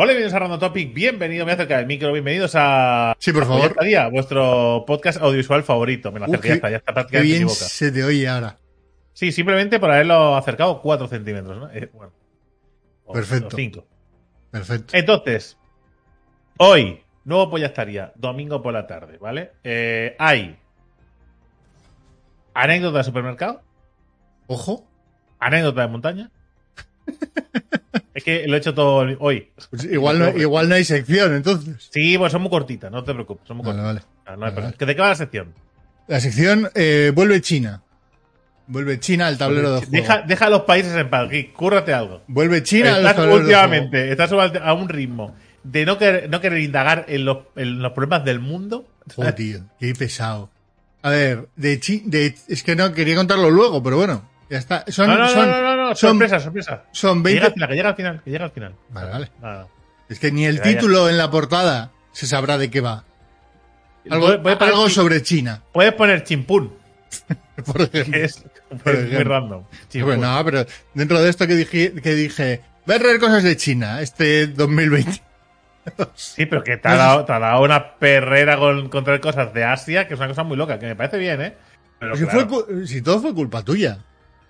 Hola, 0.00 0.12
bienvenidos 0.12 0.34
a 0.34 0.38
Random 0.38 0.60
Topic, 0.60 0.94
bienvenido, 0.94 1.44
me 1.44 1.50
acerca 1.50 1.76
del 1.78 1.86
micro, 1.86 2.12
bienvenidos 2.12 2.52
a... 2.54 3.16
Sí, 3.18 3.32
por 3.32 3.44
favor. 3.46 3.74
Día, 3.84 4.06
vuestro 4.06 4.84
podcast 4.86 5.20
audiovisual 5.20 5.64
favorito, 5.64 6.12
me 6.12 6.20
lo 6.20 6.26
acerqué, 6.26 6.48
ya 6.50 6.54
está, 6.54 6.70
ya 6.70 6.76
está 6.76 6.94
prácticamente 6.94 7.36
bien 7.38 7.48
se 7.48 7.90
te 7.90 8.04
oye 8.04 8.28
ahora. 8.28 8.58
Sí, 9.12 9.32
simplemente 9.32 9.80
por 9.80 9.90
haberlo 9.90 10.36
acercado 10.36 10.80
4 10.82 11.08
centímetros, 11.08 11.58
¿no? 11.58 11.68
Eh, 11.72 11.90
bueno. 11.92 12.12
O- 13.06 13.12
Perfecto. 13.12 13.48
o 13.48 13.50
cinco. 13.50 13.86
Perfecto. 14.52 14.96
Entonces, 14.96 15.58
hoy, 16.58 17.02
nuevo 17.24 17.50
pollastaría, 17.50 18.12
domingo 18.14 18.62
por 18.62 18.74
la 18.74 18.86
tarde, 18.86 19.18
¿vale? 19.18 19.50
Eh, 19.64 20.14
hay 20.20 20.56
anécdota 22.54 22.98
de 22.98 23.04
supermercado, 23.04 23.62
Ojo. 24.46 24.88
anécdota 25.40 25.80
de 25.80 25.88
montaña. 25.88 26.30
es 28.18 28.24
que 28.24 28.46
lo 28.46 28.54
he 28.54 28.58
hecho 28.58 28.74
todo 28.74 29.06
hoy. 29.20 29.48
Pues 29.70 29.84
igual, 29.84 30.18
no, 30.18 30.36
igual 30.36 30.68
no 30.68 30.74
hay 30.74 30.84
sección, 30.84 31.34
entonces. 31.34 31.88
Sí, 31.90 32.16
pues 32.18 32.30
son 32.32 32.42
muy 32.42 32.50
cortitas, 32.50 32.90
no 32.90 33.02
te 33.04 33.12
preocupes, 33.14 33.46
son 33.48 33.56
muy 33.58 33.66
Vale, 33.66 33.80
cortitas. 33.82 34.04
vale. 34.06 34.24
Ah, 34.26 34.32
no 34.32 34.40
Vale, 34.40 34.52
problema. 34.52 34.66
vale. 34.68 34.76
¿Que 34.78 34.86
¿De 34.86 34.94
qué 34.96 35.00
va 35.02 35.08
la 35.08 35.14
sección? 35.14 35.54
La 36.06 36.20
sección 36.20 36.70
eh, 36.74 37.12
vuelve 37.14 37.40
China. 37.40 37.82
Vuelve 38.66 39.00
China 39.00 39.26
al 39.28 39.38
tablero 39.38 39.70
de 39.72 39.78
juego. 39.78 39.92
Deja, 39.92 40.22
deja 40.22 40.46
a 40.46 40.50
los 40.50 40.62
países 40.62 40.94
en 40.94 41.08
paz, 41.08 41.28
Rick, 41.28 41.52
cúrrate 41.54 41.94
algo. 41.94 42.22
Vuelve 42.26 42.62
China 42.62 42.96
al 42.96 43.02
tablero 43.02 43.36
de 43.38 43.40
últimamente, 43.44 44.10
estás 44.12 44.30
a 44.32 44.72
un 44.74 44.88
ritmo 44.90 45.34
de 45.64 45.86
no 45.86 45.96
querer, 45.98 46.28
no 46.28 46.40
querer 46.40 46.58
indagar 46.60 47.06
en 47.08 47.24
los, 47.24 47.38
en 47.56 47.80
los 47.80 47.92
problemas 47.92 48.24
del 48.26 48.40
mundo. 48.40 48.86
juego. 49.14 49.30
Oh, 49.30 49.34
tío, 49.34 49.60
qué 49.80 49.94
pesado. 49.94 50.50
A 51.00 51.10
ver, 51.10 51.48
de, 51.56 51.80
Chi- 51.80 52.02
de 52.04 52.34
es 52.48 52.62
que 52.62 52.76
no 52.76 52.92
quería 52.92 53.16
contarlo 53.16 53.50
luego, 53.50 53.82
pero 53.82 53.96
bueno, 53.96 54.27
ya 54.50 54.58
está. 54.58 54.84
Son, 54.88 55.06
No, 55.08 55.14
no, 55.16 55.24
no, 55.24 55.28
son, 55.30 55.48
no, 55.50 55.62
no, 55.62 55.76
no, 55.76 55.88
son- 55.96 56.10
sorpresa, 56.10 56.40
sorpresa. 56.40 56.84
son 56.92 57.22
Que 57.22 57.32
llega 57.34 57.46
al 57.46 57.52
20. 57.52 57.54
final, 57.54 57.68
que 57.68 57.74
llega 57.76 57.88
al 57.88 57.94
final, 57.96 58.22
que 58.24 58.30
llega 58.30 58.44
al 58.44 58.50
final. 58.50 58.74
Vale, 58.90 59.10
vale. 59.10 59.30
Nada. 59.40 59.66
Es 60.08 60.18
que 60.18 60.32
ni 60.32 60.46
el 60.46 60.60
título 60.62 61.08
en 61.08 61.18
la 61.18 61.30
portada 61.30 61.90
se 62.12 62.26
sabrá 62.26 62.56
de 62.58 62.70
qué 62.70 62.80
va. 62.80 63.04
Algo, 64.10 64.88
sobre 64.88 65.22
China, 65.22 65.62
Puedes 65.72 65.92
poner 65.92 66.24
chimpún, 66.24 66.72
por 67.66 67.82
ejemplo. 67.82 68.12
que 68.12 68.24
es, 68.24 68.42
Por 68.82 68.94
es 68.94 69.12
muy 69.12 69.22
random. 69.22 69.64
Chimpún. 69.90 70.08
Pues 70.16 70.18
no, 70.18 70.44
pero 70.44 70.64
dentro 70.94 71.20
de 71.20 71.28
esto 71.28 71.46
que 71.46 71.54
dije, 71.56 71.92
que 71.92 72.14
dije, 72.14 72.62
voy 72.86 72.96
a 72.96 72.98
traer 72.98 73.18
cosas 73.20 73.42
de 73.42 73.56
China 73.56 74.00
este 74.00 74.46
2020. 74.46 75.22
Sí, 76.14 76.44
pero 76.44 76.62
que 76.62 76.76
te 76.76 76.86
ha 76.86 76.96
dado, 76.96 77.24
te 77.24 77.32
ha 77.32 77.38
dado 77.38 77.62
una 77.62 77.94
perrera 77.94 78.58
con, 78.58 78.90
con 78.90 79.04
traer 79.04 79.20
cosas 79.22 79.54
de 79.54 79.64
Asia, 79.64 80.06
que 80.06 80.12
es 80.12 80.20
una 80.20 80.28
cosa 80.28 80.42
muy 80.42 80.54
loca, 80.58 80.78
que 80.78 80.84
me 80.84 80.94
parece 80.94 81.16
bien, 81.16 81.40
¿eh? 81.40 81.54
Pero 81.98 82.14
si, 82.14 82.24
claro. 82.26 82.46
fue 82.46 82.86
si 82.86 83.00
todo 83.00 83.20
fue 83.22 83.32
culpa 83.32 83.62
tuya. 83.62 83.96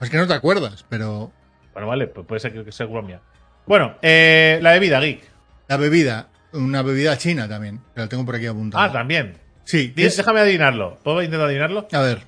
Es 0.00 0.10
que 0.10 0.16
no 0.16 0.26
te 0.26 0.34
acuerdas, 0.34 0.84
pero 0.88 1.32
Bueno, 1.72 1.88
vale, 1.88 2.06
pues 2.06 2.26
puede 2.26 2.40
ser 2.40 2.64
que, 2.64 2.72
sea 2.72 2.86
mía. 2.86 3.20
Bueno, 3.66 3.96
eh, 4.02 4.58
la 4.62 4.72
bebida, 4.72 5.00
Geek. 5.00 5.22
la 5.68 5.76
bebida, 5.76 6.28
una 6.52 6.82
bebida 6.82 7.18
china 7.18 7.48
también, 7.48 7.80
que 7.94 8.00
la 8.00 8.08
tengo 8.08 8.24
por 8.24 8.36
aquí 8.36 8.46
apuntada. 8.46 8.84
Ah, 8.84 8.92
también. 8.92 9.36
Sí, 9.64 9.92
es- 9.96 10.16
Déjame 10.16 10.40
adivinarlo. 10.40 10.98
¿Puedo 11.02 11.22
intentar 11.22 11.46
adivinarlo? 11.46 11.86
a 11.92 12.00
ver, 12.00 12.22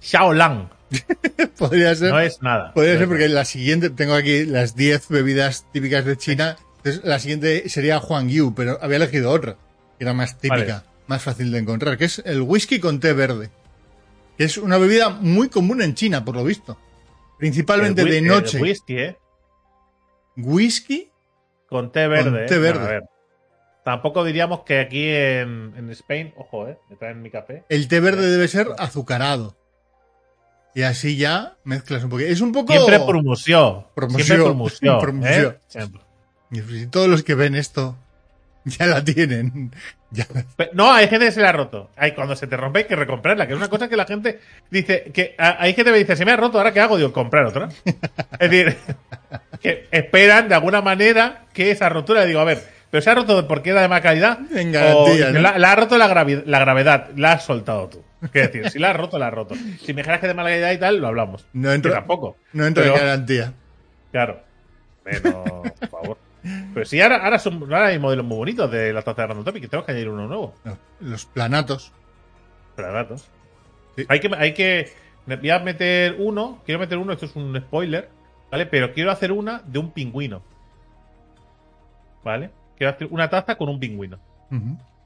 Xiaolang. 0.00 0.68
podría 1.58 1.94
ser, 1.94 2.10
No 2.10 2.20
es 2.20 2.40
nada. 2.42 2.72
podría 2.74 2.92
No 2.94 2.98
ser 3.00 3.08
porque 3.08 3.24
nada. 3.24 3.34
la 3.34 3.44
siguiente, 3.44 3.90
tengo 3.90 4.14
aquí 4.14 4.44
las 4.44 4.76
10 4.76 5.08
bebidas 5.08 5.66
típicas 5.72 6.04
de 6.04 6.16
China, 6.16 6.56
entonces 6.78 7.02
la 7.04 7.18
siguiente 7.18 7.68
sería 7.68 7.98
Huangyu, 7.98 8.54
pero 8.54 8.78
había 8.82 8.96
elegido 8.98 9.30
otra, 9.30 9.56
que 9.98 10.04
era 10.04 10.12
más 10.12 10.38
típica, 10.38 10.56
Vale. 10.56 10.82
más 11.06 11.22
fácil 11.22 11.50
de 11.50 11.58
encontrar, 11.58 11.96
que 11.96 12.04
es 12.04 12.20
el 12.26 12.42
whisky 12.42 12.78
con 12.80 13.00
té 13.00 13.12
verde, 13.14 13.50
que 14.36 14.44
es 14.44 14.58
una 14.58 14.76
bebida 14.78 15.08
muy 15.08 15.48
común 15.48 15.80
en 15.82 15.94
China, 15.94 16.24
por 16.24 16.36
lo 16.36 16.44
visto. 16.44 16.78
Principalmente 17.38 18.02
El 18.02 18.08
de 18.10 18.18
el 18.18 18.26
noche. 18.26 18.60
whisky, 18.60 18.98
¿eh? 18.98 19.18
Whisky 20.36 21.10
Con 21.68 21.92
té 21.92 22.06
verde. 22.08 22.46
té 22.46 22.54
¿eh? 22.54 22.58
verde. 22.58 22.78
Bueno, 22.78 22.86
a 22.86 22.90
ver. 23.00 23.02
Tampoco 23.84 24.24
diríamos 24.24 24.60
que 24.62 24.80
aquí 24.80 25.08
en, 25.08 25.74
en 25.76 25.90
Spain, 25.90 26.32
ojo, 26.36 26.68
¿eh? 26.68 26.78
Me 26.88 26.96
traen 26.96 27.20
mi 27.20 27.30
café. 27.30 27.64
El 27.68 27.86
té 27.88 28.00
verde 28.00 28.30
debe 28.30 28.48
ser 28.48 28.68
azucarado. 28.78 29.56
Y 30.74 30.82
así 30.82 31.16
ya 31.16 31.56
mezclas 31.64 32.02
un 32.02 32.10
poquito. 32.10 32.30
Es 32.30 32.40
un 32.40 32.52
poco. 32.52 32.72
Siempre 32.72 32.98
promoció. 33.06 33.90
Promoció. 33.94 34.24
Siempre 34.24 34.44
promoció. 34.46 34.98
Promoció. 34.98 35.50
¿eh? 35.50 35.58
Siempre. 35.68 36.00
Y 36.50 36.86
todos 36.86 37.08
los 37.08 37.22
que 37.22 37.34
ven 37.34 37.54
esto 37.54 37.96
ya 38.78 38.86
la 38.86 39.04
tienen. 39.04 39.72
Ya. 40.10 40.26
No, 40.72 40.92
hay 40.92 41.08
gente 41.08 41.26
que 41.26 41.32
se 41.32 41.40
la 41.40 41.48
ha 41.50 41.52
roto. 41.52 41.90
Hay, 41.96 42.12
cuando 42.12 42.36
se 42.36 42.46
te 42.46 42.56
rompe 42.56 42.80
hay 42.80 42.84
que 42.86 42.96
recomprarla, 42.96 43.46
que 43.46 43.52
es 43.52 43.58
una 43.58 43.68
cosa 43.68 43.88
que 43.88 43.96
la 43.96 44.06
gente 44.06 44.40
dice, 44.70 45.10
que 45.12 45.34
a- 45.38 45.56
hay 45.62 45.72
gente 45.74 45.84
que 45.90 45.92
me 45.92 45.98
dice, 45.98 46.14
se 46.16 46.24
me 46.24 46.32
ha 46.32 46.36
roto, 46.36 46.58
¿ahora 46.58 46.72
qué 46.72 46.80
hago? 46.80 46.96
Digo, 46.96 47.12
comprar 47.12 47.44
otra. 47.46 47.68
es 48.38 48.50
decir, 48.50 48.76
que 49.60 49.88
esperan 49.90 50.48
de 50.48 50.54
alguna 50.54 50.80
manera 50.82 51.46
que 51.52 51.70
esa 51.70 51.88
rotura, 51.88 52.24
digo, 52.24 52.40
a 52.40 52.44
ver, 52.44 52.62
pero 52.90 53.02
se 53.02 53.10
ha 53.10 53.14
roto 53.16 53.48
porque 53.48 53.70
era 53.70 53.82
de 53.82 53.88
mala 53.88 54.02
calidad. 54.02 54.38
En 54.54 54.70
garantía, 54.70 55.28
o 55.28 55.32
¿no? 55.32 55.40
la, 55.40 55.58
la 55.58 55.72
ha 55.72 55.76
roto 55.76 55.98
la, 55.98 56.08
gravi- 56.08 56.44
la 56.46 56.60
gravedad, 56.60 57.10
la 57.16 57.32
has 57.32 57.44
soltado 57.44 57.88
tú. 57.88 58.04
Quiero 58.32 58.48
decir, 58.52 58.70
si 58.70 58.78
la 58.78 58.90
has 58.90 58.96
roto, 58.96 59.18
la 59.18 59.26
has 59.26 59.34
roto. 59.34 59.54
Si 59.84 59.92
me 59.92 60.00
dijeras 60.02 60.20
que 60.20 60.28
de 60.28 60.34
mala 60.34 60.48
calidad 60.50 60.70
y 60.72 60.78
tal, 60.78 60.98
lo 60.98 61.08
hablamos. 61.08 61.44
No 61.52 61.70
Que 61.70 61.74
entra, 61.74 61.92
tampoco. 61.94 62.36
no 62.52 62.64
entra 62.66 62.84
Pero- 62.84 62.94
en 62.94 63.00
garantía. 63.00 63.52
Claro. 64.12 64.40
Pero, 65.02 65.42
por 65.80 65.88
favor. 65.90 66.18
Pero 66.74 66.84
sí, 66.84 67.00
ahora, 67.00 67.24
ahora, 67.24 67.38
son, 67.38 67.62
ahora 67.62 67.86
hay 67.86 67.98
modelos 67.98 68.26
muy 68.26 68.36
bonitos 68.36 68.70
de 68.70 68.92
la 68.92 69.02
taza 69.02 69.22
de 69.22 69.28
Random 69.28 69.44
Topic 69.44 69.68
tenemos 69.68 69.86
que 69.86 69.92
añadir 69.92 70.10
uno 70.10 70.26
nuevo. 70.26 70.54
No, 70.64 70.78
los 71.00 71.24
planatos. 71.26 71.92
Sí. 73.96 74.04
Hay 74.08 74.20
que, 74.20 74.30
hay 74.36 74.52
que. 74.52 74.92
Voy 75.26 75.50
a 75.50 75.58
meter 75.60 76.16
uno. 76.18 76.62
Quiero 76.66 76.80
meter 76.80 76.98
uno, 76.98 77.12
esto 77.12 77.26
es 77.26 77.36
un 77.36 77.56
spoiler. 77.58 78.10
¿Vale? 78.50 78.66
Pero 78.66 78.92
quiero 78.92 79.10
hacer 79.10 79.32
una 79.32 79.62
de 79.64 79.78
un 79.78 79.90
pingüino. 79.92 80.42
¿Vale? 82.22 82.50
Quiero 82.76 82.92
hacer 82.92 83.08
una 83.10 83.28
taza 83.30 83.56
con 83.56 83.68
un 83.68 83.80
pingüino. 83.80 84.18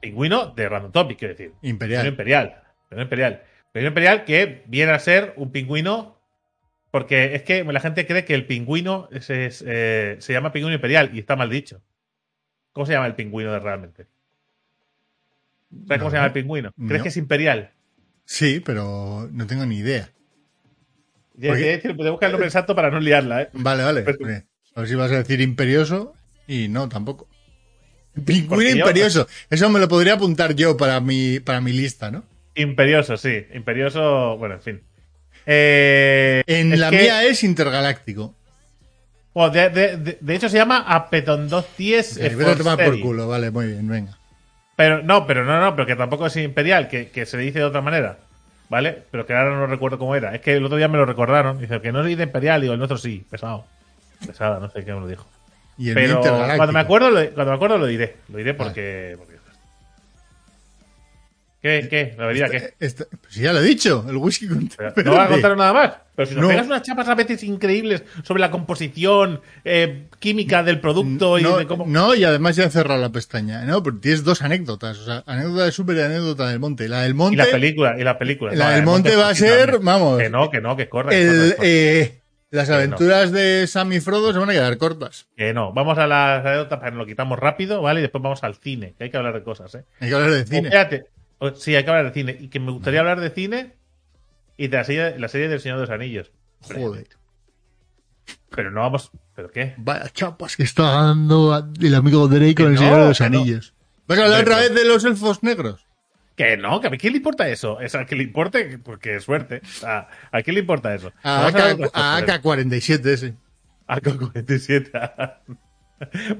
Pingüino 0.01 0.47
de 0.47 0.69
Random 0.69 0.91
Topic, 0.91 1.17
quiero 1.17 1.33
decir. 1.33 1.53
Pingüino 1.61 1.69
Imperial. 1.69 2.07
imperial. 2.07 2.63
Pingüino 2.89 3.03
imperial. 3.03 3.43
Pingüino 3.71 3.87
imperial 3.89 4.25
que 4.25 4.63
viene 4.67 4.91
a 4.91 4.99
ser 4.99 5.33
un 5.37 5.51
pingüino. 5.51 6.18
Porque 6.91 7.35
es 7.35 7.43
que 7.43 7.63
la 7.63 7.79
gente 7.79 8.07
cree 8.07 8.25
que 8.25 8.33
el 8.33 8.45
pingüino 8.45 9.07
es- 9.11 9.29
es, 9.29 9.63
eh, 9.67 10.17
se 10.19 10.33
llama 10.33 10.51
pingüino 10.51 10.73
imperial 10.75 11.11
y 11.13 11.19
está 11.19 11.35
mal 11.35 11.49
dicho. 11.49 11.81
¿Cómo 12.73 12.85
se 12.85 12.93
llama 12.93 13.07
el 13.07 13.15
pingüino 13.15 13.51
de 13.51 13.59
realmente? 13.59 14.07
¿Sabes 15.87 15.99
cómo 15.99 16.09
se 16.09 16.15
llama 16.17 16.27
el 16.27 16.33
pingüino? 16.33 16.71
¿Crees 16.71 16.99
No. 16.99 17.03
que 17.03 17.09
es 17.09 17.17
imperial? 17.17 17.71
Sí, 18.25 18.59
pero 18.63 19.29
no 19.31 19.45
tengo 19.47 19.65
ni 19.65 19.77
idea. 19.77 20.09
Ya, 21.35 21.49
¿Por 21.49 21.57
qué? 21.59 21.77
te- 21.77 21.93
busca 21.93 22.25
el 22.25 22.31
nombre 22.31 22.47
exacto 22.47 22.75
para 22.75 22.89
no 22.91 22.99
liarla, 22.99 23.43
¿eh? 23.43 23.49
Vale, 23.53 23.83
vale. 23.83 24.01
Porque 24.01 24.43
A 24.75 24.81
ver 24.81 24.89
si 24.89 24.95
vas 24.95 25.11
a 25.11 25.17
decir 25.17 25.41
imperioso 25.41 26.13
y 26.47 26.67
no, 26.69 26.87
tampoco. 26.89 27.27
Pingüino 28.25 28.49
Porque 28.49 28.71
yo- 28.71 28.77
imperioso. 28.77 29.27
Eso 29.49 29.69
me 29.69 29.79
lo 29.79 29.87
podría 29.87 30.13
apuntar 30.13 30.55
yo 30.55 30.75
para 30.77 30.99
mi, 31.01 31.39
para 31.39 31.59
mi 31.61 31.71
lista, 31.73 32.11
¿no? 32.11 32.23
Imperioso, 32.55 33.17
sí. 33.17 33.45
Imperioso, 33.53 34.37
bueno, 34.37 34.55
en 34.55 34.61
fin. 34.61 34.81
Eh, 35.51 36.43
En 36.45 36.79
la 36.79 36.91
que- 36.91 36.97
mía 36.99 37.23
es 37.23 37.43
intergaláctico. 37.43 38.35
bueno, 39.33 39.51
de, 39.51 39.69
de- 39.69 39.97
de- 39.97 40.17
de 40.21 40.35
hecho, 40.35 40.47
se 40.47 40.57
llama 40.57 40.83
Apetondosties 40.87 42.17
Eh, 42.17 42.35
vete 42.35 42.51
a 42.51 42.55
tomar 42.55 42.83
por 42.83 42.99
culo, 42.99 43.27
vale, 43.27 43.49
muy 43.49 43.65
bien, 43.67 43.87
venga. 43.87 44.15
Pero 44.75 45.01
no, 45.01 45.25
pero 45.25 45.43
no, 45.43 45.59
no, 45.59 45.75
pero 45.75 45.87
que 45.87 45.95
tampoco 45.95 46.27
es 46.27 46.35
imperial, 46.37 46.87
que, 46.87 47.09
que 47.09 47.25
se 47.25 47.37
le 47.37 47.43
dice 47.43 47.59
de 47.59 47.65
otra 47.65 47.81
manera. 47.81 48.17
¿Vale? 48.69 49.01
Pero 49.09 49.25
que 49.25 49.33
ahora 49.33 49.55
no 49.55 49.65
recuerdo 49.65 49.97
cómo 49.97 50.15
era. 50.15 50.35
Es 50.35 50.41
que 50.41 50.53
el 50.53 50.63
otro 50.63 50.77
día 50.77 50.87
me 50.87 50.99
lo 50.99 51.05
recordaron. 51.07 51.57
Dice 51.59 51.81
que 51.81 51.91
no 51.91 52.05
es 52.05 52.15
de 52.15 52.23
imperial, 52.23 52.61
digo, 52.61 52.73
el 52.73 52.77
nuestro 52.77 52.99
sí, 52.99 53.25
pesado. 53.27 53.65
Pesada, 54.27 54.59
no 54.59 54.69
sé 54.69 54.85
qué 54.85 54.93
me 54.93 54.99
lo 54.99 55.07
dijo. 55.07 55.25
Y 55.79 55.89
el 55.89 55.95
Pero 55.95 56.21
cuando 56.21 56.71
me 56.71 56.79
acuerdo, 56.79 57.09
lo, 57.09 57.19
cuando 57.31 57.51
me 57.51 57.55
acuerdo 57.55 57.77
lo 57.79 57.87
diré. 57.87 58.17
Lo 58.27 58.37
diré 58.37 58.53
porque. 58.53 59.15
porque- 59.17 59.38
¿Qué? 61.61 61.87
¿Qué? 61.89 62.15
¿La 62.17 62.25
bebida 62.27 62.47
qué? 62.49 62.73
Este- 62.79 63.05
pues 63.05 63.35
ya 63.35 63.51
lo 63.51 63.59
he 63.59 63.63
dicho, 63.63 64.05
el 64.07 64.15
whisky 64.15 64.47
con 64.47 64.69
té 64.69 64.77
no 65.03 65.11
vas 65.13 65.25
a 65.27 65.29
contar 65.29 65.57
nada 65.57 65.73
más. 65.73 65.93
Pero 66.15 66.25
si 66.29 66.35
nos 66.35 66.43
No. 66.43 66.49
pegas 66.49 66.65
unas 66.67 66.81
chapas 66.83 67.07
a 67.09 67.15
veces 67.15 67.43
increíbles 67.43 68.03
sobre 68.23 68.39
la 68.39 68.49
composición 68.49 69.41
eh, 69.65 70.07
química 70.19 70.63
del 70.63 70.79
producto 70.79 71.37
y 71.37 71.43
no, 71.43 71.57
de 71.57 71.67
cómo. 71.67 71.85
no, 71.85 72.15
y 72.15 72.23
además 72.23 72.55
ya 72.55 72.63
he 72.65 72.69
cerrado 72.69 73.01
la 73.01 73.09
pestaña. 73.09 73.63
No, 73.65 73.83
porque 73.83 73.99
tienes 74.01 74.23
dos 74.23 74.41
anécdotas. 74.41 74.99
O 74.99 75.05
sea, 75.05 75.23
anécdota 75.25 75.65
de 75.65 75.71
Super 75.73 75.97
y 75.97 76.01
anécdota 76.01 76.47
del 76.49 76.59
monte. 76.59 76.87
La 76.87 77.01
del 77.01 77.13
monte. 77.13 77.33
y 77.33 77.37
la 77.37 77.45
película, 77.45 77.95
y 77.99 78.03
la 78.03 78.17
película. 78.17 78.53
La 78.55 78.65
No, 78.65 78.69
del 78.71 78.79
el 78.79 78.85
monte 78.85 79.15
va 79.17 79.29
a 79.29 79.35
ser, 79.35 79.79
vamos. 79.79 80.17
Que 80.21 80.29
no, 80.29 80.49
que 80.49 80.61
no, 80.61 80.77
que 80.77 80.87
corre. 80.87 81.21
el, 81.21 81.27
corre, 81.27 81.49
que 81.49 81.55
corre. 81.57 81.67
eh, 82.01 82.21
Las 82.51 82.69
aventuras 82.69 83.31
de 83.33 83.67
Sam 83.67 83.91
y 83.93 83.99
Frodo 83.99 84.31
se 84.33 84.39
van 84.39 84.49
a 84.49 84.53
quedar 84.53 84.77
cortas. 84.77 85.27
Que 85.37 85.53
no, 85.53 85.71
vamos 85.73 85.97
a 85.97 86.07
las 86.07 86.45
anécdotas, 86.45 86.79
para 86.79 86.91
que 86.91 86.97
lo 86.97 87.05
quitamos 87.05 87.37
rápido, 87.37 87.81
¿vale? 87.81 87.99
Y 87.99 88.03
después 88.03 88.21
vamos 88.21 88.43
al 88.43 88.55
cine, 88.55 88.93
que 88.97 89.03
hay 89.03 89.09
que 89.11 89.17
hablar 89.17 89.33
de 89.35 89.43
cosas, 89.43 89.75
¿eh? 89.75 89.83
Hay 89.99 90.09
que 90.09 90.15
hablar 90.15 90.31
de 90.31 90.45
cine. 90.45 90.69
o- 90.69 91.18
sí, 91.55 91.75
hay 91.75 91.83
que 91.83 91.89
hablar 91.89 92.05
de 92.05 92.13
cine. 92.13 92.37
Y 92.39 92.47
que 92.49 92.59
me 92.59 92.71
gustaría 92.71 92.99
hablar 92.99 93.19
de 93.19 93.29
cine 93.29 93.75
y 94.57 94.67
de 94.67 94.77
la 94.77 94.83
serie, 94.83 95.19
la 95.19 95.27
serie 95.27 95.47
del 95.47 95.59
Señor 95.59 95.77
de 95.77 95.81
los 95.83 95.89
Anillos. 95.89 96.31
Joder. 96.61 97.07
Pero 98.49 98.71
no 98.71 98.81
vamos. 98.81 99.11
¿Pero 99.35 99.49
qué? 99.51 99.73
Vaya 99.77 100.09
chapas 100.09 100.55
que 100.57 100.63
está 100.63 100.83
dando 100.83 101.71
el 101.81 101.95
amigo 101.95 102.27
Drake 102.27 102.55
con 102.55 102.67
el 102.67 102.73
no, 102.73 102.79
Señor 102.79 102.99
de 103.01 103.07
los 103.07 103.19
no. 103.19 103.25
Anillos. 103.25 103.73
¿Vas 104.07 104.19
a 104.19 104.23
hablar 104.25 104.41
otra 104.41 104.55
no. 104.55 104.61
vez 104.61 104.73
de 104.75 104.85
los 104.85 105.05
elfos 105.05 105.43
negros? 105.43 105.85
Que 106.35 106.57
no, 106.57 106.79
que 106.81 106.87
a 106.87 106.91
quién 106.91 107.13
le 107.13 107.17
importa 107.17 107.47
eso. 107.49 107.73
O 107.83 107.89
sea, 107.89 108.05
que 108.05 108.15
le 108.15 108.23
importe, 108.23 108.77
porque 108.79 109.19
suerte. 109.19 109.61
O 109.63 109.67
sea, 109.67 110.07
¿A 110.31 110.41
quién 110.41 110.55
le 110.55 110.61
importa 110.61 110.93
eso? 110.95 111.11
A 111.21 111.41
Vamos 111.43 111.55
a 111.55 111.69
hablar 111.69 111.77
de 111.77 111.83
AK, 111.83 111.89
otras 111.89 112.03
a 112.03 112.21
cosas. 112.21 112.43
AK-47 112.43 113.05
ese. 113.07 113.33
AK-47. 113.87 115.37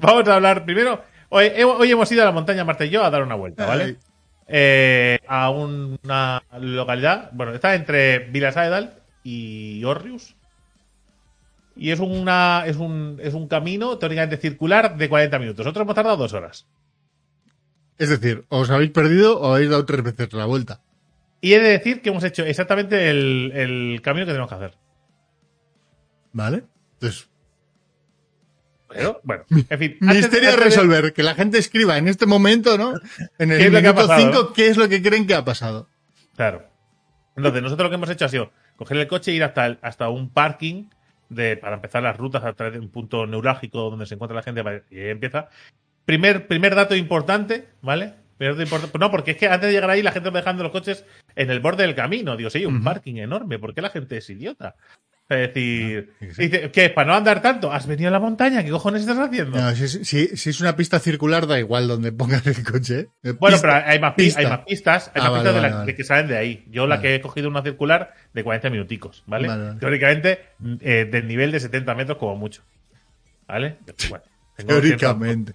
Vamos 0.00 0.28
a 0.28 0.34
hablar 0.34 0.64
primero. 0.64 1.04
Hoy, 1.28 1.46
he- 1.54 1.64
hoy 1.64 1.90
hemos 1.90 2.10
ido 2.10 2.22
a 2.22 2.24
la 2.26 2.32
montaña 2.32 2.64
Marte 2.64 2.86
y 2.86 2.90
yo 2.90 3.04
a 3.04 3.10
dar 3.10 3.22
una 3.22 3.34
vuelta, 3.34 3.66
¿vale? 3.66 3.84
Ay. 3.84 3.98
Eh, 4.52 5.20
a 5.28 5.50
una 5.50 6.42
localidad, 6.58 7.30
bueno, 7.32 7.54
está 7.54 7.76
entre 7.76 8.18
Vilasaedal 8.30 9.00
y 9.22 9.84
Orrius. 9.84 10.34
Y 11.76 11.92
es 11.92 12.00
una 12.00 12.64
es 12.66 12.76
un, 12.76 13.20
es 13.22 13.34
un 13.34 13.46
camino 13.46 13.96
teóricamente 13.96 14.38
circular 14.38 14.96
de 14.96 15.08
40 15.08 15.38
minutos. 15.38 15.64
Nosotros 15.64 15.84
hemos 15.84 15.94
tardado 15.94 16.16
dos 16.16 16.32
horas. 16.32 16.66
Es 17.96 18.08
decir, 18.08 18.44
os 18.48 18.70
habéis 18.70 18.90
perdido 18.90 19.40
o 19.40 19.54
habéis 19.54 19.70
dado 19.70 19.86
tres 19.86 20.02
veces 20.02 20.32
la 20.32 20.46
vuelta. 20.46 20.80
Y 21.40 21.52
he 21.52 21.60
de 21.60 21.68
decir 21.70 22.02
que 22.02 22.10
hemos 22.10 22.24
hecho 22.24 22.44
exactamente 22.44 23.08
el, 23.08 23.52
el 23.54 24.02
camino 24.02 24.26
que 24.26 24.32
tenemos 24.32 24.48
que 24.48 24.56
hacer. 24.56 24.74
¿Vale? 26.32 26.64
Entonces, 26.94 27.29
Pero, 28.92 29.20
bueno, 29.24 29.44
en 29.48 29.78
fin. 29.78 29.96
misterio 30.00 30.48
a 30.50 30.52
de- 30.52 30.58
resolver. 30.64 31.12
Que 31.12 31.22
la 31.22 31.34
gente 31.34 31.58
escriba 31.58 31.96
en 31.98 32.08
este 32.08 32.26
momento, 32.26 32.76
¿no? 32.76 32.94
En 33.38 33.48
¿Qué 33.48 33.64
el 33.66 33.72
minuto 33.72 33.94
pasado, 33.94 34.18
5, 34.20 34.32
no? 34.32 34.52
¿qué 34.52 34.68
es 34.68 34.76
lo 34.76 34.88
que 34.88 35.02
creen 35.02 35.26
que 35.26 35.34
ha 35.34 35.44
pasado? 35.44 35.88
Claro. 36.36 36.64
Entonces, 37.36 37.62
nosotros 37.62 37.86
lo 37.86 37.90
que 37.90 37.94
hemos 37.96 38.10
hecho 38.10 38.24
ha 38.24 38.28
sido 38.28 38.52
coger 38.76 38.96
el 38.98 39.06
coche 39.08 39.30
e 39.30 39.34
ir 39.34 39.44
hasta, 39.44 39.66
el- 39.66 39.78
hasta 39.82 40.08
un 40.08 40.30
parking 40.30 40.84
de, 41.28 41.56
para 41.56 41.76
empezar 41.76 42.02
las 42.02 42.16
rutas 42.16 42.42
a 42.44 42.52
través 42.54 42.74
de 42.74 42.80
un 42.80 42.90
punto 42.90 43.26
neurálgico 43.26 43.90
donde 43.90 44.06
se 44.06 44.14
encuentra 44.14 44.34
la 44.36 44.42
gente 44.42 44.62
y 44.90 44.98
ahí 44.98 45.10
empieza. 45.10 45.48
Primer, 46.04 46.46
primer 46.48 46.74
dato 46.74 46.96
importante, 46.96 47.68
¿vale? 47.82 48.14
Primer 48.36 48.54
dato 48.54 48.62
importante. 48.64 48.98
No, 48.98 49.10
porque 49.10 49.32
es 49.32 49.36
que 49.36 49.46
antes 49.46 49.68
de 49.68 49.72
llegar 49.74 49.90
ahí 49.90 50.02
la 50.02 50.10
gente 50.12 50.30
va 50.30 50.40
dejando 50.40 50.62
los 50.64 50.72
coches 50.72 51.04
en 51.36 51.50
el 51.50 51.60
borde 51.60 51.84
del 51.84 51.94
camino. 51.94 52.36
Digo, 52.36 52.50
sí, 52.50 52.64
un 52.66 52.82
parking 52.82 53.16
enorme. 53.16 53.58
¿Por 53.60 53.74
qué 53.74 53.80
la 53.82 53.90
gente 53.90 54.16
es 54.16 54.28
idiota? 54.28 54.74
Es 55.30 55.54
decir, 55.54 56.12
Ah, 56.20 56.24
sí. 56.34 56.42
dice, 56.42 56.70
¿qué? 56.72 56.90
¿Para 56.90 57.06
no 57.06 57.14
andar 57.14 57.40
tanto? 57.40 57.70
¿Has 57.72 57.86
venido 57.86 58.08
a 58.08 58.10
la 58.10 58.18
montaña? 58.18 58.64
¿Qué 58.64 58.70
cojones 58.70 59.02
estás 59.02 59.16
haciendo? 59.18 59.60
No, 59.60 59.70
si, 59.76 59.84
es- 59.84 60.00
si- 60.02 60.36
si 60.36 60.50
es 60.50 60.60
una 60.60 60.74
pista 60.74 60.98
circular, 60.98 61.46
da 61.46 61.56
igual 61.60 61.86
donde 61.86 62.10
pongas 62.10 62.44
el 62.48 62.64
coche. 62.64 63.10
¿eh? 63.22 63.32
Bueno, 63.38 63.56
Pista- 63.56 63.60
pero 63.78 63.90
hay 63.92 63.98
más, 64.00 64.14
pi- 64.14 64.24
pista. 64.24 64.40
hay 64.40 64.46
más 64.48 64.60
pistas, 64.66 65.12
hay 65.14 65.20
Ah, 65.20 65.30
más 65.30 65.30
vale, 65.30 65.40
pistas 65.42 65.54
de, 65.54 65.60
vale, 65.60 65.70
la- 65.70 65.76
vale. 65.78 65.92
de 65.92 65.96
que 65.96 66.02
salen 66.04 66.26
de 66.28 66.36
ahí. 66.36 66.64
Yo 66.68 66.86
la 66.88 67.00
que 67.00 67.14
he 67.14 67.20
cogido 67.20 67.48
una 67.48 67.62
circular 67.62 68.12
de 68.34 68.42
40 68.42 68.70
minuticos, 68.70 69.22
¿vale? 69.26 69.48
Teóricamente, 69.78 70.40
eh, 70.80 71.08
del 71.08 71.28
nivel 71.28 71.52
de 71.52 71.60
70 71.60 71.94
metros 71.94 72.18
como 72.18 72.34
mucho. 72.34 72.62
¿Vale? 73.46 73.76
Bueno, 74.08 74.24
Teóricamente. 74.66 75.52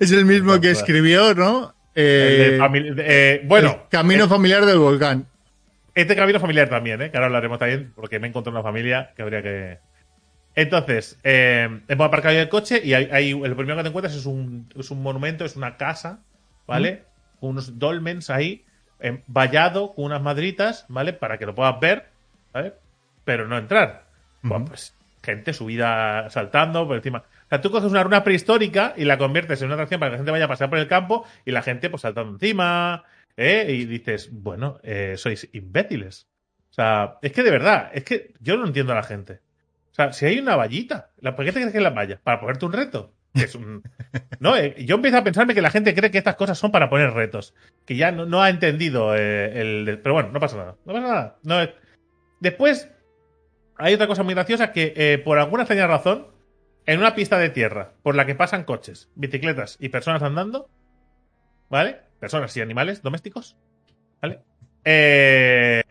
Es 0.00 0.10
el 0.12 0.24
mismo 0.24 0.60
que 0.60 0.72
escribió, 0.72 1.34
¿no? 1.34 1.74
cierto- 1.94 2.70
el 2.74 2.96
de 2.96 3.02
Eh, 3.02 3.36
eh, 3.36 3.42
bueno, 3.46 3.82
el 3.84 3.88
camino 3.88 4.24
eh, 4.24 4.28
familiar 4.28 4.64
del 4.66 4.78
volcán. 4.78 5.26
Este 5.94 6.16
camino 6.16 6.40
familiar 6.40 6.68
también, 6.68 7.02
¿eh? 7.02 7.10
Que 7.10 7.16
ahora 7.16 7.26
hablaremos 7.26 7.58
también, 7.58 7.92
porque 7.94 8.18
me 8.18 8.26
he 8.26 8.30
encontrado 8.30 8.56
una 8.58 8.62
familia 8.66 9.12
que 9.16 9.22
habría 9.22 9.42
que. 9.42 9.78
Entonces, 10.54 11.18
eh, 11.24 11.80
hemos 11.88 12.06
aparcado 12.06 12.38
el 12.38 12.48
coche 12.48 12.80
y 12.84 12.92
hay, 12.94 13.08
hay- 13.10 13.30
el 13.30 13.56
primero 13.56 13.76
que 13.76 13.82
te 13.82 13.88
encuentras 13.88 14.14
es 14.14 14.26
un, 14.26 14.68
es 14.78 14.90
un 14.90 15.02
monumento, 15.02 15.44
es 15.44 15.56
una 15.56 15.76
casa, 15.76 16.20
¿vale? 16.66 17.04
Con 17.40 17.50
unos 17.50 17.78
dolmens 17.78 18.28
ahí, 18.28 18.64
eh, 19.00 19.22
vallado 19.26 19.94
con 19.94 20.04
unas 20.06 20.20
madritas, 20.20 20.84
¿vale? 20.88 21.14
Para 21.14 21.38
que 21.38 21.46
lo 21.46 21.54
puedas 21.54 21.80
ver, 21.80 22.06
¿vale? 22.52 22.74
Pero 23.24 23.48
no 23.48 23.56
entrar. 23.56 24.04
Bueno, 24.42 24.66
pues 24.66 24.94
gente 25.22 25.54
subida 25.54 26.28
saltando 26.30 26.86
por 26.86 26.96
encima. 26.96 27.18
O 27.18 27.48
sea, 27.48 27.60
tú 27.60 27.70
coges 27.70 27.90
una 27.90 28.02
runa 28.02 28.24
prehistórica 28.24 28.92
y 28.96 29.04
la 29.04 29.16
conviertes 29.18 29.60
en 29.62 29.66
una 29.66 29.74
atracción 29.74 30.00
para 30.00 30.10
que 30.10 30.12
la 30.14 30.18
gente 30.18 30.32
vaya 30.32 30.44
a 30.46 30.48
pasear 30.48 30.68
por 30.68 30.78
el 30.78 30.88
campo 30.88 31.24
y 31.46 31.52
la 31.52 31.62
gente 31.62 31.88
pues 31.90 32.02
saltando 32.02 32.32
encima, 32.32 33.04
¿eh? 33.36 33.66
Y 33.70 33.84
dices, 33.86 34.30
bueno, 34.32 34.78
eh, 34.82 35.14
sois 35.16 35.48
imbéciles. 35.52 36.28
O 36.70 36.74
sea, 36.74 37.18
es 37.22 37.32
que 37.32 37.42
de 37.42 37.50
verdad, 37.50 37.90
es 37.92 38.04
que 38.04 38.32
yo 38.40 38.56
no 38.56 38.66
entiendo 38.66 38.92
a 38.92 38.96
la 38.96 39.02
gente. 39.02 39.40
O 39.90 39.94
sea, 39.94 40.12
si 40.12 40.24
hay 40.26 40.38
una 40.38 40.56
vallita, 40.56 41.10
¿la- 41.18 41.36
¿por 41.36 41.44
qué 41.44 41.52
te 41.52 41.58
crees 41.60 41.72
que 41.72 41.78
es 41.78 41.84
la 41.84 41.90
valla? 41.90 42.18
¿Para 42.22 42.40
ponerte 42.40 42.64
un 42.64 42.72
reto? 42.72 43.12
Es 43.34 43.54
un... 43.54 43.82
No, 44.40 44.56
eh, 44.56 44.74
yo 44.84 44.96
empiezo 44.96 45.18
a 45.18 45.24
pensarme 45.24 45.54
que 45.54 45.62
la 45.62 45.70
gente 45.70 45.94
cree 45.94 46.10
que 46.10 46.18
estas 46.18 46.36
cosas 46.36 46.58
son 46.58 46.70
para 46.72 46.88
poner 46.90 47.12
retos. 47.12 47.54
Que 47.86 47.96
ya 47.96 48.10
no, 48.12 48.24
no 48.26 48.42
ha 48.42 48.48
entendido 48.50 49.14
el... 49.14 50.00
Pero 50.02 50.14
bueno, 50.14 50.30
no 50.32 50.40
pasa 50.40 50.56
nada. 50.56 50.76
No 50.84 50.92
pasa 50.94 51.06
nada. 51.08 51.38
No 51.42 51.60
es- 51.60 51.70
Después, 52.40 52.90
hay 53.76 53.94
otra 53.94 54.06
cosa 54.06 54.22
muy 54.22 54.34
graciosa 54.34 54.72
que, 54.72 55.20
por 55.24 55.38
alguna 55.38 55.62
extraña 55.62 55.86
razón, 55.86 56.26
en 56.86 56.98
una 56.98 57.14
pista 57.14 57.38
de 57.38 57.50
tierra 57.50 57.92
por 58.02 58.16
la 58.16 58.26
que 58.26 58.34
pasan 58.34 58.64
coches, 58.64 59.10
bicicletas 59.14 59.76
y 59.78 59.90
personas 59.90 60.22
andando, 60.22 60.68
¿vale? 61.70 62.00
Personas 62.22 62.56
y 62.56 62.60
animales 62.60 63.02
domésticos, 63.02 63.56
¿vale? 64.22 64.38
Eh, 64.84 65.82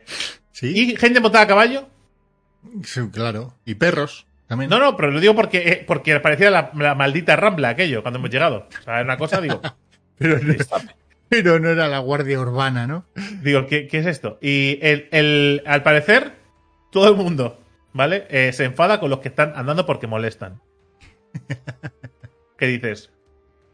Sí, 0.53 0.71
y 0.93 0.95
gente 0.95 1.19
montada 1.19 1.43
a 1.43 1.47
caballo. 1.47 1.89
Sí, 2.85 3.01
claro. 3.11 3.53
Y 3.65 3.75
perros 3.75 4.27
también. 4.47 4.69
No, 4.69 4.79
no, 4.79 4.95
pero 4.95 5.11
lo 5.11 5.19
digo 5.19 5.35
porque, 5.35 5.57
eh, 5.57 5.83
porque 5.85 6.17
parecía 6.21 6.49
la, 6.49 6.71
la 6.73 6.95
maldita 6.95 7.35
rambla 7.35 7.67
aquello 7.69 8.01
cuando 8.01 8.19
hemos 8.19 8.29
llegado. 8.29 8.69
O 8.79 8.81
sea, 8.83 8.93
era 8.95 9.03
una 9.03 9.17
cosa, 9.17 9.41
digo, 9.41 9.59
pero, 10.17 10.39
no, 10.39 10.53
pero 11.27 11.59
no 11.59 11.67
era 11.67 11.89
la 11.89 11.99
guardia 11.99 12.39
urbana, 12.39 12.87
¿no? 12.87 13.03
digo 13.43 13.65
¿qué, 13.67 13.87
qué 13.87 13.97
es 13.97 14.05
esto? 14.05 14.37
Y 14.41 14.79
el, 14.81 15.09
el- 15.11 15.63
al 15.65 15.83
parecer, 15.83 16.31
todo 16.93 17.09
el 17.09 17.15
mundo, 17.17 17.59
¿vale? 17.91 18.25
Eh, 18.29 18.53
se 18.53 18.63
enfada 18.63 19.01
con 19.01 19.09
los 19.09 19.19
que 19.19 19.27
están 19.27 19.51
andando 19.57 19.85
porque 19.85 20.07
molestan. 20.07 20.61
¿Qué 22.57 22.67
dices? 22.67 23.11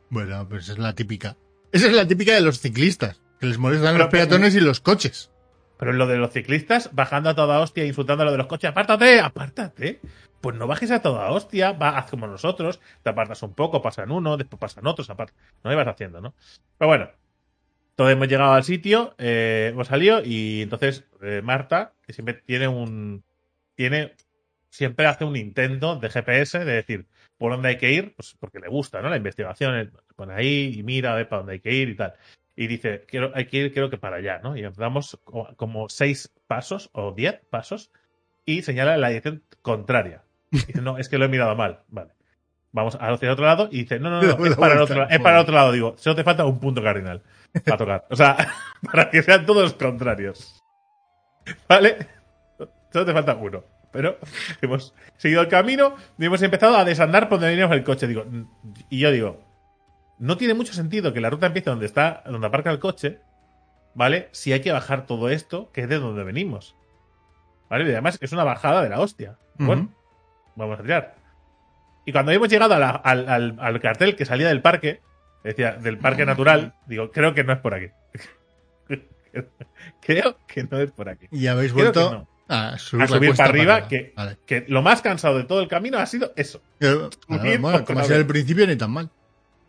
Bueno, 0.09 0.47
pues 0.49 0.69
es 0.69 0.79
la 0.79 0.95
típica. 0.95 1.37
Esa 1.71 1.87
es 1.87 1.93
la 1.93 2.07
típica 2.07 2.33
de 2.33 2.41
los 2.41 2.59
ciclistas, 2.59 3.21
que 3.39 3.47
les 3.47 3.57
molestan 3.57 3.93
Pero- 3.93 4.05
los 4.05 4.11
peatones 4.11 4.55
y 4.55 4.59
los 4.59 4.79
coches. 4.79 5.31
Pero 5.77 5.91
en 5.91 5.99
lo 5.99 6.07
de 6.07 6.17
los 6.17 6.31
ciclistas, 6.31 6.89
bajando 6.93 7.29
a 7.29 7.35
toda 7.35 7.59
hostia, 7.59 7.85
insultando 7.85 8.23
a 8.23 8.25
lo 8.25 8.31
de 8.31 8.37
los 8.39 8.47
coches, 8.47 8.69
apártate, 8.69 9.19
apártate. 9.19 9.99
Pues 10.41 10.55
no 10.55 10.65
bajes 10.65 10.89
a 10.91 11.01
toda 11.01 11.29
hostia, 11.31 11.71
va, 11.73 11.97
haz 11.97 12.09
como 12.09 12.25
nosotros, 12.27 12.79
te 13.03 13.09
apartas 13.09 13.43
un 13.43 13.53
poco, 13.53 13.81
pasan 13.81 14.11
uno, 14.11 14.37
después 14.37 14.59
pasan 14.59 14.87
otros, 14.87 15.09
aparte. 15.09 15.33
No 15.63 15.71
ibas 15.71 15.87
haciendo, 15.87 16.19
¿no? 16.21 16.33
Pero 16.77 16.87
bueno, 16.89 17.09
todos 17.95 18.11
hemos 18.11 18.27
llegado 18.27 18.53
al 18.53 18.63
sitio, 18.63 19.13
eh, 19.17 19.69
hemos 19.71 19.87
salido 19.87 20.21
y 20.23 20.61
entonces 20.63 21.05
eh, 21.21 21.41
Marta, 21.43 21.93
que 22.05 22.13
siempre 22.13 22.33
tiene 22.35 22.67
un. 22.67 23.23
Tiene. 23.75 24.15
Siempre 24.69 25.05
hace 25.07 25.25
un 25.25 25.35
intento 25.35 25.95
de 25.95 26.09
GPS 26.09 26.59
de 26.59 26.65
decir 26.73 27.07
por 27.37 27.51
dónde 27.51 27.69
hay 27.69 27.77
que 27.77 27.91
ir, 27.91 28.13
pues 28.15 28.35
porque 28.39 28.59
le 28.59 28.67
gusta, 28.67 29.01
¿no? 29.01 29.09
La 29.09 29.17
investigación, 29.17 29.91
pone 30.17 30.33
ahí 30.33 30.73
y 30.77 30.83
mira 30.83 31.13
a 31.13 31.15
ver 31.15 31.29
para 31.29 31.39
dónde 31.39 31.53
hay 31.53 31.59
que 31.61 31.71
ir 31.71 31.87
y 31.89 31.95
tal. 31.95 32.13
Y 32.55 32.67
dice, 32.67 33.05
quiero, 33.07 33.31
hay 33.35 33.45
que 33.45 33.57
ir, 33.57 33.73
creo 33.73 33.89
que 33.89 33.97
para 33.97 34.17
allá, 34.17 34.39
¿no? 34.43 34.57
Y 34.57 34.63
damos 34.75 35.17
co- 35.23 35.47
como 35.55 35.87
seis 35.89 36.33
pasos 36.47 36.89
o 36.91 37.11
diez 37.13 37.39
pasos 37.49 37.91
y 38.45 38.63
señala 38.63 38.97
la 38.97 39.09
dirección 39.09 39.43
contraria. 39.61 40.23
Y 40.51 40.57
dice, 40.57 40.81
no, 40.81 40.97
es 40.97 41.07
que 41.07 41.17
lo 41.17 41.25
he 41.25 41.29
mirado 41.29 41.55
mal. 41.55 41.81
Vale. 41.87 42.11
Vamos 42.71 42.97
hacia 42.99 43.27
el 43.27 43.31
otro 43.33 43.45
lado 43.45 43.69
y 43.71 43.81
dice, 43.83 43.99
no, 43.99 44.09
no, 44.09 44.21
no, 44.21 44.45
es 44.45 44.55
para, 44.55 44.73
el 44.73 44.81
otro, 44.81 45.07
es 45.07 45.19
para 45.19 45.37
el 45.37 45.41
otro 45.43 45.53
lado. 45.55 45.71
Digo, 45.71 45.95
solo 45.97 46.15
te 46.15 46.23
falta 46.23 46.45
un 46.45 46.59
punto 46.59 46.81
cardinal 46.81 47.21
para 47.63 47.77
tocar. 47.77 48.05
O 48.09 48.15
sea, 48.15 48.35
para 48.91 49.09
que 49.09 49.21
sean 49.23 49.45
todos 49.45 49.73
contrarios. 49.75 50.59
¿Vale? 51.69 51.97
Solo 52.91 53.05
te 53.05 53.13
falta 53.13 53.35
uno. 53.35 53.63
Pero 53.91 54.17
hemos 54.61 54.93
seguido 55.15 55.41
el 55.41 55.47
camino 55.47 55.95
y 56.17 56.25
hemos 56.25 56.41
empezado 56.41 56.75
a 56.75 56.83
desandar 56.85 57.29
por 57.29 57.39
donde 57.39 57.51
veníamos 57.51 57.75
el 57.75 57.83
coche. 57.83 58.07
Digo, 58.07 58.25
y 58.89 58.99
yo 58.99 59.11
digo, 59.11 59.46
no 60.19 60.37
tiene 60.37 60.53
mucho 60.53 60.73
sentido 60.73 61.13
que 61.13 61.21
la 61.21 61.29
ruta 61.29 61.47
empiece 61.47 61.69
donde 61.69 61.85
está, 61.85 62.23
donde 62.25 62.47
aparca 62.47 62.71
el 62.71 62.79
coche, 62.79 63.19
¿vale? 63.93 64.29
Si 64.31 64.51
hay 64.53 64.61
que 64.61 64.71
bajar 64.71 65.05
todo 65.05 65.29
esto, 65.29 65.71
que 65.71 65.81
es 65.81 65.89
de 65.89 65.99
donde 65.99 66.23
venimos. 66.23 66.75
¿Vale? 67.69 67.85
Y 67.85 67.91
además 67.91 68.17
es 68.21 68.31
una 68.31 68.43
bajada 68.43 68.81
de 68.81 68.89
la 68.89 68.99
hostia. 68.99 69.37
Bueno, 69.55 69.93
vamos 70.55 70.79
a 70.79 70.83
tirar. 70.83 71.15
Y 72.05 72.11
cuando 72.13 72.31
hemos 72.31 72.47
llegado 72.47 72.73
a 72.75 72.79
la- 72.79 72.89
al, 72.91 73.27
al- 73.27 73.57
al 73.59 73.79
cartel 73.81 74.15
que 74.15 74.25
salía 74.25 74.47
del 74.47 74.61
parque, 74.61 75.01
decía, 75.43 75.73
del 75.73 75.97
parque 75.97 76.25
natural, 76.25 76.73
digo, 76.87 77.11
creo 77.11 77.33
que 77.33 77.43
no 77.43 77.53
es 77.53 77.59
por 77.59 77.73
aquí. 77.73 77.87
creo 80.01 80.37
que 80.47 80.63
no 80.63 80.79
es 80.79 80.91
por 80.91 81.09
aquí. 81.09 81.27
Y 81.31 81.47
habéis 81.47 81.73
Creo 81.73 81.85
vuelto 81.91 82.11
no. 82.13 82.27
a 82.47 82.77
subir, 82.77 83.03
A 83.31 83.35
para 83.35 83.49
arriba, 83.49 83.87
que, 83.87 84.13
Vale. 84.15 84.37
que 84.45 84.65
lo 84.67 84.81
más 84.81 85.01
cansado 85.01 85.37
de 85.37 85.43
todo 85.43 85.59
el 85.61 85.67
camino 85.67 85.97
ha 85.97 86.05
sido 86.05 86.31
eso. 86.35 86.61
Pero, 86.79 87.09
bueno, 87.59 87.83
como 87.85 88.03
sea 88.03 88.17
el 88.17 88.25
principio, 88.25 88.65
ni 88.67 88.75
tan 88.75 88.91
mal. 88.91 89.09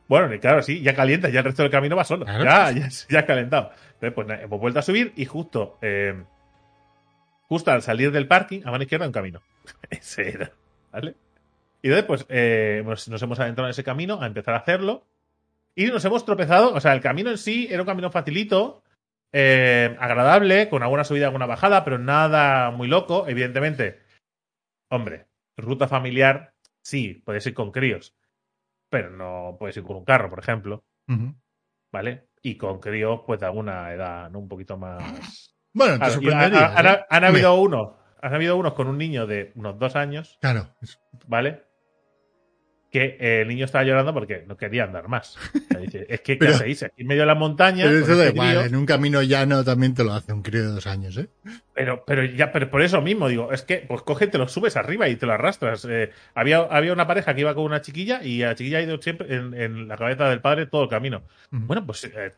Bueno, 0.09 0.33
y 0.35 0.39
claro, 0.39 0.63
sí, 0.63 0.81
ya 0.81 0.95
calienta, 0.95 1.29
ya 1.29 1.41
el 1.41 1.45
resto 1.45 1.63
del 1.63 1.71
camino 1.71 1.95
va 1.95 2.05
solo. 2.05 2.25
Claro. 2.25 2.45
Ya, 2.45 2.71
ya, 2.73 2.89
ya 3.09 3.19
ha 3.21 3.27
calentado. 3.27 3.73
Entonces, 4.01 4.13
pues 4.15 4.41
hemos 4.41 4.61
vuelto 4.61 4.79
a 4.79 4.83
subir 4.83 5.13
y 5.17 5.27
justo, 5.27 5.79
eh, 5.83 6.25
justo 7.43 7.71
al 7.71 7.83
salir 7.83 8.11
del 8.11 8.27
parking, 8.27 8.63
a 8.65 8.71
mano 8.71 8.85
izquierda 8.85 9.07
un 9.07 9.13
camino. 9.13 9.43
Ese 9.91 10.31
era, 10.31 10.53
¿vale? 10.91 11.15
Y 11.83 11.89
entonces, 11.89 12.07
pues, 12.07 12.27
eh, 12.29 12.83
nos 12.85 13.23
hemos 13.23 13.39
adentrado 13.39 13.69
en 13.69 13.71
ese 13.71 13.85
camino 13.85 14.21
a 14.21 14.27
empezar 14.27 14.55
a 14.55 14.59
hacerlo. 14.59 15.07
Y 15.75 15.87
nos 15.87 16.05
hemos 16.05 16.25
tropezado. 16.25 16.75
O 16.75 16.81
sea, 16.81 16.93
el 16.93 17.01
camino 17.01 17.31
en 17.31 17.39
sí 17.39 17.69
era 17.71 17.83
un 17.83 17.87
camino 17.87 18.11
facilito, 18.11 18.83
eh, 19.33 19.97
agradable, 20.01 20.69
con 20.69 20.83
alguna 20.83 21.05
subida, 21.05 21.27
alguna 21.27 21.47
bajada, 21.47 21.85
pero 21.85 21.99
nada 21.99 22.73
muy 22.73 22.89
loco. 22.89 23.29
Evidentemente, 23.29 24.01
hombre, 24.89 25.27
ruta 25.57 25.87
familiar, 25.87 26.53
sí, 26.83 27.23
puedes 27.25 27.47
ir 27.47 27.55
con 27.55 27.71
críos, 27.71 28.17
pero 28.89 29.11
no 29.11 29.57
puedes 29.59 29.77
ir 29.77 29.83
con 29.85 29.97
un 29.97 30.05
carro, 30.05 30.31
por 30.31 30.39
ejemplo. 30.41 30.85
¿vale? 31.93 32.29
Y 32.43 32.57
con 32.57 32.81
críos, 32.81 33.21
pues 33.27 33.41
de 33.41 33.47
alguna 33.47 33.93
edad, 33.93 34.31
¿no? 34.31 34.39
Un 34.41 34.49
poquito 34.49 34.77
más. 34.77 35.55
Bueno, 35.73 35.99
te 35.99 36.11
sorprendería. 36.11 36.67
ha- 36.67 36.79
han, 36.79 36.87
¿eh? 36.87 37.01
han 37.09 37.25
habido 37.25 37.55
unos, 37.61 37.93
han 38.21 38.35
habido 38.35 38.57
unos 38.57 38.75
con 38.75 38.87
un 38.89 38.99
niño 38.99 39.27
de 39.27 39.53
unos 39.55 39.79
dos 39.79 39.97
años, 39.97 40.39
Claro. 40.41 40.69
¿vale? 41.27 41.65
Que 42.91 43.19
eh, 43.21 43.43
el 43.43 43.49
niño 43.49 43.67
estaba 43.67 43.85
llorando 43.85 44.15
porque 44.15 44.45
no 44.47 44.57
quería 44.57 44.85
andar 44.85 45.09
más. 45.09 45.37
O 45.37 45.59
sea, 45.71 45.81
dice, 45.81 46.07
es 46.09 46.21
que, 46.21 46.35
¿qué 46.35 46.37
Pero- 46.41 46.55
hacéis? 46.55 46.83
Aquí 46.85 47.03
en 47.03 47.07
medio 47.07 47.23
de 47.23 47.27
la 47.27 47.35
montaña. 47.35 47.85
Pero 47.85 47.99
eso 47.99 48.17
da 48.17 48.29
igual, 48.31 48.57
en 48.67 48.77
un 48.77 48.87
camino 48.87 49.21
llano 49.23 49.63
también 49.63 49.93
te 49.95 50.05
lo 50.05 50.15
hace 50.15 50.33
un 50.33 50.43
crío 50.43 50.63
de 50.63 50.69
dos 50.69 50.87
años, 50.87 51.17
¿eh? 51.19 51.29
Pero, 51.75 52.03
pero 52.07 52.25
ya, 52.25 52.51
pero 52.51 52.71
por 52.71 52.81
eso 52.83 53.03
mismo, 53.03 53.29
digo, 53.29 53.53
es 53.53 53.63
que, 53.63 53.85
pues 53.87 54.01
coge, 54.03 54.27
te 54.27 54.39
lo 54.39 54.49
subes 54.49 54.77
arriba 54.77 55.07
y 55.09 55.17
te 55.17 55.27
lo 55.27 55.33
arrastras. 55.35 55.87
Eh, 55.89 56.11
había, 56.35 56.59
había 56.61 56.93
una 56.95 57.07
pareja 57.07 57.35
que 57.35 57.43
iba 57.43 57.55
con 57.55 57.65
una 57.65 57.83
chiquilla 57.83 58.23
y 58.23 58.39
la 58.39 58.55
chiquilla 58.55 58.79
ha 58.79 58.83
ido 58.83 59.01
siempre 59.03 59.35
en, 59.35 59.53
en 59.55 59.87
la 59.87 59.97
cabeza 59.97 60.29
del 60.31 60.41
padre 60.41 60.67
todo 60.67 60.85
el 60.85 60.89
camino. 60.89 61.23
Bueno, 61.51 61.85
pues 61.85 62.05
eh, 62.05 62.33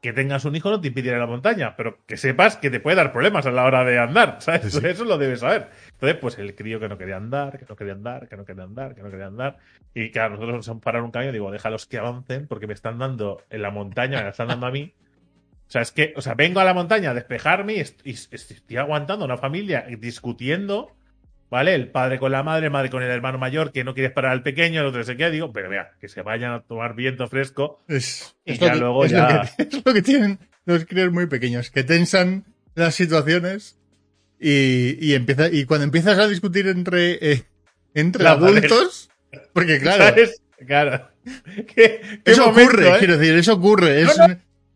que 0.00 0.12
tengas 0.12 0.44
un 0.44 0.54
hijo 0.54 0.70
no 0.70 0.80
te 0.80 0.88
impide 0.88 1.08
ir 1.08 1.14
a 1.14 1.18
la 1.18 1.26
montaña, 1.26 1.74
pero 1.76 2.04
que 2.06 2.16
sepas 2.16 2.56
que 2.56 2.70
te 2.70 2.78
puede 2.80 2.96
dar 2.96 3.12
problemas 3.12 3.46
a 3.46 3.50
la 3.50 3.64
hora 3.64 3.84
de 3.84 3.98
andar, 3.98 4.36
¿sabes? 4.40 4.72
Sí, 4.72 4.80
sí. 4.80 4.86
Eso 4.86 5.04
lo 5.04 5.18
debes 5.18 5.40
saber. 5.40 5.70
Entonces, 5.92 6.18
pues 6.20 6.38
el 6.38 6.54
crío 6.54 6.78
que 6.78 6.88
no 6.88 6.96
quería 6.98 7.16
andar, 7.16 7.58
que 7.58 7.66
no 7.68 7.74
quería 7.76 7.94
andar, 7.94 8.28
que 8.28 8.36
no 8.36 8.44
quería 8.44 8.62
andar, 8.64 8.94
que 8.94 9.02
no 9.02 9.10
quería 9.10 9.26
andar. 9.26 9.58
Y 9.94 10.10
claro, 10.10 10.30
nosotros 10.34 10.56
nos 10.56 10.68
hemos 10.68 10.82
parado 10.82 11.04
un 11.04 11.10
camino 11.10 11.30
y 11.30 11.32
digo, 11.32 11.50
déjalos 11.50 11.86
que 11.86 11.98
avancen 11.98 12.46
porque 12.46 12.66
me 12.68 12.74
están 12.74 12.98
dando 12.98 13.42
en 13.50 13.62
la 13.62 13.70
montaña, 13.70 14.18
me 14.18 14.24
la 14.24 14.30
están 14.30 14.48
dando 14.48 14.66
a 14.66 14.70
mí. 14.70 14.94
O 15.66 15.70
sea, 15.70 15.82
es 15.82 15.92
que, 15.92 16.14
o 16.16 16.22
sea, 16.22 16.34
vengo 16.34 16.60
a 16.60 16.64
la 16.64 16.72
montaña 16.74 17.10
a 17.10 17.14
despejarme 17.14 17.74
y 17.74 17.80
est- 17.80 18.00
y 18.06 18.10
est- 18.12 18.32
estoy 18.32 18.76
aguantando 18.78 19.24
una 19.24 19.36
familia 19.36 19.84
discutiendo, 19.98 20.96
¿vale? 21.50 21.74
El 21.74 21.88
padre 21.90 22.18
con 22.18 22.32
la 22.32 22.42
madre, 22.42 22.66
el 22.66 22.72
madre 22.72 22.90
con 22.90 23.02
el 23.02 23.10
hermano 23.10 23.38
mayor 23.38 23.72
que 23.72 23.84
no 23.84 23.94
quiere 23.94 24.08
esperar 24.08 24.32
al 24.32 24.42
pequeño, 24.42 24.80
el 24.80 24.86
otro 24.86 25.02
se 25.04 25.16
queda, 25.16 25.30
digo, 25.30 25.52
pero 25.52 25.68
vea, 25.70 25.92
que 26.00 26.08
se 26.08 26.22
vayan 26.22 26.52
a 26.52 26.60
tomar 26.62 26.94
viento 26.94 27.26
fresco. 27.28 27.82
Es, 27.88 28.34
Y 28.44 28.52
es 28.52 28.58
ya 28.58 28.66
lo 28.68 28.72
que, 28.74 28.78
luego 28.80 29.04
es 29.04 29.10
ya- 29.12 29.28
Lo 29.28 29.40
que, 29.56 29.62
es 29.78 29.82
lo 29.86 29.94
que 29.94 30.02
tienen 30.02 30.38
los 30.66 30.84
críos 30.84 31.12
muy 31.12 31.26
pequeños, 31.26 31.70
que 31.70 31.84
tensan 31.84 32.44
las 32.74 32.94
situaciones 32.94 33.78
y, 34.40 34.96
y, 35.04 35.14
empieza, 35.14 35.48
y 35.50 35.64
cuando 35.64 35.84
empiezas 35.84 36.18
a 36.18 36.28
discutir 36.28 36.66
entre, 36.68 37.32
eh, 37.32 37.42
entre 37.94 38.22
La 38.22 38.36
madre. 38.36 38.58
adultos, 38.58 39.10
porque 39.52 39.80
claro, 39.80 40.04
¿Sabes? 40.04 40.42
Claro. 40.66 41.08
¿Qué, 41.74 42.00
qué 42.24 42.32
eso 42.32 42.46
momento, 42.46 42.70
ocurre, 42.72 42.88
eh? 42.88 42.94
quiero 42.98 43.16
decir, 43.18 43.34
eso 43.36 43.54
ocurre. 43.54 44.02
Es- 44.02 44.16
No, 44.18 44.26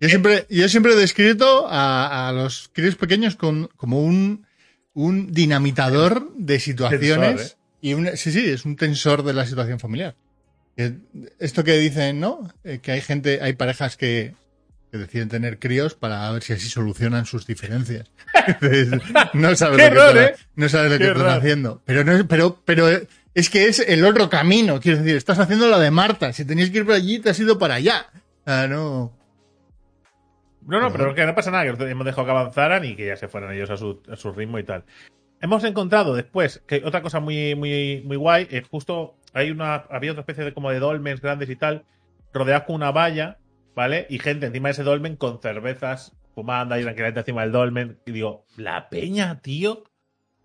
Yo, 0.01 0.09
siempre, 0.09 0.47
yo 0.51 0.69
siempre 0.69 0.93
he 0.95 0.97
descrito 0.97 1.67
a, 1.69 2.29
a 2.29 2.33
los 2.33 2.71
críos 2.73 2.97
pequeños 2.97 3.37
con, 3.37 3.69
como 3.77 4.03
un, 4.03 4.47
un 4.95 5.33
dinamitador 5.33 6.31
de 6.37 6.61
situaciones. 6.61 7.37
Tensor, 7.37 7.57
¿eh? 7.57 7.59
y 7.81 7.95
un, 7.95 8.17
sí, 8.17 8.31
sí, 8.33 8.45
es 8.51 8.65
un 8.65 8.77
tensor 8.77 9.23
de 9.25 9.33
la 9.33 9.47
situación 9.47 9.79
familiar. 9.81 10.15
Que- 10.77 10.95
Esto 11.39 11.65
que 11.65 11.79
dicen, 11.79 12.21
¿no? 12.21 12.51
Eh, 12.65 12.79
que 12.83 12.93
hay 12.93 13.01
gente, 13.01 13.41
hay 13.43 13.55
parejas 13.55 13.97
que, 13.97 14.35
que 14.91 14.99
deciden 14.99 15.29
tener 15.29 15.59
críos 15.59 15.95
para 15.95 16.31
ver 16.31 16.43
si 16.43 16.53
así 16.53 16.69
solucionan 16.69 17.27
sus 17.27 17.47
diferencias. 17.47 18.11
No 19.35 19.55
sabes 19.57 19.79
lo 19.95 20.13
que, 20.13 20.21
¿eh? 20.25 20.35
no 20.57 20.69
sabes 20.69 20.99
lo 21.01 21.07
error. 21.07 21.29
haciendo. 21.29 21.83
Pero 21.85 22.05
no, 22.05 22.27
pero, 22.27 22.61
pero 22.65 22.89
es 23.35 23.51
que 23.51 23.69
es 23.69 23.79
el 23.81 24.05
otro 24.05 24.29
camino. 24.31 24.81
Quiero 24.81 24.99
decir, 24.99 25.17
estás 25.17 25.39
haciendo 25.39 25.69
la 25.69 25.79
de 25.79 25.91
Marta. 25.91 26.33
Si 26.33 26.45
tenías 26.45 26.71
que 26.71 26.79
ir 26.79 26.85
por 26.87 26.95
allí, 26.95 27.19
te 27.19 27.31
has 27.31 27.39
ido 27.41 27.59
para 27.59 27.75
allá. 27.75 28.07
Ah, 28.47 28.67
no. 28.69 29.13
No, 30.67 30.81
no, 30.81 30.93
pero 30.93 31.15
que 31.15 31.27
no 31.27 31.35
pasa 31.35 31.51
nada, 31.51 31.65
que 31.77 31.91
hemos 31.91 32.05
dejado 32.07 32.25
que 32.25 32.31
avanzaran 32.31 32.85
y 32.85 32.95
que 32.95 33.07
ya 33.07 33.17
se 33.17 33.29
fueran 33.29 33.53
ellos 33.53 33.71
a 33.71 33.77
su, 33.77 34.01
a 34.11 34.17
su 34.17 34.33
ritmo 34.33 34.59
y 34.59 34.65
tal. 34.65 34.85
Hemos 35.41 35.65
encontrado 35.65 36.15
después 36.15 36.63
que 36.67 36.83
otra 36.85 37.03
cosa 37.03 37.19
muy, 37.21 37.55
muy, 37.57 38.03
muy 38.05 38.17
guay, 38.17 38.47
es 38.51 38.69
justo 38.69 39.17
hay 39.35 39.51
una, 39.51 39.75
había 39.75 40.13
otra 40.13 40.21
especie 40.23 40.45
de 40.45 40.55
como 40.55 40.71
de 40.71 40.79
dolmens 40.79 41.21
grandes 41.21 41.51
y 41.51 41.57
tal, 41.57 41.85
rodeados 42.33 42.65
con 42.65 42.77
una 42.77 42.93
valla, 42.93 43.39
¿vale? 43.75 44.07
Y 44.09 44.19
gente 44.21 44.47
encima 44.47 44.69
de 44.69 44.73
ese 44.73 44.83
dolmen 44.85 45.17
con 45.17 45.41
cervezas, 45.41 46.15
fumando 46.35 46.75
ahí 46.75 46.83
tranquilamente 46.83 47.21
encima 47.21 47.43
del 47.43 47.53
dolmen. 47.53 47.99
Y 48.07 48.13
digo, 48.13 48.47
la 48.57 48.89
peña, 48.89 49.41
tío. 49.41 49.73
O 49.83 49.85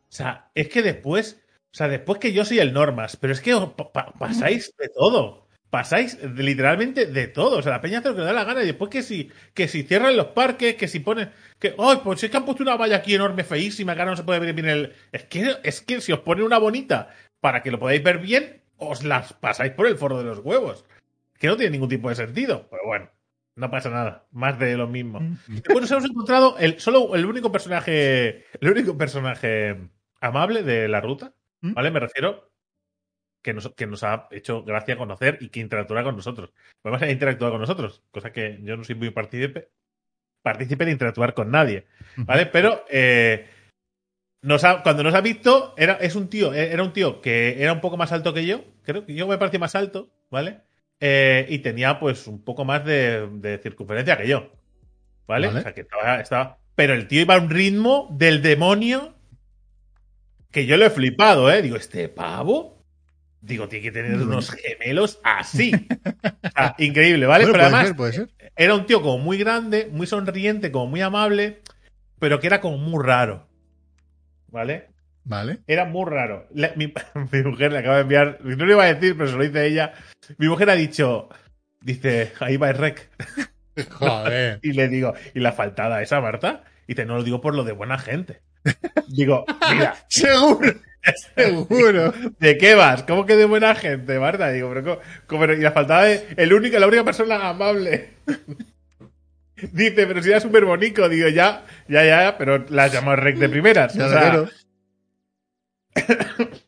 sea, 0.10 0.50
es 0.56 0.70
que 0.70 0.82
después, 0.82 1.44
o 1.66 1.74
sea, 1.76 1.90
después 1.90 2.18
que 2.20 2.34
yo 2.34 2.44
soy 2.44 2.60
el 2.60 2.74
normas, 2.74 3.18
pero 3.18 3.34
es 3.34 3.42
que 3.42 3.54
os 3.54 3.74
pa- 3.74 3.92
pa- 3.92 4.14
pasáis 4.18 4.74
de 4.78 4.90
todo. 4.90 5.47
Pasáis 5.70 6.18
literalmente 6.24 7.08
de 7.08 7.28
todo. 7.28 7.58
O 7.58 7.62
sea, 7.62 7.74
la 7.74 7.82
peña 7.82 8.00
hace 8.00 8.10
lo 8.10 8.16
que 8.16 8.22
le 8.22 8.28
da 8.28 8.34
la 8.34 8.46
gana. 8.46 8.64
Y 8.64 8.68
después 8.68 8.90
que 8.90 9.04
si, 9.04 9.32
que 9.54 9.68
si 9.68 9.84
cierran 9.84 10.16
los 10.16 10.28
parques, 10.28 10.76
que 10.76 10.88
si 10.88 11.00
ponen. 11.00 11.32
Que, 11.60 11.76
¡ay! 11.78 12.00
pues 12.04 12.24
es 12.24 12.32
que 12.32 12.38
han 12.38 12.46
puesto 12.46 12.64
una 12.64 12.78
valla 12.78 12.98
aquí 12.98 13.16
enorme, 13.16 13.44
feísima, 13.44 13.94
que 13.94 14.02
ahora 14.02 14.12
no 14.12 14.18
se 14.18 14.24
puede 14.24 14.40
ver 14.40 14.54
bien 14.54 14.70
el. 14.70 14.94
Es 15.12 15.24
que, 15.26 15.58
es 15.64 15.82
que 15.82 16.00
si 16.00 16.14
os 16.14 16.20
ponen 16.20 16.46
una 16.46 16.58
bonita 16.58 17.10
para 17.42 17.64
que 17.64 17.72
lo 17.72 17.80
podáis 17.80 18.02
ver 18.02 18.20
bien, 18.20 18.62
os 18.78 19.04
las 19.04 19.34
pasáis 19.34 19.74
por 19.74 19.88
el 19.88 19.98
foro 19.98 20.18
de 20.18 20.24
los 20.24 20.40
huevos. 20.40 20.86
Que 21.38 21.48
no 21.48 21.58
tiene 21.58 21.72
ningún 21.72 21.90
tipo 21.90 22.10
de 22.10 22.16
sentido. 22.16 22.68
Pero 22.70 22.84
bueno, 22.86 23.10
no 23.56 23.70
pasa 23.70 23.90
nada. 23.90 24.26
Más 24.32 24.58
de 24.60 24.78
lo 24.78 24.88
mismo. 24.88 25.20
Después 25.48 25.82
nos 25.82 25.92
hemos 25.92 26.06
encontrado 26.06 26.58
el, 26.60 26.80
solo 26.80 27.14
el 27.16 27.26
único 27.26 27.52
personaje. 27.52 28.46
El 28.62 28.72
único 28.72 28.98
personaje 28.98 29.78
amable 30.22 30.64
de 30.64 30.88
la 30.88 31.02
ruta. 31.02 31.34
¿Mm? 31.62 31.74
¿Vale? 31.74 31.92
Me 31.92 32.00
refiero 32.00 32.50
que 33.48 33.54
nos, 33.54 33.74
que 33.76 33.88
nos 33.88 34.04
ha 34.04 34.28
hecho 34.32 34.62
gracia 34.66 34.98
conocer 34.98 35.38
y 35.40 35.48
que 35.48 35.62
interactúa 35.62 36.04
con 36.04 36.18
nosotros. 36.18 36.52
Además, 36.84 37.02
ha 37.04 37.10
interactuado 37.10 37.54
con 37.54 37.62
nosotros, 37.62 38.02
cosa 38.12 38.34
que 38.34 38.60
yo 38.62 38.76
no 38.76 38.84
soy 38.84 38.96
muy 38.96 39.10
partícipe, 39.12 39.70
partícipe 40.42 40.84
de 40.84 40.92
interactuar 40.92 41.34
con 41.34 41.50
nadie. 41.50 41.86
¿Vale? 42.18 42.48
Pero 42.48 42.84
eh, 42.90 43.48
nos 44.42 44.66
ha- 44.66 44.84
cuando 44.84 45.02
nos 45.04 45.14
ha 45.14 45.22
visto, 45.22 45.74
era, 45.78 45.94
es 45.94 46.16
un 46.16 46.28
tío, 46.30 46.54
eh, 46.54 46.74
era 46.74 46.84
un 46.84 46.92
tío 46.92 47.22
que 47.22 47.64
era 47.64 47.72
un 47.72 47.80
poco 47.80 47.96
más 47.96 48.12
alto 48.12 48.34
que 48.34 48.46
yo. 48.46 48.66
Creo 48.84 49.06
que 49.06 49.14
yo 49.14 49.28
me 49.28 49.38
parecía 49.38 49.60
más 49.62 49.76
alto, 49.76 50.10
¿vale? 50.30 50.60
Eh, 51.00 51.46
y 51.48 51.60
tenía 51.60 52.00
pues 52.02 52.28
un 52.28 52.44
poco 52.44 52.66
más 52.66 52.84
de, 52.84 53.30
de 53.32 53.60
circunferencia 53.60 54.18
que 54.18 54.28
yo. 54.28 54.52
¿Vale? 55.26 55.48
Vale. 55.48 55.60
O 55.60 55.64
sea 55.64 55.74
que 55.74 55.82
estaba, 55.82 56.20
estaba. 56.20 56.58
Pero 56.76 56.94
el 56.94 57.08
tío 57.08 57.22
iba 57.22 57.36
a 57.36 57.40
un 57.40 57.50
ritmo 57.50 58.10
del 58.12 58.42
demonio 58.42 59.14
que 60.52 60.66
yo 60.66 60.76
lo 60.78 60.86
he 60.86 60.90
flipado, 60.90 61.50
¿eh? 61.52 61.62
Digo, 61.62 61.76
este 61.78 62.10
pavo. 62.10 62.77
Digo, 63.42 63.68
tiene 63.70 63.84
que 63.84 63.92
tener 63.92 64.16
unos 64.18 64.52
gemelos 64.52 65.20
así. 65.24 65.72
Increíble, 66.80 67.26
¿vale? 67.28 67.46
Bueno, 67.46 67.54
pero 67.54 67.64
además, 67.66 67.88
ser, 67.88 67.96
puede 67.96 68.14
ser. 68.14 68.30
era 68.56 68.76
un 68.76 68.86
tío 68.86 69.02
como 69.02 69.20
muy 69.20 69.38
grande, 69.38 69.88
muy 69.92 70.08
sonriente, 70.08 70.72
como 70.72 70.88
muy 70.88 71.02
amable, 71.02 71.62
pero 72.20 72.40
que 72.40 72.48
era 72.48 72.60
como 72.62 72.78
muy 72.78 73.04
raro. 73.06 73.48
¿Vale? 74.50 74.88
Vale. 75.24 75.60
Era 75.68 75.86
muy 75.86 76.10
raro. 76.10 76.48
La- 76.54 76.74
mi, 76.76 76.94
mi 77.32 77.44
mujer 77.44 77.72
le 77.74 77.80
acaba 77.80 77.96
de 77.98 78.02
enviar, 78.02 78.40
no 78.44 78.66
lo 78.66 78.72
iba 78.72 78.84
a 78.84 78.94
decir, 78.94 79.16
pero 79.16 79.30
se 79.30 79.36
lo 79.38 79.44
dice 79.44 79.66
ella. 79.66 79.94
Mi 80.38 80.48
mujer 80.48 80.70
ha 80.70 80.76
dicho, 80.76 81.30
dice, 81.82 82.34
ahí 82.40 82.58
va 82.58 82.70
el 82.70 82.78
rec. 82.78 83.10
Joder. 83.92 84.60
Y 84.64 84.72
le 84.74 84.88
digo, 84.88 85.14
¿y 85.36 85.40
la 85.40 85.52
faltada 85.52 86.02
esa, 86.02 86.20
Marta? 86.22 86.64
Y 86.88 86.94
dice, 86.94 87.06
no 87.06 87.18
lo 87.18 87.24
digo 87.24 87.40
por 87.42 87.54
lo 87.56 87.64
de 87.64 87.74
buena 87.74 87.98
gente. 88.00 88.42
Digo, 89.08 89.46
mira, 89.72 89.96
Seguro. 90.10 90.74
Seguro. 91.36 92.14
¿de 92.40 92.58
qué 92.58 92.76
vas? 92.76 93.04
¿Cómo 93.04 93.26
que 93.26 93.36
de 93.36 93.46
buena 93.46 93.76
gente, 93.76 94.20
Marta? 94.20 94.52
Digo, 94.52 94.70
pero, 94.74 95.00
¿cómo- 95.28 95.46
y 95.46 95.58
la 95.58 95.72
faltada 95.72 96.04
de 96.04 96.28
el 96.38 96.54
único, 96.54 96.78
la 96.80 96.88
única 96.88 97.04
persona 97.04 97.48
amable. 97.50 98.10
Dice, 99.72 100.06
pero 100.06 100.22
si 100.22 100.30
era 100.30 100.40
súper 100.40 100.66
bonito. 100.66 101.10
Digo, 101.10 101.30
ya, 101.30 101.66
ya, 101.88 102.06
ya, 102.06 102.38
pero 102.38 102.66
la 102.70 102.88
llamó 102.88 103.16
rec 103.16 103.38
de 103.38 103.50
primeras. 103.50 103.96
Ya 103.96 104.06
o 104.06 104.10
sea. 104.10 104.46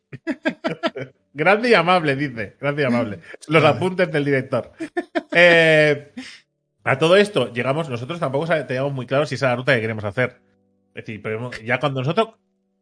Grande 1.33 1.69
y 1.69 1.73
amable, 1.73 2.15
dice. 2.15 2.57
Grande 2.59 2.81
y 2.81 2.85
amable. 2.85 3.19
Los 3.47 3.63
apuntes 3.63 4.11
del 4.11 4.25
director. 4.25 4.71
Eh, 5.31 6.11
a 6.83 6.97
todo 6.97 7.15
esto, 7.15 7.53
llegamos, 7.53 7.89
nosotros 7.89 8.19
tampoco 8.19 8.47
teníamos 8.65 8.93
muy 8.93 9.05
claro 9.05 9.25
si 9.25 9.35
esa 9.35 9.45
es 9.47 9.49
la 9.51 9.55
ruta 9.57 9.75
que 9.75 9.81
queremos 9.81 10.03
hacer. 10.03 10.41
Es 10.95 11.05
decir, 11.05 11.21
pero 11.21 11.51
ya 11.63 11.79
cuando 11.79 12.01
nosotros. 12.01 12.29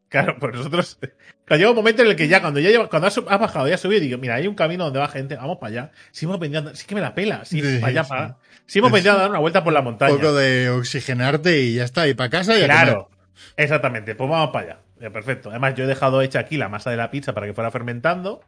Claro, 0.09 0.37
pues 0.39 0.55
nosotros. 0.55 0.97
Claro, 1.45 1.57
llega 1.59 1.69
un 1.71 1.75
momento 1.75 2.01
en 2.01 2.09
el 2.09 2.15
que 2.15 2.27
ya, 2.27 2.39
cuando 2.41 2.59
ya 2.59 2.69
lleva, 2.69 2.87
cuando 2.89 3.07
has, 3.07 3.17
has 3.17 3.39
bajado, 3.39 3.67
ya 3.67 3.75
has 3.75 3.81
subido, 3.81 3.99
digo, 4.01 4.17
mira, 4.17 4.35
hay 4.35 4.47
un 4.47 4.55
camino 4.55 4.85
donde 4.85 4.99
va 4.99 5.07
gente, 5.09 5.35
vamos 5.35 5.57
para 5.59 5.69
allá. 5.69 5.91
Si 6.11 6.25
hemos 6.25 6.39
andar- 6.39 6.75
sí 6.75 6.85
que 6.87 6.95
me 6.95 7.01
la 7.01 7.13
pela, 7.13 7.43
sí, 7.45 7.61
Sí, 7.61 7.79
para 7.79 7.87
allá, 7.91 8.03
sí. 8.03 8.09
para. 8.09 8.37
Si 8.65 8.79
hemos 8.79 8.91
venido 8.91 9.13
a 9.13 9.17
dar 9.17 9.29
una 9.29 9.39
vuelta 9.39 9.63
por 9.63 9.73
la 9.73 9.79
Un 9.79 9.85
montaña. 9.85 10.15
poco 10.15 10.33
de 10.33 10.69
oxigenarte 10.69 11.59
y 11.61 11.75
ya 11.75 11.83
está. 11.83 12.07
Y 12.07 12.13
para 12.13 12.29
casa 12.29 12.57
y 12.57 12.63
a. 12.63 12.65
Claro, 12.65 13.09
exactamente. 13.57 14.15
Pues 14.15 14.29
vamos 14.29 14.51
para 14.51 14.65
allá. 14.65 14.79
Ya, 14.99 15.09
perfecto. 15.11 15.49
Además, 15.49 15.75
yo 15.75 15.83
he 15.83 15.87
dejado 15.87 16.21
hecha 16.21 16.39
aquí 16.39 16.57
la 16.57 16.69
masa 16.69 16.89
de 16.89 16.97
la 16.97 17.11
pizza 17.11 17.33
para 17.33 17.45
que 17.47 17.53
fuera 17.53 17.69
fermentando. 17.71 18.41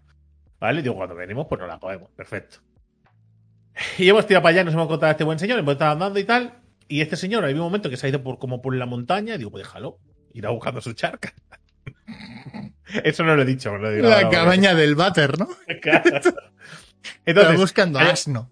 ¿Vale? 0.59 0.81
Digo, 0.81 0.95
cuando 0.95 1.15
venimos, 1.15 1.45
pues 1.47 1.59
nos 1.59 1.69
la 1.69 1.79
comemos. 1.79 2.09
Perfecto. 2.15 2.57
Y 3.97 4.09
hemos 4.09 4.25
tirado 4.27 4.43
para 4.43 4.51
allá, 4.55 4.63
nos 4.65 4.73
hemos 4.73 4.85
encontrado 4.85 5.09
a 5.09 5.11
este 5.11 5.23
buen 5.23 5.39
señor, 5.39 5.59
hemos 5.59 5.73
estado 5.73 5.91
andando 5.91 6.19
y 6.19 6.23
tal. 6.25 6.53
Y 6.89 7.01
este 7.01 7.15
señor, 7.15 7.45
hay 7.45 7.53
un 7.53 7.59
momento 7.59 7.89
que 7.89 7.95
se 7.97 8.07
ha 8.07 8.09
ido 8.09 8.23
por, 8.23 8.39
como 8.39 8.61
por 8.61 8.75
la 8.75 8.85
montaña, 8.85 9.35
y 9.35 9.37
digo, 9.37 9.51
pues 9.51 9.63
déjalo. 9.63 9.99
Irá 10.33 10.49
buscando 10.49 10.81
su 10.81 10.93
charca. 10.93 11.33
Eso 13.03 13.23
no 13.23 13.35
lo 13.35 13.43
he 13.43 13.45
dicho, 13.45 13.77
lo 13.77 13.91
digo 13.91 14.09
La 14.09 14.29
cabaña 14.29 14.73
del 14.73 14.95
váter, 14.95 15.37
¿no? 15.37 15.47
Claro. 15.81 16.17
Está 16.17 16.33
Entonces, 17.25 17.57
buscando 17.57 17.99
asno. 17.99 18.51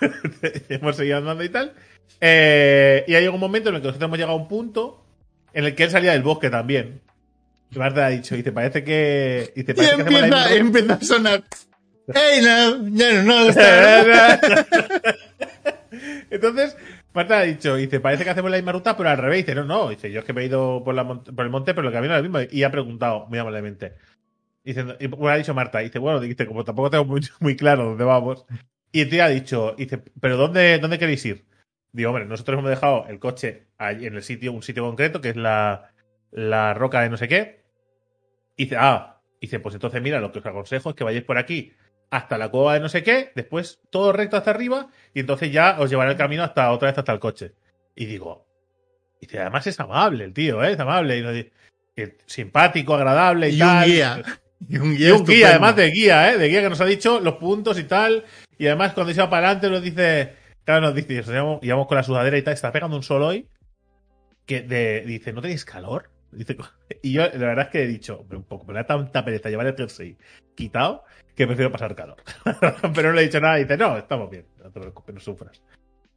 hemos 0.68 0.96
seguido 0.96 1.18
andando 1.18 1.44
y 1.44 1.48
tal. 1.48 1.74
Eh, 2.20 3.04
y 3.06 3.14
hay 3.14 3.26
un 3.28 3.38
momento 3.40 3.68
en 3.68 3.76
el 3.76 3.80
que 3.82 3.88
nosotros 3.88 4.06
hemos 4.08 4.18
llegado 4.18 4.38
a 4.38 4.40
un 4.40 4.48
punto 4.48 5.04
en 5.52 5.64
el 5.64 5.74
que 5.74 5.84
él 5.84 5.90
salía 5.90 6.12
del 6.12 6.22
bosque 6.22 6.48
también. 6.50 7.00
Y 7.70 7.78
Marta 7.78 8.06
ha 8.06 8.08
dicho, 8.10 8.34
dice, 8.34 8.50
parece 8.52 8.82
que. 8.82 9.52
Y 9.54 9.62
parece 9.62 9.74
que 9.96 10.02
hacemos 10.02 10.12
la 10.12 10.20
empieza, 10.20 10.48
misma- 10.48 10.56
empieza 10.56 10.94
a 10.94 11.00
sonar. 11.02 11.44
¡Ey, 12.08 12.42
no! 12.42 12.78
No, 12.78 13.22
no 13.22 13.48
está. 13.50 14.40
Entonces, 16.30 16.76
Marta 17.12 17.38
ha 17.38 17.42
dicho, 17.42 17.74
dice, 17.74 17.98
parece 17.98 18.22
que 18.24 18.30
hacemos 18.30 18.50
la 18.50 18.56
misma 18.58 18.72
ruta, 18.72 18.96
pero 18.96 19.08
al 19.08 19.18
revés. 19.18 19.44
Dice, 19.44 19.54
no, 19.54 19.64
no, 19.64 19.88
dice, 19.90 20.12
yo 20.12 20.20
es 20.20 20.24
que 20.24 20.32
me 20.32 20.42
he 20.42 20.46
ido 20.46 20.82
por, 20.84 20.94
la 20.94 21.06
por 21.06 21.44
el 21.44 21.50
monte, 21.50 21.74
pero 21.74 21.88
el 21.88 21.94
camino 21.94 22.14
es 22.14 22.18
el 22.18 22.30
mismo. 22.30 22.38
Y 22.50 22.62
ha 22.62 22.70
preguntado 22.70 23.26
muy 23.26 23.38
amablemente. 23.38 23.94
Dice, 24.64 24.84
y 25.00 25.06
bueno, 25.08 25.28
ha 25.28 25.36
dicho 25.36 25.54
Marta, 25.54 25.80
dice, 25.80 25.98
bueno, 25.98 26.20
dice, 26.20 26.46
como 26.46 26.64
tampoco 26.64 26.90
tengo 26.90 27.04
muy, 27.04 27.20
muy 27.40 27.56
claro 27.56 27.84
dónde 27.84 28.04
vamos. 28.04 28.44
Y 28.92 29.02
el 29.02 29.10
tío 29.10 29.24
ha 29.24 29.28
dicho, 29.28 29.74
dice, 29.76 30.02
pero 30.20 30.36
¿dónde, 30.36 30.78
dónde 30.78 30.98
queréis 30.98 31.24
ir? 31.24 31.46
Digo, 31.92 32.10
hombre, 32.10 32.26
nosotros 32.26 32.58
hemos 32.58 32.70
dejado 32.70 33.06
el 33.08 33.18
coche 33.18 33.66
en 33.78 34.14
el 34.14 34.22
sitio, 34.22 34.52
un 34.52 34.62
sitio 34.62 34.84
concreto, 34.84 35.20
que 35.20 35.30
es 35.30 35.36
la, 35.36 35.92
la 36.30 36.74
roca 36.74 37.00
de 37.00 37.10
no 37.10 37.16
sé 37.16 37.28
qué. 37.28 37.64
Y 38.56 38.64
dice, 38.64 38.76
ah, 38.78 39.20
dice, 39.40 39.58
pues 39.58 39.74
entonces 39.74 40.00
mira, 40.02 40.20
lo 40.20 40.30
que 40.32 40.38
os 40.38 40.46
aconsejo 40.46 40.90
es 40.90 40.96
que 40.96 41.04
vayáis 41.04 41.24
por 41.24 41.38
aquí 41.38 41.72
hasta 42.10 42.38
la 42.38 42.48
cueva 42.48 42.74
de 42.74 42.80
no 42.80 42.88
sé 42.88 43.02
qué, 43.02 43.32
después 43.34 43.80
todo 43.90 44.12
recto 44.12 44.36
hasta 44.36 44.50
arriba, 44.50 44.88
y 45.14 45.20
entonces 45.20 45.52
ya 45.52 45.76
os 45.78 45.90
llevará 45.90 46.10
el 46.10 46.16
camino 46.16 46.42
hasta 46.42 46.70
otra 46.72 46.90
vez 46.90 46.98
hasta 46.98 47.12
el 47.12 47.20
coche. 47.20 47.52
Y 47.94 48.06
digo, 48.06 48.46
dice, 49.20 49.38
además 49.40 49.66
es 49.66 49.78
amable 49.80 50.24
el 50.24 50.32
tío, 50.32 50.62
¿eh? 50.64 50.72
es 50.72 50.80
amable, 50.80 51.18
y 51.18 51.22
nos 51.22 51.34
simpático, 52.26 52.94
agradable 52.94 53.50
y, 53.50 53.58
Y 53.58 53.62
un 53.62 53.68
tal. 53.68 53.88
guía. 53.88 54.22
Y 54.68 54.78
un 54.78 54.92
Y 54.94 54.96
guía. 54.96 55.14
un 55.14 55.24
guía, 55.24 55.48
además 55.50 55.76
de 55.76 55.90
guía, 55.90 56.32
¿eh? 56.32 56.38
De 56.38 56.48
guía 56.48 56.62
que 56.62 56.70
nos 56.70 56.80
ha 56.80 56.86
dicho 56.86 57.20
los 57.20 57.34
puntos 57.34 57.78
y 57.78 57.84
tal. 57.84 58.24
Y 58.58 58.66
además, 58.66 58.92
cuando 58.92 59.12
se 59.12 59.20
va 59.20 59.30
para 59.30 59.48
adelante, 59.48 59.70
nos 59.70 59.82
dice. 59.82 60.34
Claro, 60.64 60.82
nos 60.82 60.94
dice, 60.94 61.22
íbamos 61.62 61.86
con 61.86 61.96
la 61.96 62.02
sudadera 62.02 62.36
y 62.38 62.42
tal. 62.42 62.54
Está 62.54 62.72
pegando 62.72 62.96
un 62.96 63.02
sol 63.02 63.22
hoy. 63.22 63.48
Que 64.46 64.62
de, 64.62 65.02
dice, 65.06 65.32
¿no 65.32 65.40
tenéis 65.42 65.64
calor? 65.64 66.10
Dice, 66.32 66.56
y 67.02 67.12
yo, 67.12 67.22
la 67.22 67.28
verdad 67.38 67.66
es 67.66 67.70
que 67.70 67.82
he 67.82 67.86
dicho, 67.86 68.26
un 68.30 68.44
poco, 68.44 68.66
me 68.66 68.74
da 68.74 68.84
tanta 68.84 69.24
pereza 69.24 69.50
llevar 69.50 69.66
el 69.66 69.76
jersey 69.76 70.16
quitado 70.54 71.04
que 71.34 71.46
prefiero 71.46 71.72
pasar 71.72 71.94
calor. 71.94 72.16
pero 72.94 73.08
no 73.08 73.14
le 73.14 73.22
he 73.22 73.24
dicho 73.24 73.40
nada. 73.40 73.58
Y 73.58 73.62
dice, 73.62 73.76
no, 73.76 73.96
estamos 73.96 74.30
bien. 74.30 74.46
No 74.62 74.70
te 74.70 74.80
preocupes, 74.80 75.14
no 75.14 75.20
sufras. 75.20 75.62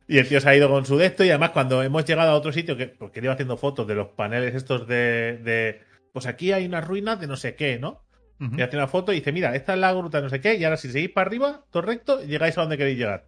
Y 0.08 0.18
el 0.18 0.28
tío 0.28 0.42
se 0.42 0.50
ha 0.50 0.56
ido 0.56 0.70
con 0.70 0.86
su 0.86 0.98
de 0.98 1.06
esto. 1.06 1.24
Y 1.24 1.30
además, 1.30 1.52
cuando 1.52 1.82
hemos 1.82 2.04
llegado 2.06 2.32
a 2.32 2.36
otro 2.36 2.52
sitio, 2.52 2.76
que, 2.76 2.88
porque 2.88 3.22
iba 3.22 3.34
haciendo 3.34 3.58
fotos 3.58 3.88
de 3.88 3.96
los 3.96 4.10
paneles 4.10 4.54
estos 4.54 4.88
de. 4.88 5.40
de 5.44 5.82
pues 6.12 6.26
aquí 6.28 6.52
hay 6.52 6.66
unas 6.66 6.86
ruinas 6.86 7.20
de 7.20 7.28
no 7.28 7.38
sé 7.38 7.56
qué, 7.56 7.80
¿no? 7.80 8.04
Ujú. 8.40 8.56
Y 8.58 8.62
hace 8.62 8.76
una 8.76 8.88
foto 8.88 9.14
y 9.14 9.16
dice, 9.16 9.32
mira, 9.32 9.56
esta 9.56 9.74
es 9.74 9.80
la 9.80 9.94
gruta 9.94 10.22
no 10.22 10.30
sé 10.30 10.42
qué, 10.42 10.56
y 10.56 10.64
ahora 10.64 10.78
si 10.78 10.92
seguís 10.92 11.10
para 11.10 11.28
arriba, 11.28 11.66
todo 11.72 11.84
recto, 11.84 12.22
llegáis 12.24 12.58
a 12.58 12.62
donde 12.62 12.78
queréis 12.78 12.98
llegar. 12.98 13.26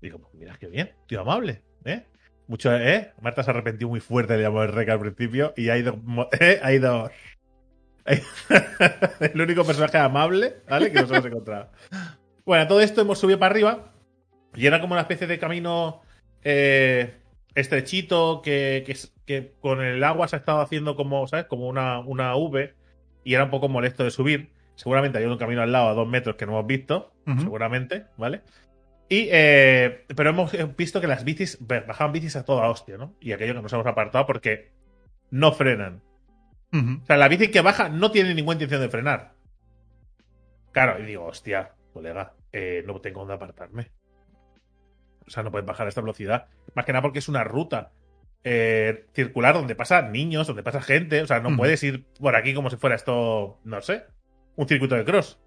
Digo, 0.00 0.18
pues 0.18 0.34
mira, 0.34 0.56
qué 0.58 0.68
bien, 0.68 0.92
tío 1.06 1.22
amable, 1.22 1.62
¿eh? 1.84 2.04
Mucho, 2.50 2.74
¿eh? 2.74 3.12
Marta 3.20 3.44
se 3.44 3.50
arrepintió 3.52 3.88
muy 3.88 4.00
fuerte 4.00 4.36
de 4.36 4.42
llamar 4.42 4.74
Rec 4.74 4.88
al 4.88 4.98
principio 4.98 5.54
y 5.56 5.68
ha 5.68 5.78
ido, 5.78 6.00
¿eh? 6.40 6.58
Ha 6.60 6.72
ido... 6.72 7.08
el 9.20 9.40
único 9.40 9.64
personaje 9.64 9.98
amable, 9.98 10.56
¿vale? 10.68 10.90
Que 10.90 11.00
nos 11.00 11.12
hemos 11.12 11.26
encontrado. 11.26 11.70
Bueno, 12.44 12.66
todo 12.66 12.80
esto 12.80 13.02
hemos 13.02 13.20
subido 13.20 13.38
para 13.38 13.52
arriba 13.52 13.92
y 14.56 14.66
era 14.66 14.80
como 14.80 14.94
una 14.94 15.02
especie 15.02 15.28
de 15.28 15.38
camino 15.38 16.02
eh, 16.42 17.14
estrechito 17.54 18.42
que, 18.42 18.82
que, 18.84 18.96
que 19.26 19.52
con 19.60 19.80
el 19.80 20.02
agua 20.02 20.26
se 20.26 20.34
ha 20.34 20.40
estado 20.40 20.60
haciendo 20.60 20.96
como, 20.96 21.28
¿sabes? 21.28 21.46
Como 21.46 21.68
una, 21.68 22.00
una 22.00 22.34
V 22.34 22.74
y 23.22 23.34
era 23.34 23.44
un 23.44 23.50
poco 23.50 23.68
molesto 23.68 24.02
de 24.02 24.10
subir. 24.10 24.50
Seguramente 24.74 25.18
hay 25.18 25.24
un 25.24 25.38
camino 25.38 25.62
al 25.62 25.70
lado 25.70 25.90
a 25.90 25.94
dos 25.94 26.08
metros 26.08 26.34
que 26.34 26.46
no 26.46 26.52
hemos 26.54 26.66
visto, 26.66 27.12
seguramente, 27.38 28.06
¿vale? 28.16 28.40
Y, 29.10 29.28
eh, 29.32 30.06
pero 30.14 30.30
hemos 30.30 30.52
visto 30.76 31.00
que 31.00 31.08
las 31.08 31.24
bicis 31.24 31.58
bajaban 31.60 32.12
bicis 32.12 32.36
a 32.36 32.44
toda 32.44 32.68
hostia, 32.68 32.96
¿no? 32.96 33.16
Y 33.20 33.32
aquello 33.32 33.54
que 33.54 33.62
nos 33.62 33.72
hemos 33.72 33.86
apartado 33.86 34.24
porque 34.24 34.70
no 35.30 35.52
frenan. 35.52 36.00
O 36.72 37.04
sea, 37.04 37.16
la 37.16 37.26
bici 37.26 37.48
que 37.48 37.60
baja 37.60 37.88
no 37.88 38.12
tiene 38.12 38.34
ninguna 38.34 38.54
intención 38.54 38.80
de 38.80 38.88
frenar. 38.88 39.34
Claro, 40.70 41.00
y 41.00 41.06
digo, 41.06 41.24
hostia, 41.24 41.72
colega, 41.92 42.34
eh, 42.52 42.84
no 42.86 43.00
tengo 43.00 43.20
dónde 43.20 43.34
apartarme. 43.34 43.90
O 45.26 45.30
sea, 45.30 45.42
no 45.42 45.50
puedes 45.50 45.66
bajar 45.66 45.86
a 45.86 45.88
esta 45.88 46.00
velocidad. 46.00 46.46
Más 46.74 46.84
que 46.84 46.92
nada 46.92 47.02
porque 47.02 47.18
es 47.18 47.28
una 47.28 47.42
ruta 47.42 47.90
eh, 48.44 49.06
circular 49.12 49.54
donde 49.54 49.74
pasan 49.74 50.12
niños, 50.12 50.46
donde 50.46 50.62
pasa 50.62 50.80
gente. 50.80 51.22
O 51.22 51.26
sea, 51.26 51.40
no 51.40 51.56
puedes 51.56 51.82
ir 51.82 52.06
por 52.20 52.36
aquí 52.36 52.54
como 52.54 52.70
si 52.70 52.76
fuera 52.76 52.94
esto, 52.94 53.58
no 53.64 53.82
sé, 53.82 54.04
un 54.54 54.68
circuito 54.68 54.94
de 54.94 55.04
cross. 55.04 55.40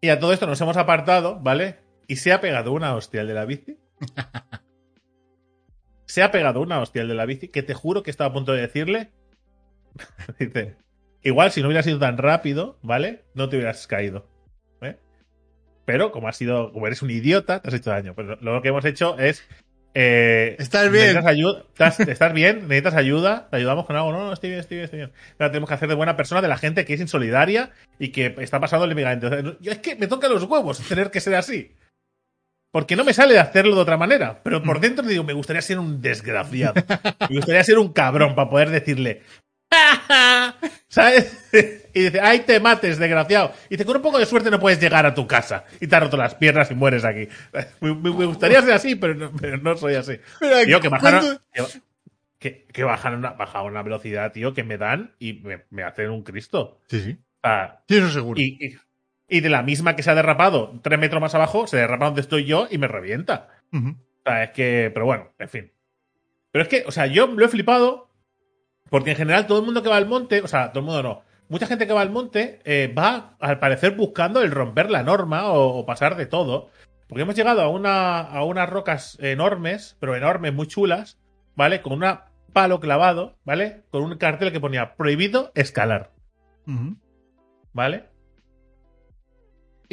y 0.00 0.08
a 0.08 0.18
todo 0.18 0.32
esto 0.32 0.46
nos 0.46 0.60
hemos 0.62 0.78
apartado, 0.78 1.38
¿vale? 1.40 1.81
Y 2.06 2.16
se 2.16 2.32
ha 2.32 2.40
pegado 2.40 2.72
una 2.72 2.94
hostia 2.94 3.20
el 3.22 3.28
de 3.28 3.34
la 3.34 3.44
bici. 3.44 3.78
se 6.06 6.22
ha 6.22 6.30
pegado 6.30 6.60
una 6.60 6.80
hostia 6.80 7.02
el 7.02 7.08
de 7.08 7.14
la 7.14 7.26
bici 7.26 7.48
que 7.48 7.62
te 7.62 7.74
juro 7.74 8.02
que 8.02 8.10
estaba 8.10 8.30
a 8.30 8.32
punto 8.32 8.52
de 8.52 8.60
decirle. 8.60 9.10
Dice, 10.38 10.76
igual 11.22 11.50
si 11.52 11.60
no 11.60 11.68
hubiera 11.68 11.82
sido 11.82 11.98
tan 11.98 12.18
rápido, 12.18 12.78
¿vale? 12.82 13.24
No 13.34 13.48
te 13.48 13.56
hubieras 13.56 13.86
caído. 13.86 14.26
¿eh? 14.80 14.96
Pero 15.84 16.12
como 16.12 16.28
has 16.28 16.36
sido, 16.36 16.72
como 16.72 16.86
eres 16.86 17.02
un 17.02 17.10
idiota, 17.10 17.60
te 17.60 17.68
has 17.68 17.74
hecho 17.74 17.90
daño. 17.90 18.14
Pero 18.14 18.36
lo 18.40 18.62
que 18.62 18.68
hemos 18.68 18.84
hecho 18.84 19.18
es. 19.18 19.42
Eh, 19.94 20.56
Estás 20.58 20.90
bien. 20.90 21.04
necesitas 21.04 21.26
ayuda, 21.26 21.64
estás, 21.68 22.00
estás 22.00 22.32
bien, 22.32 22.62
necesitas 22.62 22.94
ayuda, 22.94 23.48
te 23.50 23.58
ayudamos 23.58 23.84
con 23.84 23.94
algo. 23.94 24.10
No, 24.10 24.24
no, 24.24 24.32
estoy 24.32 24.48
bien, 24.48 24.60
estoy 24.60 24.78
bien, 24.78 24.84
estoy 24.86 24.98
bien. 25.00 25.12
Ahora 25.38 25.50
tenemos 25.50 25.68
que 25.68 25.74
hacer 25.74 25.88
de 25.88 25.94
buena 25.94 26.16
persona 26.16 26.40
de 26.40 26.48
la 26.48 26.56
gente 26.56 26.86
que 26.86 26.94
es 26.94 27.00
insolidaria 27.00 27.72
y 27.98 28.08
que 28.08 28.34
está 28.38 28.58
pasando 28.58 28.86
el 28.86 28.92
inmigrante. 28.92 29.26
O 29.26 29.28
sea, 29.28 29.42
yo 29.60 29.70
es 29.72 29.78
que 29.80 29.96
me 29.96 30.06
toca 30.06 30.28
los 30.28 30.44
huevos 30.44 30.78
tener 30.88 31.10
que 31.10 31.20
ser 31.20 31.34
así. 31.34 31.72
Porque 32.72 32.96
no 32.96 33.04
me 33.04 33.12
sale 33.14 33.34
de 33.34 33.38
hacerlo 33.40 33.76
de 33.76 33.82
otra 33.82 33.96
manera. 33.96 34.40
Pero 34.42 34.62
por 34.62 34.80
dentro 34.80 35.06
digo, 35.06 35.22
me 35.22 35.34
gustaría 35.34 35.62
ser 35.62 35.78
un 35.78 36.00
desgraciado. 36.02 36.74
Me 37.30 37.36
gustaría 37.36 37.62
ser 37.62 37.78
un 37.78 37.92
cabrón 37.92 38.34
para 38.34 38.50
poder 38.50 38.70
decirle. 38.70 39.22
"Ja, 39.70 39.96
ja", 40.08 40.56
¿Sabes? 40.88 41.50
Y 41.94 42.00
dice, 42.04 42.20
ay, 42.20 42.40
te 42.40 42.58
mates, 42.60 42.98
desgraciado. 42.98 43.52
Y 43.68 43.74
dice, 43.76 43.84
con 43.84 43.96
un 43.96 44.02
poco 44.02 44.18
de 44.18 44.26
suerte 44.26 44.50
no 44.50 44.58
puedes 44.58 44.80
llegar 44.80 45.04
a 45.06 45.14
tu 45.14 45.26
casa. 45.26 45.64
Y 45.80 45.86
te 45.86 45.94
has 45.96 46.02
roto 46.02 46.16
las 46.16 46.34
piernas 46.34 46.70
y 46.70 46.74
mueres 46.74 47.04
aquí. 47.04 47.28
Me, 47.80 47.94
me- 47.94 48.10
me 48.14 48.24
gustaría 48.26 48.60
ser 48.62 48.72
así, 48.72 48.94
pero 48.96 49.14
no, 49.14 49.30
pero 49.38 49.58
no 49.58 49.76
soy 49.76 49.94
así. 49.94 50.18
Pero, 50.40 50.64
Tío, 50.64 50.80
que 50.80 50.88
bajaron. 50.88 51.40
¿cuánto- 51.54 51.78
Que, 52.38 52.66
que 52.72 52.82
bajaron 52.84 53.18
una, 53.20 53.30
bajaron 53.32 53.70
una 53.72 53.82
velocidad, 53.82 54.32
tío, 54.32 54.52
que 54.54 54.64
me 54.64 54.76
dan 54.78 55.14
y 55.18 55.34
me, 55.34 55.64
me 55.70 55.82
hacen 55.84 56.10
un 56.10 56.22
Cristo. 56.22 56.80
Sí, 56.88 57.00
sí. 57.00 57.18
Sea, 57.42 57.82
Sí, 57.88 57.96
eso 57.98 58.10
seguro. 58.10 58.40
y, 58.40 58.56
y- 58.60 58.76
y 59.32 59.40
de 59.40 59.48
la 59.48 59.62
misma 59.62 59.96
que 59.96 60.02
se 60.02 60.10
ha 60.10 60.14
derrapado 60.14 60.78
tres 60.82 60.98
metros 60.98 61.20
más 61.20 61.34
abajo, 61.34 61.66
se 61.66 61.78
derrapa 61.78 62.04
donde 62.04 62.20
estoy 62.20 62.44
yo 62.44 62.68
y 62.70 62.76
me 62.76 62.86
revienta. 62.86 63.48
O 63.72 63.96
sea, 64.24 64.44
es 64.44 64.50
que, 64.50 64.90
pero 64.92 65.06
bueno, 65.06 65.30
en 65.38 65.48
fin. 65.48 65.72
Pero 66.50 66.62
es 66.62 66.68
que, 66.68 66.84
o 66.86 66.90
sea, 66.90 67.06
yo 67.06 67.26
lo 67.26 67.44
he 67.44 67.48
flipado 67.48 68.10
porque 68.90 69.12
en 69.12 69.16
general 69.16 69.46
todo 69.46 69.60
el 69.60 69.64
mundo 69.64 69.82
que 69.82 69.88
va 69.88 69.96
al 69.96 70.06
monte, 70.06 70.42
o 70.42 70.48
sea, 70.48 70.70
todo 70.70 70.80
el 70.80 70.86
mundo 70.86 71.02
no, 71.02 71.22
mucha 71.48 71.66
gente 71.66 71.86
que 71.86 71.94
va 71.94 72.02
al 72.02 72.10
monte 72.10 72.60
eh, 72.64 72.92
va 72.96 73.36
al 73.40 73.58
parecer 73.58 73.96
buscando 73.96 74.42
el 74.42 74.50
romper 74.50 74.90
la 74.90 75.02
norma 75.02 75.50
o, 75.50 75.78
o 75.78 75.86
pasar 75.86 76.16
de 76.16 76.26
todo. 76.26 76.68
Porque 77.08 77.22
hemos 77.22 77.34
llegado 77.34 77.62
a, 77.62 77.68
una, 77.68 78.20
a 78.20 78.44
unas 78.44 78.68
rocas 78.68 79.18
enormes, 79.20 79.96
pero 79.98 80.14
enormes, 80.14 80.52
muy 80.52 80.66
chulas, 80.66 81.18
¿vale? 81.56 81.80
Con 81.80 81.94
un 81.94 82.18
palo 82.52 82.80
clavado, 82.80 83.36
¿vale? 83.44 83.82
Con 83.90 84.02
un 84.02 84.16
cartel 84.18 84.52
que 84.52 84.60
ponía 84.60 84.94
prohibido 84.94 85.52
escalar. 85.54 86.10
¿vale? 87.72 88.04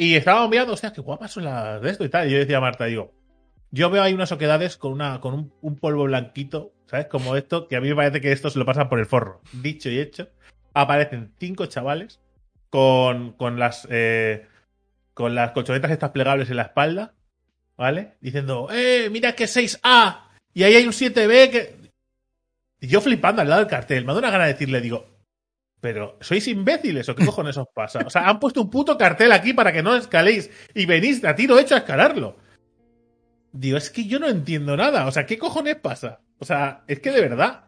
Y 0.00 0.16
estábamos 0.16 0.48
mirando, 0.48 0.72
hostia, 0.72 0.94
qué 0.94 1.02
guapas 1.02 1.30
son 1.30 1.44
las 1.44 1.82
de 1.82 1.90
esto 1.90 2.06
y 2.06 2.08
tal. 2.08 2.26
Y 2.26 2.32
yo 2.32 2.38
decía 2.38 2.56
a 2.56 2.62
Marta, 2.62 2.86
digo, 2.86 3.12
yo 3.70 3.90
veo 3.90 4.02
ahí 4.02 4.14
unas 4.14 4.32
oquedades 4.32 4.78
con, 4.78 4.92
una, 4.92 5.20
con 5.20 5.34
un, 5.34 5.52
un 5.60 5.76
polvo 5.76 6.04
blanquito, 6.04 6.72
¿sabes? 6.86 7.04
Como 7.08 7.36
esto, 7.36 7.68
que 7.68 7.76
a 7.76 7.82
mí 7.82 7.90
me 7.90 7.96
parece 7.96 8.22
que 8.22 8.32
esto 8.32 8.48
se 8.48 8.58
lo 8.58 8.64
pasan 8.64 8.88
por 8.88 8.98
el 8.98 9.04
forro. 9.04 9.42
Dicho 9.52 9.90
y 9.90 9.98
hecho, 9.98 10.30
aparecen 10.72 11.34
cinco 11.38 11.66
chavales 11.66 12.18
con, 12.70 13.32
con 13.32 13.58
las 13.58 13.86
eh, 13.90 14.46
con 15.12 15.34
las 15.34 15.50
colchonetas 15.50 15.90
estas 15.90 16.12
plegables 16.12 16.48
en 16.48 16.56
la 16.56 16.62
espalda, 16.62 17.12
¿vale? 17.76 18.14
Diciendo, 18.22 18.68
¡eh, 18.72 19.10
mira 19.10 19.34
que 19.34 19.44
6A! 19.44 20.28
Y 20.54 20.62
ahí 20.62 20.76
hay 20.76 20.86
un 20.86 20.92
7B 20.92 21.50
que... 21.50 21.76
Y 22.80 22.86
yo 22.86 23.02
flipando 23.02 23.42
al 23.42 23.50
lado 23.50 23.60
del 23.60 23.70
cartel, 23.70 24.06
me 24.06 24.14
da 24.14 24.20
una 24.20 24.30
gana 24.30 24.46
de 24.46 24.54
decirle, 24.54 24.80
digo, 24.80 25.19
pero, 25.80 26.18
¿sois 26.20 26.46
imbéciles 26.48 27.08
o 27.08 27.14
qué 27.14 27.24
cojones 27.24 27.56
os 27.56 27.66
pasa? 27.74 28.00
O 28.06 28.10
sea, 28.10 28.28
han 28.28 28.38
puesto 28.38 28.60
un 28.60 28.70
puto 28.70 28.98
cartel 28.98 29.32
aquí 29.32 29.52
para 29.54 29.72
que 29.72 29.82
no 29.82 29.96
escaléis 29.96 30.50
y 30.74 30.86
venís 30.86 31.24
a 31.24 31.34
tiro 31.34 31.58
hecho 31.58 31.74
a 31.74 31.78
escalarlo. 31.78 32.36
Digo, 33.52 33.76
es 33.78 33.90
que 33.90 34.06
yo 34.06 34.18
no 34.18 34.28
entiendo 34.28 34.76
nada. 34.76 35.06
O 35.06 35.12
sea, 35.12 35.26
¿qué 35.26 35.38
cojones 35.38 35.76
pasa? 35.76 36.20
O 36.38 36.44
sea, 36.44 36.82
es 36.86 37.00
que 37.00 37.10
de 37.10 37.20
verdad. 37.20 37.64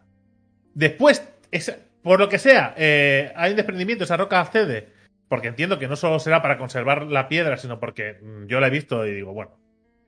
Después, 0.75 1.27
es- 1.51 1.77
por 2.03 2.19
lo 2.21 2.29
que 2.29 2.39
sea, 2.39 2.75
eh, 2.77 3.33
hay 3.37 3.51
un 3.51 3.57
desprendimiento, 3.57 4.05
esa 4.05 4.17
roca 4.17 4.41
accede. 4.41 4.89
Porque 5.29 5.49
entiendo 5.49 5.79
que 5.79 5.89
no 5.89 5.97
solo 5.97 6.19
será 6.19 6.43
para 6.43 6.59
conservar 6.59 7.05
la 7.07 7.29
piedra, 7.29 7.57
sino 7.57 7.81
porque 7.81 8.19
mm, 8.23 8.47
yo 8.47 8.61
la 8.61 8.67
he 8.67 8.71
visto 8.71 9.07
y 9.07 9.15
digo, 9.15 9.33
bueno, 9.33 9.53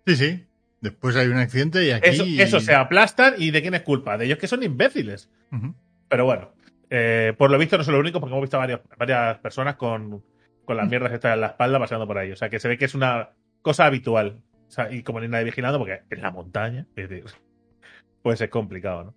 Sí, 0.07 0.17
sí. 0.17 0.47
Después 0.83 1.17
hay 1.17 1.29
un 1.29 1.39
accidente 1.39 1.83
y 1.87 1.91
aquí. 1.93 2.11
eso, 2.11 2.25
eso 2.27 2.61
se 2.61 2.75
aplastan 2.75 3.35
y 3.39 3.51
¿de 3.51 3.63
quién 3.63 3.73
es 3.73 3.81
culpa? 3.81 4.19
De 4.19 4.27
ellos 4.27 4.37
que 4.37 4.47
son 4.47 4.63
imbéciles. 4.63 5.31
Pero 6.09 6.27
bueno, 6.27 6.53
Eh, 6.97 7.33
por 7.37 7.51
lo 7.51 7.59
visto 7.59 7.77
no 7.77 7.83
soy 7.83 7.95
lo 7.95 7.99
único, 8.01 8.21
porque 8.21 8.33
hemos 8.33 8.43
visto 8.43 8.57
a 8.57 8.61
varios- 8.61 8.81
varias 8.97 9.39
personas 9.39 9.75
con, 9.75 10.23
con 10.65 10.77
las 10.77 10.89
mierdas 10.89 11.13
estas 11.13 11.35
en 11.35 11.41
la 11.41 11.49
espalda 11.49 11.81
paseando 11.81 12.07
por 12.07 12.19
ahí. 12.19 12.31
O 12.31 12.37
sea, 12.37 12.49
que 12.49 12.61
se 12.61 12.69
ve 12.69 12.79
que 12.79 12.85
es 12.85 12.95
una 12.95 13.31
cosa 13.63 13.87
habitual. 13.87 14.43
O 14.69 14.71
sea, 14.71 14.93
y 14.93 15.03
como 15.03 15.21
ni 15.21 15.27
nadie 15.27 15.45
vigilando, 15.45 15.79
porque 15.79 16.03
en 16.09 16.23
la 16.23 16.31
montaña, 16.31 16.87
es 16.97 17.09
pues 18.23 18.41
es 18.41 18.49
complicado, 18.49 19.05
¿no? 19.05 19.15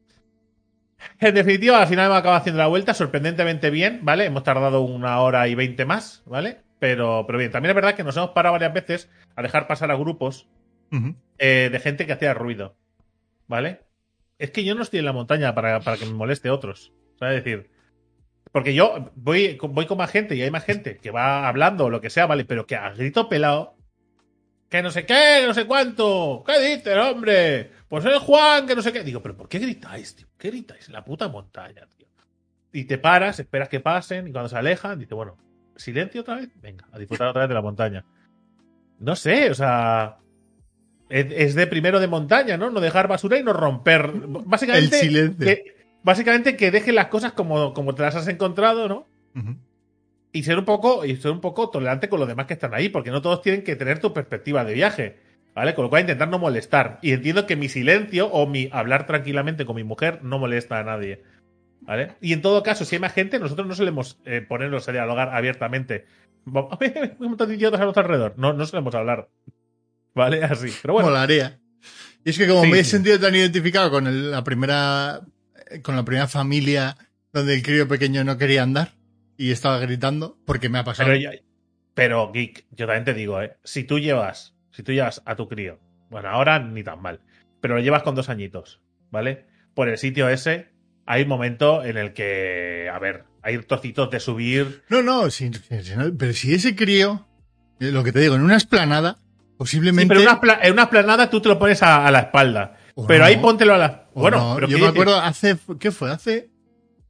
En 1.20 1.36
definitiva, 1.36 1.80
al 1.80 1.88
final 1.88 2.08
hemos 2.08 2.18
acabado 2.18 2.40
haciendo 2.42 2.58
la 2.58 2.68
vuelta 2.68 2.96
sorprendentemente 2.96 3.70
bien, 3.70 4.00
¿vale? 4.02 4.26
Hemos 4.26 4.44
tardado 4.44 4.82
una 4.82 5.20
hora 5.22 5.48
y 5.48 5.54
veinte 5.54 5.86
más, 5.86 6.24
¿vale? 6.26 6.62
Pero, 6.80 7.26
pero 7.28 7.38
bien, 7.38 7.52
también 7.52 7.70
es 7.70 7.76
verdad 7.76 7.94
que 7.96 8.04
nos 8.04 8.18
hemos 8.18 8.32
parado 8.32 8.54
varias 8.54 8.74
veces 8.74 9.10
a 9.36 9.44
dejar 9.44 9.68
pasar 9.68 9.92
a 9.92 9.96
grupos 9.96 10.48
eh, 11.38 11.70
de 11.72 11.80
gente 11.80 12.08
que 12.08 12.14
hacía 12.14 12.34
ruido, 12.34 12.76
¿vale? 13.48 13.82
Es 14.40 14.50
que 14.52 14.64
yo 14.64 14.74
no 14.74 14.82
estoy 14.82 15.00
en 15.00 15.06
la 15.06 15.14
montaña 15.14 15.54
para, 15.54 15.80
para 15.82 15.98
que 15.98 16.06
me 16.06 16.14
moleste 16.14 16.50
otros, 16.50 16.92
¿sabes? 17.20 17.38
Es 17.38 17.44
decir, 17.44 17.70
porque 18.52 18.74
yo 18.74 19.12
voy, 19.16 19.58
voy 19.62 19.86
con 19.86 19.98
más 19.98 20.12
gente 20.12 20.36
y 20.36 20.42
hay 20.42 20.52
más 20.52 20.64
gente 20.64 20.98
que 20.98 21.12
va 21.12 21.48
hablando 21.48 21.86
o 21.86 21.90
lo 21.90 22.02
que 22.02 22.10
sea, 22.10 22.26
¿vale? 22.26 22.46
Pero 22.46 22.66
que 22.66 22.76
a 22.76 22.90
grito 22.92 23.30
pelado, 23.30 23.76
que 24.70 24.82
no 24.82 24.92
sé 24.92 25.06
qué, 25.06 25.40
que 25.42 25.48
no 25.48 25.54
sé 25.54 25.66
cuánto, 25.66 26.44
¿qué 26.46 26.76
dices, 26.76 26.98
hombre? 26.98 27.72
Pues 27.88 28.06
es 28.06 28.18
Juan, 28.18 28.68
que 28.68 28.76
no 28.76 28.82
sé 28.82 28.92
qué. 28.92 29.04
Digo, 29.04 29.22
pero 29.22 29.38
¿por 29.38 29.48
qué 29.48 29.60
gritáis, 29.60 30.16
tío? 30.16 30.28
¿Qué 30.38 30.50
gritáis 30.50 30.88
en 30.88 30.94
la 30.94 31.06
puta 31.06 31.28
montaña, 31.28 31.88
tío? 31.98 32.08
Y 32.74 32.86
te 32.86 32.98
paras, 32.98 33.40
esperas 33.40 33.70
que 33.70 33.80
pasen 33.80 34.28
y 34.28 34.32
cuando 34.32 34.50
se 34.50 34.58
alejan, 34.58 35.00
dices, 35.00 35.16
bueno, 35.16 35.38
silencio 35.76 36.22
otra 36.22 36.36
vez, 36.36 36.50
venga, 36.62 36.88
a 36.92 37.00
disfrutar 37.00 37.28
otra 37.30 37.44
vez 37.44 37.50
de 37.50 37.56
la 37.56 37.62
montaña. 37.62 38.06
No 39.00 39.16
sé, 39.16 39.50
o 39.52 39.54
sea, 39.54 40.18
es, 41.10 41.28
es 41.30 41.56
de 41.56 41.68
primero 41.68 42.00
de 42.00 42.08
montaña, 42.08 42.58
¿no? 42.58 42.70
No 42.70 42.80
dejar 42.80 43.08
basura 43.08 43.38
y 43.38 43.44
no 43.44 43.54
romper. 43.54 44.12
Básicamente, 44.12 45.00
El 45.00 45.06
silencio. 45.06 45.46
Que, 45.46 45.77
básicamente 46.08 46.56
que 46.56 46.72
dejes 46.72 46.94
las 46.96 47.08
cosas 47.08 47.34
como, 47.34 47.74
como 47.74 47.94
te 47.94 48.02
las 48.02 48.16
has 48.16 48.28
encontrado, 48.30 48.88
¿no? 48.88 49.06
Y 50.32 50.44
ser 50.44 50.58
un 50.58 50.66
poco, 50.66 51.06
y 51.06 51.16
ser 51.18 51.32
un 51.32 51.42
poco 51.42 51.70
tolerante 51.70 52.10
con 52.10 52.20
los 52.20 52.28
demás 52.28 52.46
que 52.48 52.54
están 52.54 52.74
ahí, 52.74 52.90
porque 52.90 53.12
no 53.12 53.22
todos 53.22 53.42
tienen 53.42 53.64
que 53.64 53.76
tener 53.76 54.00
tu 54.00 54.14
perspectiva 54.14 54.64
de 54.66 54.74
viaje. 54.74 55.20
¿Vale? 55.56 55.74
Con 55.74 55.84
lo 55.86 55.90
cual 55.90 56.02
intentar 56.02 56.30
no 56.30 56.38
molestar. 56.38 57.00
Y 57.02 57.14
entiendo 57.14 57.48
que 57.48 57.56
mi 57.56 57.68
silencio 57.68 58.28
o 58.28 58.46
mi 58.46 58.70
hablar 58.72 59.08
tranquilamente 59.08 59.66
con 59.66 59.76
mi 59.76 59.84
mujer 59.84 60.20
no 60.24 60.38
molesta 60.38 60.78
a 60.80 60.84
nadie. 60.84 61.24
¿Vale? 61.82 62.14
Y 62.22 62.34
en 62.34 62.44
todo 62.44 62.62
caso, 62.62 62.86
si 62.86 62.96
hay 62.96 63.00
más 63.02 63.14
gente, 63.14 63.40
nosotros 63.40 63.68
no 63.68 63.74
solemos 63.74 64.20
eh, 64.26 64.46
ponernos 64.48 64.88
a 64.88 64.92
dialogar 64.92 65.30
abiertamente. 65.36 66.06
Un 66.46 66.54
montón 67.20 67.50
de 67.50 67.56
idiotas 67.56 67.82
a 67.82 67.86
nuestro 67.86 68.04
alrededor. 68.04 68.36
No, 68.38 68.54
no 68.54 68.66
solemos 68.68 68.94
hablar. 68.94 69.30
¿Vale? 70.14 70.44
Así. 70.44 70.72
Pero 70.82 70.94
bueno. 70.94 71.10
Molaría. 71.10 71.60
Y 72.24 72.30
es 72.30 72.38
que 72.38 72.48
como 72.48 72.64
Sí, 72.64 72.70
me 72.72 72.80
he 72.80 72.84
sentido 72.84 73.20
tan 73.20 73.34
identificado 73.34 73.90
con 73.90 74.06
el- 74.06 74.30
la 74.32 74.44
primera 74.44 75.22
con 75.84 75.96
la 75.96 76.04
primera 76.06 76.28
familia 76.28 76.98
donde 77.34 77.54
el 77.56 77.64
crío 77.64 77.88
pequeño 77.88 78.24
no 78.24 78.38
quería 78.38 78.64
andar 78.64 78.94
y 79.38 79.52
estaba 79.52 79.80
gritando 79.80 80.38
porque 80.46 80.70
me 80.70 80.80
ha 80.80 80.84
pasado. 80.84 81.10
Pero, 81.10 81.32
pero, 81.94 82.32
Geek, 82.32 82.66
yo 82.72 82.86
también 82.86 83.06
te 83.06 83.14
digo, 83.14 83.42
¿eh? 83.42 83.58
Si 83.64 83.84
tú 83.84 84.00
llevas, 84.00 84.56
si 84.72 84.84
tú 84.84 84.92
llevas 84.92 85.22
a 85.26 85.36
tu 85.36 85.48
crío, 85.48 85.80
bueno, 86.10 86.30
ahora 86.30 86.60
ni 86.60 86.84
tan 86.84 87.02
mal, 87.02 87.22
pero 87.62 87.76
lo 87.76 87.82
llevas 87.82 88.04
con 88.04 88.16
dos 88.16 88.30
añitos, 88.30 88.82
¿vale? 89.12 89.46
Por 89.74 89.90
el 89.90 89.98
sitio 89.98 90.30
ese, 90.30 90.70
hay 91.06 91.24
un 91.24 91.30
momento 91.30 91.84
en 91.84 91.98
el 91.98 92.14
que, 92.14 92.90
a 92.92 93.00
ver, 93.00 93.26
hay 93.44 93.58
trocitos 93.60 94.10
de 94.10 94.20
subir. 94.20 94.84
No, 94.90 95.02
no, 95.04 95.30
si- 95.30 95.52
si- 95.54 95.84
si 95.84 95.96
no, 95.96 96.12
pero 96.18 96.34
si 96.34 96.54
ese 96.54 96.76
crío, 96.76 97.28
eh, 97.80 97.92
lo 97.92 98.04
que 98.04 98.12
te 98.12 98.20
digo, 98.20 98.36
en 98.36 98.42
una 98.42 98.58
esplanada, 98.58 99.18
Sí, 99.18 99.24
posiblemente. 99.58 100.08
pero 100.10 100.22
en 100.22 100.28
una, 100.28 100.40
pla- 100.42 100.60
en 100.62 100.74
una 100.74 100.90
planada 100.90 101.30
tú 101.30 101.42
te 101.42 101.50
lo 101.50 101.58
pones 101.60 101.82
a, 101.84 102.06
a 102.06 102.12
la 102.12 102.20
espalda. 102.20 102.78
Pero 103.08 103.20
no, 103.20 103.26
ahí 103.26 103.38
póntelo 103.38 103.74
a 103.76 103.78
la. 103.78 104.07
Bueno, 104.22 104.38
no. 104.50 104.56
pero 104.56 104.68
yo 104.68 104.78
¿qué 104.78 104.82
me 104.84 104.88
dices? 104.88 105.02
acuerdo 105.02 105.20
hace, 105.20 105.58
¿qué 105.80 105.92
fue? 105.92 106.12
Hace, 106.12 106.50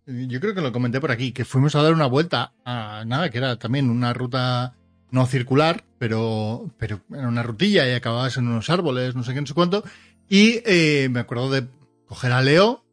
yo 0.05 0.39
creo 0.39 0.53
que 0.53 0.61
lo 0.61 0.71
comenté 0.71 0.99
por 0.99 1.11
aquí, 1.11 1.31
que 1.31 1.45
fuimos 1.45 1.75
a 1.75 1.81
dar 1.81 1.93
una 1.93 2.05
vuelta 2.07 2.53
a 2.65 3.03
nada, 3.05 3.29
que 3.29 3.37
era 3.37 3.57
también 3.57 3.89
una 3.89 4.13
ruta 4.13 4.73
no 5.11 5.25
circular, 5.25 5.83
pero, 5.99 6.69
pero 6.77 7.01
era 7.13 7.27
una 7.27 7.43
rutilla 7.43 7.87
y 7.89 7.93
acababas 7.93 8.37
en 8.37 8.47
unos 8.47 8.69
árboles, 8.69 9.15
no 9.15 9.23
sé 9.23 9.33
qué, 9.33 9.41
no 9.41 9.47
sé 9.47 9.53
cuánto. 9.53 9.83
Y 10.29 10.61
eh, 10.65 11.07
me 11.09 11.21
acuerdo 11.21 11.49
de 11.49 11.67
coger 12.07 12.31
a 12.33 12.41
Leo, 12.41 12.83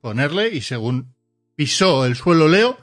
ponerle 0.00 0.48
y 0.50 0.60
según 0.60 1.14
pisó 1.56 2.06
el 2.06 2.14
suelo 2.16 2.48
Leo, 2.48 2.78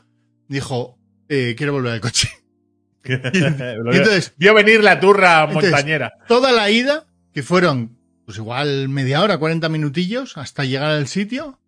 dijo, 0.48 0.98
eh, 1.30 1.56
quiero 1.58 1.74
volver 1.74 1.94
al 1.94 2.02
coche. 2.02 2.30
Entonces, 3.04 4.34
vio 4.38 4.54
venir 4.54 4.84
la 4.84 5.00
turra 5.00 5.44
Entonces, 5.46 5.72
montañera. 5.72 6.12
toda 6.28 6.52
la 6.52 6.70
ida, 6.70 7.06
que 7.34 7.42
fueron 7.42 7.98
pues 8.32 8.40
igual 8.40 8.88
media 8.88 9.22
hora, 9.22 9.38
40 9.38 9.68
minutillos, 9.68 10.38
hasta 10.38 10.64
llegar 10.64 10.92
al 10.92 11.08
sitio, 11.08 11.60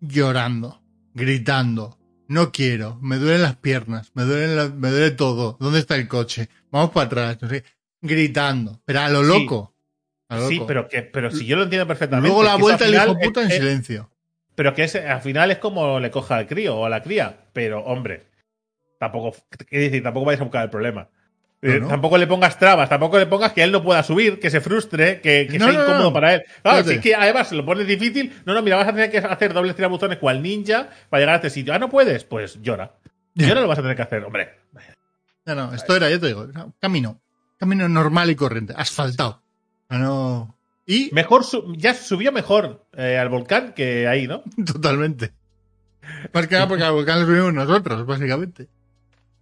llorando, 0.00 0.82
gritando, 1.14 1.96
no 2.26 2.50
quiero, 2.50 2.98
me 3.00 3.18
duelen 3.18 3.42
las 3.42 3.54
piernas, 3.56 4.10
me 4.14 4.24
duele, 4.24 4.56
la- 4.56 4.68
me 4.68 4.90
duele 4.90 5.12
todo, 5.12 5.56
¿dónde 5.60 5.78
está 5.78 5.94
el 5.94 6.08
coche? 6.08 6.48
Vamos 6.72 6.90
para 6.90 7.06
atrás, 7.06 7.38
no 7.40 7.48
sé, 7.48 7.62
gritando, 8.02 8.80
pero 8.84 9.00
a 9.00 9.08
lo 9.08 9.22
Sí. 9.22 9.28
loco. 9.28 9.74
a 10.30 10.36
lo 10.36 10.48
Sí, 10.48 10.54
loco. 10.56 10.66
pero, 10.66 10.88
que, 10.88 11.02
pero 11.02 11.30
si 11.30 11.46
yo 11.46 11.56
lo 11.56 11.62
entiendo 11.62 11.86
perfectamente. 11.86 12.28
Luego 12.28 12.42
la 12.42 12.56
vuelta 12.56 12.84
al 12.84 12.92
hijo 12.94 13.18
puta 13.18 13.40
es- 13.42 13.46
en 13.46 13.52
es- 13.52 13.58
silencio. 13.60 14.10
Pero 14.56 14.74
que 14.74 14.82
ese, 14.84 15.08
al 15.08 15.22
final 15.22 15.50
es 15.52 15.56
como 15.58 16.00
le 16.00 16.10
coja 16.10 16.36
al 16.36 16.46
crío 16.48 16.76
o 16.76 16.84
a 16.84 16.90
la 16.90 17.00
cría. 17.02 17.46
Pero, 17.54 17.80
hombre, 17.84 18.26
tampoco, 18.98 19.34
decir, 19.70 20.02
tampoco 20.02 20.26
vais 20.26 20.38
a 20.40 20.42
buscar 20.44 20.64
el 20.64 20.70
problema. 20.70 21.08
No, 21.60 21.72
Eh, 21.72 21.80
no. 21.80 21.88
Tampoco 21.88 22.16
le 22.18 22.26
pongas 22.28 22.56
trabas, 22.58 22.88
tampoco 22.88 23.18
le 23.18 23.26
pongas 23.26 23.52
que 23.52 23.62
él 23.64 23.72
no 23.72 23.82
pueda 23.82 24.02
subir, 24.04 24.38
que 24.38 24.48
se 24.50 24.60
frustre, 24.60 25.20
que, 25.20 25.48
que 25.50 25.58
No, 25.58 25.70
sea 25.70 25.82
incómodo 25.82 26.12
para 26.12 26.34
él. 26.34 26.42
Claro, 26.62 26.78
Fíjate. 26.78 26.88
si 26.90 26.94
es 26.96 27.00
que 27.02 27.14
además 27.16 27.48
se 27.48 27.56
lo 27.56 27.64
pones 27.66 27.86
difícil, 27.86 28.32
no, 28.44 28.54
no, 28.54 28.62
mira, 28.62 28.76
vas 28.76 28.86
a 28.88 28.92
tener 28.92 29.10
que 29.10 29.18
hacer 29.18 29.52
dobles 29.52 29.74
tirabuzones 29.74 30.18
cual 30.18 30.40
ninja 30.42 30.88
para 31.10 31.20
llegar 31.20 31.32
a 31.34 31.36
este 31.38 31.50
sitio. 31.50 31.74
Ah, 31.74 31.78
no 31.80 31.88
puedes, 31.88 32.24
pues 32.24 32.60
llora. 32.62 32.92
Llora 33.34 33.60
lo 33.60 33.68
vas 33.68 33.78
a 33.78 33.82
tener 33.82 33.96
que 33.96 34.02
hacer, 34.02 34.24
hombre. 34.24 34.50
No, 35.46 35.54
no, 35.54 35.74
esto 35.74 35.96
era, 35.96 36.10
ya 36.10 36.18
te 36.18 36.26
digo, 36.28 36.46
camino, 36.78 37.20
camino 37.56 37.88
normal 37.88 38.30
y 38.30 38.34
corriente, 38.36 38.74
asfaltado. 38.76 39.42
Ah, 39.88 39.98
No, 39.98 40.58
y 40.86 41.10
Mejor, 41.12 41.44
ya 41.76 41.92
subió 41.94 42.32
mejor 42.32 42.86
eh, 42.96 43.18
al 43.18 43.28
volcán 43.30 43.72
que 43.74 44.06
ahí, 44.06 44.26
¿no? 44.26 44.42
totalmente. 44.72 45.32
Más 46.32 46.46
que 46.46 46.54
nada 46.54 46.68
porque 46.68 46.84
al 46.84 46.92
volcán 46.92 47.20
lo 47.20 47.26
subimos 47.26 47.52
nosotros, 47.52 48.06
básicamente. 48.06 48.68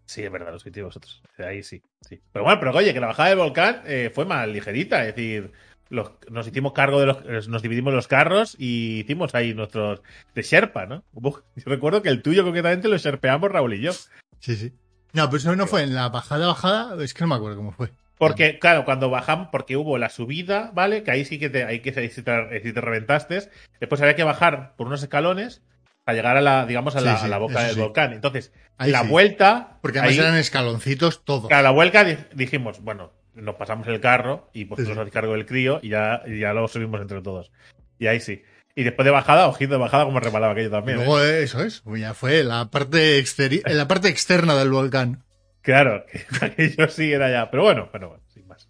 Sí, 0.07 0.23
es 0.23 0.31
verdad, 0.31 0.53
lo 0.53 0.59
subiste 0.59 0.83
vosotros. 0.83 1.21
Ahí 1.39 1.63
sí, 1.63 1.83
sí. 2.09 2.21
Pero 2.33 2.45
bueno, 2.45 2.61
pero 2.61 2.73
oye, 2.77 2.95
que 2.95 3.01
la 3.01 3.09
bajada 3.09 3.31
del 3.31 3.39
volcán 3.39 3.83
eh, 3.87 4.11
fue 4.15 4.25
más 4.25 4.47
ligerita. 4.49 5.01
Es 5.07 5.15
decir, 5.17 5.53
los- 5.89 6.13
nos 6.31 6.47
hicimos 6.47 6.73
cargo 6.73 7.01
de 7.01 7.07
los. 7.07 7.19
eh, 7.27 7.49
Nos 7.49 7.63
dividimos 7.63 7.93
los 7.93 8.07
carros 8.07 8.55
y 8.59 9.01
hicimos 9.01 9.35
ahí 9.35 9.53
nuestros. 9.53 10.03
de 10.35 10.43
Sherpa, 10.43 10.87
¿no? 10.87 11.03
Uf, 11.13 11.41
yo 11.57 11.65
recuerdo 11.67 12.03
que 12.03 12.09
el 12.09 12.23
tuyo 12.23 12.45
concretamente 12.45 12.89
lo 12.89 12.97
sherpeamos 12.97 13.51
Raúl 13.51 13.75
y 13.75 13.81
yo. 13.81 13.93
Sí, 14.39 14.55
sí. 14.57 14.73
No, 15.13 15.27
pero 15.27 15.39
eso 15.39 15.57
no 15.57 15.67
fue 15.67 15.83
en 15.83 15.95
la 15.95 16.09
bajada, 16.09 16.47
bajada, 16.47 17.03
es 17.03 17.15
que 17.15 17.23
no 17.23 17.29
me 17.29 17.35
acuerdo 17.37 17.57
cómo 17.57 17.73
fue. 17.73 17.91
Porque, 18.19 18.59
claro, 18.59 18.85
cuando 18.85 19.11
bajamos, 19.11 19.49
porque 19.53 19.77
hubo 19.77 19.99
la 19.99 20.09
subida, 20.09 20.71
¿vale? 20.75 21.03
Que 21.03 21.11
ahí 21.11 21.25
sí 21.25 21.39
que 21.39 21.51
te, 21.51 21.65
ahí 21.65 21.81
que 21.81 21.93
sí 22.11 22.23
te, 22.23 22.63
sí 22.63 22.73
te 22.73 22.81
reventaste. 22.81 23.51
Después 23.81 24.01
había 24.01 24.17
que 24.17 24.25
bajar 24.25 24.75
por 24.77 24.87
unos 24.87 25.03
escalones 25.03 25.63
para 26.07 26.17
llegar 26.17 26.37
a 26.37 26.41
la, 26.41 26.65
digamos, 26.67 26.95
a 26.95 27.01
la, 27.01 27.15
Sí, 27.17 27.19
sí, 27.19 27.25
a 27.27 27.29
la 27.29 27.39
boca 27.39 27.65
del 27.65 27.75
sí. 27.75 27.81
volcán. 27.81 28.13
Entonces, 28.13 28.53
Ahí 28.79 28.93
la 28.93 29.03
vuelta. 29.03 29.79
Porque 29.83 29.99
además 29.99 30.15
ahí- 30.15 30.21
eran 30.25 30.37
escaloncitos 30.39 31.25
todos. 31.25 31.51
A 31.51 31.63
la 31.63 31.71
vuelta 31.73 32.05
di- 32.05 32.17
dijimos, 32.33 32.81
bueno, 32.81 33.13
nos 33.35 33.57
pasamos 33.57 33.89
el 33.89 34.01
carro 34.01 34.49
y 34.53 34.65
vosotros 34.67 34.93
os 34.97 34.99
hacéis 34.99 35.13
cargo 35.13 35.33
del 35.33 35.47
crío 35.47 35.81
y 35.83 35.89
ya, 35.89 36.23
y 36.27 36.39
ya 36.39 36.53
lo 36.53 36.69
subimos 36.69 37.01
entre 37.01 37.21
todos. 37.23 37.51
Y 37.99 38.07
ahí 38.07 38.21
sí. 38.21 38.45
Y 38.77 38.85
después 38.85 39.05
de 39.05 39.11
bajada, 39.11 39.49
ojito 39.49 39.73
de 39.73 39.79
bajada, 39.81 40.05
como 40.05 40.21
rebalaba 40.21 40.53
aquello 40.53 40.71
también. 40.71 40.99
luego 40.99 41.21
eh, 41.21 41.43
eso 41.43 41.61
es, 41.65 41.83
ya 41.97 42.15
fue 42.15 42.45
la 42.45 42.71
parte 42.71 43.23
la 43.67 43.89
parte 43.89 44.09
externa 44.09 44.55
del 44.55 44.71
volcán. 44.71 45.25
Claro, 45.63 46.07
que 46.07 46.25
aquello 46.47 46.89
sí 46.89 47.13
era 47.13 47.29
ya. 47.29 47.51
Pero 47.51 47.65
bueno, 47.65 47.89
pero 47.91 48.11
bueno, 48.11 48.23
sin 48.33 48.47
más. 48.47 48.69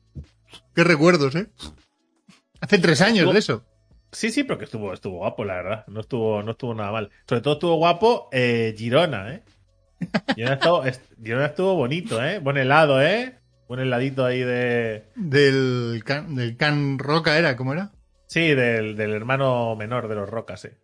Qué 0.74 0.82
recuerdos, 0.82 1.34
¿eh? 1.34 1.48
Hace 2.62 2.78
tres 2.78 3.02
años 3.02 3.30
de 3.34 3.38
eso. 3.38 3.66
Sí, 4.12 4.30
sí, 4.30 4.44
pero 4.44 4.58
que 4.58 4.64
estuvo, 4.64 4.92
estuvo 4.92 5.18
guapo, 5.18 5.44
la 5.44 5.54
verdad. 5.54 5.84
No 5.88 6.00
estuvo, 6.00 6.42
no 6.42 6.52
estuvo 6.52 6.74
nada 6.74 6.92
mal. 6.92 7.10
Sobre 7.28 7.42
todo 7.42 7.54
estuvo 7.54 7.74
guapo 7.76 8.28
eh, 8.32 8.74
Girona, 8.76 9.34
¿eh? 9.34 9.42
Girona 10.36 10.54
estuvo, 10.54 10.84
est- 10.84 11.12
Girona 11.22 11.46
estuvo 11.46 11.74
bonito, 11.74 12.24
¿eh? 12.24 12.38
Buen 12.38 12.56
helado, 12.56 13.02
¿eh? 13.02 13.36
Buen 13.68 13.80
heladito 13.80 14.24
ahí 14.24 14.40
de. 14.40 15.04
Del 15.16 16.02
can, 16.04 16.34
del 16.36 16.56
can 16.56 16.98
Roca 16.98 17.36
era, 17.38 17.56
¿cómo 17.56 17.72
era? 17.72 17.92
Sí, 18.28 18.54
del, 18.54 18.96
del 18.96 19.12
hermano 19.12 19.74
menor 19.76 20.08
de 20.08 20.14
los 20.14 20.28
Rocas, 20.28 20.64
¿eh? 20.66 20.76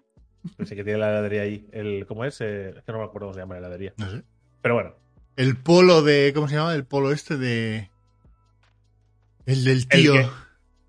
Ese 0.58 0.74
que 0.74 0.82
tiene 0.84 0.98
la 0.98 1.10
heladería 1.10 1.42
ahí. 1.42 1.68
El, 1.72 2.04
¿Cómo 2.06 2.24
es? 2.24 2.40
Eh, 2.40 2.70
es 2.76 2.82
que 2.84 2.92
no 2.92 2.98
me 2.98 3.04
acuerdo 3.04 3.26
cómo 3.28 3.34
se 3.34 3.40
llama 3.40 3.54
la 3.54 3.60
heladería. 3.60 3.94
No 3.96 4.10
sé. 4.10 4.22
Pero 4.60 4.74
bueno. 4.74 4.94
El 5.36 5.56
polo 5.56 6.02
de, 6.02 6.32
¿cómo 6.34 6.48
se 6.48 6.56
llama? 6.56 6.74
El 6.74 6.84
polo 6.84 7.12
este 7.12 7.36
de... 7.38 7.88
El 9.46 9.64
del 9.64 9.88
tío. 9.88 10.12
que- 10.14 10.26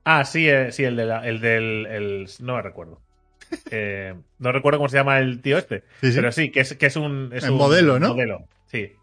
Ah, 0.06 0.26
sí, 0.26 0.50
eh, 0.50 0.72
sí, 0.72 0.84
el, 0.84 0.96
de 0.96 1.06
la- 1.06 1.26
el 1.28 1.40
del. 1.40 1.86
el- 1.88 2.30
no 2.40 2.56
me 2.56 2.62
recuerdo. 2.62 3.02
Eh, 3.72 4.16
no 4.40 4.52
recuerdo 4.52 4.80
cómo 4.80 4.90
se 4.90 4.98
llama 4.98 5.20
el 5.20 5.42
tío 5.42 5.58
este. 5.60 5.84
Sí, 6.02 6.10
sí. 6.12 6.16
Pero 6.16 6.32
sí, 6.32 6.50
que 6.52 6.62
es, 6.62 6.74
que 6.76 6.88
es 6.88 6.96
un. 6.96 7.32
Es 7.34 7.44
El 7.44 7.52
un 7.52 7.58
modelo, 7.58 8.00
¿no? 8.00 8.10
Modelo, 8.10 8.48
sí. 8.66 8.94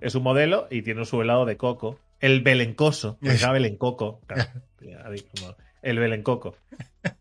Es 0.00 0.14
un 0.16 0.22
modelo 0.24 0.66
y 0.70 0.82
tiene 0.82 1.04
su 1.04 1.22
helado 1.22 1.44
de 1.46 1.56
coco. 1.56 1.98
El 2.20 2.40
belencoso. 2.42 3.18
se 3.22 3.36
llama 3.38 3.54
belencoco. 3.54 4.20
Claro. 4.28 5.56
El 5.82 5.98
belencoco. 5.98 6.56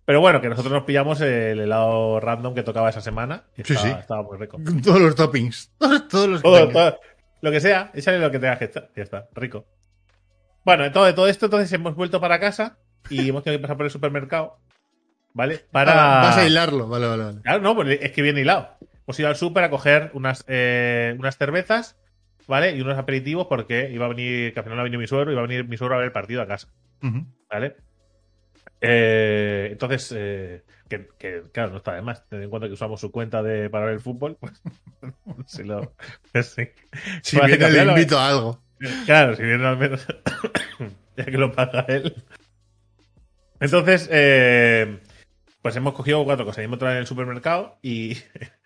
Pero 0.05 0.21
bueno, 0.21 0.41
que 0.41 0.49
nosotros 0.49 0.73
nos 0.73 0.83
pillamos 0.83 1.21
el 1.21 1.59
helado 1.59 2.19
random 2.19 2.53
que 2.55 2.63
tocaba 2.63 2.89
esa 2.89 3.01
semana. 3.01 3.43
Y 3.57 3.63
Sí, 3.63 3.73
estaba, 3.73 3.93
sí. 3.93 3.99
estaba 3.99 4.23
muy 4.23 4.37
rico. 4.37 4.57
Todos 4.83 4.99
los 5.01 5.15
toppings. 5.15 5.71
Todos, 5.77 6.07
todos 6.07 6.27
los 6.29 6.41
Todo. 6.41 6.99
Lo 7.41 7.51
que 7.51 7.59
sea, 7.61 7.91
échale 7.93 8.19
lo 8.19 8.31
que 8.31 8.39
tengas 8.39 8.57
que 8.59 8.65
echar. 8.65 8.89
Ya 8.95 9.03
está, 9.03 9.27
rico. 9.33 9.65
Bueno, 10.63 10.83
de 10.83 10.89
todo 10.89 11.27
esto, 11.27 11.45
entonces 11.45 11.71
hemos 11.73 11.95
vuelto 11.95 12.19
para 12.19 12.39
casa 12.39 12.77
y 13.09 13.29
hemos 13.29 13.43
tenido 13.43 13.59
que 13.59 13.63
pasar 13.63 13.77
por 13.77 13.85
el 13.85 13.91
supermercado. 13.91 14.57
¿Vale? 15.33 15.65
Para. 15.71 16.21
Ah, 16.21 16.23
vas 16.23 16.37
a 16.37 16.47
hilarlo. 16.47 16.87
Vale, 16.87 17.07
vale, 17.07 17.23
vale. 17.25 17.41
Claro, 17.41 17.61
no, 17.61 17.75
pues 17.75 17.99
es 18.01 18.11
que 18.11 18.21
viene 18.21 18.41
hilado. 18.41 18.77
Hemos 19.05 19.19
ido 19.19 19.27
al 19.27 19.35
súper 19.35 19.63
a 19.63 19.69
coger 19.69 20.09
unas, 20.13 20.45
eh, 20.47 21.15
unas 21.19 21.37
cervezas, 21.37 21.97
¿vale? 22.47 22.75
Y 22.75 22.81
unos 22.81 22.97
aperitivos 22.97 23.47
porque 23.47 23.91
iba 23.91 24.05
a 24.05 24.09
venir, 24.09 24.53
que 24.53 24.59
al 24.59 24.63
final 24.63 24.77
no 24.77 24.81
ha 24.81 24.85
venido 24.85 24.99
mi 24.99 25.07
suegro, 25.07 25.31
iba 25.31 25.41
a 25.41 25.45
venir 25.45 25.67
mi 25.67 25.77
suegro 25.77 25.95
a 25.95 25.97
ver 25.99 26.07
el 26.07 26.11
partido 26.11 26.41
a 26.41 26.47
casa. 26.47 26.69
¿vale? 27.49 27.75
Eh, 28.81 29.69
entonces, 29.71 30.13
eh, 30.15 30.63
que, 30.87 31.07
que, 31.17 31.43
claro, 31.51 31.71
no 31.71 31.77
está 31.77 31.93
de 31.93 32.01
más, 32.01 32.27
teniendo 32.27 32.45
en 32.45 32.49
cuenta 32.49 32.67
que 32.67 32.73
usamos 32.73 32.99
su 32.99 33.11
cuenta 33.11 33.43
de, 33.43 33.69
para 33.69 33.85
ver 33.85 33.95
el 33.95 33.99
fútbol, 33.99 34.37
pues 34.39 34.53
si 35.47 35.63
lo. 35.63 35.95
sí. 36.43 36.69
Si 37.21 37.39
viene, 37.39 37.69
le 37.69 37.83
invito 37.83 38.17
a 38.17 38.29
algo. 38.29 38.61
Claro, 39.05 39.35
si 39.35 39.43
viene 39.43 39.65
al 39.65 39.77
menos. 39.77 40.05
ya 41.17 41.25
que 41.25 41.37
lo 41.37 41.51
paga 41.51 41.85
él. 41.87 42.15
Entonces, 43.59 44.09
eh, 44.11 44.99
pues 45.61 45.75
hemos 45.75 45.93
cogido 45.93 46.23
cuatro 46.23 46.45
cosas. 46.45 46.63
Hemos 46.63 46.75
entrado 46.75 46.95
en 46.95 47.01
el 47.01 47.07
supermercado 47.07 47.77
y. 47.81 48.17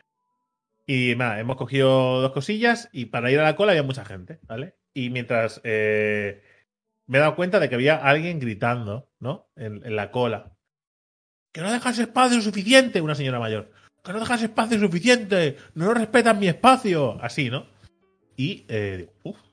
Y 0.91 1.13
nada, 1.15 1.39
hemos 1.39 1.55
cogido 1.55 2.19
dos 2.19 2.31
cosillas 2.31 2.89
y 2.91 3.05
para 3.05 3.29
ir 3.29 3.39
a 3.39 3.43
la 3.43 3.55
cola 3.55 3.73
había 3.73 3.83
mucha 3.83 4.03
gente, 4.05 4.39
¿vale? 4.47 4.73
Y 4.91 5.11
mientras 5.11 5.61
eh, 5.63 6.41
me 7.05 7.19
he 7.19 7.21
dado 7.21 7.35
cuenta 7.35 7.59
de 7.59 7.69
que 7.69 7.75
había 7.75 7.97
alguien 7.97 8.39
gritando, 8.39 9.07
¿no? 9.19 9.51
En, 9.55 9.95
la 9.95 10.09
cola. 10.09 10.57
Que 11.51 11.61
no 11.61 11.71
dejas 11.71 11.99
espacio 11.99 12.41
suficiente, 12.41 13.01
una 13.01 13.13
señora 13.13 13.39
mayor. 13.39 13.69
Que 14.03 14.13
no 14.13 14.19
dejas 14.19 14.41
espacio 14.41 14.79
suficiente, 14.79 15.57
no 15.75 15.93
respetan 15.93 16.39
mi 16.39 16.47
espacio. 16.47 17.21
Así, 17.21 17.51
¿no? 17.51 17.67
Y 18.35 18.65
eh, 18.67 18.95
digo, 18.97 19.13
uff. 19.21 19.48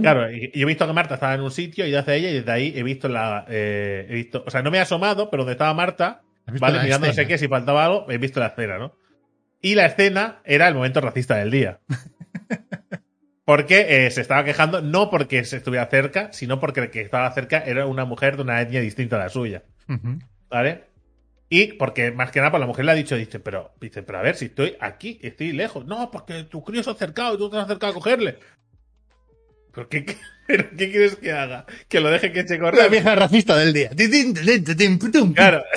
Claro, 0.00 0.30
y, 0.30 0.50
y 0.54 0.62
he 0.62 0.64
visto 0.64 0.86
que 0.86 0.92
Marta 0.92 1.14
estaba 1.14 1.34
en 1.34 1.40
un 1.40 1.50
sitio 1.50 1.86
y 1.86 1.94
hacia 1.94 2.14
ella 2.14 2.30
y 2.30 2.34
desde 2.34 2.52
ahí 2.52 2.72
he 2.76 2.82
visto 2.82 3.08
la. 3.08 3.44
eh, 3.48 4.06
he 4.08 4.14
visto, 4.14 4.44
o 4.46 4.50
sea, 4.50 4.62
no 4.62 4.70
me 4.70 4.78
he 4.78 4.80
asomado, 4.80 5.30
pero 5.30 5.42
donde 5.42 5.52
estaba 5.52 5.74
Marta, 5.74 6.22
¿Has 6.46 6.52
visto 6.52 6.66
vale, 6.66 6.82
mirando 6.82 7.06
no 7.06 7.12
sé 7.12 7.26
qué, 7.26 7.38
si 7.38 7.48
faltaba 7.48 7.84
algo, 7.84 8.06
he 8.10 8.18
visto 8.18 8.38
la 8.40 8.48
escena, 8.48 8.78
¿no? 8.78 8.96
Y 9.60 9.74
la 9.74 9.86
escena 9.86 10.40
era 10.44 10.68
el 10.68 10.74
momento 10.74 11.00
racista 11.00 11.36
del 11.36 11.50
día. 11.50 11.80
Porque 13.44 14.06
eh, 14.06 14.10
se 14.10 14.22
estaba 14.22 14.42
quejando, 14.42 14.80
no 14.80 15.10
porque 15.10 15.44
se 15.44 15.58
estuviera 15.58 15.86
cerca, 15.86 16.32
sino 16.32 16.60
porque 16.60 16.80
el 16.80 16.90
que 16.90 17.02
estaba 17.02 17.30
cerca 17.32 17.58
era 17.58 17.84
una 17.84 18.06
mujer 18.06 18.36
de 18.36 18.42
una 18.42 18.60
etnia 18.62 18.80
distinta 18.80 19.16
a 19.16 19.18
la 19.18 19.28
suya. 19.28 19.64
¿Vale? 20.48 20.84
Y 21.50 21.74
porque 21.74 22.10
más 22.10 22.30
que 22.30 22.40
nada, 22.40 22.52
pues 22.52 22.60
la 22.62 22.66
mujer 22.66 22.86
le 22.86 22.92
ha 22.92 22.94
dicho, 22.94 23.16
dice, 23.16 23.40
pero, 23.40 23.74
dice, 23.80 24.02
pero 24.02 24.18
a 24.18 24.22
ver, 24.22 24.36
si 24.36 24.46
estoy 24.46 24.76
aquí, 24.80 25.18
estoy 25.22 25.52
lejos. 25.52 25.84
No, 25.84 26.10
porque 26.10 26.44
tu 26.44 26.64
crío 26.64 26.82
se 26.82 26.88
ha 26.88 26.94
acercado 26.94 27.34
y 27.34 27.38
tú 27.38 27.50
te 27.50 27.58
has 27.58 27.64
acercado 27.64 27.92
a 27.92 27.94
cogerle. 27.94 28.38
¿Pero 29.74 29.88
qué, 29.88 30.04
qué- 30.04 30.16
pero 30.46 30.68
qué 30.76 30.90
quieres 30.90 31.16
que 31.16 31.32
haga? 31.32 31.66
Que 31.88 32.00
lo 32.00 32.10
deje 32.10 32.32
que 32.32 32.40
eche 32.40 32.54
La 32.58 32.60
correr. 32.60 32.90
vieja 32.90 33.14
racista 33.14 33.56
del 33.56 33.72
día. 33.72 33.90
Claro. 35.34 35.64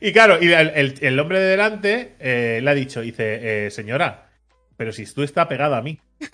Y 0.00 0.12
claro, 0.12 0.38
y 0.40 0.52
el, 0.52 0.68
el- 0.76 0.94
el 1.00 1.18
hombre 1.18 1.40
de 1.40 1.46
delante 1.48 2.14
eh, 2.20 2.60
le 2.62 2.70
ha 2.70 2.74
dicho, 2.74 3.00
dice, 3.00 3.66
eh, 3.66 3.70
señora, 3.72 4.28
pero 4.76 4.92
si 4.92 5.04
tú 5.12 5.24
está 5.24 5.48
pegado 5.48 5.74
a 5.74 5.82
mí. 5.82 5.98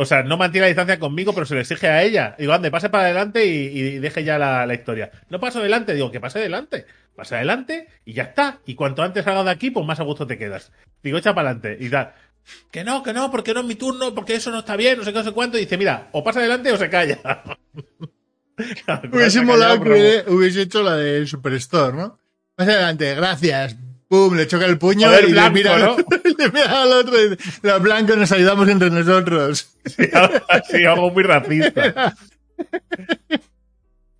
O 0.00 0.04
sea, 0.04 0.22
no 0.22 0.36
mantiene 0.36 0.66
la 0.66 0.68
distancia 0.68 1.00
conmigo, 1.00 1.32
pero 1.34 1.44
se 1.44 1.54
lo 1.56 1.60
exige 1.60 1.88
a 1.88 2.04
ella. 2.04 2.36
Digo, 2.38 2.52
ande, 2.52 2.70
pase 2.70 2.88
para 2.88 3.06
adelante 3.06 3.44
y, 3.46 3.66
y 3.76 3.98
deje 3.98 4.22
ya 4.22 4.38
la, 4.38 4.64
la 4.64 4.74
historia. 4.74 5.10
No 5.28 5.40
paso 5.40 5.58
adelante, 5.58 5.92
digo, 5.92 6.12
que 6.12 6.20
pase 6.20 6.38
adelante. 6.38 6.86
Pasa 7.16 7.34
adelante 7.36 7.88
y 8.04 8.12
ya 8.12 8.22
está. 8.22 8.60
Y 8.64 8.76
cuanto 8.76 9.02
antes 9.02 9.24
salgas 9.24 9.46
de 9.46 9.50
aquí, 9.50 9.72
pues 9.72 9.84
más 9.84 9.98
a 9.98 10.04
gusto 10.04 10.24
te 10.24 10.38
quedas. 10.38 10.70
Digo, 11.02 11.18
echa 11.18 11.34
para 11.34 11.50
adelante 11.50 11.84
y 11.84 11.90
tal. 11.90 12.12
Que 12.70 12.84
no, 12.84 13.02
que 13.02 13.12
no, 13.12 13.30
porque 13.30 13.54
no 13.54 13.60
es 13.60 13.66
mi 13.66 13.74
turno, 13.74 14.14
porque 14.14 14.34
eso 14.34 14.50
no 14.50 14.60
está 14.60 14.76
bien, 14.76 14.98
no 14.98 15.04
sé 15.04 15.12
qué, 15.12 15.18
no 15.18 15.24
sé 15.24 15.32
cuánto. 15.32 15.56
Y 15.58 15.62
dice, 15.62 15.78
mira, 15.78 16.08
o 16.12 16.22
pasa 16.22 16.40
adelante 16.40 16.72
o 16.72 16.76
se 16.76 16.90
calla. 16.90 17.18
Hubiese 19.12 19.40
molado 19.42 19.80
que 19.82 20.24
hubiese, 20.26 20.62
hecho 20.62 20.82
la 20.82 20.96
del 20.96 21.28
Superstore, 21.28 21.96
¿no? 21.96 22.18
Más 22.56 22.68
adelante, 22.68 23.14
gracias. 23.14 23.76
Pum, 24.08 24.34
le 24.34 24.46
choca 24.46 24.66
el 24.66 24.78
puño 24.78 25.06
Joder, 25.06 25.28
y 25.28 25.32
blanco, 25.32 25.54
le, 25.54 25.62
mira, 25.62 25.78
¿no? 25.78 25.96
le 26.38 26.50
mira 26.50 26.82
al 26.82 26.92
otro 26.92 27.22
y 27.22 27.30
dice, 27.30 27.60
los 27.62 27.82
blancos 27.82 28.16
nos 28.16 28.32
ayudamos 28.32 28.68
entre 28.68 28.90
nosotros. 28.90 29.76
Sí, 29.84 30.84
algo 30.84 31.10
muy 31.10 31.22
racista. 31.22 32.14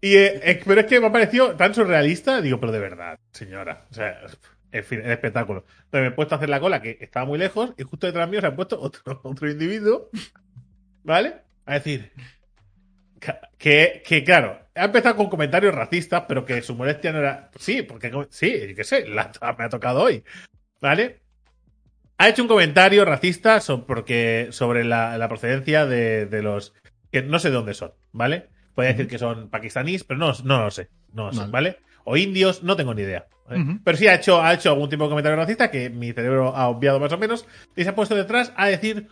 Y, 0.01 0.15
eh, 0.15 0.41
eh, 0.45 0.63
pero 0.65 0.83
es 0.83 0.87
que 0.87 1.01
me 1.01 1.07
ha 1.07 1.13
parecido 1.13 1.57
tan 1.57 1.75
surrealista. 1.75 2.41
Digo, 2.41 2.61
pero 2.61 2.73
de 2.73 2.79
verdad, 2.79 3.19
señora. 3.33 3.87
O 3.91 3.95
sea, 3.95 4.21
en 4.73 4.85
fin, 4.85 5.01
el 5.01 5.11
espectáculo. 5.11 5.65
Entonces 5.85 6.01
me 6.03 6.07
he 6.09 6.11
puesto 6.13 6.35
a 6.35 6.39
hacer 6.39 6.49
la 6.49 6.61
cola, 6.61 6.81
que 6.83 6.99
estaba 7.01 7.27
muy 7.27 7.39
lejos, 7.39 7.73
y 7.79 7.83
justo 7.85 8.07
detrás 8.07 8.29
mío 8.29 8.41
se 8.41 8.47
ha 8.47 8.57
puesto 8.57 8.81
otro, 8.81 9.21
otro 9.25 9.51
individuo, 9.51 10.11
¿vale? 11.05 11.37
A 11.67 11.75
decir, 11.75 12.13
que, 13.59 14.03
que 14.07 14.25
claro, 14.25 14.61
ha 14.75 14.85
empezado 14.85 15.17
con 15.17 15.29
comentarios 15.29 15.75
racistas, 15.75 16.25
pero 16.29 16.45
que 16.45 16.63
su 16.63 16.75
molestia 16.75 17.13
no 17.13 17.19
era. 17.19 17.51
Sí, 17.59 17.83
porque 17.83 18.11
sí, 18.31 18.75
qué 18.75 18.85
sé, 18.85 19.07
la- 19.09 19.33
me 19.59 19.65
ha 19.65 19.69
tocado 19.69 20.03
hoy, 20.03 20.23
¿vale? 20.81 21.21
Ha 22.19 22.29
hecho 22.29 22.43
un 22.43 22.49
comentario 22.49 23.05
racista 23.05 23.61
so- 23.61 23.87
porque, 23.87 24.49
sobre 24.51 24.85
la, 24.85 25.19
la 25.19 25.29
procedencia 25.29 25.87
de, 25.87 26.27
de 26.27 26.43
los. 26.43 26.75
que 27.13 27.23
no 27.23 27.39
sé 27.39 27.49
de 27.51 27.55
dónde 27.55 27.75
son, 27.75 27.93
¿vale? 28.13 28.49
Puede 28.75 28.91
decir 28.91 29.09
que 29.09 29.19
son 29.19 29.49
pakistaníes, 29.51 30.05
pero 30.05 30.19
no, 30.19 30.33
no 30.45 30.63
lo 30.65 30.71
sé. 30.71 30.89
No 31.13 31.27
lo 31.27 31.33
sé, 31.33 31.47
Vale. 31.49 31.79
O 32.11 32.17
indios, 32.17 32.63
no 32.63 32.75
tengo 32.75 32.95
ni 32.95 33.03
idea. 33.03 33.27
Ujú. 33.51 33.81
Pero 33.85 33.99
sí 33.99 34.09
ha 34.09 34.15
hecho, 34.15 34.41
ha 34.43 34.55
hecho 34.55 34.71
algún 34.71 34.89
tipo 34.89 35.05
de 35.05 35.11
comentario 35.11 35.37
racista 35.37 35.71
que 35.71 35.91
mi 35.91 36.13
cerebro 36.13 36.57
ha 36.57 36.69
obviado 36.69 36.99
más 36.99 37.13
o 37.13 37.19
menos 37.19 37.47
y 37.77 37.83
se 37.83 37.91
ha 37.91 37.95
puesto 37.95 38.15
detrás 38.15 38.51
a 38.57 38.69
decir 38.69 39.09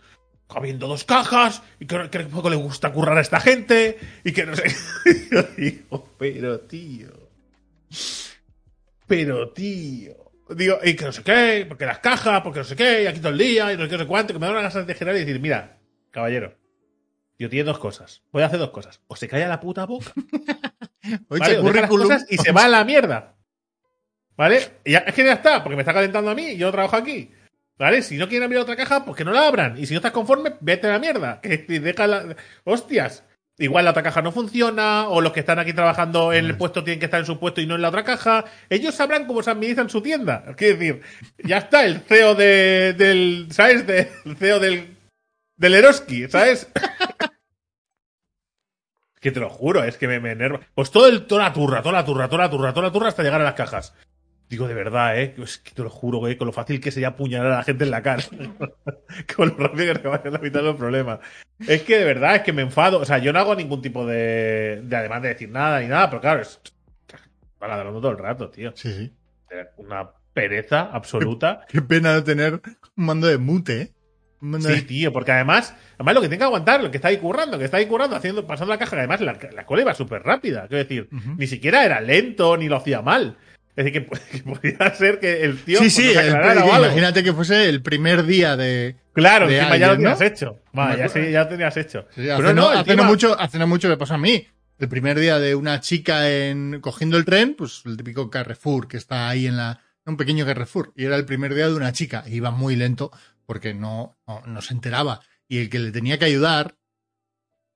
habiendo 0.49 0.87
dos 0.87 1.03
cajas 1.03 1.61
y 1.79 1.85
que, 1.85 2.09
que 2.09 2.19
poco 2.21 2.49
le 2.49 2.55
gusta 2.55 2.91
currar 2.91 3.17
a 3.19 3.21
esta 3.21 3.39
gente 3.39 3.99
y 4.23 4.31
que 4.31 4.47
no 4.47 4.55
sé. 4.55 4.63
Y 5.05 5.35
yo 5.35 5.43
digo, 5.55 6.15
pero 6.17 6.59
tío. 6.61 7.09
Pero 9.05 9.49
tío. 9.49 10.15
Digo, 10.49 10.79
y 10.83 10.95
que 10.95 11.05
no 11.05 11.11
sé 11.11 11.21
qué, 11.21 11.65
porque 11.67 11.85
las 11.85 11.99
cajas, 11.99 12.41
porque 12.41 12.59
no 12.59 12.65
sé 12.65 12.75
qué, 12.75 13.03
y 13.03 13.05
aquí 13.05 13.19
todo 13.19 13.33
el 13.33 13.37
día, 13.37 13.71
y 13.71 13.77
no 13.77 13.83
sé 13.83 13.89
qué, 13.89 13.97
no 13.97 14.03
sé 14.03 14.07
cuánto, 14.07 14.33
que 14.33 14.39
me 14.39 14.47
da 14.47 14.53
una 14.53 14.61
ganas 14.61 14.87
de 14.87 14.95
girar 14.95 15.15
y 15.15 15.19
decir, 15.19 15.39
mira, 15.39 15.77
caballero, 16.09 16.55
yo 17.37 17.47
tiene 17.47 17.65
dos 17.65 17.77
cosas. 17.77 18.23
Voy 18.31 18.41
a 18.41 18.47
hacer 18.47 18.57
dos 18.57 18.71
cosas. 18.71 19.01
O 19.07 19.15
se 19.15 19.27
calla 19.27 19.47
la 19.47 19.59
puta 19.59 19.85
boca. 19.85 20.11
¿vale? 21.39 21.53
Deja 21.73 21.81
las 21.81 21.89
cosas 22.07 22.25
y 22.29 22.37
se 22.37 22.51
va 22.51 22.65
a 22.65 22.69
la 22.69 22.83
mierda. 22.83 23.33
¿Vale? 24.35 24.61
Y 24.85 24.91
ya- 24.91 24.99
es 24.99 25.13
que 25.13 25.23
ya 25.25 25.33
está, 25.33 25.63
porque 25.63 25.75
me 25.75 25.81
está 25.81 25.93
calentando 25.93 26.29
a 26.31 26.35
mí 26.35 26.49
y 26.49 26.57
yo 26.57 26.67
no 26.67 26.71
trabajo 26.71 26.95
aquí. 26.95 27.31
¿Vale? 27.77 28.01
Si 28.01 28.17
no 28.17 28.27
quieren 28.27 28.43
abrir 28.45 28.59
otra 28.59 28.75
caja, 28.75 29.05
pues 29.05 29.15
que 29.17 29.23
no 29.25 29.31
la 29.31 29.47
abran. 29.47 29.77
Y 29.77 29.85
si 29.85 29.93
no 29.93 29.97
estás 29.99 30.11
conforme, 30.11 30.53
vete 30.61 30.87
a 30.87 30.91
la 30.91 30.99
mierda. 30.99 31.39
Que 31.43 31.57
deja 31.79 32.07
la... 32.07 32.35
Hostias. 32.63 33.23
Igual 33.59 33.85
la 33.85 33.91
otra 33.91 34.03
caja 34.03 34.21
no 34.21 34.31
funciona, 34.31 35.07
o 35.09 35.19
los 35.19 35.31
que 35.33 35.39
están 35.39 35.57
aquí 35.57 35.73
trabajando 35.73 36.31
en 36.31 36.45
el 36.45 36.57
puesto 36.57 36.83
tienen 36.83 36.99
que 36.99 37.05
estar 37.05 37.19
en 37.19 37.25
su 37.25 37.39
puesto 37.39 37.59
y 37.59 37.65
no 37.65 37.73
en 37.73 37.81
la 37.81 37.89
otra 37.89 38.03
caja. 38.03 38.45
Ellos 38.69 38.93
sabrán 38.93 39.25
cómo 39.25 39.41
se 39.41 39.49
administran 39.49 39.89
su 39.89 40.01
tienda. 40.03 40.43
Quiero 40.55 40.77
decir, 40.77 41.01
ya 41.43 41.57
está 41.57 41.83
el 41.85 42.01
CEO 42.01 42.35
de, 42.35 42.93
del. 42.95 43.47
¿Sabes? 43.49 43.87
De- 43.87 44.11
el 44.25 44.37
CEO 44.37 44.59
del. 44.59 44.95
Del 45.55 45.73
Eroski, 45.73 46.27
¿sabes? 46.27 46.67
que 49.27 49.33
te 49.33 49.39
lo 49.41 49.49
juro, 49.49 49.83
es 49.83 49.97
que 49.97 50.07
me, 50.07 50.21
me 50.21 50.31
enerva. 50.31 50.61
Pues 50.73 50.89
todo 50.89 51.07
el, 51.07 51.25
toda 51.27 51.43
la 51.43 51.53
turra, 51.53 51.81
toda 51.81 51.93
la 51.93 52.05
turra, 52.05 52.29
toda 52.29 52.43
la 52.43 52.49
turra, 52.49 52.73
toda 52.73 52.87
la 52.87 52.93
turra 52.93 53.07
hasta 53.09 53.23
llegar 53.23 53.41
a 53.41 53.43
las 53.43 53.55
cajas. 53.55 53.93
Digo, 54.49 54.69
de 54.69 54.73
verdad, 54.73 55.19
¿eh? 55.19 55.35
Es 55.43 55.57
que 55.57 55.71
te 55.71 55.83
lo 55.83 55.89
juro, 55.89 56.19
güey, 56.19 56.37
con 56.37 56.47
lo 56.47 56.53
fácil 56.53 56.79
que 56.79 56.91
sería 56.91 57.09
apuñalar 57.09 57.51
a 57.51 57.57
la 57.57 57.63
gente 57.63 57.83
en 57.83 57.91
la 57.91 58.01
cara. 58.01 58.23
con 59.35 59.49
lo 59.49 59.57
rápido 59.57 59.93
que 59.93 60.01
se 60.01 60.07
vayan 60.07 60.35
a 60.35 60.37
evitar 60.37 60.63
los 60.63 60.77
problemas. 60.77 61.19
Es 61.67 61.83
que 61.83 61.97
de 61.97 62.05
verdad, 62.05 62.37
es 62.37 62.41
que 62.43 62.53
me 62.53 62.61
enfado. 62.61 62.99
O 62.99 63.05
sea, 63.05 63.17
yo 63.17 63.33
no 63.33 63.39
hago 63.39 63.55
ningún 63.55 63.81
tipo 63.81 64.05
de, 64.05 64.81
de 64.85 64.95
además 64.95 65.21
de 65.21 65.29
decir 65.29 65.49
nada 65.49 65.81
ni 65.81 65.87
nada, 65.87 66.09
pero 66.09 66.21
claro, 66.21 66.41
es. 66.41 66.61
Paladrando 67.59 67.99
todo 67.99 68.11
el 68.11 68.19
rato, 68.19 68.49
tío. 68.49 68.71
Sí, 68.75 68.93
sí. 68.93 69.13
Una 69.75 70.09
pereza 70.31 70.89
absoluta. 70.93 71.65
Qué 71.67 71.81
pena 71.81 72.13
no 72.13 72.23
tener 72.23 72.61
un 72.95 73.05
mando 73.05 73.27
de 73.27 73.37
mute, 73.37 73.81
¿eh? 73.81 73.91
Sí, 74.59 74.81
tío, 74.83 75.11
porque 75.11 75.31
además, 75.31 75.73
además 75.95 76.15
lo 76.15 76.21
que 76.21 76.27
tiene 76.27 76.37
que 76.39 76.43
aguantar, 76.43 76.83
lo 76.83 76.91
que 76.91 76.97
está 76.97 77.07
ahí 77.07 77.17
currando, 77.17 77.57
que 77.57 77.65
está 77.65 77.77
ahí 77.77 77.87
currando, 77.87 78.15
haciendo, 78.15 78.45
pasando 78.45 78.73
la 78.73 78.77
caja, 78.79 78.91
que 78.91 78.99
además 78.99 79.21
la, 79.21 79.37
la 79.53 79.65
cola 79.65 79.81
iba 79.81 79.93
súper 79.95 80.21
rápida. 80.23 80.67
Quiero 80.67 80.83
decir, 80.83 81.09
ni 81.37 81.47
siquiera 81.47 81.83
era 81.85 82.01
lento 82.01 82.55
ni 82.57 82.67
lo 82.67 82.75
hacía 82.77 83.01
mal. 83.01 83.37
Es 83.75 83.85
decir, 83.85 84.07
que, 84.07 84.19
que 84.37 84.43
podría 84.43 84.93
ser 84.95 85.19
que 85.19 85.43
el 85.43 85.57
tío. 85.63 85.77
Sí, 85.79 85.83
pues, 85.85 85.93
sí, 85.93 86.09
el- 86.11 86.17
aclarara 86.19 86.65
o 86.65 86.71
algo. 86.73 86.85
imagínate 86.87 87.23
que 87.23 87.33
fuese 87.33 87.67
el 87.69 87.81
primer 87.81 88.25
día 88.25 88.55
de... 88.57 88.95
Claro, 89.13 89.47
de 89.47 89.57
encima 89.57 89.77
ya 89.77 89.87
lo 89.87 89.91
alguien, 89.93 90.11
tenías 90.15 90.19
¿no? 90.19 90.25
hecho. 90.27 90.59
Va, 90.77 90.95
ya, 90.97 91.09
sí, 91.09 91.31
ya 91.31 91.43
lo 91.43 91.47
tenías 91.49 91.77
hecho. 91.77 92.05
Sí, 92.15 92.21
Pero 92.21 92.33
hace, 92.35 92.53
no, 92.53 92.69
hace 92.69 92.95
no 92.95 93.03
mucho, 93.05 93.39
hace 93.39 93.57
no 93.57 93.65
mucho 93.67 93.89
me 93.89 93.97
pasó 93.97 94.13
a 94.13 94.17
mí. 94.19 94.47
El 94.79 94.89
primer 94.89 95.19
día 95.19 95.39
de 95.39 95.55
una 95.55 95.79
chica 95.79 96.29
en 96.29 96.79
cogiendo 96.81 97.17
el 97.17 97.25
tren, 97.25 97.55
pues 97.57 97.81
el 97.85 97.97
típico 97.97 98.29
Carrefour 98.29 98.87
que 98.87 98.97
está 98.97 99.27
ahí 99.29 99.47
en 99.47 99.57
la 99.57 99.79
un 100.05 100.15
pequeño 100.17 100.45
Carrefour 100.45 100.93
y 100.95 101.03
era 101.05 101.15
el 101.17 101.25
primer 101.25 101.53
día 101.53 101.67
de 101.67 101.73
una 101.75 101.91
chica 101.91 102.23
e 102.27 102.35
iba 102.35 102.49
muy 102.51 102.75
lento 102.77 103.11
porque 103.47 103.73
no, 103.73 104.15
no, 104.27 104.43
no 104.45 104.61
se 104.61 104.75
enteraba 104.75 105.21
y 105.47 105.59
el 105.59 105.69
que 105.71 105.79
le 105.79 105.91
tenía 105.91 106.19
que 106.19 106.25
ayudar 106.25 106.75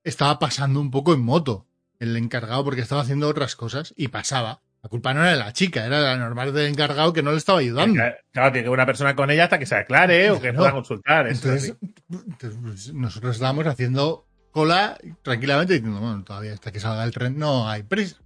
estaba 0.03 0.37
pasando 0.37 0.79
un 0.79 0.91
poco 0.91 1.13
en 1.13 1.21
moto 1.21 1.67
el 1.99 2.15
encargado 2.17 2.63
porque 2.63 2.81
estaba 2.81 3.01
haciendo 3.01 3.27
otras 3.27 3.55
cosas 3.55 3.93
y 3.95 4.09
pasaba. 4.09 4.61
La 4.83 4.89
culpa 4.89 5.13
no 5.13 5.21
era 5.21 5.31
de 5.31 5.37
la 5.37 5.53
chica, 5.53 5.85
era 5.85 5.99
la 5.99 6.17
normal 6.17 6.51
del 6.53 6.65
encargado 6.65 7.13
que 7.13 7.21
no 7.21 7.31
le 7.31 7.37
estaba 7.37 7.59
ayudando. 7.59 8.01
Claro, 8.31 8.51
tiene 8.51 8.63
que 8.63 8.67
haber 8.67 8.69
una 8.69 8.85
persona 8.87 9.15
con 9.15 9.29
ella 9.29 9.43
hasta 9.43 9.59
que 9.59 9.67
se 9.67 9.75
aclare 9.75 10.31
o 10.31 10.41
que 10.41 10.53
pueda 10.53 10.71
consultar. 10.71 11.27
entonces, 11.27 11.75
pues, 12.07 12.91
nosotros 12.91 13.35
estábamos 13.35 13.67
haciendo 13.67 14.27
cola 14.49 14.97
tranquilamente 15.21 15.73
diciendo, 15.73 15.99
bueno, 15.99 16.23
todavía 16.23 16.53
hasta 16.53 16.71
que 16.71 16.79
salga 16.79 17.03
el 17.03 17.11
tren 17.11 17.37
no 17.37 17.69
hay 17.69 17.83
prisa. 17.83 18.17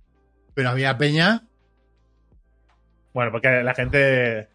Pero 0.53 0.69
había 0.69 0.97
peña, 0.97 1.43
Bueno, 3.15 3.31
porque 3.31 3.63
la 3.63 3.73
gente, 3.73 4.49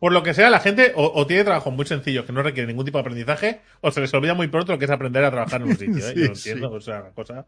por 0.00 0.10
lo 0.10 0.22
que 0.22 0.32
sea, 0.34 0.48
la 0.50 0.58
gente 0.60 0.92
o, 0.96 1.12
o 1.14 1.26
tiene 1.26 1.44
trabajos 1.44 1.70
muy 1.72 1.84
sencillos 1.84 2.24
que 2.24 2.32
no 2.32 2.42
requieren 2.42 2.68
ningún 2.68 2.86
tipo 2.86 2.96
de 2.96 3.02
aprendizaje, 3.02 3.60
o 3.82 3.90
se 3.92 4.00
les 4.00 4.12
olvida 4.14 4.32
muy 4.32 4.48
pronto 4.48 4.72
lo 4.72 4.78
que 4.78 4.86
es 4.86 4.90
aprender 4.90 5.22
a 5.22 5.30
trabajar 5.30 5.60
en 5.60 5.68
un 5.68 5.76
sitio. 5.78 5.98
¿eh? 5.98 6.12
Sí, 6.14 6.20
Yo 6.22 6.28
lo 6.28 6.34
sí. 6.34 6.48
entiendo, 6.50 6.70
o 6.74 6.80
sea, 6.80 7.02
una 7.02 7.10
cosa. 7.10 7.46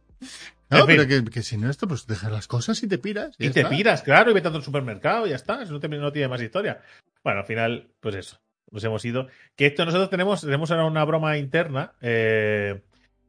no, 0.68 0.78
En 0.80 0.86
pero 0.86 1.06
que, 1.08 1.24
que 1.24 1.42
si 1.42 1.56
no 1.56 1.70
esto, 1.70 1.88
pues 1.88 2.06
dejas 2.06 2.30
las 2.30 2.46
cosas 2.46 2.82
y 2.82 2.86
te 2.86 2.98
piras. 2.98 3.34
Y 3.38 3.48
te 3.50 3.60
está. 3.60 3.70
piras, 3.70 4.02
claro, 4.02 4.30
y 4.30 4.34
vete 4.34 4.46
a 4.48 4.50
otro 4.50 4.60
supermercado 4.62 5.26
y 5.26 5.30
ya 5.30 5.36
está. 5.36 5.62
Eso 5.62 5.72
no, 5.72 5.80
te- 5.80 5.88
no 5.88 6.12
tiene 6.12 6.28
más 6.28 6.42
historia. 6.42 6.82
Bueno, 7.24 7.40
al 7.40 7.46
final, 7.46 7.88
pues 8.00 8.14
eso. 8.14 8.38
Nos 8.70 8.84
hemos 8.84 9.02
ido. 9.06 9.26
Que 9.56 9.64
esto 9.64 9.86
nosotros 9.86 10.10
tenemos, 10.10 10.42
tenemos 10.42 10.70
ahora 10.70 10.84
una 10.84 11.02
broma 11.06 11.38
interna. 11.38 11.92
eh, 12.02 12.82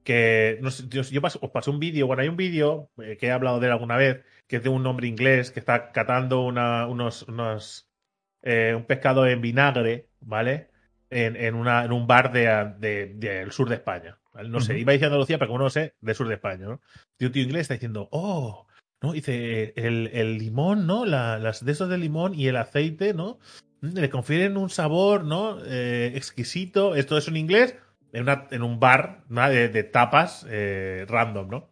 que 0.04 0.58
no 0.62 0.72
sé, 0.72 0.84
yo, 0.90 1.04
yo 1.04 1.22
paso- 1.22 1.40
os 1.42 1.52
pasé 1.52 1.70
un 1.70 1.80
vídeo. 1.80 2.06
Bueno, 2.08 2.22
hay 2.24 2.28
un 2.28 2.36
vídeo 2.38 2.90
eh, 3.02 3.16
que 3.18 3.28
he 3.28 3.32
hablado 3.32 3.60
de 3.62 3.68
él 3.68 3.72
alguna 3.74 3.96
vez, 3.96 4.24
que 4.50 4.58
es 4.58 4.64
de 4.64 4.70
un 4.70 4.86
hombre 4.88 5.08
inglés 5.08 5.52
que 5.52 5.60
está 5.62 5.92
catando 5.94 6.42
una, 6.42 6.88
unos, 6.88 7.22
unos 7.30 7.88
eh, 8.42 8.74
un 8.76 8.84
pescado 8.86 9.28
en 9.28 9.42
vinagre, 9.42 10.10
¿vale? 10.20 10.70
En, 11.12 11.36
en, 11.38 11.56
una, 11.56 11.86
en 11.86 11.92
un 11.94 12.08
bar 12.08 12.32
de, 12.34 12.74
de- 12.80 13.14
del 13.16 13.52
sur 13.52 13.70
de 13.70 13.76
España. 13.76 14.20
¿vale? 14.34 14.50
No 14.50 14.60
sé, 14.60 14.78
iba 14.80 14.92
diciendo 14.92 15.14
Andalucía, 15.16 15.38
pero 15.38 15.50
como 15.50 15.60
no 15.60 15.64
lo 15.66 15.70
sé, 15.70 15.94
del 16.02 16.16
sur 16.16 16.28
de 16.28 16.34
España, 16.36 16.66
¿no? 16.66 16.82
Y 17.20 17.26
un 17.26 17.32
tío 17.32 17.44
inglés 17.44 17.62
está 17.62 17.76
diciendo, 17.76 18.10
oh, 18.12 18.68
¿no? 19.02 19.14
Dice, 19.14 19.74
el, 19.76 20.10
el 20.14 20.38
limón, 20.38 20.88
¿no? 20.88 21.06
La- 21.06 21.38
las 21.40 21.64
de 21.64 21.72
esos 21.72 21.88
de 21.90 21.98
limón 22.00 22.34
y 22.34 22.48
el 22.48 22.58
aceite, 22.58 23.14
¿no? 23.14 23.40
Le 23.82 24.10
confieren 24.10 24.58
un 24.58 24.70
sabor, 24.70 25.24
¿no? 25.26 25.60
Eh, 25.66 26.12
exquisito. 26.16 26.96
Esto 26.96 27.18
es 27.18 27.28
en 27.28 27.38
inglés, 27.38 27.76
en, 28.14 28.24
una, 28.24 28.48
en 28.52 28.64
un 28.64 28.80
bar, 28.80 29.24
¿no? 29.30 29.48
De, 29.50 29.70
de 29.70 29.84
tapas 29.84 30.46
eh, 30.50 31.06
random, 31.08 31.50
¿no? 31.50 31.70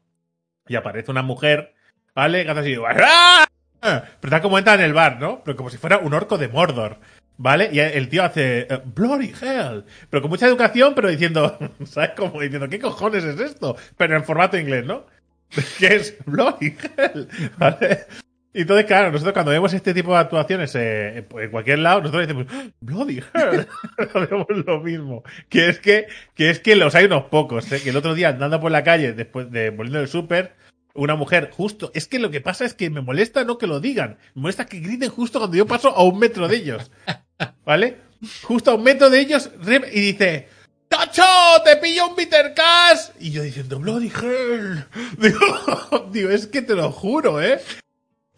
Y 0.67 0.75
aparece 0.75 1.11
una 1.11 1.23
mujer, 1.23 1.73
¿vale? 2.17 2.49
Hace 2.49 2.59
así, 2.59 2.75
¡ah! 2.83 3.45
Pero 3.79 4.01
está 4.23 4.41
como 4.41 4.57
entra 4.57 4.73
en 4.73 4.81
el 4.81 4.93
bar, 4.93 5.19
¿no? 5.19 5.43
Pero 5.45 5.55
como 5.55 5.69
si 5.69 5.77
fuera 5.77 5.99
un 5.99 6.15
orco 6.15 6.39
de 6.39 6.47
Mordor. 6.47 6.97
¿Vale? 7.39 7.69
Y 7.71 7.79
el 7.79 8.09
tío 8.09 8.23
hace 8.23 8.61
eh, 8.61 8.81
Bloody 8.83 9.31
hell. 9.39 9.85
Pero 10.09 10.23
con 10.23 10.31
mucha 10.31 10.47
educación, 10.47 10.95
pero 10.95 11.09
diciendo, 11.09 11.59
¿sabes? 11.85 12.11
Como 12.17 12.41
diciendo, 12.41 12.67
¿qué 12.67 12.79
cojones 12.79 13.23
es 13.23 13.39
esto? 13.39 13.77
Pero 13.95 14.15
en 14.15 14.23
formato 14.23 14.57
inglés, 14.57 14.83
¿no? 14.85 15.05
que 15.79 15.95
es 15.95 16.17
Bloody 16.25 16.75
hell. 16.97 17.27
¿Vale? 17.59 18.07
Y 18.51 18.61
entonces, 18.61 18.87
claro, 18.87 19.11
nosotros 19.11 19.33
cuando 19.33 19.51
vemos 19.51 19.71
este 19.73 19.93
tipo 19.93 20.13
de 20.13 20.17
actuaciones 20.17 20.73
eh, 20.73 21.27
en 21.29 21.51
cualquier 21.51 21.77
lado, 21.77 22.01
nosotros 22.01 22.25
decimos, 22.27 22.47
"¡Ah! 22.49 22.65
Bloody 22.79 23.19
hell. 23.35 23.67
Hacemos 23.99 24.47
lo 24.49 24.79
mismo. 24.79 25.23
Que 25.49 25.69
es 25.69 25.79
que, 25.79 26.07
que 26.33 26.49
es 26.49 26.59
que 26.59 26.75
los 26.75 26.95
hay 26.95 27.05
unos 27.05 27.25
pocos, 27.25 27.71
¿eh? 27.71 27.79
Que 27.79 27.91
el 27.91 27.97
otro 27.97 28.15
día 28.15 28.29
andando 28.29 28.59
por 28.59 28.71
la 28.71 28.83
calle, 28.83 29.13
después 29.13 29.51
de 29.51 29.69
volviendo 29.69 29.99
del 29.99 30.07
súper, 30.07 30.55
una 30.97 31.15
mujer 31.15 31.51
justo. 31.55 31.91
Es 31.93 32.07
que 32.07 32.19
lo 32.19 32.29
que 32.31 32.41
pasa 32.41 32.65
es 32.65 32.73
que 32.73 32.89
me 32.89 33.01
molesta 33.01 33.43
no 33.45 33.57
que 33.57 33.67
lo 33.67 33.79
digan, 33.79 34.17
me 34.35 34.41
molesta 34.41 34.65
que 34.65 34.79
griten 34.79 35.09
justo 35.09 35.39
cuando 35.39 35.55
yo 35.55 35.65
paso 35.65 35.89
a 35.89 36.03
un 36.03 36.19
metro 36.19 36.47
de 36.47 36.57
ellos. 36.57 36.91
¿Vale? 37.65 37.97
Justo 38.43 38.71
a 38.71 38.75
un 38.75 38.83
metro 38.83 39.09
de 39.09 39.19
ellos 39.19 39.49
y 39.93 39.99
dice. 40.01 40.49
¡Tacho! 40.89 41.21
¡Te 41.65 41.75
pillo 41.77 42.07
un 42.07 42.15
bitter 42.15 42.53
cash! 42.53 43.09
Y 43.19 43.31
yo 43.31 43.43
diciendo, 43.43 43.77
Bloody 43.77 44.07
hell. 44.07 44.85
Digo, 45.17 46.09
digo, 46.11 46.29
es 46.29 46.47
que 46.47 46.61
te 46.61 46.75
lo 46.75 46.91
juro, 46.91 47.41
¿eh? 47.41 47.59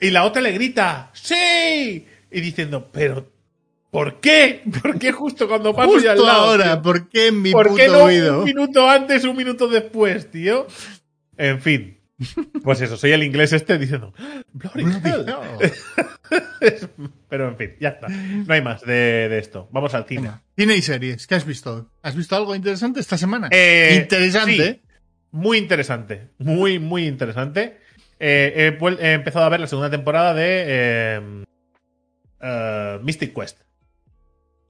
Y 0.02 0.10
la 0.10 0.26
otra 0.26 0.42
le 0.42 0.52
grita, 0.52 1.12
¡Sí! 1.14 2.08
Y 2.32 2.42
diciendo, 2.42 2.90
pero, 2.92 3.32
¿por 3.92 4.20
qué? 4.20 4.64
¿Por 4.82 4.98
qué 4.98 5.12
justo 5.12 5.48
cuando 5.48 5.76
paso 5.76 5.90
Justo 5.92 6.06
ya 6.06 6.14
al 6.14 6.26
lado? 6.26 6.42
ahora, 6.46 6.74
tío? 6.74 6.82
¿por 6.82 7.10
qué 7.10 7.28
en 7.28 7.42
mi 7.42 7.52
¿Por 7.52 7.68
puto 7.68 7.76
qué 7.78 7.88
no 7.88 8.04
oído? 8.06 8.40
un 8.40 8.46
minuto 8.46 8.90
antes, 8.90 9.24
un 9.26 9.38
minuto 9.38 9.68
después, 9.68 10.32
tío? 10.32 10.66
En 11.38 11.62
fin. 11.62 11.99
Pues 12.64 12.82
eso, 12.82 12.98
soy 12.98 13.12
el 13.12 13.24
inglés 13.24 13.54
este 13.54 13.78
diciendo, 13.78 14.14
Bloody 14.52 14.84
hell. 14.84 15.26
No. 15.26 15.42
Pero 17.30 17.48
en 17.48 17.58
fin, 17.58 17.76
ya 17.80 17.90
está. 17.90 18.08
No 18.10 18.54
hay 18.54 18.62
más 18.62 18.82
de, 18.82 19.30
de 19.30 19.40
esto. 19.40 19.70
Vamos 19.72 19.94
al 19.94 20.06
cine. 20.06 20.24
Venga, 20.24 20.44
Cine 20.58 20.76
y 20.76 20.82
series, 20.82 21.26
¿qué 21.28 21.36
has 21.36 21.46
visto? 21.46 21.90
¿Has 22.02 22.16
visto 22.16 22.36
algo 22.36 22.56
interesante 22.56 23.00
esta 23.00 23.18
semana? 23.18 23.48
Eh, 23.52 23.98
interesante. 24.02 24.74
sí. 24.74 24.82
Muy 25.32 25.58
interesante. 25.58 26.30
Muy, 26.40 26.80
muy 26.80 27.08
interesante. 27.08 27.78
Eh, 28.20 28.78
he, 29.00 29.14
empezado 29.14 29.46
a 29.46 29.50
ver 29.50 29.60
la 29.60 29.68
segunda 29.68 29.90
temporada 29.90 30.34
de 30.34 31.22
eh, 32.42 33.00
Mystic 33.02 33.34
Quest. 33.34 33.62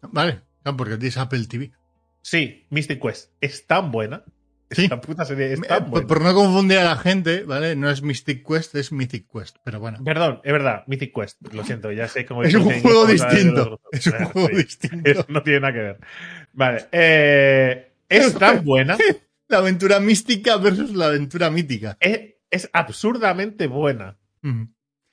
Vale, 0.02 0.42
porque 0.78 0.98
tienes 0.98 1.18
Apple 1.18 1.46
TV. 1.48 1.72
Sí, 2.22 2.68
Mystic 2.70 3.02
Quest. 3.02 3.32
Es 3.42 3.66
tan 3.66 3.92
buena. 3.92 4.24
Sí. 4.72 4.84
Esta 4.84 5.02
puta 5.02 5.26
serie 5.26 5.54
es 5.54 5.60
Eh, 5.60 5.64
tan 5.68 5.80
por, 5.86 5.90
buena. 5.90 6.08
por 6.08 6.22
no 6.22 6.34
confundir 6.36 6.78
a 6.78 6.84
la 6.84 6.96
gente, 6.96 7.44
¿vale? 7.44 7.76
No 7.76 7.90
es 7.90 8.02
Mystic 8.04 8.46
Quest, 8.48 8.76
es 8.76 8.92
Mythic 8.92 9.26
Quest. 9.32 9.58
Pero 9.64 9.80
bueno, 9.80 9.98
Perdón, 10.04 10.42
es 10.44 10.52
verdad, 10.54 10.84
Mythic 10.88 11.14
Quest. 11.16 11.38
Lo 11.54 11.64
siento, 11.64 11.92
ya 11.92 12.08
sé 12.08 12.26
cómo 12.26 12.44
es 12.44 12.54
un 12.54 12.80
juego 12.82 13.06
distinto. 13.08 13.82
Es 13.92 14.06
un 14.08 14.26
juego 14.26 14.50
sí. 14.50 14.56
distinto. 14.58 15.10
Eso 15.10 15.26
no 15.28 15.42
tiene 15.42 15.60
nada 15.62 15.74
que 15.74 15.80
ver. 15.80 15.98
Vale. 16.54 16.86
eh, 16.92 17.92
es 18.08 18.34
tan 18.36 18.64
buena. 18.64 18.98
La 19.48 19.58
aventura 19.58 20.00
mística 20.00 20.58
versus 20.58 20.94
la 20.94 21.08
aventura 21.08 21.50
mítica. 21.50 21.98
Es, 22.00 22.36
es 22.52 22.70
absurdamente 22.72 23.66
buena. 23.68 24.18
Mm. 24.42 24.64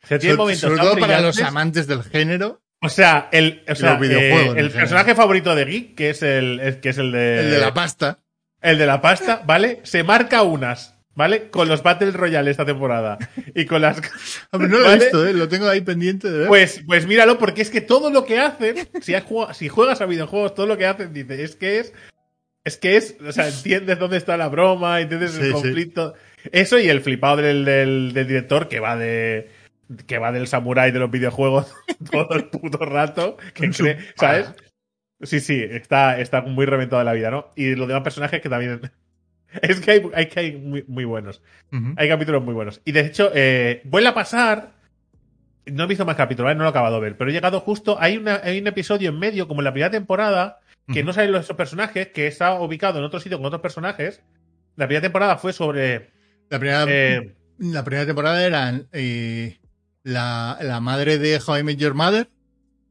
O 0.04 0.06
sea, 0.06 0.18
tiene 0.18 0.34
Sobre, 0.34 0.42
momentos 0.44 0.60
sobre 0.60 0.80
todo 0.82 0.98
para 0.98 1.20
los 1.20 1.40
amantes 1.40 1.86
del 1.86 2.02
género, 2.02 2.60
O 2.82 2.88
sea, 2.90 3.28
el, 3.32 3.64
o 3.68 3.74
sea, 3.74 3.98
eh, 4.02 4.52
el 4.54 4.70
personaje 4.70 5.14
favorito 5.14 5.54
de 5.54 5.64
Geek, 5.64 5.94
que 5.96 6.10
es 6.10 6.22
el- 6.22 6.78
que 6.82 6.90
es 6.90 6.98
el 6.98 7.10
de, 7.10 7.40
el 7.40 7.50
de 7.50 7.58
la 7.58 7.72
pasta. 7.74 8.20
El 8.70 8.78
de 8.78 8.86
la 8.86 9.00
pasta, 9.00 9.42
¿vale? 9.46 9.80
Se 9.84 10.02
marca 10.02 10.42
unas, 10.42 10.94
¿vale? 11.14 11.48
Con 11.50 11.68
los 11.68 11.82
Battle 11.82 12.10
Royale 12.10 12.50
esta 12.50 12.64
temporada. 12.64 13.18
Y 13.54 13.64
con 13.66 13.82
las. 13.82 14.00
Pero 14.50 14.68
no 14.68 14.78
lo 14.78 14.90
he 14.92 14.98
visto, 14.98 15.26
¿eh? 15.26 15.32
lo 15.32 15.48
tengo 15.48 15.68
ahí 15.68 15.80
pendiente 15.80 16.30
de 16.30 16.38
ver. 16.40 16.48
Pues, 16.48 16.82
pues 16.86 17.06
míralo, 17.06 17.38
porque 17.38 17.62
es 17.62 17.70
que 17.70 17.80
todo 17.80 18.10
lo 18.10 18.24
que 18.24 18.38
hacen, 18.38 18.76
si, 19.00 19.14
has 19.14 19.24
jugado- 19.24 19.54
si 19.54 19.68
juegas 19.68 20.00
a 20.00 20.06
videojuegos, 20.06 20.54
todo 20.54 20.66
lo 20.66 20.76
que 20.76 20.86
hacen, 20.86 21.12
dice, 21.12 21.42
es 21.42 21.56
que 21.56 21.78
es. 21.80 21.92
Es 22.64 22.76
que 22.76 22.96
es, 22.96 23.16
o 23.24 23.30
sea, 23.30 23.46
entiendes 23.46 23.96
dónde 23.98 24.16
está 24.16 24.36
la 24.36 24.48
broma, 24.48 25.00
entiendes 25.00 25.30
Sí, 25.32 25.40
el 25.40 25.46
sí. 25.46 25.52
conflicto. 25.52 26.14
Eso 26.50 26.80
y 26.80 26.88
el 26.88 27.00
flipado 27.00 27.36
del, 27.36 27.64
del, 27.64 28.12
del 28.12 28.26
director 28.26 28.66
que 28.68 28.80
va 28.80 28.96
de. 28.96 29.50
que 30.08 30.18
va 30.18 30.32
del 30.32 30.48
samurái 30.48 30.90
de 30.90 30.98
los 30.98 31.08
videojuegos 31.08 31.72
todo 32.10 32.34
el 32.34 32.46
puto 32.46 32.78
rato. 32.84 33.36
Que 33.54 33.70
cree, 33.70 33.98
¿sabes? 34.16 34.48
Sí, 35.22 35.40
sí, 35.40 35.62
está, 35.62 36.20
está 36.20 36.42
muy 36.42 36.66
reventado 36.66 36.98
de 37.00 37.04
la 37.06 37.12
vida, 37.14 37.30
¿no? 37.30 37.48
Y 37.56 37.74
los 37.74 37.88
demás 37.88 38.02
personajes 38.02 38.40
que 38.40 38.48
también. 38.48 38.80
Es 39.62 39.80
que 39.80 39.90
hay, 39.92 40.02
hay 40.14 40.26
que 40.26 40.40
hay 40.40 40.56
muy, 40.56 40.84
muy 40.86 41.04
buenos. 41.04 41.40
Hay 41.96 42.08
capítulos 42.08 42.42
muy 42.44 42.52
buenos. 42.52 42.82
Y 42.84 42.92
de 42.92 43.00
hecho, 43.00 43.30
eh, 43.34 43.80
vuelve 43.84 44.08
a 44.08 44.14
pasar. 44.14 44.72
No 45.64 45.84
he 45.84 45.86
visto 45.86 46.04
más 46.04 46.16
capítulos, 46.16 46.52
¿eh? 46.52 46.54
no 46.54 46.62
lo 46.64 46.66
he 46.68 46.70
acabado 46.70 46.96
de 46.96 47.00
ver, 47.02 47.16
pero 47.16 47.30
he 47.30 47.32
llegado 47.32 47.60
justo. 47.60 47.96
Hay, 47.98 48.18
una- 48.18 48.40
hay 48.44 48.58
un 48.60 48.66
episodio 48.66 49.08
en 49.10 49.18
medio, 49.18 49.48
como 49.48 49.60
en 49.62 49.64
la 49.64 49.72
primera 49.72 49.90
temporada, 49.90 50.60
que 50.92 50.98
Ujú. 51.00 51.06
no 51.06 51.12
salen 51.12 51.32
los 51.32 51.44
esos 51.44 51.56
personajes, 51.56 52.08
que 52.08 52.26
está 52.26 52.60
ubicado 52.60 52.98
en 52.98 53.04
otro 53.04 53.18
sitio 53.20 53.38
con 53.38 53.46
otros 53.46 53.62
personajes. 53.62 54.20
La 54.76 54.86
primera 54.86 55.02
temporada 55.02 55.38
fue 55.38 55.52
sobre. 55.54 56.10
La 56.50 56.58
primera, 56.58 56.84
eh, 56.88 57.34
la 57.58 57.82
primera 57.84 58.04
temporada 58.04 58.44
era 58.44 58.80
eh, 58.92 59.58
la, 60.02 60.58
la 60.60 60.80
madre 60.80 61.18
de 61.18 61.40
How 61.44 61.58
I 61.58 61.62
Met 61.62 61.78
Your 61.78 61.94
Mother 61.94 62.28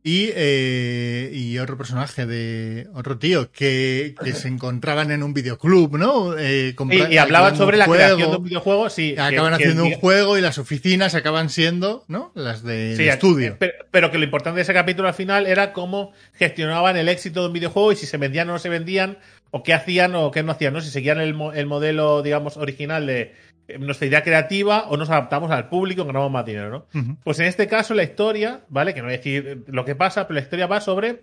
y, 0.07 0.29
eh, 0.35 1.31
y 1.33 1.57
otro 1.57 1.77
personaje 1.77 2.27
de 2.27 2.87
otro 2.93 3.17
tío 3.17 3.51
que, 3.51 4.13
que 4.23 4.33
se 4.33 4.47
encontraban 4.47 5.09
en 5.09 5.23
un 5.23 5.33
videoclub, 5.33 5.97
¿no? 5.97 6.37
Eh, 6.37 6.75
y, 6.91 6.95
y 7.13 7.17
hablaban 7.17 7.53
alquilando 7.53 7.55
sobre 7.57 7.77
la 7.77 7.85
juego, 7.85 8.03
creación 8.03 8.29
de 8.31 8.37
un 8.37 8.43
videojuego. 8.43 8.89
Sí, 8.91 9.15
Acaban 9.17 9.57
que- 9.57 9.63
haciendo 9.63 9.83
un 9.85 9.93
juego 9.95 10.37
y 10.37 10.41
las 10.41 10.59
oficinas 10.59 11.15
acaban 11.15 11.49
siendo, 11.49 12.05
¿no? 12.07 12.31
Las 12.35 12.61
de, 12.61 12.95
Sí, 12.95 13.07
estudio. 13.07 13.55
Pero, 13.57 13.73
pero 13.89 14.11
que 14.11 14.19
lo 14.19 14.25
importante 14.25 14.57
de 14.57 14.61
ese 14.61 14.73
capítulo 14.75 15.07
al 15.07 15.15
final 15.15 15.47
era 15.47 15.73
cómo 15.73 16.13
gestionaban 16.35 16.97
el 16.97 17.09
éxito 17.09 17.41
de 17.41 17.47
un 17.47 17.53
videojuego 17.53 17.91
y 17.91 17.95
si 17.95 18.05
se 18.05 18.17
vendían 18.17 18.47
o 18.51 18.53
no 18.53 18.59
se 18.59 18.69
vendían, 18.69 19.17
o 19.49 19.63
qué 19.63 19.73
hacían 19.73 20.13
o 20.15 20.29
qué 20.29 20.43
no 20.43 20.51
hacían, 20.51 20.73
¿no? 20.73 20.81
Si 20.81 20.91
seguían 20.91 21.19
el, 21.19 21.35
el 21.55 21.65
modelo, 21.65 22.21
digamos, 22.21 22.57
original 22.57 23.07
de 23.07 23.21
eh, 23.21 23.33
nuestra 23.79 24.07
idea 24.07 24.23
creativa 24.23 24.87
o 24.89 24.97
nos 24.97 25.09
adaptamos 25.09 25.51
al 25.51 25.69
público 25.69 26.03
y 26.03 26.05
ganamos 26.05 26.31
más 26.31 26.45
dinero, 26.45 26.69
¿no? 26.93 27.17
Pues 27.23 27.39
en 27.39 27.45
este 27.45 27.67
caso 27.67 27.93
la 27.93 28.03
historia, 28.03 28.61
¿vale? 28.69 28.93
Que 28.93 29.01
no 29.01 29.07
voy 29.07 29.15
a 29.15 29.17
decir 29.17 29.63
lo 29.67 29.85
que 29.85 29.95
pasa, 29.95 30.27
pero 30.27 30.35
la 30.35 30.41
historia 30.41 30.67
va 30.67 30.81
sobre 30.81 31.21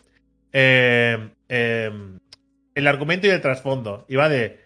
eh, 0.53 1.31
eh, 1.49 1.91
el 2.75 2.87
argumento 2.87 3.27
y 3.27 3.31
el 3.31 3.41
trasfondo. 3.41 4.07
Y 4.09 4.17
va 4.17 4.29
de 4.29 4.61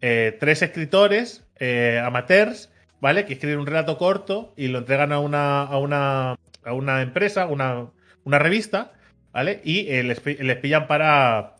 eh, 0.00 0.36
tres 0.38 0.62
escritores 0.62 1.44
eh, 1.58 2.00
amateurs, 2.04 2.70
¿vale? 3.00 3.24
Que 3.24 3.34
escriben 3.34 3.60
un 3.60 3.66
relato 3.66 3.98
corto 3.98 4.52
y 4.56 4.68
lo 4.68 4.78
entregan 4.78 5.12
a 5.12 5.20
una, 5.20 5.62
a 5.62 5.78
una, 5.78 6.38
a 6.64 6.72
una 6.72 7.02
empresa, 7.02 7.46
una, 7.46 7.86
una 8.24 8.38
revista, 8.38 8.92
¿vale? 9.32 9.60
Y 9.64 9.88
eh, 9.90 10.02
les, 10.02 10.24
les 10.24 10.56
pillan 10.56 10.86
para. 10.86 11.54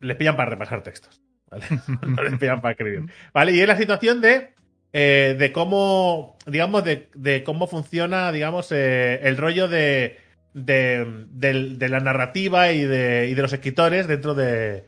Les 0.00 0.16
pillan 0.16 0.36
para 0.36 0.50
repasar 0.50 0.82
textos. 0.82 1.20
¿Vale? 1.50 1.64
no 2.06 2.22
les 2.24 2.38
pillan 2.38 2.60
para 2.60 2.72
escribir. 2.72 3.04
¿Vale? 3.32 3.52
Y 3.52 3.60
es 3.60 3.68
la 3.68 3.76
situación 3.76 4.20
de 4.20 4.54
eh, 4.92 5.36
de 5.38 5.52
cómo, 5.52 6.36
digamos, 6.46 6.84
de, 6.84 7.08
de 7.14 7.44
cómo 7.44 7.66
funciona, 7.66 8.32
digamos, 8.32 8.68
eh, 8.72 9.20
el 9.22 9.36
rollo 9.36 9.68
de, 9.68 10.18
de, 10.54 11.26
de 11.30 11.88
la 11.88 12.00
narrativa 12.00 12.72
y 12.72 12.82
de, 12.84 13.28
y 13.30 13.34
de 13.34 13.42
los 13.42 13.52
escritores 13.52 14.06
dentro 14.08 14.34
de, 14.34 14.84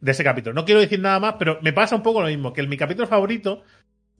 de 0.00 0.10
ese 0.12 0.24
capítulo. 0.24 0.54
No 0.54 0.64
quiero 0.64 0.80
decir 0.80 1.00
nada 1.00 1.18
más, 1.20 1.34
pero 1.38 1.58
me 1.62 1.72
pasa 1.72 1.96
un 1.96 2.02
poco 2.02 2.20
lo 2.22 2.28
mismo, 2.28 2.52
que 2.52 2.60
el, 2.60 2.68
mi 2.68 2.76
capítulo 2.76 3.06
favorito 3.06 3.62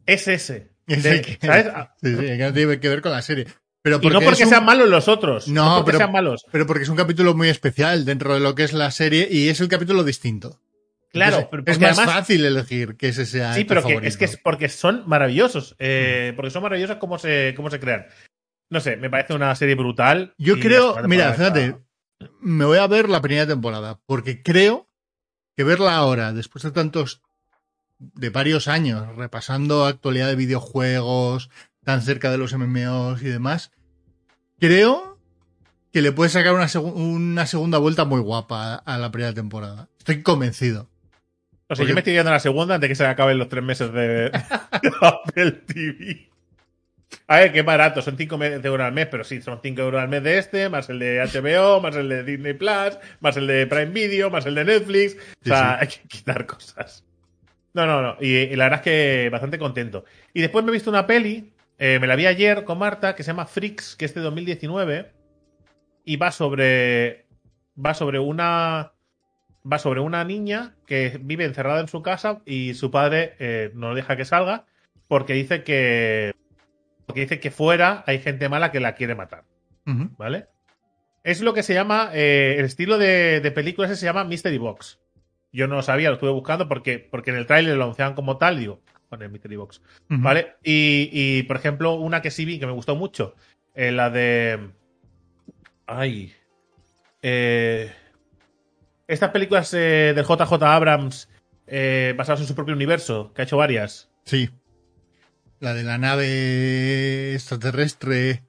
es 0.07 0.27
ese. 0.29 0.71
Es 0.91 1.05
el 1.05 1.21
que- 1.23 1.39
¿Sabes? 1.47 1.67
Sí, 2.03 2.17
sí, 2.17 2.27
que 2.27 2.39
no 2.39 2.53
tiene 2.53 2.81
que 2.81 2.89
ver 2.89 3.01
con 3.01 3.13
la 3.13 3.23
serie. 3.23 3.47
Pero 3.83 4.01
Y 4.03 4.09
no 4.09 4.21
porque 4.21 4.43
un- 4.43 4.49
sean 4.51 4.65
malos 4.65 4.89
los 4.89 5.07
otros. 5.07 5.47
No, 5.47 5.65
No, 5.65 5.75
porque 5.77 5.87
pero- 5.93 5.99
sean 5.99 6.13
malos. 6.13 6.45
Pero 6.51 6.67
porque 6.67 6.83
es 6.83 6.89
un 6.89 6.97
capítulo 6.97 7.35
muy 7.35 7.49
especial 7.49 8.05
dentro 8.05 8.35
de 8.35 8.41
lo 8.41 8.55
que 8.57 8.65
es 8.65 8.73
la 8.73 8.91
serie 8.91 9.29
y 9.31 9.49
es 9.49 9.61
el 9.61 9.69
capítulo 9.69 10.03
distinto. 10.03 10.59
Claro, 11.13 11.49
Entonces, 11.53 11.75
es 11.77 11.81
más 11.81 11.99
además- 11.99 12.15
fácil 12.15 12.45
elegir 12.45 12.97
que 12.97 13.09
ese 13.09 13.27
sea 13.27 13.53
Sí, 13.55 13.65
tu 13.65 13.69
pero 13.75 13.83
que, 13.83 14.07
es 14.07 14.17
que 14.17 14.25
es 14.27 14.37
porque 14.37 14.69
son 14.69 15.03
maravillosos. 15.09 15.75
eh, 15.79 16.33
Porque 16.37 16.51
son 16.51 16.63
maravillosos 16.63 16.97
cómo 16.99 17.19
se, 17.19 17.53
cómo 17.57 17.69
se 17.71 17.81
crean. 17.81 18.07
No 18.71 18.81
sé, 18.81 18.97
me 18.97 19.11
parece 19.11 19.35
una 19.35 19.55
serie 19.57 19.75
brutal. 19.75 20.33
Yo 20.39 20.61
creo, 20.61 20.97
mira, 21.09 21.33
fíjate, 21.33 21.65
está- 21.65 22.31
me 22.41 22.65
voy 22.65 22.79
a 22.79 22.87
ver 22.87 23.09
la 23.09 23.21
primera 23.21 23.47
temporada 23.47 23.99
porque 24.07 24.43
creo 24.43 24.87
que 25.57 25.65
verla 25.65 25.97
ahora, 25.97 26.33
después 26.33 26.63
de 26.63 26.71
tantos, 26.71 27.23
de 27.99 28.31
varios 28.31 28.69
años, 28.69 29.17
repasando 29.17 29.87
actualidad 29.87 30.29
de 30.29 30.37
videojuegos, 30.37 31.51
tan 31.85 32.03
cerca 32.03 32.31
de 32.31 32.39
los 32.39 32.53
MMOs 32.53 33.21
y 33.23 33.27
demás, 33.27 33.73
creo 34.59 35.19
que 35.93 36.03
le 36.03 36.13
puede 36.13 36.31
sacar 36.31 36.55
una 36.55 37.47
segunda 37.47 37.79
vuelta 37.79 38.05
muy 38.05 38.21
guapa 38.21 38.75
a 38.77 38.99
la 38.99 39.11
primera 39.11 39.35
temporada. 39.35 39.89
Estoy 39.99 40.23
convencido. 40.23 40.89
O 41.71 41.75
sea, 41.75 41.83
porque- 41.85 41.89
yo 41.91 41.95
me 41.95 42.01
estoy 42.01 42.13
viendo 42.15 42.31
la 42.31 42.41
segunda 42.41 42.75
antes 42.75 42.89
de 42.89 42.93
que 42.93 42.95
se 42.97 43.07
acaben 43.07 43.39
los 43.39 43.49
tres 43.49 43.63
meses 43.65 43.93
de, 43.93 44.31
Apple 45.01 45.53
TV. 45.53 46.29
A 47.27 47.39
ver, 47.39 47.53
qué 47.53 47.63
barato, 47.63 48.03
son 48.03 48.17
5 48.17 48.37
euros 48.45 48.85
al 48.87 48.93
mes, 48.93 49.07
pero 49.11 49.25
sí, 49.25 49.41
son 49.43 49.61
5 49.63 49.81
euros 49.83 50.01
al 50.01 50.09
mes 50.09 50.23
de 50.23 50.39
este, 50.39 50.69
más 50.69 50.89
el 50.91 50.99
de 50.99 51.19
HBO, 51.21 51.81
más 51.83 51.97
el 51.97 52.09
de 52.09 52.23
Disney 52.25 52.55
Plus, 52.55 52.99
más 53.21 53.37
el 53.37 53.47
de 53.47 53.67
Prime 53.67 53.87
Video, 53.87 54.31
más 54.31 54.47
el 54.47 54.55
de 54.55 54.65
Netflix. 54.65 55.17
O 55.45 55.49
sea, 55.49 55.79
hay 55.81 55.89
que 55.89 56.01
quitar 56.09 56.47
cosas. 56.47 57.05
No, 57.73 57.87
no, 57.87 58.03
no. 58.03 58.17
Y, 58.21 58.35
y 58.37 58.57
la 58.57 58.65
verdad 58.65 58.81
es 58.81 58.85
que 58.85 59.29
bastante 59.31 59.59
contento. 59.59 60.05
Y 60.35 60.41
después 60.41 60.65
me 60.65 60.71
he 60.71 60.75
visto 60.75 60.91
una 60.91 61.07
peli, 61.07 61.53
eh, 61.79 61.99
me 62.01 62.07
la 62.09 62.17
vi 62.17 62.27
ayer 62.27 62.65
con 62.65 62.79
Marta, 62.79 63.15
que 63.15 63.23
se 63.23 63.29
llama 63.29 63.47
Freaks, 63.47 63.97
que 63.97 64.05
es 64.05 64.15
de 64.15 64.21
2019. 64.21 65.11
Y 66.05 66.17
va 66.17 66.31
sobre. 66.33 67.27
Va 67.85 67.95
sobre 67.95 68.19
una. 68.19 68.93
Va 69.71 69.79
sobre 69.79 70.01
una 70.01 70.25
niña 70.25 70.75
que 70.87 71.21
vive 71.23 71.45
encerrada 71.45 71.81
en 71.81 71.89
su 71.89 72.03
casa 72.03 72.41
y 72.47 72.75
su 72.75 72.91
padre 72.91 73.35
eh, 73.39 73.71
no 73.75 73.95
deja 73.95 74.17
que 74.17 74.25
salga 74.25 74.65
porque 75.09 75.35
dice 75.35 75.65
que. 75.65 76.33
Porque 77.07 77.23
dice 77.23 77.41
que 77.41 77.51
fuera 77.51 78.05
hay 78.07 78.21
gente 78.21 78.49
mala 78.49 78.71
que 78.71 78.81
la 78.81 78.95
quiere 78.95 79.15
matar. 79.15 79.45
¿Vale? 79.85 80.47
Es 81.25 81.41
lo 81.41 81.53
que 81.53 81.63
se 81.63 81.75
llama. 81.75 82.11
eh, 82.15 82.57
el 82.59 82.65
estilo 82.65 82.97
de, 82.97 83.41
de 83.41 83.51
película 83.51 83.87
ese 83.87 83.97
se 83.97 84.07
llama 84.07 84.25
Mystery 84.25 84.59
Box. 84.59 85.01
Yo 85.53 85.67
no 85.67 85.75
lo 85.75 85.83
sabía, 85.83 86.09
lo 86.09 86.15
estuve 86.15 86.31
buscando 86.31 86.69
porque, 86.69 86.99
porque 87.01 87.31
en 87.31 87.37
el 87.37 87.47
tráiler 87.47 87.77
lo 87.77 87.83
anunciaban 87.83 88.15
como 88.15 88.39
tal, 88.39 88.59
digo, 88.61 88.81
con 89.09 89.21
el 89.21 89.31
Mystery 89.31 89.57
Box. 89.57 89.83
¿Vale? 90.09 90.55
Y, 90.63 91.11
y, 91.13 91.43
por 91.43 91.57
ejemplo, 91.57 91.95
una 91.95 92.23
que 92.23 92.31
sí 92.31 92.45
vi 92.45 92.61
que 92.61 92.67
me 92.67 92.73
gustó 92.73 92.95
mucho, 92.95 93.35
eh, 93.75 93.91
la 93.91 94.11
de. 94.11 94.71
Ay. 95.87 96.33
Eh, 97.23 97.93
estas 99.11 99.31
películas 99.31 99.73
eh, 99.75 100.13
del 100.15 100.25
JJ 100.25 100.63
Abrams 100.63 101.29
eh, 101.67 102.15
basadas 102.17 102.41
en 102.41 102.47
su 102.47 102.55
propio 102.55 102.75
universo, 102.75 103.33
que 103.35 103.43
ha 103.43 103.45
hecho 103.45 103.57
varias. 103.57 104.11
Sí. 104.25 104.51
La 105.59 105.75
de 105.75 105.83
la 105.83 105.99
nave 105.99 107.35
extraterrestre. 107.35 108.45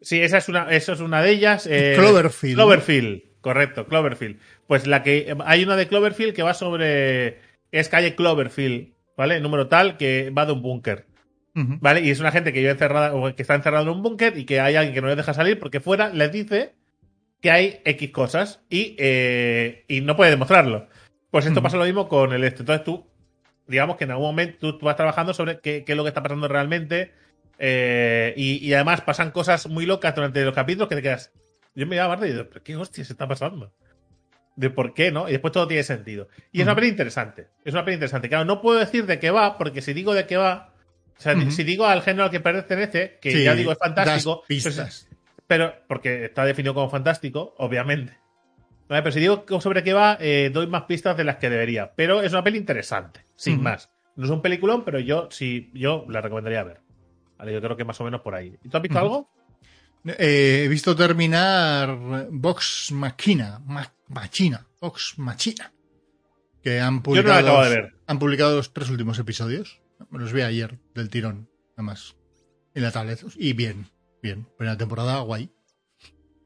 Sí, 0.00 0.20
esa 0.20 0.38
es 0.38 0.48
una, 0.48 0.70
es 0.70 0.88
una 0.88 1.22
de 1.22 1.30
ellas. 1.30 1.66
eh, 1.68 1.94
Cloverfield. 1.96 2.56
¿no? 2.56 2.64
Cloverfield, 2.64 3.22
correcto, 3.40 3.86
Cloverfield. 3.86 4.38
Pues 4.66 4.86
la 4.86 5.02
que. 5.02 5.34
Hay 5.44 5.64
una 5.64 5.76
de 5.76 5.88
Cloverfield 5.88 6.34
que 6.34 6.42
va 6.42 6.54
sobre. 6.54 7.40
Es 7.72 7.88
calle 7.88 8.14
Cloverfield, 8.14 8.92
¿vale? 9.16 9.40
Número 9.40 9.66
tal 9.68 9.96
que 9.96 10.30
va 10.30 10.46
de 10.46 10.52
un 10.52 10.62
búnker. 10.62 11.06
¿Vale? 11.56 12.00
Y 12.00 12.10
es 12.10 12.18
una 12.18 12.32
gente 12.32 12.52
que 12.52 12.58
vive 12.58 12.72
encerrada, 12.72 13.12
que 13.36 13.42
está 13.42 13.54
encerrada 13.54 13.84
en 13.84 13.88
un 13.88 14.02
búnker 14.02 14.36
y 14.36 14.44
que 14.44 14.58
hay 14.58 14.74
alguien 14.74 14.92
que 14.92 15.00
no 15.00 15.06
les 15.06 15.16
deja 15.16 15.34
salir 15.34 15.60
porque 15.60 15.78
fuera 15.78 16.08
les 16.08 16.32
dice 16.32 16.74
que 17.44 17.50
hay 17.50 17.82
X 17.84 18.10
cosas 18.10 18.60
y, 18.70 18.96
eh, 18.98 19.84
y 19.86 20.00
no 20.00 20.16
puede 20.16 20.30
demostrarlo. 20.30 20.88
Pues 21.30 21.44
esto 21.44 21.62
pasa 21.62 21.76
lo 21.76 21.84
mismo 21.84 22.08
con 22.08 22.32
el 22.32 22.42
este. 22.42 22.60
Entonces 22.62 22.84
tú, 22.86 23.06
digamos 23.66 23.98
que 23.98 24.04
en 24.04 24.12
algún 24.12 24.28
momento 24.28 24.56
tú, 24.58 24.78
tú 24.78 24.86
vas 24.86 24.96
trabajando 24.96 25.34
sobre 25.34 25.60
qué, 25.60 25.84
qué 25.84 25.92
es 25.92 25.96
lo 25.96 26.04
que 26.04 26.08
está 26.08 26.22
pasando 26.22 26.48
realmente. 26.48 27.12
eh, 27.58 28.32
y, 28.34 28.66
y 28.66 28.72
además 28.72 29.02
pasan 29.02 29.30
cosas 29.30 29.66
muy 29.66 29.84
locas 29.84 30.14
durante 30.14 30.42
los 30.42 30.54
capítulos 30.54 30.88
que 30.88 30.94
te 30.94 31.02
quedas. 31.02 31.32
Yo 31.74 31.84
me 31.84 31.90
miraba 31.90 32.14
a 32.14 32.26
y 32.26 32.32
digo, 32.32 32.46
¿pero 32.48 32.62
qué 32.64 32.76
hostia 32.76 33.04
se 33.04 33.12
está 33.12 33.28
pasando? 33.28 33.74
De 34.56 34.70
por 34.70 34.94
qué, 34.94 35.12
¿no? 35.12 35.28
Y 35.28 35.32
después 35.32 35.52
todo 35.52 35.68
tiene 35.68 35.82
sentido. 35.82 36.28
Y 36.50 36.60
es 36.60 36.64
una 36.64 36.74
peli 36.74 36.88
interesante. 36.88 37.48
Es 37.62 37.74
una 37.74 37.84
peli 37.84 37.96
interesante. 37.96 38.30
Claro, 38.30 38.46
no 38.46 38.62
puedo 38.62 38.78
decir 38.78 39.04
de 39.04 39.18
qué 39.18 39.30
va, 39.30 39.58
porque 39.58 39.82
si 39.82 39.92
digo 39.92 40.14
de 40.14 40.26
qué 40.26 40.38
va, 40.38 40.72
o 41.18 41.20
sea, 41.20 41.34
si 41.50 41.62
digo 41.62 41.84
al 41.84 42.00
género 42.00 42.24
al 42.24 42.30
que 42.30 42.40
pertenece, 42.40 43.18
que 43.20 43.32
Sí, 43.32 43.44
ya 43.44 43.54
digo 43.54 43.70
es 43.72 43.78
fantástico, 43.78 44.44
pues. 44.62 45.08
Pero 45.46 45.74
porque 45.88 46.24
está 46.26 46.44
definido 46.44 46.74
como 46.74 46.90
fantástico, 46.90 47.54
obviamente. 47.58 48.18
Vale, 48.88 49.02
pero 49.02 49.12
si 49.12 49.20
digo 49.20 49.44
sobre 49.60 49.82
qué 49.82 49.92
va, 49.94 50.18
eh, 50.20 50.50
doy 50.52 50.66
más 50.66 50.82
pistas 50.84 51.16
de 51.16 51.24
las 51.24 51.36
que 51.36 51.48
debería. 51.50 51.92
Pero 51.94 52.22
es 52.22 52.32
una 52.32 52.44
peli 52.44 52.58
interesante, 52.58 53.24
sin 53.36 53.62
más. 53.62 53.90
No 54.16 54.24
es 54.26 54.30
un 54.30 54.42
peliculón, 54.42 54.84
pero 54.84 54.98
yo 55.00 55.28
sí, 55.30 55.70
yo 55.74 56.04
la 56.08 56.20
recomendaría 56.20 56.62
ver. 56.62 56.80
Vale, 57.38 57.52
yo 57.52 57.60
creo 57.60 57.76
que 57.76 57.84
más 57.84 58.00
o 58.00 58.04
menos 58.04 58.20
por 58.20 58.34
ahí. 58.34 58.56
¿Y 58.62 58.68
tú 58.68 58.76
has 58.76 58.82
visto 58.82 58.98
algo? 58.98 59.30
Eh, 60.06 60.62
he 60.64 60.68
visto 60.68 60.94
terminar 60.94 62.28
Vox 62.30 62.92
Machina. 62.92 63.58
Ma- 63.64 63.92
Machina. 64.08 64.66
Vox 64.80 65.14
Machina. 65.18 65.72
Que 66.62 66.78
han 66.80 66.94
Yo 66.94 66.96
no 66.98 67.02
publicado, 67.02 67.38
acabo 67.38 67.58
de 67.64 67.64
los- 67.64 67.74
ver. 67.74 67.94
han 68.06 68.18
publicado 68.18 68.56
los 68.56 68.72
tres 68.72 68.90
últimos 68.90 69.18
episodios. 69.18 69.80
Los 70.10 70.32
vi 70.32 70.42
ayer 70.42 70.78
del 70.94 71.08
tirón, 71.08 71.48
nada 71.76 71.82
más. 71.84 72.16
En 72.74 72.82
la 72.82 72.90
tablet. 72.92 73.24
Y 73.36 73.54
bien, 73.54 73.86
bien. 74.24 74.46
Primera 74.56 74.76
temporada, 74.76 75.20
guay. 75.20 75.50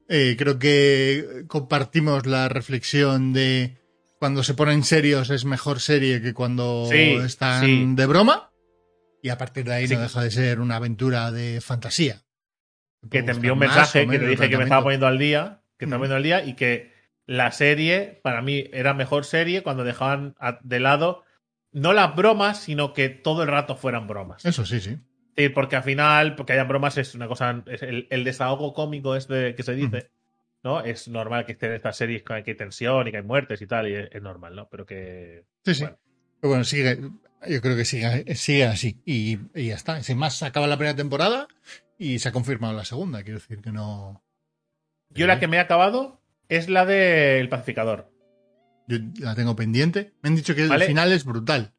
Eh, 0.08 0.36
creo 0.38 0.58
que 0.58 1.44
compartimos 1.48 2.26
la 2.26 2.48
reflexión 2.48 3.32
de 3.32 3.76
cuando 4.18 4.42
se 4.42 4.54
ponen 4.54 4.82
serios 4.82 5.30
es 5.30 5.44
mejor 5.44 5.80
serie 5.80 6.20
que 6.20 6.34
cuando 6.34 6.86
Sí, 6.90 7.12
están 7.24 7.64
sí. 7.64 7.86
de 7.94 8.06
broma. 8.06 8.50
Y 9.22 9.28
a 9.30 9.38
partir 9.38 9.64
de 9.64 9.74
ahí 9.74 9.88
Sí. 9.88 9.94
no 9.94 10.00
deja 10.02 10.22
de 10.22 10.30
ser 10.30 10.60
una 10.60 10.76
aventura 10.76 11.30
de 11.32 11.60
fantasía. 11.60 12.22
que 13.12 13.22
te 13.22 13.30
envió 13.30 13.52
un 13.52 13.60
mensaje 13.60 14.08
que 14.08 14.18
te 14.18 14.26
dije 14.26 14.50
que 14.50 14.56
me 14.56 14.64
estaba 14.64 14.82
poniendo 14.82 15.06
al 15.06 15.18
día, 15.18 15.62
que 15.78 15.84
estaba 15.84 15.98
Mm. 15.98 16.00
poniendo 16.00 16.16
al 16.16 16.22
día 16.24 16.44
y 16.44 16.54
que 16.54 16.92
la 17.26 17.52
serie 17.52 18.18
para 18.24 18.42
mí 18.42 18.64
era 18.72 18.92
mejor 18.92 19.24
serie 19.24 19.62
cuando 19.62 19.84
dejaban 19.84 20.34
de 20.64 20.80
lado 20.80 21.22
no 21.70 21.92
las 21.92 22.16
bromas, 22.16 22.60
sino 22.60 22.94
que 22.94 23.08
todo 23.08 23.42
el 23.44 23.48
rato 23.50 23.76
fueran 23.76 24.08
bromas. 24.08 24.44
Eso 24.44 24.66
sí, 24.66 24.80
sí. 24.80 24.96
Sí, 25.38 25.50
porque 25.50 25.76
al 25.76 25.84
final, 25.84 26.34
porque 26.34 26.54
hayan 26.54 26.66
bromas 26.66 26.98
es 26.98 27.14
una 27.14 27.28
cosa, 27.28 27.62
es 27.66 27.84
el, 27.84 28.08
el 28.10 28.24
desahogo 28.24 28.74
cómico 28.74 29.14
este 29.14 29.54
que 29.54 29.62
se 29.62 29.76
dice, 29.76 30.10
¿no? 30.64 30.80
Es 30.80 31.06
normal 31.06 31.46
que 31.46 31.52
estén 31.52 31.72
estas 31.72 31.96
series 31.96 32.24
que 32.24 32.32
hay 32.32 32.42
tensión 32.42 33.06
y 33.06 33.12
que 33.12 33.18
hay 33.18 33.22
muertes 33.22 33.62
y 33.62 33.68
tal, 33.68 33.86
y 33.88 33.94
es, 33.94 34.08
es 34.10 34.20
normal, 34.20 34.56
¿no? 34.56 34.68
Pero 34.68 34.84
que... 34.84 35.44
Sí, 35.64 35.76
sí. 35.76 35.82
Bueno. 35.84 35.98
Pero 36.40 36.48
bueno, 36.50 36.64
sigue. 36.64 36.98
Yo 37.48 37.60
creo 37.60 37.76
que 37.76 37.84
sigue, 37.84 38.34
sigue 38.34 38.64
así. 38.64 39.00
Y, 39.04 39.38
y 39.54 39.68
ya 39.68 39.76
está. 39.76 40.02
Sin 40.02 40.18
más, 40.18 40.36
se 40.36 40.46
acaba 40.46 40.66
la 40.66 40.76
primera 40.76 40.96
temporada 40.96 41.46
y 41.98 42.18
se 42.18 42.30
ha 42.30 42.32
confirmado 42.32 42.74
la 42.74 42.84
segunda. 42.84 43.22
Quiero 43.22 43.38
decir 43.38 43.60
que 43.60 43.70
no. 43.70 44.24
Yo 45.10 45.28
la 45.28 45.38
que 45.38 45.46
me 45.46 45.58
he 45.58 45.60
acabado 45.60 46.20
es 46.48 46.68
la 46.68 46.84
del 46.84 47.48
pacificador. 47.48 48.10
Yo 48.88 48.98
la 49.20 49.36
tengo 49.36 49.54
pendiente. 49.54 50.14
Me 50.20 50.30
han 50.30 50.36
dicho 50.36 50.56
que 50.56 50.66
Vale. 50.66 50.84
el 50.84 50.88
final 50.88 51.12
es 51.12 51.24
brutal. 51.24 51.74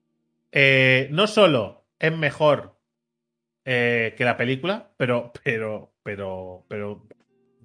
Eh, 0.54 1.10
no 1.12 1.28
solo 1.28 1.86
es 2.00 2.16
mejor 2.16 2.79
eh, 3.66 4.14
que 4.18 4.26
la 4.26 4.38
película, 4.38 4.92
pero, 4.98 5.32
pero, 5.44 5.92
pero, 6.04 6.66
pero 6.68 7.06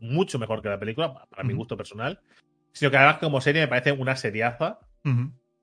mucho 0.01 0.38
mejor 0.38 0.61
que 0.62 0.68
la 0.68 0.78
película, 0.78 1.14
para 1.28 1.45
mi 1.45 1.55
gusto 1.55 1.76
personal, 1.76 2.20
sino 2.72 2.90
que 2.90 2.97
además 2.97 3.18
como 3.18 3.40
serie 3.40 3.62
me 3.62 3.68
parece 3.68 3.92
una 3.92 4.16
seriaza, 4.16 4.80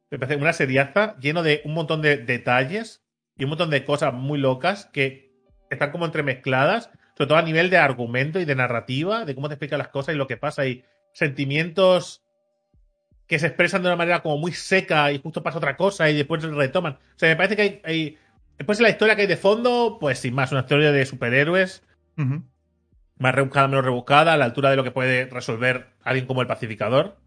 me 0.09 0.19
parece 0.19 0.37
una 0.37 0.53
seriaza 0.53 1.15
lleno 1.19 1.43
de 1.43 1.61
un 1.65 1.73
montón 1.73 2.01
de 2.01 2.17
detalles 2.17 3.03
y 3.37 3.43
un 3.43 3.49
montón 3.49 3.69
de 3.69 3.85
cosas 3.85 4.13
muy 4.13 4.39
locas 4.39 4.85
que 4.93 5.31
están 5.69 5.91
como 5.91 6.05
entremezcladas, 6.05 6.89
sobre 7.17 7.27
todo 7.27 7.37
a 7.37 7.43
nivel 7.43 7.69
de 7.69 7.77
argumento 7.77 8.39
y 8.39 8.45
de 8.45 8.55
narrativa, 8.55 9.25
de 9.25 9.35
cómo 9.35 9.47
te 9.47 9.55
explican 9.55 9.79
las 9.79 9.89
cosas 9.89 10.15
y 10.15 10.17
lo 10.17 10.27
que 10.27 10.37
pasa. 10.37 10.65
Y 10.65 10.83
sentimientos 11.13 12.23
que 13.27 13.39
se 13.39 13.47
expresan 13.47 13.81
de 13.81 13.87
una 13.87 13.95
manera 13.95 14.21
como 14.21 14.37
muy 14.37 14.51
seca 14.51 15.11
y 15.11 15.19
justo 15.21 15.41
pasa 15.41 15.57
otra 15.57 15.77
cosa 15.77 16.09
y 16.09 16.15
después 16.17 16.43
retoman. 16.43 16.93
O 16.93 17.19
sea, 17.19 17.29
me 17.29 17.35
parece 17.37 17.55
que 17.55 17.61
hay, 17.61 17.81
hay- 17.83 18.17
Después 18.61 18.79
la 18.79 18.89
historia 18.89 19.15
que 19.15 19.23
hay 19.23 19.27
de 19.27 19.37
fondo, 19.37 19.97
pues 19.99 20.19
sin 20.19 20.35
más, 20.35 20.51
una 20.51 20.61
historia 20.61 20.91
de 20.91 21.03
superhéroes, 21.07 21.81
más 23.17 23.33
rebuscada, 23.33 23.67
menos 23.67 23.83
rebuscada, 23.85 24.33
a 24.33 24.37
la 24.37 24.45
altura 24.45 24.69
de 24.69 24.75
lo 24.75 24.83
que 24.83 24.91
puede 24.91 25.25
resolver 25.25 25.87
alguien 26.03 26.27
como 26.27 26.41
el 26.41 26.47
pacificador. 26.47 27.17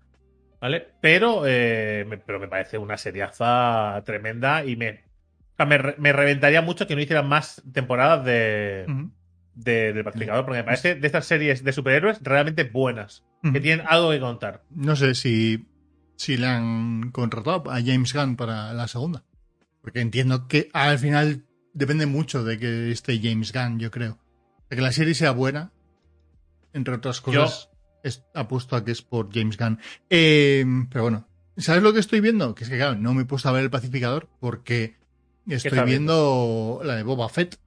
¿Vale? 0.61 0.87
Pero, 1.01 1.43
eh, 1.45 2.05
me, 2.09 2.19
pero 2.19 2.39
me 2.39 2.47
parece 2.47 2.79
una 2.79 2.97
seriaza 2.97 4.01
tremenda 4.07 4.65
y 4.65 4.77
me, 4.77 5.03
me, 5.67 5.77
re- 5.79 5.97
me 5.99 6.13
reventaría 6.13 6.63
mucho 6.63 6.87
que 6.87 6.95
no 6.95 7.03
hicieran 7.03 7.29
más 7.29 7.61
temporadas 7.73 8.25
de, 8.25 8.87
de- 9.57 9.93
del 9.93 10.05
Pacificador, 10.05 10.45
porque 10.45 10.59
me 10.61 10.65
parece 10.65 10.95
de 10.95 11.05
estas 11.07 11.27
series 11.27 11.65
de 11.65 11.73
superhéroes 11.73 12.21
realmente 12.23 12.63
buenas, 12.63 13.25
que 13.53 13.61
tienen 13.61 13.85
algo 13.89 14.13
que 14.13 14.21
contar. 14.21 14.63
No 14.71 14.95
sé 14.95 15.17
si, 15.17 15.67
si 16.17 16.37
le 16.37 16.47
han 16.47 17.11
contratado 17.11 17.71
a 17.73 17.81
James 17.85 18.15
Gunn 18.15 18.37
para 18.37 18.73
la 18.73 18.87
segunda. 18.87 19.25
Porque 19.85 20.01
entiendo 20.01 20.49
que 20.49 20.71
al 20.73 20.99
final 20.99 21.45
depende 21.75 22.07
mucho 22.07 22.43
de 22.43 22.59
que 22.59 22.91
esté 22.91 23.21
James 23.23 23.53
Gunn, 23.53 23.79
yo 23.79 23.91
creo. 23.91 24.19
De 24.71 24.77
que 24.77 24.83
la 24.83 24.91
serie 24.93 25.15
sea 25.15 25.31
buena, 25.33 25.73
entre 26.73 26.95
otras 26.95 27.21
cosas, 27.21 27.69
es, 28.03 28.25
apuesto 28.35 28.77
a 28.77 28.85
que 28.85 28.93
es 28.93 29.03
por 29.03 29.33
James 29.33 29.57
Gunn. 29.59 29.79
Eh, 30.11 30.65
pero 30.91 31.03
bueno, 31.03 31.29
¿sabes 31.59 31.83
lo 31.83 31.93
que 31.93 32.01
estoy 32.01 32.21
viendo? 32.21 32.55
Que 32.55 32.65
es 32.65 32.71
que, 32.71 32.79
claro, 32.79 32.97
no 32.97 33.13
me 33.15 33.23
he 33.23 33.27
puesto 33.27 33.49
a 33.49 33.53
ver 33.53 33.63
el 33.63 33.71
pacificador 33.71 34.29
porque 34.41 34.97
estoy 35.47 35.81
viendo 35.85 36.81
la 36.83 36.97
de 36.97 37.03
Boba 37.03 37.29
Fett. 37.29 37.59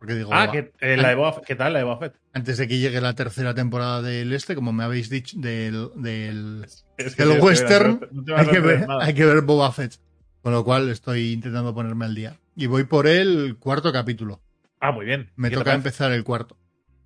Porque 0.00 0.14
digo, 0.14 0.30
Ah, 0.32 0.46
"Va, 0.46 0.52
que, 0.52 0.72
eh, 0.80 0.96
la 0.96 1.08
de 1.10 1.14
Boba 1.14 1.34
Fett- 1.34 1.44
¿qué 1.44 1.54
tal 1.56 1.72
la 1.72 1.78
de 1.80 1.84
Boba 1.84 1.98
Fett? 1.98 2.14
antes 2.32 2.58
de 2.58 2.68
que 2.68 2.78
llegue 2.78 3.00
la 3.00 3.14
tercera 3.14 3.54
temporada 3.54 4.02
del 4.02 4.32
este, 4.32 4.54
como 4.54 4.72
me 4.72 4.84
habéis 4.84 5.08
dicho, 5.08 5.36
del, 5.40 5.90
del, 5.96 6.66
Es 6.96 7.14
que 7.16 7.26
western, 7.26 8.00
no 8.12 8.36
hay 8.36 8.46
que, 8.46 8.60
ver, 8.60 8.86
hay 9.00 9.14
que 9.14 9.24
ver 9.24 9.40
Boba 9.42 9.70
Fett. 9.72 9.98
Con 10.42 10.52
lo 10.52 10.64
cual 10.64 10.88
estoy 10.88 11.32
intentando 11.32 11.74
ponerme 11.74 12.04
al 12.04 12.14
día. 12.14 12.38
Y 12.56 12.66
voy 12.66 12.84
por 12.84 13.06
el 13.06 13.56
cuarto 13.58 13.92
capítulo. 13.92 14.40
Ah, 14.80 14.92
muy 14.92 15.04
bien. 15.04 15.30
Me 15.36 15.48
¿Qué 15.48 15.56
te 15.56 15.60
toca 15.60 15.74
empezar 15.74 16.12
el 16.12 16.24
cuarto. 16.24 16.56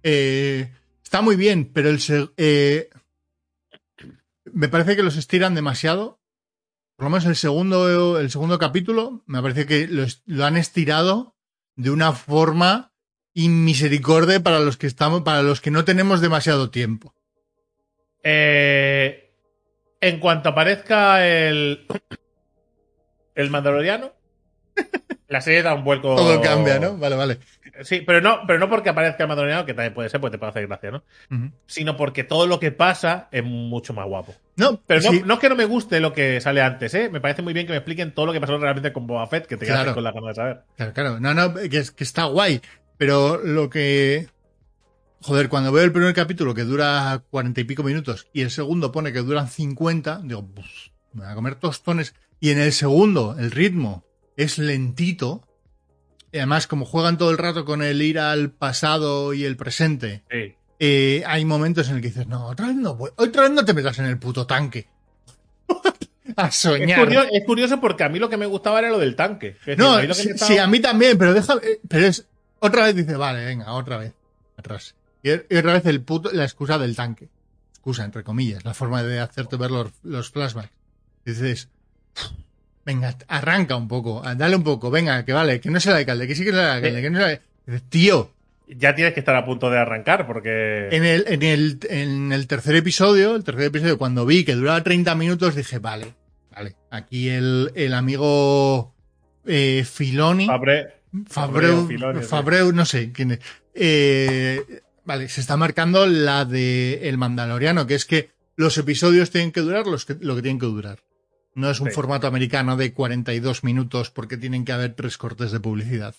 Eh, 0.03 0.71
está 1.03 1.23
muy 1.23 1.37
bien, 1.37 1.71
pero 1.73 1.89
el 1.89 2.01
eh, 2.37 2.91
me 4.53 4.69
parece 4.69 4.97
que 4.97 5.03
los 5.03 5.17
estiran 5.17 5.55
demasiado. 5.55 6.21
Por 6.97 7.05
lo 7.05 7.11
menos 7.11 7.27
el 7.27 7.37
segundo, 7.37 8.19
el 8.21 8.31
segundo 8.31 8.59
capítulo, 8.59 9.23
me 9.27 9.41
parece 9.41 9.67
que 9.67 9.89
lo, 9.89 10.05
lo 10.27 10.45
han 10.45 10.57
estirado 10.57 11.35
de 11.77 11.91
una 11.91 12.13
forma 12.13 12.93
inmisericordia 13.35 14.43
para 14.43 14.61
los 14.61 14.77
que 14.77 14.87
estamos, 14.87 15.23
para 15.23 15.43
los 15.43 15.61
que 15.61 15.71
no 15.71 15.85
tenemos 15.85 16.21
demasiado 16.21 16.71
tiempo. 16.71 17.15
Eh, 18.23 19.33
en 20.01 20.21
cuanto 20.21 20.51
aparezca 20.51 21.27
el. 21.27 21.87
El 23.35 23.51
Mandaloriano, 23.51 24.13
la 25.29 25.41
serie 25.41 25.63
da 25.63 25.75
un 25.75 25.85
vuelco. 25.85 26.15
Todo 26.17 26.41
cambia, 26.41 26.79
¿no? 26.79 26.97
Vale, 26.97 27.17
vale. 27.17 27.39
Sí, 27.83 28.03
pero 28.07 28.21
no, 28.21 28.41
pero 28.47 28.59
no 28.59 28.69
porque 28.69 28.91
aparezca 28.91 29.23
el 29.25 29.29
Mandaloriano, 29.29 29.65
que 29.65 29.73
también 29.75 29.95
puede 29.95 30.09
ser, 30.11 30.21
porque 30.21 30.33
te 30.33 30.39
puede 30.39 30.51
hacer 30.51 30.67
gracia, 30.67 30.91
¿no? 30.91 31.03
Sino 31.67 31.97
porque 31.97 32.23
todo 32.25 32.47
lo 32.47 32.61
que 32.61 32.71
pasa 32.73 33.29
es 33.33 33.43
mucho 33.43 33.95
más 33.95 34.07
guapo. 34.07 34.35
No, 34.57 34.79
Pero 34.87 35.01
no, 35.01 35.11
sí, 35.11 35.23
no 35.25 35.35
es 35.35 35.41
que 35.41 35.49
no 35.49 35.57
me 35.57 35.65
guste 35.65 36.01
lo 36.01 36.13
que 36.13 36.41
sale 36.43 36.61
antes, 36.61 36.93
¿eh? 36.95 37.09
Me 37.11 37.21
parece 37.21 37.41
muy 37.43 37.55
bien 37.55 37.67
que 37.67 37.73
me 37.73 37.79
expliquen 37.79 38.13
todo 38.15 38.27
lo 38.27 38.33
que 38.35 38.41
pasó 38.41 38.59
realmente 38.59 38.93
con 38.93 39.07
Boba 39.07 39.27
Fett, 39.27 39.47
que 39.47 39.57
te 39.57 39.65
quedas 39.65 39.81
Claro. 39.81 39.95
con 39.95 40.05
la 40.05 40.13
gana 40.13 40.29
de 40.29 40.35
saber. 40.35 40.61
Claro, 40.77 40.93
claro. 40.93 41.21
No, 41.21 41.33
no, 41.33 41.55
que, 41.55 41.79
es- 41.79 41.91
que 41.91 42.05
está 42.05 42.25
guay. 42.25 42.61
Pero 42.99 43.39
lo 43.39 43.71
que. 43.71 44.29
Joder, 45.23 45.49
cuando 45.49 45.71
veo 45.73 45.85
el 45.85 45.93
primer 45.93 46.13
capítulo 46.15 46.53
que 46.53 46.63
dura 46.65 47.23
cuarenta 47.31 47.61
y 47.61 47.65
pico 47.65 47.83
minutos 47.85 48.27
y 48.33 48.43
el 48.43 48.51
segundo 48.51 48.91
pone 48.93 49.13
que 49.13 49.21
duran 49.21 49.49
cincuenta, 49.49 50.21
digo, 50.23 50.45
pues, 50.47 50.91
me 51.13 51.23
voy 51.23 51.33
a 51.33 51.35
comer 51.35 51.55
tostones. 51.55 52.15
Y 52.43 52.51
en 52.51 52.59
el 52.59 52.73
segundo, 52.73 53.37
el 53.39 53.53
ritmo 53.53 54.05
es 54.37 54.59
lentito. 54.59 55.47
Y 56.33 56.39
además, 56.39 56.67
como 56.67 56.85
juegan 56.85 57.17
todo 57.17 57.31
el 57.31 57.39
rato 57.39 57.65
con 57.65 57.83
el 57.83 58.03
ir 58.03 58.19
al 58.19 58.51
pasado 58.51 59.33
y 59.33 59.45
el 59.45 59.57
presente, 59.57 60.25
Sí. 60.29 60.55
eh, 60.81 61.23
hay 61.25 61.45
momentos 61.45 61.89
en 61.89 61.97
el 61.97 62.03
que 62.03 62.09
dices, 62.09 62.27
no, 62.27 62.47
otra 62.49 62.67
vez 62.67 62.75
no, 62.77 62.97
voy- 62.97 63.13
otra 63.17 63.43
vez 63.43 63.53
no 63.53 63.65
te 63.65 63.73
metas 63.75 63.99
en 64.01 64.07
el 64.07 64.19
puto 64.19 64.45
tanque. 64.45 64.89
a 66.37 66.49
Es 66.49 66.57
soñar. 66.57 66.99
curioso, 67.05 67.29
es 67.31 67.45
curioso 67.45 67.81
porque 67.81 68.03
a 68.05 68.09
mí 68.09 68.19
lo 68.19 68.29
que 68.29 68.37
me 68.37 68.47
gustaba 68.47 68.81
era 68.81 68.91
lo 68.91 68.99
del 68.99 69.15
tanque. 69.15 69.49
Es 69.61 69.67
decir, 69.67 69.79
No, 69.79 69.93
a 69.95 70.01
sí, 70.15 70.27
me 70.29 70.33
estaba- 70.35 70.53
sí, 70.53 70.59
a 70.59 70.67
mí 70.67 70.81
también, 70.81 71.17
pero 71.19 71.33
deja, 71.35 71.55
eh, 71.63 71.81
pero 71.89 72.07
es 72.07 72.27
otra 72.59 72.87
vez 72.87 72.97
dice, 72.97 73.15
vale, 73.17 73.45
venga, 73.45 73.73
otra 73.73 73.99
vez, 73.99 74.13
atrás. 74.57 74.95
Y, 75.23 75.31
y 75.31 75.57
otra 75.57 75.75
vez 75.75 75.87
el 75.87 76.01
puto, 76.03 76.31
la 76.33 76.43
excusa 76.45 76.77
del 76.79 76.97
tanque. 76.97 77.29
Excusa, 77.73 78.05
entre 78.05 78.25
comillas, 78.25 78.65
la 78.65 78.75
forma 78.75 79.03
de 79.05 79.21
hacerte 79.21 79.57
ver 79.57 79.71
los, 79.71 79.93
los 80.03 80.31
flashbacks. 80.31 80.71
Dices, 81.25 81.69
venga, 82.85 83.17
arranca 83.29 83.77
un 83.77 83.89
poco, 83.89 84.23
dale 84.37 84.57
un 84.57 84.65
poco, 84.65 84.91
venga, 84.91 85.25
que 85.25 85.33
vale, 85.33 85.61
que 85.61 85.71
no 85.71 85.79
sea 85.81 85.93
el 85.93 85.99
alcalde, 85.99 86.27
que 86.27 86.35
sí 86.35 86.45
que 86.45 86.51
sea 86.53 86.61
el 86.79 86.85
alcalde, 86.85 86.97
Sí. 86.99 87.03
que 87.03 87.11
no 87.11 87.19
sea 87.19 87.41
Dices, 87.67 87.83
Tío, 87.89 88.31
Ya 88.67 88.95
tienes 88.95 89.15
que 89.15 89.21
estar 89.21 89.37
a 89.37 89.45
punto 89.45 89.71
de 89.71 89.79
arrancar 89.79 90.27
porque. 90.27 90.89
en 90.91 91.05
el, 91.05 91.25
en 91.29 91.43
el, 91.43 91.79
en 91.91 92.33
el 92.33 92.47
tercer 92.49 92.75
episodio, 92.75 93.37
el 93.37 93.45
tercer 93.45 93.65
episodio, 93.67 93.99
cuando 93.99 94.27
vi 94.27 94.45
que 94.45 94.55
duraba 94.55 94.83
30 94.83 95.15
minutos, 95.15 95.55
dije, 95.55 95.79
vale, 95.79 96.15
vale, 96.51 96.75
aquí 96.91 97.29
el, 97.29 97.71
el 97.77 97.95
amigo 97.95 98.95
eh, 99.47 99.85
Filoni. 99.89 100.47
Fabre- 100.47 100.95
Fabreu, 101.29 101.87
Filoni. 101.87 102.23
Fabreu, 102.23 102.73
no 102.73 102.85
sé 102.87 103.13
quién 103.13 103.33
es. 103.33 103.39
Eh, 103.75 104.81
vale, 105.05 105.29
se 105.29 105.41
está 105.41 105.57
marcando 105.57 106.07
la 106.07 106.45
de 106.45 107.09
El 107.09 107.19
Mandaloriano, 107.19 107.87
que 107.87 107.95
es 107.95 108.07
que 108.07 108.31
los 108.57 108.77
episodios 108.79 109.31
tienen 109.31 109.53
que 109.53 109.61
durar 109.61 109.87
los 109.87 110.05
que- 110.07 110.17
lo 110.21 110.35
que 110.35 110.43
tienen 110.43 110.59
que 110.59 110.67
durar. 110.67 110.99
No 111.55 111.71
es 111.71 111.81
un 111.81 111.89
Sí. 111.89 111.95
formato 111.95 112.27
americano 112.27 112.77
de 112.77 112.93
42 112.93 113.65
minutos 113.65 114.11
porque 114.11 114.37
tienen 114.37 114.65
que 114.65 114.73
haber 114.73 114.95
tres 114.95 115.19
cortes 115.19 115.53
de 115.53 115.61
publicidad. 115.61 116.15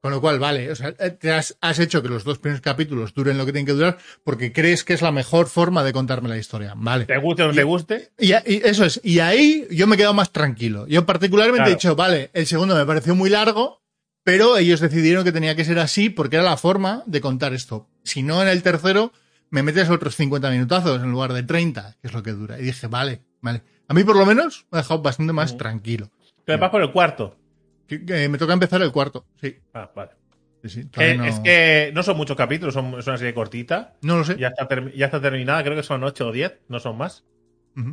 Con 0.00 0.12
lo 0.12 0.20
cual, 0.20 0.38
vale, 0.38 0.70
o 0.70 0.76
sea, 0.76 0.94
eh, 1.00 1.10
te 1.10 1.32
has, 1.32 1.56
has 1.60 1.80
hecho 1.80 2.02
que 2.02 2.08
los 2.08 2.22
dos 2.22 2.38
primeros 2.38 2.60
capítulos 2.60 3.14
duren 3.14 3.36
lo 3.36 3.44
que 3.44 3.50
tienen 3.52 3.66
que 3.66 3.72
durar 3.72 3.98
porque 4.22 4.52
crees 4.52 4.84
que 4.84 4.94
es 4.94 5.02
la 5.02 5.10
mejor 5.10 5.48
forma 5.48 5.82
de 5.82 5.92
contarme 5.92 6.28
la 6.28 6.38
historia. 6.38 6.74
Vale. 6.76 7.04
Te 7.06 7.18
guste 7.18 7.42
o 7.42 7.48
no 7.48 7.52
te 7.54 7.64
guste. 7.64 8.10
Y, 8.16 8.28
y 8.32 8.62
eso 8.64 8.84
es. 8.84 9.00
Y 9.02 9.18
ahí 9.18 9.66
yo 9.72 9.88
me 9.88 9.96
he 9.96 9.98
quedado 9.98 10.14
más 10.14 10.32
tranquilo. 10.32 10.86
Yo 10.86 11.04
particularmente 11.04 11.58
Claro. 11.58 11.70
he 11.72 11.74
dicho, 11.74 11.96
vale, 11.96 12.30
el 12.32 12.46
segundo 12.46 12.76
me 12.76 12.86
pareció 12.86 13.16
muy 13.16 13.28
largo, 13.28 13.82
pero 14.22 14.56
ellos 14.56 14.78
decidieron 14.78 15.24
que 15.24 15.32
tenía 15.32 15.56
que 15.56 15.64
ser 15.64 15.80
así 15.80 16.10
porque 16.10 16.36
era 16.36 16.44
la 16.44 16.56
forma 16.56 17.02
de 17.06 17.20
contar 17.20 17.52
esto. 17.52 17.88
Si 18.04 18.22
no, 18.22 18.40
en 18.40 18.46
el 18.48 18.62
tercero 18.62 19.12
me 19.50 19.64
metes 19.64 19.90
otros 19.90 20.14
50 20.14 20.48
minutazos 20.50 21.02
en 21.02 21.10
lugar 21.10 21.32
de 21.32 21.42
30, 21.42 21.96
que 22.00 22.06
es 22.06 22.12
lo 22.14 22.22
que 22.22 22.30
dura. 22.32 22.60
Y 22.60 22.62
dije, 22.64 22.86
vale, 22.86 23.22
vale. 23.40 23.62
A 23.88 23.94
mí 23.94 24.04
por 24.04 24.16
lo 24.16 24.26
menos 24.26 24.66
me 24.70 24.78
ha 24.78 24.82
dejado 24.82 25.02
bastante 25.02 25.32
más 25.32 25.56
tranquilo. 25.56 26.10
Te 26.44 26.56
vas 26.56 26.70
por 26.70 26.82
el 26.82 26.92
cuarto. 26.92 27.36
Que- 27.86 28.04
que 28.04 28.28
me 28.28 28.38
toca 28.38 28.52
empezar 28.52 28.80
el 28.82 28.92
cuarto. 28.92 29.26
Sí, 29.40 29.56
Ah, 29.72 29.90
vale. 29.96 30.10
sí, 30.62 30.68
sí. 30.68 30.80
Eh, 30.80 30.84
Todavía 30.90 31.14
no, 31.16 31.24
Es 31.24 31.40
que 31.40 31.90
no 31.94 32.02
son 32.02 32.16
muchos 32.18 32.36
capítulos, 32.36 32.74
son, 32.74 32.98
es 32.98 33.06
una 33.06 33.16
serie 33.16 33.32
cortita. 33.34 33.96
no 34.02 34.18
lo 34.18 34.24
sé. 34.24 34.36
Ya 34.38 34.48
está, 34.48 34.68
termi- 34.68 34.92
ya 34.94 35.06
está 35.06 35.20
terminada, 35.20 35.62
creo 35.64 35.74
que 35.76 35.82
son 35.82 36.04
8 36.04 36.28
o 36.28 36.32
10, 36.32 36.60
no 36.68 36.78
son 36.80 36.96
más. 36.98 37.24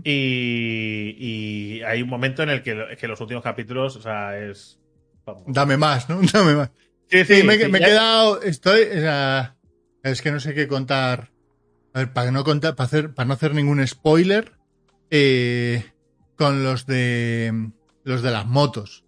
Y, 0.03 1.15
y 1.19 1.81
hay 1.83 2.01
un 2.01 2.09
momento 2.09 2.41
en 2.43 2.49
el 2.49 2.63
que, 2.63 2.73
lo- 2.73 2.87
que 2.97 3.07
los 3.07 3.21
últimos 3.21 3.43
capítulos, 3.43 3.95
o 3.95 4.01
sea, 4.01 4.37
es. 4.37 4.79
vamos. 5.25 5.43
Dame 5.47 5.77
más, 5.77 6.09
¿no? 6.09 6.19
Dame 6.33 6.55
más. 6.55 6.71
Sí, 7.09 7.23
Sí, 7.23 7.43
me, 7.43 7.53
he 7.53 7.59
ya- 7.59 7.69
quedado. 7.79 8.41
Estoy. 8.41 8.81
o 8.83 8.99
sea, 8.99 9.55
es 10.03 10.21
que 10.21 10.31
no 10.31 10.39
sé 10.39 10.53
qué 10.53 10.67
contar. 10.67 11.31
A 11.93 11.99
ver, 11.99 12.13
para 12.13 12.31
no 12.31 12.43
contar, 12.43 12.75
para 12.75 12.85
hacer, 12.87 13.13
para 13.13 13.27
no 13.27 13.33
hacer 13.35 13.53
ningún 13.53 13.85
spoiler, 13.87 14.53
eh, 15.09 15.83
con 16.35 16.63
los 16.63 16.85
de 16.85 17.69
los 18.03 18.21
de 18.21 18.31
las 18.31 18.45
motos. 18.45 19.03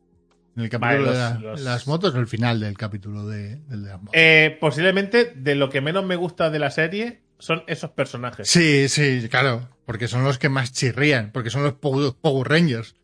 En 0.55 0.63
el 0.63 0.69
capítulo 0.69 1.03
Vale, 1.05 1.17
de 1.17 1.33
los- 1.33 1.43
la- 1.43 1.49
los- 1.51 1.61
las 1.61 1.87
motos, 1.87 2.15
el 2.15 2.25
final 2.27 2.59
del 2.59 2.75
capítulo 2.77 3.27
de, 3.27 3.57
del 3.67 3.83
de 3.83 3.89
las 3.89 3.97
motos. 3.99 4.13
Eh, 4.13 4.57
posiblemente 4.59 5.33
de 5.35 5.53
lo 5.55 5.69
que 5.69 5.81
menos 5.81 6.03
me 6.05 6.15
gusta 6.15 6.49
de 6.49 6.57
la 6.59 6.71
serie 6.71 7.21
son 7.37 7.63
esos 7.67 7.91
personajes. 7.91 8.49
Sí, 8.49 8.89
sí, 8.89 9.27
claro, 9.29 9.69
porque 9.85 10.07
son 10.07 10.23
los 10.23 10.39
que 10.39 10.49
más 10.49 10.71
chirrían, 10.73 11.31
porque 11.31 11.51
son 11.51 11.61
los 11.63 11.73
Power, 11.73 12.47
Rangers. 12.47 12.95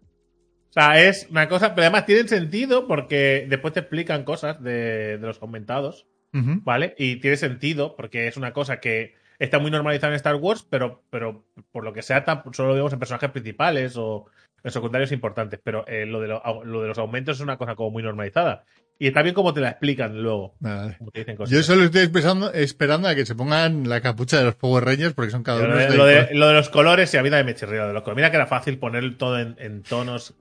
O 0.70 0.74
sea, 0.74 1.00
es 1.04 1.28
una 1.30 1.48
cosa, 1.48 1.76
pero 1.76 1.84
además 1.84 2.08
tienen 2.08 2.28
sentido 2.28 2.88
porque 2.88 3.46
después 3.48 3.76
te 3.76 3.82
explican 3.82 4.24
cosas 4.24 4.60
de, 4.64 5.20
de 5.20 5.28
los 5.28 5.38
comentados, 5.38 6.08
Ujú. 6.34 6.62
¿vale? 6.64 6.96
Y 6.98 7.18
tiene 7.18 7.38
sentido 7.38 7.96
porque 7.96 8.28
es 8.28 8.38
una 8.38 8.54
cosa 8.54 8.80
que 8.80 9.14
está 9.44 9.60
muy 9.60 9.70
normalizada 9.72 10.14
en 10.14 10.16
Star 10.18 10.36
Wars, 10.36 10.66
pero, 10.70 11.04
pero 11.10 11.44
por 11.72 11.84
lo 11.84 11.94
que 11.94 12.02
sea, 12.02 12.26
tam- 12.26 12.54
solo 12.54 12.70
lo 12.70 12.76
vemos 12.76 12.94
en 12.94 13.00
personajes 13.00 13.32
principales 13.32 13.96
o 13.98 14.26
en 14.64 14.72
secundarios 14.72 15.12
importantes. 15.12 15.60
Pero 15.64 15.86
eh, 15.88 16.06
lo, 16.06 16.20
de 16.22 16.28
lo, 16.30 16.42
lo 16.64 16.82
de 16.82 16.88
los 16.88 16.98
aumentos 16.98 17.38
es 17.38 17.42
una 17.42 17.58
cosa 17.58 17.76
como 17.76 17.92
muy 17.92 18.04
normalizada. 18.04 18.64
Y 19.00 19.08
está 19.08 19.24
bien 19.24 19.34
como 19.34 19.54
te 19.54 19.60
la 19.60 19.70
explican 19.70 20.22
luego, 20.22 20.54
Vale. 20.60 20.96
como 21.00 21.10
te 21.12 21.20
dicen 21.20 21.36
cosas. 21.36 21.52
Yo 21.52 21.64
solo 21.64 21.84
estoy 21.84 22.02
esperando, 22.04 22.54
esperando 22.54 23.08
a 23.08 23.16
que 23.16 23.26
se 23.26 23.34
pongan 23.36 23.90
la 23.90 24.02
capucha 24.02 24.38
de 24.38 24.44
los 24.46 24.56
Power 24.56 24.86
Rangers 24.86 25.14
porque 25.16 25.32
son 25.32 25.42
cada 25.44 25.60
Lo 25.60 25.66
uno 25.66 25.76
de, 25.78 25.88
de- 25.90 25.98
lo 25.98 26.06
de- 26.06 26.30
lo 26.36 26.48
de 26.48 26.54
los 26.54 26.70
colores, 26.70 27.12
y 27.14 27.18
a 27.18 27.24
mí 27.24 27.30
también 27.30 27.48
me 27.48 27.56
chirría 27.56 27.86
de 27.88 27.94
los 27.94 28.04
colores. 28.04 28.18
Mira 28.18 28.30
que 28.30 28.38
era 28.38 28.46
fácil 28.46 28.78
poner 28.78 29.18
todo 29.18 29.40
en, 29.40 29.56
en 29.58 29.82
tonos 29.84 30.36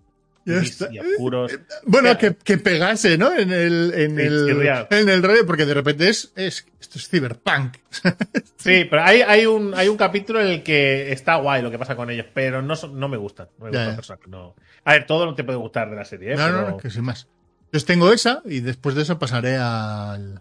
Ya 0.44 0.56
gris 0.56 0.70
está. 0.80 0.92
y 0.92 0.98
oscuros. 0.98 1.52
Bueno, 1.84 2.16
que, 2.18 2.34
que 2.36 2.58
pegase, 2.58 3.16
¿no? 3.16 3.32
En 3.36 3.52
el, 3.52 3.92
en 3.94 4.16
Sí, 4.16 4.22
el, 4.22 4.86
en 4.90 5.08
el 5.08 5.22
rollo, 5.22 5.46
porque 5.46 5.64
de 5.66 5.74
repente 5.74 6.08
es, 6.08 6.32
es 6.36 6.66
esto 6.80 6.98
es 6.98 7.08
cyberpunk. 7.08 7.76
Sí, 8.56 8.86
pero 8.88 9.02
hay, 9.02 9.22
hay, 9.22 9.44
un, 9.46 9.74
hay 9.74 9.88
un 9.88 9.96
capítulo 9.96 10.40
en 10.40 10.46
el 10.48 10.62
que 10.62 11.10
está 11.12 11.34
guay 11.36 11.62
lo 11.62 11.70
que 11.70 11.78
pasa 11.78 11.96
con 11.96 12.10
ellos, 12.10 12.26
pero 12.32 12.62
no, 12.62 12.74
no 12.92 13.08
me 13.08 13.16
gustan. 13.16 13.48
No 13.58 13.64
me 13.66 13.70
gustan 13.70 13.96
personas 13.96 14.26
no. 14.28 14.54
A 14.84 14.92
ver, 14.92 15.06
todo 15.06 15.26
no 15.26 15.34
te 15.34 15.42
puede 15.44 15.58
gustar 15.58 15.90
de 15.90 15.96
la 15.96 16.04
serie, 16.04 16.32
¿eh? 16.32 16.36
no, 16.36 16.48
no, 16.48 16.56
Pero- 16.58 16.70
no, 16.70 16.76
que 16.76 16.90
sin 16.90 17.04
más. 17.04 17.26
Entonces 17.66 17.86
tengo 17.86 18.12
esa 18.12 18.42
y 18.44 18.60
después 18.60 18.94
de 18.94 19.02
eso 19.02 19.18
pasaré 19.18 19.56
al 19.56 20.40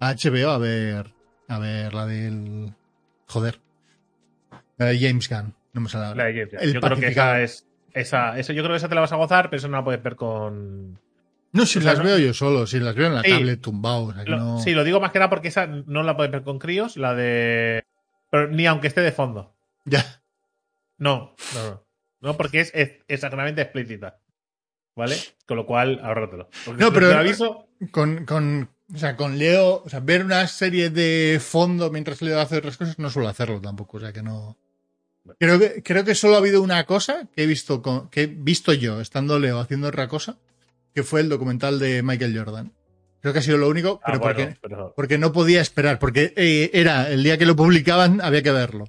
a 0.00 0.14
HBO 0.14 0.50
a 0.50 0.58
ver 0.58 1.14
a 1.48 1.58
ver 1.58 1.94
la 1.94 2.06
del 2.06 2.72
joder. 3.26 3.60
La 4.78 4.86
de 4.86 4.98
James 4.98 5.28
Gunn. 5.28 5.54
No 5.74 5.80
me 5.80 5.88
sale 5.88 6.06
ahora. 6.06 6.24
La 6.24 6.24
de 6.24 6.32
James 6.34 6.50
Gunn. 6.52 6.60
El 6.62 6.72
yo 6.74 6.80
creo 6.80 6.98
que 6.98 7.08
esa 7.08 7.40
es. 7.40 7.66
Esa, 7.94 8.38
eso, 8.38 8.52
yo 8.52 8.62
creo 8.62 8.72
que 8.74 8.78
esa 8.78 8.88
te 8.88 8.94
la 8.94 9.00
vas 9.02 9.12
a 9.12 9.16
gozar, 9.16 9.50
pero 9.50 9.58
eso 9.58 9.68
no 9.68 9.76
la 9.76 9.84
puedes 9.84 10.02
ver 10.02 10.16
con. 10.16 10.98
No, 11.52 11.66
si 11.66 11.78
O 11.78 11.82
sea, 11.82 11.92
las 11.92 11.98
no- 11.98 12.04
veo 12.06 12.18
yo 12.18 12.32
solo, 12.32 12.66
si 12.66 12.80
las 12.80 12.94
veo 12.94 13.08
en 13.08 13.14
la 13.14 13.22
Sí. 13.22 13.30
tablet 13.30 13.60
tumbado. 13.60 14.04
o 14.04 14.14
sea 14.14 14.24
que 14.24 14.30
Lo- 14.30 14.38
no- 14.38 14.58
Sí, 14.60 14.70
lo 14.72 14.84
digo 14.84 15.00
más 15.00 15.12
que 15.12 15.18
nada 15.18 15.28
porque 15.30 15.48
esa 15.48 15.66
no 15.66 16.02
la 16.02 16.16
puedes 16.16 16.32
ver 16.32 16.42
con 16.42 16.58
críos, 16.58 16.96
la 16.96 17.14
de. 17.14 17.84
Pero 18.30 18.48
ni 18.48 18.66
aunque 18.66 18.86
esté 18.86 19.02
de 19.02 19.12
fondo. 19.12 19.54
Ya. 19.84 20.22
No, 20.98 21.34
no, 21.54 21.64
no. 21.70 21.84
No, 22.20 22.36
porque 22.36 22.60
es, 22.60 22.70
es 22.74 22.92
exactamente 23.08 23.60
explícita. 23.62 24.18
¿Vale? 24.94 25.16
Con 25.46 25.56
lo 25.56 25.66
cual, 25.66 26.00
ahórratelo. 26.02 26.48
Porque 26.64 26.82
No, 26.82 26.92
pero- 26.92 27.12
aviso. 27.18 27.66
Con, 27.90 28.24
con, 28.26 28.70
o 28.94 28.96
sea, 28.98 29.16
con 29.16 29.38
Leo, 29.38 29.82
o 29.84 29.88
sea, 29.88 29.98
ver 30.00 30.24
una 30.24 30.46
serie 30.46 30.88
de 30.90 31.40
fondo 31.42 31.90
mientras 31.90 32.22
Leo 32.22 32.38
hace 32.40 32.58
otras 32.58 32.76
cosas, 32.76 32.98
no 32.98 33.10
suelo 33.10 33.28
hacerlo 33.28 33.60
tampoco, 33.60 33.96
o 33.96 34.00
sea 34.00 34.12
que 34.12 34.22
no. 34.22 34.56
Creo 35.38 35.58
que, 35.58 35.82
creo 35.82 36.04
que 36.04 36.14
solo 36.14 36.34
ha 36.34 36.38
habido 36.38 36.62
una 36.62 36.84
cosa 36.84 37.28
que 37.34 37.44
he 37.44 37.46
visto 37.46 37.80
con, 37.82 38.08
que 38.10 38.22
he 38.22 38.26
visto 38.26 38.72
yo, 38.72 39.00
estando 39.00 39.38
Leo 39.38 39.60
haciendo 39.60 39.88
otra 39.88 40.08
cosa, 40.08 40.38
que 40.94 41.02
fue 41.04 41.20
el 41.20 41.28
documental 41.28 41.78
de 41.78 42.02
Michael 42.02 42.36
Jordan. 42.36 42.72
Creo 43.20 43.32
que 43.32 43.38
ha 43.38 43.42
sido 43.42 43.56
lo 43.58 43.68
único, 43.68 44.00
Ah, 44.02 44.06
pero 44.06 44.18
bueno, 44.18 44.34
porque, 44.36 44.58
pero- 44.60 44.92
porque 44.96 45.18
no 45.18 45.32
podía 45.32 45.60
esperar, 45.60 45.98
porque 46.00 46.34
eh, 46.36 46.70
era 46.74 47.08
el 47.08 47.22
día 47.22 47.38
que 47.38 47.46
lo 47.46 47.54
publicaban, 47.54 48.20
había 48.20 48.42
que 48.42 48.50
verlo. 48.50 48.84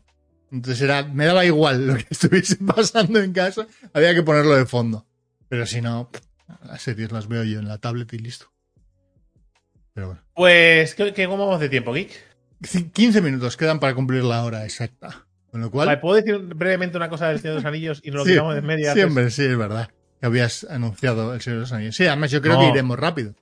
Entonces 0.52 0.82
era, 0.82 1.04
me 1.04 1.26
daba 1.26 1.46
igual 1.46 1.86
lo 1.88 1.96
que 1.98 2.06
estuviese 2.10 2.56
pasando 2.58 3.20
en 3.20 3.32
casa, 3.32 3.68
había 3.94 4.14
que 4.16 4.24
ponerlo 4.24 4.56
de 4.56 4.66
fondo. 4.66 5.06
Pero 5.50 5.68
si 5.68 5.82
no, 5.82 6.10
las 6.66 6.82
series 6.82 7.12
las 7.12 7.28
veo 7.28 7.44
yo 7.44 7.60
en 7.60 7.68
la 7.68 7.78
tablet 7.78 8.12
y 8.14 8.18
listo. 8.18 8.52
Pero 9.94 10.08
bueno. 10.08 10.22
Pues, 10.34 10.96
¿qué, 10.96 11.14
qué- 11.14 11.28
¿cómo 11.28 11.46
vamos 11.46 11.60
de 11.60 11.70
tiempo, 11.70 11.94
Geek? 11.94 12.12
C- 12.64 12.90
15 12.90 13.22
minutos 13.22 13.56
quedan 13.56 13.80
para 13.80 13.94
cumplir 13.94 14.24
la 14.24 14.44
hora 14.44 14.66
exacta. 14.66 15.28
Con 15.54 15.62
lo 15.62 15.70
cual, 15.70 15.86
Vale, 15.86 16.00
¿Puedo 16.00 16.16
decir 16.16 16.36
brevemente 16.56 16.98
una 16.98 17.10
cosa 17.10 17.30
del 17.30 17.38
Señor 17.40 17.58
de 17.58 17.62
los 17.62 17.66
Anillos 17.66 18.02
y 18.04 18.10
nos 18.10 18.22
lo 18.22 18.26
sí, 18.26 18.32
quitamos 18.32 18.56
de 18.56 18.62
media? 18.64 18.92
sí, 18.94 19.02
hombre, 19.02 19.30
sí, 19.30 19.46
es 19.46 19.56
verdad. 19.56 19.88
Que 20.20 20.26
habías 20.26 20.64
anunciado 20.64 21.32
el 21.36 21.42
Señor 21.42 21.58
de 21.58 21.62
los 21.62 21.72
Anillos. 21.74 21.96
Sí, 21.96 22.08
además 22.08 22.32
yo 22.32 22.42
creo 22.42 22.56
No. 22.56 22.60
que 22.62 22.70
iremos 22.70 22.98
rápido 23.00 23.36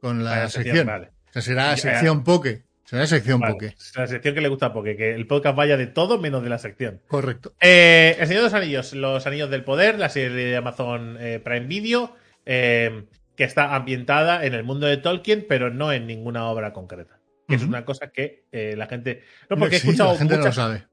con 0.00 0.24
la 0.24 0.30
Vale, 0.30 0.48
sección. 0.50 0.86
Vale. 0.88 1.10
O 1.28 1.32
sea, 1.32 1.42
será 1.42 1.70
Ya, 1.70 1.76
sección 1.76 2.24
poke. 2.24 2.64
Será 2.84 3.06
sección 3.06 3.40
poke. 3.40 3.66
Es 3.78 3.92
La 3.94 4.08
sección 4.08 4.34
que 4.34 4.40
le 4.40 4.48
gusta 4.48 4.66
a 4.66 4.72
Poke, 4.72 4.96
que 4.96 5.14
el 5.14 5.28
podcast 5.28 5.56
vaya 5.56 5.76
de 5.76 5.86
todo 5.86 6.18
menos 6.18 6.42
de 6.42 6.48
la 6.50 6.58
sección. 6.58 7.00
Correcto. 7.06 7.54
Eh, 7.60 8.16
el 8.18 8.26
Señor 8.26 8.42
de 8.42 8.46
los 8.50 8.54
Anillos, 8.54 8.92
Los 8.92 9.24
Anillos 9.28 9.48
del 9.48 9.62
Poder, 9.62 10.00
la 10.00 10.08
serie 10.08 10.30
de 10.30 10.56
Amazon 10.56 11.16
eh, 11.20 11.40
Prime 11.44 11.66
Video, 11.66 12.16
eh, 12.44 13.04
que 13.36 13.44
está 13.44 13.76
ambientada 13.76 14.44
en 14.44 14.52
el 14.54 14.64
mundo 14.64 14.86
de 14.88 14.96
Tolkien, 14.96 15.46
pero 15.48 15.70
no 15.70 15.92
en 15.92 16.08
ninguna 16.08 16.46
obra 16.48 16.72
concreta. 16.72 17.20
Que 17.46 17.54
es 17.54 17.62
una 17.62 17.84
cosa 17.84 18.08
que 18.10 18.46
eh, 18.50 18.74
la 18.76 18.86
gente. 18.88 19.22
No, 19.48 19.56
porque 19.56 19.76
he 19.76 19.78
Sí, 19.78 19.86
escuchado 19.88 20.12
la 20.14 20.18
gente 20.18 20.36
no 20.36 20.44
lo 20.46 20.52
sabe. 20.52 20.84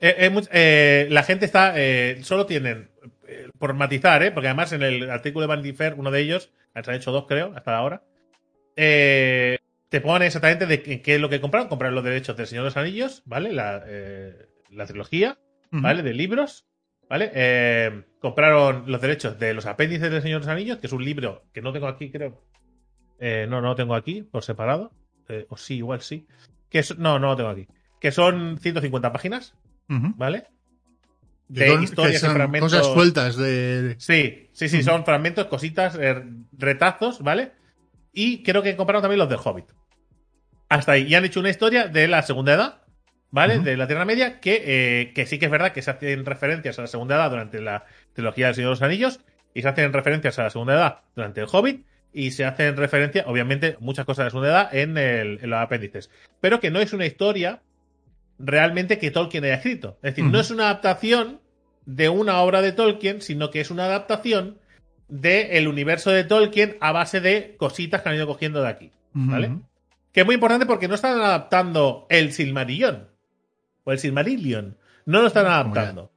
Eh, 0.00 0.16
eh, 0.18 0.42
eh, 0.52 1.06
la 1.10 1.22
gente 1.22 1.44
está. 1.46 1.74
solo 2.22 2.46
tienen. 2.46 2.90
por 3.58 3.74
matizar, 3.74 4.22
¿eh? 4.22 4.30
Porque 4.32 4.48
además 4.48 4.72
en 4.72 4.82
el 4.82 5.10
artículo 5.10 5.42
de 5.42 5.46
Vanity 5.48 5.72
Fair, 5.72 5.94
uno 5.96 6.10
de 6.10 6.20
ellos, 6.20 6.50
se 6.74 6.90
han 6.90 6.96
hecho 6.96 7.12
dos, 7.12 7.26
creo, 7.28 7.52
hasta 7.56 7.76
ahora. 7.76 8.02
eh, 8.76 9.58
te 9.88 10.00
pone 10.00 10.26
exactamente 10.26 10.66
de 10.66 10.82
qué, 10.82 11.02
qué 11.02 11.16
es 11.16 11.20
lo 11.20 11.28
que 11.28 11.40
compraron. 11.40 11.68
Compraron 11.68 11.96
los 11.96 12.04
derechos 12.04 12.36
del 12.36 12.46
Señor 12.46 12.62
de 12.64 12.68
los 12.68 12.76
Anillos, 12.76 13.22
¿vale? 13.24 13.52
La, 13.52 13.82
eh, 13.86 14.46
la 14.70 14.86
trilogía. 14.86 15.38
¿vale? 15.72 16.02
De 16.02 16.14
libros, 16.14 16.64
¿vale? 17.08 17.30
Eh, 17.34 18.02
compraron 18.20 18.84
los 18.86 19.00
derechos 19.00 19.38
de 19.38 19.52
los 19.54 19.66
apéndices 19.66 20.10
del 20.10 20.22
Señor 20.22 20.40
de 20.40 20.46
los 20.46 20.52
Anillos, 20.56 20.78
que 20.78 20.86
es 20.88 20.92
un 20.92 21.04
libro 21.04 21.44
que 21.52 21.60
no 21.62 21.72
tengo 21.72 21.86
aquí, 21.88 22.10
creo. 22.10 22.42
Eh, 23.20 23.46
no, 23.48 23.60
no 23.60 23.68
lo 23.68 23.74
tengo 23.76 23.94
aquí, 23.94 24.22
por 24.22 24.42
separado. 24.42 24.92
O 25.48 25.56
sí, 25.56 25.76
igual 25.76 26.00
sí. 26.00 26.26
Que 26.70 26.80
es- 26.80 26.98
no, 26.98 27.18
no 27.20 27.28
lo 27.28 27.36
tengo 27.36 27.50
aquí. 27.50 27.68
Que 28.00 28.10
son 28.12 28.58
150 28.58 29.12
páginas, 29.12 29.54
¿vale? 30.16 30.44
De 31.48 31.68
son- 31.68 31.82
historias 31.82 32.12
que 32.12 32.16
y 32.16 32.20
son 32.20 32.34
fragmentos. 32.36 32.72
Cosas 32.72 32.86
sueltas 32.94 33.36
de. 33.36 33.96
Sí, 33.98 34.48
sí, 34.52 34.68
sí, 34.68 34.82
son 34.82 35.04
fragmentos, 35.04 35.46
cositas, 35.46 35.98
eh, 36.00 36.22
retazos, 36.56 37.22
¿vale? 37.22 37.52
Y 38.12 38.42
creo 38.42 38.62
que 38.62 38.76
compraron 38.76 39.02
también 39.02 39.18
los 39.18 39.28
del 39.28 39.38
Hobbit. 39.42 39.66
Hasta 40.68 40.92
ahí. 40.92 41.06
Y 41.08 41.14
han 41.16 41.24
hecho 41.24 41.40
una 41.40 41.50
historia 41.50 41.88
de 41.88 42.06
la 42.06 42.22
Segunda 42.22 42.54
Edad, 42.54 42.82
¿vale? 43.30 43.58
De 43.64 43.76
la 43.76 43.86
Tierra 43.88 44.04
Media, 44.04 44.38
que, 44.40 44.62
eh, 44.64 45.12
que 45.12 45.26
sí 45.26 45.38
que 45.40 45.46
es 45.46 45.50
verdad 45.50 45.72
que 45.72 45.82
se 45.82 45.90
hacen 45.90 46.24
referencias 46.24 46.78
a 46.78 46.82
la 46.82 46.88
Segunda 46.88 47.16
Edad 47.16 47.30
durante 47.30 47.60
la 47.60 47.84
trilogía 48.12 48.46
del 48.46 48.54
Señor 48.54 48.68
de 48.68 48.72
los 48.74 48.82
Anillos, 48.82 49.20
y 49.52 49.62
se 49.62 49.68
hacen 49.68 49.92
referencias 49.92 50.38
a 50.38 50.44
la 50.44 50.50
Segunda 50.50 50.74
Edad 50.74 50.98
durante 51.16 51.40
el 51.40 51.48
Hobbit, 51.50 51.84
y 52.12 52.30
se 52.30 52.44
hacen 52.44 52.76
referencias, 52.76 53.26
obviamente, 53.26 53.76
muchas 53.80 54.04
cosas 54.04 54.18
de 54.18 54.24
la 54.26 54.30
Segunda 54.30 54.48
Edad 54.50 54.74
en, 54.74 54.96
el- 54.98 55.38
en 55.42 55.50
los 55.50 55.58
apéndices. 55.60 56.10
Pero 56.40 56.60
que 56.60 56.70
no 56.70 56.78
es 56.80 56.92
una 56.92 57.06
historia 57.06 57.62
realmente 58.40 58.98
que 58.98 59.10
Tolkien 59.10 59.44
haya 59.44 59.54
escrito. 59.54 59.98
Es 60.02 60.14
decir, 60.14 60.24
no 60.24 60.40
es 60.40 60.50
una 60.50 60.64
adaptación 60.64 61.40
de 61.84 62.08
una 62.08 62.40
obra 62.40 62.62
de 62.62 62.72
Tolkien, 62.72 63.20
sino 63.20 63.50
que 63.50 63.60
es 63.60 63.70
una 63.70 63.84
adaptación 63.84 64.58
del 65.08 65.68
universo 65.68 66.10
de 66.10 66.24
Tolkien 66.24 66.76
a 66.80 66.92
base 66.92 67.20
de 67.20 67.56
cositas 67.58 68.02
que 68.02 68.08
han 68.08 68.14
ido 68.14 68.26
cogiendo 68.26 68.62
de 68.62 68.68
aquí. 68.68 68.92
¿Vale? 69.12 69.58
Que 70.12 70.20
es 70.20 70.26
muy 70.26 70.34
importante 70.34 70.66
porque 70.66 70.88
no 70.88 70.94
están 70.94 71.20
adaptando 71.20 72.06
el 72.08 72.32
Silmarillón 72.32 73.08
o 73.84 73.92
el 73.92 73.98
Silmarillion. 73.98 74.76
No 75.06 75.20
lo 75.20 75.26
están 75.26 75.46
adaptando. 75.46 76.12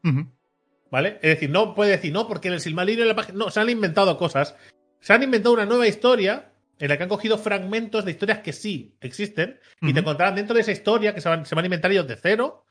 ¿Vale? 0.92 1.20
Es 1.22 1.36
decir, 1.36 1.50
no 1.50 1.74
puede 1.74 1.92
decir, 1.92 2.14
no, 2.14 2.28
porque 2.28 2.50
en 2.50 2.56
el 2.56 2.62
Silmarillion 2.62 3.04
en 3.04 3.10
la 3.10 3.16
página. 3.16 3.38
No, 3.38 3.50
se 3.50 3.60
han 3.60 3.70
inventado 3.70 4.18
cosas. 4.18 4.56
Se 5.00 5.12
han 5.12 5.24
inventado 5.24 5.54
una 5.54 5.66
nueva 5.66 5.88
historia 5.88 6.53
en 6.84 6.90
la 6.90 6.98
que 6.98 7.04
han 7.04 7.10
cogido 7.10 7.38
fragmentos 7.38 8.04
de 8.04 8.12
historias 8.12 8.40
que 8.40 8.52
sí 8.52 8.98
existen 9.00 9.58
y 9.82 9.94
te 9.94 10.04
contarán 10.04 10.36
dentro 10.36 10.54
de 10.54 10.62
esa 10.62 10.72
historia 10.74 11.16
que 11.16 11.22
se 11.22 11.30
van, 11.30 11.46
se 11.46 11.56
van 11.56 11.64
a 11.64 11.68
inventar 11.68 11.92
ellos 11.92 12.08
de 12.08 12.18
cero. 12.18 12.66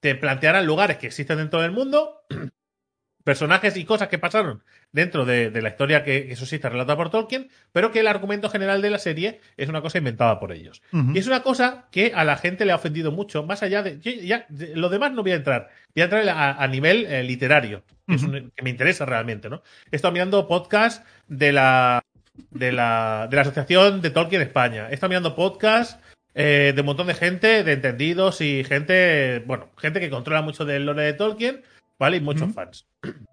Te 0.00 0.14
plantearán 0.14 0.64
lugares 0.64 0.98
que 0.98 1.08
existen 1.08 1.38
dentro 1.38 1.60
del 1.60 1.72
mundo, 1.72 2.22
personajes 3.24 3.76
y 3.76 3.84
cosas 3.84 4.08
que 4.08 4.18
pasaron 4.18 4.62
dentro 4.90 5.26
de, 5.26 5.50
de 5.50 5.60
la 5.60 5.68
historia 5.70 6.02
que 6.02 6.30
eso 6.32 6.46
sí 6.46 6.54
está 6.56 6.70
relatada 6.70 6.96
por 6.96 7.10
Tolkien, 7.10 7.50
pero 7.72 7.90
que 7.92 8.00
el 8.00 8.06
argumento 8.06 8.48
general 8.48 8.80
de 8.80 8.88
la 8.90 8.98
serie 8.98 9.40
es 9.58 9.68
una 9.68 9.82
cosa 9.82 9.98
inventada 9.98 10.40
por 10.40 10.52
ellos. 10.52 10.80
Y 10.92 11.18
es 11.18 11.26
una 11.26 11.42
cosa 11.42 11.88
que 11.90 12.12
a 12.14 12.24
la 12.24 12.36
gente 12.36 12.64
le 12.64 12.72
ha 12.72 12.76
ofendido 12.76 13.12
mucho, 13.12 13.42
más 13.42 13.62
allá 13.62 13.82
de. 13.82 13.98
yo 14.00 14.12
ya, 14.12 14.46
de- 14.48 14.74
lo 14.76 14.88
demás 14.88 15.12
no 15.12 15.22
voy 15.22 15.32
a 15.32 15.36
entrar. 15.36 15.68
Voy 15.94 16.02
a 16.02 16.04
entrar 16.04 16.26
a, 16.28 16.62
a 16.62 16.68
nivel 16.68 17.04
eh, 17.06 17.22
literario, 17.22 17.84
que, 18.06 18.14
es 18.14 18.22
Ujú. 18.22 18.32
un- 18.32 18.50
que 18.56 18.62
me 18.62 18.70
interesa 18.70 19.04
realmente, 19.04 19.50
¿no? 19.50 19.62
He 19.90 19.96
estado 19.96 20.12
mirando 20.12 20.46
podcast 20.48 21.04
de 21.26 21.52
la. 21.52 22.00
De 22.50 22.72
la, 22.72 23.26
de 23.30 23.36
la 23.36 23.42
Asociación 23.42 24.00
de 24.00 24.10
Tolkien 24.10 24.42
España. 24.42 24.88
He 24.90 24.94
estado 24.94 25.10
mirando 25.10 25.34
podcast 25.34 26.00
eh, 26.34 26.72
de 26.74 26.80
un 26.82 26.86
montón 26.86 27.08
de 27.08 27.14
gente, 27.14 27.64
de 27.64 27.72
entendidos 27.72 28.40
y 28.40 28.62
gente. 28.64 29.42
Bueno, 29.46 29.70
gente 29.76 29.98
que 29.98 30.08
controla 30.08 30.40
mucho 30.40 30.64
del 30.64 30.86
lore 30.86 31.02
de 31.02 31.12
Tolkien, 31.14 31.62
¿vale? 31.98 32.18
Y 32.18 32.20
muchos 32.20 32.52
fans. 32.52 32.86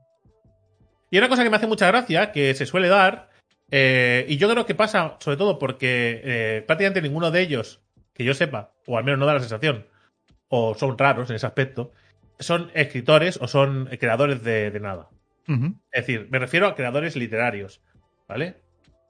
Y 1.11 1.19
una 1.19 1.29
cosa 1.29 1.43
que 1.43 1.49
me 1.49 1.55
hace 1.55 1.67
mucha 1.67 1.87
gracia, 1.87 2.31
que 2.31 2.53
se 2.55 2.65
suele 2.65 2.89
dar, 2.89 3.29
eh, 3.71 4.25
y 4.27 4.35
yo 4.35 4.49
creo 4.49 4.65
que 4.65 4.75
pasa 4.75 5.15
sobre 5.19 5.37
todo 5.37 5.59
porque 5.59 6.19
eh, 6.23 6.63
prácticamente 6.65 7.01
ninguno 7.01 7.31
de 7.31 7.41
ellos, 7.41 7.79
que 8.13 8.25
yo 8.25 8.33
sepa, 8.33 8.73
o 8.85 8.97
al 8.97 9.05
menos 9.05 9.19
no 9.19 9.25
da 9.25 9.35
la 9.35 9.39
sensación, 9.39 9.85
o 10.49 10.73
son 10.73 10.97
raros 10.97 11.29
en 11.29 11.37
ese 11.37 11.45
aspecto, 11.45 11.93
son 12.39 12.69
escritores 12.73 13.37
o 13.41 13.47
son 13.47 13.85
creadores 13.99 14.43
de, 14.43 14.71
de 14.71 14.79
nada. 14.79 15.09
Es 15.47 16.05
decir, 16.05 16.27
me 16.31 16.39
refiero 16.39 16.67
a 16.67 16.75
creadores 16.75 17.15
literarios, 17.15 17.81
¿vale? 18.27 18.57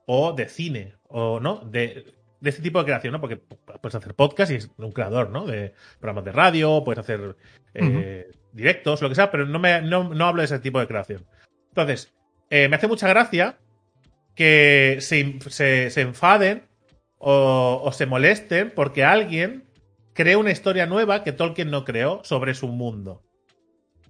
O 0.05 0.33
de 0.33 0.47
cine, 0.49 0.93
o 1.07 1.39
no, 1.39 1.59
de, 1.65 2.13
de 2.39 2.49
este 2.49 2.61
tipo 2.61 2.79
de 2.79 2.85
creación, 2.85 3.13
¿no? 3.13 3.21
Porque 3.21 3.37
puedes 3.37 3.95
hacer 3.95 4.13
podcast 4.13 4.51
y 4.51 4.55
es 4.55 4.69
un 4.77 4.91
creador, 4.91 5.29
¿no? 5.31 5.45
De 5.45 5.73
programas 5.99 6.25
de 6.25 6.31
radio, 6.31 6.83
puedes 6.83 6.99
hacer 6.99 7.35
eh, 7.73 8.29
directos, 8.53 9.01
lo 9.01 9.09
que 9.09 9.15
sea, 9.15 9.31
pero 9.31 9.45
no, 9.45 9.57
me, 9.59 9.81
no, 9.81 10.03
no 10.13 10.25
hablo 10.27 10.41
de 10.41 10.45
ese 10.45 10.59
tipo 10.59 10.79
de 10.79 10.87
creación. 10.87 11.25
Entonces, 11.69 12.13
eh, 12.49 12.67
me 12.69 12.75
hace 12.75 12.87
mucha 12.87 13.07
gracia 13.09 13.57
que 14.35 14.97
se, 14.99 15.39
se- 15.49 15.89
se 15.89 16.01
enfaden 16.01 16.63
o, 17.17 17.81
o 17.83 17.91
se 17.91 18.05
molesten 18.05 18.71
porque 18.75 19.03
alguien 19.03 19.63
cree 20.13 20.35
una 20.35 20.51
historia 20.51 20.85
nueva 20.85 21.23
que 21.23 21.31
Tolkien 21.31 21.71
no 21.71 21.83
creó 21.83 22.21
sobre 22.23 22.53
su 22.53 22.67
mundo. 22.67 23.23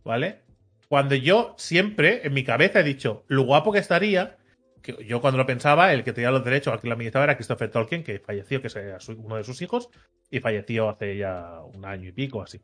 ¿Vale? 0.04 0.42
Cuando 0.90 1.16
yo 1.16 1.56
siempre, 1.58 2.22
en 2.28 2.34
mi 2.34 2.44
cabeza, 2.44 2.82
he 2.82 2.84
dicho, 2.84 3.24
lo 3.28 3.44
guapo 3.44 3.72
que 3.72 3.80
estaría, 3.80 4.38
que 4.86 5.04
yo 5.06 5.20
cuando 5.22 5.38
lo 5.38 5.46
pensaba, 5.46 5.92
el 5.94 6.04
que 6.04 6.14
tenía 6.14 6.32
los 6.32 6.44
derechos 6.46 6.74
al 6.74 6.80
que 6.80 6.88
lo 6.88 6.94
administraba 6.94 7.26
era 7.26 7.36
Christopher 7.36 7.70
Tolkien, 7.72 8.04
que 8.04 8.20
falleció, 8.20 8.62
que 8.62 8.68
era 8.74 8.98
uno 9.18 9.36
de 9.38 9.44
sus 9.44 9.62
hijos, 9.62 9.90
y 10.30 10.40
falleció 10.40 10.90
hace 10.90 11.18
ya 11.18 11.60
un 11.74 11.84
año 11.86 12.10
y 12.10 12.12
pico, 12.12 12.42
así. 12.42 12.62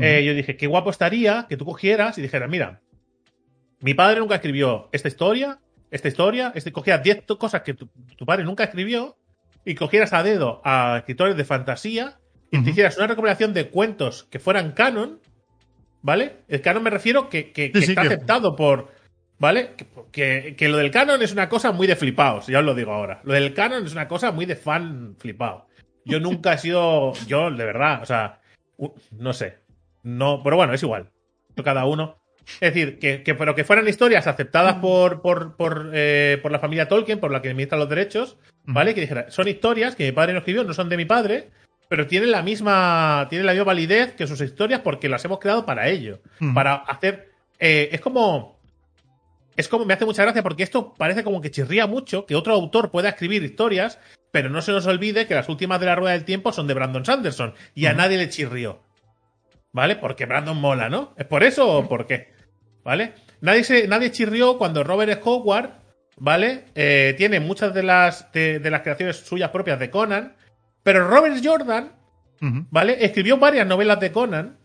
Eh, 0.00 0.22
yo 0.24 0.32
dije, 0.32 0.56
qué 0.56 0.66
guapo 0.68 0.90
estaría 0.90 1.46
que 1.48 1.56
tú 1.56 1.64
cogieras 1.64 2.16
y 2.18 2.22
dijeras, 2.22 2.48
mira, 2.48 2.80
mi 3.80 3.94
padre 3.94 4.20
nunca 4.20 4.36
escribió 4.36 4.88
esta 4.92 5.08
historia, 5.08 5.58
esta 5.90 6.08
historia, 6.08 6.52
este, 6.54 6.70
cogieras 6.72 7.02
10 7.02 7.26
to- 7.26 7.38
cosas 7.38 7.62
que 7.62 7.74
tu, 7.74 7.88
tu 8.16 8.24
padre 8.24 8.44
nunca 8.44 8.64
escribió 8.64 9.16
y 9.64 9.74
cogieras 9.74 10.12
a 10.12 10.22
dedo 10.22 10.60
a 10.64 10.98
escritores 10.98 11.36
de 11.36 11.44
fantasía 11.44 12.18
y 12.50 12.62
te 12.62 12.70
hicieras 12.70 12.96
una 12.96 13.08
recopilación 13.08 13.52
de 13.54 13.68
cuentos 13.70 14.24
que 14.30 14.38
fueran 14.38 14.72
canon, 14.72 15.20
¿vale? 16.02 16.36
El 16.48 16.60
canon 16.60 16.82
me 16.82 16.90
refiero 16.90 17.28
que, 17.28 17.52
que- 17.52 17.72
que 17.72 17.80
Sí, 17.80 17.86
sí, 17.86 17.92
está 17.92 18.02
que- 18.02 18.08
aceptado 18.08 18.54
por... 18.56 18.90
¿Vale? 19.38 19.74
Que, 19.76 19.86
que- 20.10 20.56
que 20.56 20.68
lo 20.68 20.76
del 20.78 20.90
canon 20.90 21.22
es 21.22 21.32
una 21.32 21.48
cosa 21.48 21.70
muy 21.72 21.86
de 21.86 21.96
flipaos, 21.96 22.46
ya 22.48 22.58
os 22.58 22.64
lo 22.64 22.74
digo 22.74 22.92
ahora. 22.92 23.20
Lo 23.24 23.34
del 23.34 23.54
canon 23.54 23.86
es 23.86 23.92
una 23.92 24.08
cosa 24.08 24.32
muy 24.32 24.46
de 24.46 24.56
fan 24.56 25.14
flipado. 25.18 25.66
Yo 26.04 26.18
nunca 26.20 26.54
he 26.54 26.58
sido, 26.58 27.12
yo 27.26 27.50
de 27.50 27.64
verdad, 27.64 28.02
o 28.02 28.06
sea, 28.06 28.40
no 29.12 29.32
sé. 29.32 29.58
No, 30.02 30.42
pero 30.42 30.56
bueno, 30.56 30.72
es 30.72 30.82
igual. 30.82 31.10
Cada 31.62 31.84
uno. 31.84 32.16
Es 32.60 32.72
decir, 32.72 32.98
que, 32.98 33.22
que- 33.22 33.34
pero 33.34 33.54
que 33.54 33.62
fueran 33.64 33.86
historias 33.86 34.26
aceptadas 34.26 34.76
por, 34.76 35.20
por, 35.22 35.54
por, 35.56 35.90
eh, 35.92 36.38
por 36.42 36.50
la 36.50 36.58
familia 36.58 36.88
Tolkien, 36.88 37.20
por 37.20 37.30
la 37.30 37.42
que 37.42 37.50
administra 37.50 37.76
los 37.78 37.88
derechos, 37.90 38.38
¿vale? 38.64 38.94
Que 38.94 39.02
dijera, 39.02 39.30
son 39.30 39.48
historias 39.48 39.94
que 39.94 40.06
mi 40.06 40.12
padre 40.12 40.32
no 40.32 40.38
escribió, 40.38 40.64
no 40.64 40.72
son 40.72 40.88
de 40.88 40.96
mi 40.96 41.04
padre, 41.04 41.50
pero 41.88 42.06
tienen 42.06 42.30
la 42.30 42.42
misma, 42.42 43.26
tienen 43.28 43.44
la 43.46 43.52
misma 43.52 43.64
validez 43.66 44.14
que 44.14 44.26
sus 44.26 44.40
historias 44.40 44.80
porque 44.80 45.08
las 45.10 45.24
hemos 45.24 45.38
creado 45.40 45.66
para 45.66 45.88
ello. 45.88 46.20
Ujú. 46.40 46.54
Para 46.54 46.74
hacer. 46.76 47.30
eh, 47.60 47.90
es 47.92 48.00
como. 48.00 48.57
Es 49.58 49.66
como 49.66 49.84
me 49.84 49.92
hace 49.92 50.04
mucha 50.04 50.22
gracia 50.22 50.44
porque 50.44 50.62
esto 50.62 50.94
parece 50.94 51.24
como 51.24 51.40
que 51.40 51.50
chirría 51.50 51.88
mucho 51.88 52.26
que 52.26 52.36
otro 52.36 52.54
autor 52.54 52.92
pueda 52.92 53.08
escribir 53.08 53.42
historias, 53.42 53.98
pero 54.30 54.50
no 54.50 54.62
se 54.62 54.70
nos 54.70 54.86
olvide 54.86 55.26
que 55.26 55.34
las 55.34 55.48
últimas 55.48 55.80
de 55.80 55.86
la 55.86 55.96
rueda 55.96 56.12
del 56.12 56.24
tiempo 56.24 56.52
son 56.52 56.68
de 56.68 56.74
Brandon 56.74 57.04
Sanderson 57.04 57.54
y 57.74 57.86
a 57.86 57.92
nadie 57.92 58.18
le 58.18 58.28
chirrió. 58.28 58.84
¿Vale? 59.72 59.96
Porque 59.96 60.26
Brandon 60.26 60.60
mola, 60.60 60.88
¿no? 60.88 61.12
¿Es 61.18 61.26
por 61.26 61.42
eso 61.42 61.68
o 61.76 61.88
por 61.88 62.06
qué? 62.06 62.28
¿Vale? 62.84 63.14
Nadie, 63.40 63.64
se, 63.64 63.88
nadie 63.88 64.12
chirrió 64.12 64.58
cuando 64.58 64.84
Robert 64.84 65.20
Howard, 65.24 65.70
¿vale? 66.18 66.66
Eh, 66.76 67.16
tiene 67.18 67.40
muchas 67.40 67.74
de 67.74 67.82
las, 67.82 68.30
de, 68.30 68.60
de 68.60 68.70
las 68.70 68.82
creaciones 68.82 69.16
suyas 69.16 69.50
propias 69.50 69.80
de 69.80 69.90
Conan, 69.90 70.36
pero 70.84 71.08
Robert 71.08 71.36
Jordan. 71.44 71.94
¿vale? 72.70 73.04
Escribió 73.04 73.38
varias 73.38 73.66
novelas 73.66 73.98
de 73.98 74.12
Conan 74.12 74.56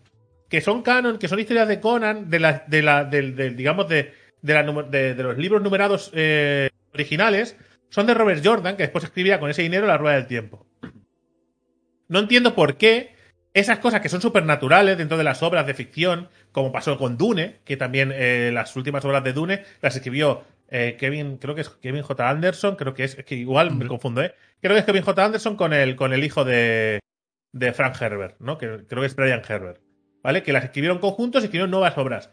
que 0.49 0.61
son 0.61 0.83
canon, 0.83 1.17
que 1.17 1.27
son 1.27 1.39
historias 1.39 1.67
de 1.67 1.79
Conan, 1.79 2.29
de 2.29 2.39
la, 2.39 2.63
de 2.67 2.83
la, 2.83 3.05
del, 3.05 3.35
del, 3.35 3.55
digamos, 3.55 3.89
de, 3.89 4.13
de, 4.43 4.53
la 4.53 4.63
de- 4.63 5.15
de 5.15 5.23
los 5.23 5.37
libros 5.39 5.63
numerados 5.63 6.11
eh, 6.13 6.69
originales, 6.93 7.57
son 7.89 8.05
de 8.05 8.13
Robert 8.13 8.45
Jordan, 8.45 8.77
que 8.77 8.83
después 8.83 9.03
escribía 9.03 9.39
con 9.39 9.49
ese 9.49 9.63
dinero 9.63 9.87
La 9.87 9.97
Rueda 9.97 10.15
del 10.17 10.27
Tiempo. 10.27 10.67
No 12.07 12.19
entiendo 12.19 12.53
por 12.53 12.77
qué 12.77 13.15
esas 13.53 13.79
cosas 13.79 14.01
que 14.01 14.09
son 14.09 14.21
supernaturales 14.21 14.97
dentro 14.97 15.17
de 15.17 15.23
las 15.23 15.41
obras 15.43 15.65
de 15.65 15.73
ficción, 15.73 16.29
como 16.51 16.71
pasó 16.71 16.97
con 16.97 17.17
Dune, 17.17 17.59
que 17.65 17.77
también 17.77 18.11
eh, 18.13 18.51
las 18.53 18.75
últimas 18.75 19.05
obras 19.05 19.23
de 19.23 19.33
Dune 19.33 19.63
las 19.81 19.95
escribió 19.95 20.43
eh, 20.69 20.97
Kevin, 20.99 21.37
creo 21.37 21.53
que 21.53 21.61
es 21.61 21.69
Kevin 21.69 22.01
J. 22.01 22.29
Anderson, 22.29 22.75
creo 22.75 22.93
que 22.95 23.03
es, 23.03 23.17
es 23.17 23.25
que 23.25 23.35
igual 23.35 23.75
me 23.75 23.87
confundo, 23.87 24.23
¿eh? 24.23 24.33
Creo 24.59 24.73
que 24.73 24.79
es 24.79 24.85
Kevin 24.85 25.03
J. 25.03 25.25
Anderson 25.25 25.55
con 25.55 25.71
el, 25.71 25.95
con 25.95 26.13
el 26.13 26.23
hijo 26.23 26.43
de, 26.43 26.99
de 27.53 27.73
Frank 27.73 28.01
Herbert, 28.01 28.39
¿no? 28.39 28.57
Que 28.57 28.85
creo 28.87 29.01
que 29.01 29.07
es 29.07 29.15
Brian 29.15 29.43
Herbert, 29.47 29.79
¿vale? 30.23 30.41
Que 30.41 30.51
las 30.51 30.63
escribieron 30.63 30.97
conjuntos 30.97 31.43
y 31.43 31.45
escribieron 31.45 31.69
nuevas 31.69 31.95
obras. 31.97 32.31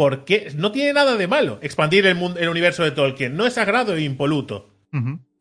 ¿Por 0.00 0.24
qué? 0.24 0.50
No 0.56 0.72
tiene 0.72 0.94
nada 0.94 1.18
de 1.18 1.26
malo 1.26 1.58
expandir 1.60 2.06
el, 2.06 2.14
mundo, 2.14 2.40
el 2.40 2.48
universo 2.48 2.82
de 2.82 2.90
Tolkien. 2.90 3.36
No 3.36 3.44
es 3.44 3.52
sagrado 3.52 3.94
e 3.94 4.00
impoluto. 4.00 4.70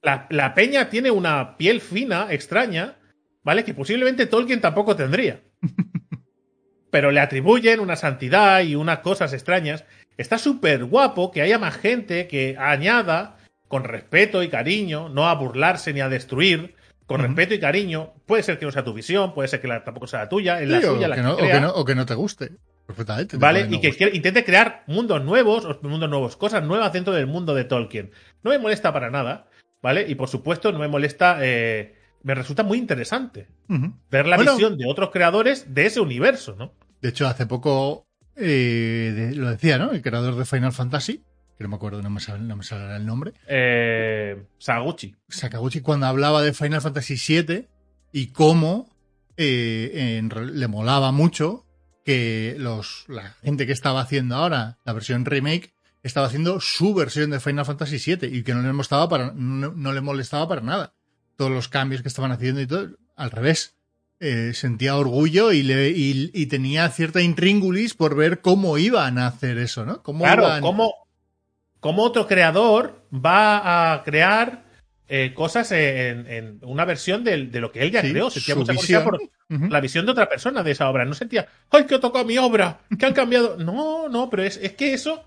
La, 0.02 0.28
la 0.30 0.54
peña 0.54 0.90
tiene 0.90 1.12
una 1.12 1.56
piel 1.56 1.80
fina, 1.80 2.28
extraña, 2.30 2.98
¿vale? 3.42 3.64
Que 3.64 3.74
posiblemente 3.74 4.26
Tolkien 4.26 4.60
tampoco 4.60 4.98
tendría. 4.98 5.40
Pero 6.92 7.12
le 7.12 7.22
atribuyen 7.22 7.80
una 7.80 7.96
santidad 7.96 8.60
y 8.60 8.76
unas 8.76 9.00
cosas 9.00 9.32
extrañas. 9.32 9.86
Está 10.18 10.38
súper 10.38 10.84
guapo 10.84 11.32
que 11.32 11.42
haya 11.42 11.58
más 11.58 11.78
gente 11.78 12.28
que 12.28 12.58
añada 12.60 13.38
con 13.70 13.86
respeto 13.86 14.44
y 14.44 14.50
cariño, 14.50 15.08
no 15.08 15.30
a 15.30 15.36
burlarse 15.36 15.94
ni 15.94 16.02
a 16.02 16.10
destruir, 16.10 16.76
con 17.10 17.22
respeto 17.22 17.54
y 17.56 17.60
cariño. 17.60 18.14
Puede 18.26 18.44
ser 18.44 18.58
que 18.58 18.66
no 18.66 18.72
sea 18.72 18.84
tu 18.86 18.94
visión, 18.94 19.34
puede 19.34 19.50
ser 19.50 19.60
que 19.60 19.68
la- 19.68 19.84
tampoco 19.84 20.08
sea 20.08 20.20
la 20.22 20.30
tuya, 20.30 20.62
es 20.62 20.70
la 20.70 20.80
Sí, 20.80 20.88
suya 20.88 21.08
la 21.10 21.16
que 21.16 21.22
que 21.22 21.28
no, 21.28 21.34
o, 21.34 21.38
que 21.38 21.60
no, 21.60 21.70
o 21.72 21.84
que 21.86 21.96
no 21.96 22.06
te 22.06 22.14
guste. 22.14 22.52
Perfectamente. 22.86 23.32
te 23.32 23.38
¿Vale? 23.38 23.68
no 23.68 23.76
Y 23.76 23.82
que 23.82 23.92
quiere- 23.94 24.16
intente 24.16 24.44
crear 24.46 24.84
mundos 24.88 25.24
nuevos, 25.24 25.68
mundos 25.84 26.10
nuevos, 26.10 26.38
cosas 26.38 26.64
nuevas 26.64 26.94
dentro 26.94 27.14
del 27.14 27.28
mundo 27.28 27.54
de 27.54 27.66
Tolkien. 27.66 28.12
No 28.44 28.52
me 28.52 28.60
molesta 28.60 28.94
para 28.94 29.10
nada, 29.12 29.48
¿vale? 29.82 30.06
Y 30.08 30.16
por 30.16 30.30
supuesto, 30.30 30.72
no 30.72 30.80
me 30.80 30.88
molesta. 30.88 31.38
eh, 31.42 31.96
me 32.24 32.36
resulta 32.36 32.64
muy 32.64 32.78
interesante 32.78 33.48
ver 34.12 34.28
la 34.28 34.36
Bueno. 34.36 34.52
visión 34.54 34.78
de 34.78 34.86
otros 34.88 35.10
creadores 35.10 35.74
de 35.74 35.86
ese 35.86 36.00
universo, 36.02 36.56
¿no? 36.60 36.74
De 37.02 37.10
hecho, 37.10 37.28
hace 37.28 37.46
poco 37.46 38.06
eh, 38.36 39.14
de- 39.16 39.36
lo 39.36 39.50
decía, 39.50 39.78
¿no? 39.78 39.92
El 39.92 40.02
creador 40.02 40.36
de 40.36 40.46
Final 40.46 40.72
Fantasy, 40.72 41.24
que 41.60 41.64
no 41.66 41.70
me 41.70 41.76
acuerdo, 41.76 42.02
no 42.02 42.10
me 42.10 42.22
sale, 42.22 42.40
no 42.42 42.56
me 42.56 42.64
sale 42.64 42.96
el 42.96 43.06
nombre. 43.06 43.34
Eh, 43.46 44.46
Saguchi. 44.58 45.14
Sakaguchi 45.28 45.82
cuando 45.82 46.06
hablaba 46.08 46.42
de 46.42 46.54
Final 46.54 46.82
Fantasy 46.82 47.16
VII 47.16 47.68
y 48.14 48.28
cómo 48.28 48.90
eh, 49.36 50.18
en 50.18 50.30
le 50.60 50.68
molaba 50.70 51.12
mucho 51.12 51.66
que 52.06 52.56
los, 52.58 53.04
la 53.10 53.32
gente 53.44 53.68
que 53.68 53.74
estaba 53.74 54.00
haciendo 54.02 54.36
ahora 54.38 54.78
la 54.86 54.94
versión 54.94 55.26
remake 55.26 55.74
estaba 56.02 56.28
haciendo 56.28 56.62
su 56.62 56.94
versión 56.94 57.30
de 57.30 57.42
Final 57.42 57.66
Fantasy 57.66 57.98
VII 58.16 58.30
y 58.38 58.44
que 58.44 58.54
no 58.54 58.62
le 58.62 58.72
molestaba 58.72 59.10
para, 59.10 59.34
no, 59.36 59.74
no 59.76 59.92
le 59.92 60.00
molestaba 60.02 60.48
para 60.48 60.62
nada. 60.62 60.94
Todos 61.36 61.52
los 61.52 61.68
cambios 61.68 62.02
que 62.02 62.08
estaban 62.08 62.32
haciendo 62.32 62.62
y 62.62 62.68
todo, 62.68 62.88
al 63.18 63.32
revés. 63.32 63.76
Eh, 64.22 64.52
sentía 64.54 64.96
orgullo 64.98 65.52
y, 65.52 65.64
le, 65.64 65.90
y, 65.90 66.32
y 66.34 66.46
tenía 66.48 66.88
cierta 66.90 67.22
intríngulis 67.22 67.94
por 67.96 68.16
ver 68.16 68.40
cómo 68.42 68.78
iban 68.78 69.18
a 69.18 69.28
hacer 69.28 69.58
eso, 69.58 69.86
¿no? 69.86 70.02
Cómo 70.04 70.24
Claro, 70.26 70.44
iban- 70.44 70.62
¿cómo, 70.62 70.94
cómo 71.80 72.04
otro 72.04 72.28
creador 72.28 73.04
va 73.14 73.94
a 73.94 74.04
crear 74.04 74.64
eh, 75.08 75.34
cosas 75.34 75.72
en, 75.72 76.28
en 76.28 76.60
una 76.62 76.86
versión 76.86 77.24
de, 77.24 77.38
lo 77.38 77.72
que 77.72 77.82
él 77.82 77.92
ya 77.92 78.02
Sí, 78.02 78.12
creó? 78.12 78.30
Sentía 78.30 78.56
mucha 78.56 78.74
curiosidad 78.74 79.04
por, 79.04 79.20
la 79.48 79.82
visión 79.82 80.06
de 80.06 80.12
otra 80.12 80.30
persona 80.30 80.62
de 80.62 80.72
esa 80.72 80.88
obra. 80.90 81.06
No 81.06 81.16
sentía, 81.16 81.48
¡ay, 81.72 81.86
que 81.86 81.98
tocado 81.98 82.26
mi 82.26 82.38
obra! 82.38 82.82
¡Que 82.98 83.06
han 83.08 83.14
cambiado! 83.14 83.58
No, 83.60 84.08
no, 84.10 84.30
pero 84.30 84.44
es, 84.44 84.58
es 84.58 84.74
que 84.74 84.94
eso. 84.94 85.26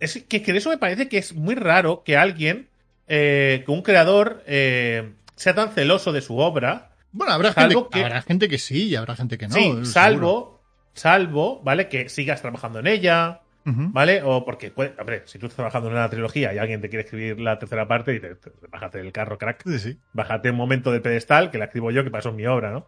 Es 0.00 0.22
que, 0.28 0.42
que 0.42 0.56
eso 0.56 0.68
me 0.68 0.76
parece 0.78 1.08
que 1.08 1.16
es 1.18 1.34
muy 1.34 1.54
raro 1.54 2.02
que 2.04 2.16
alguien, 2.18 2.68
eh, 3.08 3.62
que 3.64 3.72
un 3.72 3.80
creador, 3.80 4.42
eh, 4.46 5.12
sea 5.36 5.54
tan 5.54 5.70
celoso 5.72 6.12
de 6.12 6.20
su 6.20 6.36
obra. 6.38 6.90
Bueno, 7.12 7.32
habrá 7.32 7.52
gente, 7.54 7.76
que- 7.90 8.02
habrá 8.02 8.20
gente 8.22 8.48
que 8.48 8.58
sí 8.58 8.88
y 8.88 8.96
habrá 8.96 9.16
gente 9.16 9.38
que 9.38 9.48
no. 9.48 9.54
sí, 9.54 9.62
seguro. 9.62 9.84
salvo, 9.86 10.62
salvo, 10.92 11.62
¿vale? 11.62 11.88
Que 11.88 12.08
sigas 12.10 12.42
trabajando 12.42 12.80
en 12.80 12.88
ella, 12.88 13.40
¿vale? 13.64 14.22
O 14.22 14.44
porque, 14.44 14.72
hombre, 14.76 15.22
si 15.26 15.38
tú 15.38 15.46
estás 15.46 15.56
trabajando 15.56 15.88
en 15.88 15.94
una 15.94 16.08
trilogía 16.10 16.52
y 16.52 16.58
alguien 16.58 16.80
te 16.80 16.88
quiere 16.88 17.04
escribir 17.04 17.40
la 17.40 17.58
tercera 17.58 17.88
parte, 17.88 18.12
dices, 18.12 18.36
bájate 18.70 18.98
del 18.98 19.12
carro, 19.12 19.38
crack. 19.38 19.62
Sí, 19.64 19.78
sí. 19.78 19.98
bájate 20.12 20.50
un 20.50 20.56
momento 20.56 20.92
del 20.92 21.00
pedestal, 21.02 21.50
que 21.50 21.58
la 21.58 21.64
escribo 21.66 21.90
yo, 21.90 22.04
que 22.04 22.10
pasó 22.10 22.28
en 22.30 22.36
mi 22.36 22.46
obra, 22.46 22.70
¿no? 22.72 22.86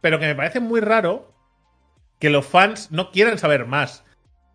Pero 0.00 0.18
que 0.18 0.26
me 0.26 0.34
parece 0.34 0.60
muy 0.60 0.80
raro 0.80 1.34
que 2.18 2.30
los 2.30 2.46
fans 2.46 2.90
no 2.92 3.10
quieran 3.10 3.38
saber 3.38 3.66
más. 3.66 4.04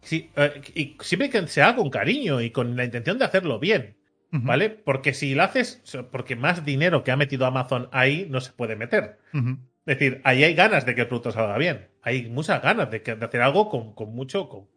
Sí, 0.01 0.31
eh, 0.35 0.61
y 0.75 0.97
siempre 1.01 1.31
que 1.31 1.47
se 1.47 1.63
haga 1.63 1.77
con 1.77 1.89
cariño 1.89 2.41
y 2.41 2.51
con 2.51 2.75
la 2.75 2.83
intención 2.85 3.17
de 3.17 3.25
hacerlo 3.25 3.59
bien. 3.59 3.97
¿vale? 4.31 4.69
Porque 4.69 5.13
si 5.13 5.33
lo 5.33 5.43
haces, 5.43 5.81
porque 6.11 6.35
más 6.35 6.65
dinero 6.65 7.03
que 7.05 7.11
ha 7.11 7.15
metido 7.15 7.45
Amazon 7.45 7.87
ahí 7.93 8.27
no 8.29 8.41
se 8.41 8.51
puede 8.51 8.75
meter. 8.75 9.17
Es 9.85 9.97
decir, 9.97 10.19
ahí 10.25 10.43
hay 10.43 10.53
ganas 10.55 10.85
de 10.85 10.93
que 10.93 11.01
el 11.01 11.07
producto 11.07 11.31
salga 11.31 11.57
bien. 11.57 11.87
Hay 12.01 12.27
muchas 12.29 12.61
ganas 12.61 12.91
de, 12.91 13.01
que- 13.01 13.15
de 13.15 13.25
hacer 13.25 13.41
algo 13.41 13.69
con, 13.69 13.93
con 13.95 14.13
mucho, 14.13 14.49
con, 14.49 14.67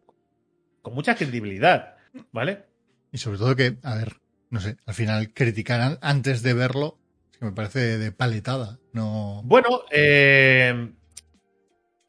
con 0.81 0.93
mucha 0.93 1.15
credibilidad, 1.15 1.95
¿vale? 2.31 2.65
Y 3.11 3.17
sobre 3.17 3.37
todo 3.37 3.55
que, 3.55 3.77
a 3.83 3.95
ver, 3.95 4.17
no 4.49 4.59
sé, 4.59 4.77
al 4.85 4.93
final 4.93 5.33
criticar 5.33 5.81
an- 5.81 5.97
antes 6.01 6.41
de 6.43 6.53
verlo, 6.53 6.97
que 7.37 7.45
me 7.45 7.51
parece 7.51 7.97
de, 7.97 8.11
paletada. 8.11 8.79
No. 8.93 9.41
Bueno, 9.45 9.83
eh, 9.91 10.91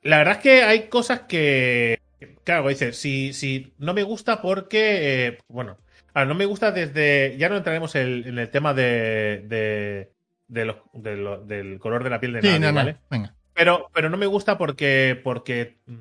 la 0.03 0.19
verdad 0.19 0.37
es 0.37 0.43
que 0.43 0.63
hay 0.63 0.89
cosas 0.89 1.21
que. 1.23 1.99
Claro, 2.45 2.69
dice, 2.69 2.93
si, 2.93 3.33
si 3.33 3.75
no 3.79 3.95
me 3.95 4.03
gusta 4.03 4.43
porque. 4.43 5.27
eh, 5.27 5.39
bueno, 5.49 5.79
a 6.15 6.21
ver, 6.21 6.29
no 6.29 6.35
me 6.35 6.47
gusta 6.47 6.73
desde. 6.73 7.37
Ya 7.39 7.49
no 7.49 7.57
entraremos 7.57 7.95
en 7.95 8.39
el 8.39 8.51
tema 8.51 8.75
de. 8.75 9.45
de, 9.47 10.13
de 10.49 10.65
los- 10.65 10.77
de 10.93 11.17
lo- 11.17 11.45
del 11.45 11.79
color 11.79 12.05
de 12.05 12.11
la 12.11 12.21
piel 12.21 12.33
de 12.35 12.43
Sí, 12.43 12.49
nadie, 12.49 12.61
no, 12.61 12.69
no. 12.73 12.75
¿vale? 12.77 12.97
Venga. 13.11 13.35
Pero, 13.55 13.91
pero 13.93 14.09
no 14.11 14.17
me 14.17 14.27
gusta 14.27 14.57
porque, 14.59 15.21
porque 15.23 15.79
mm, 15.87 15.97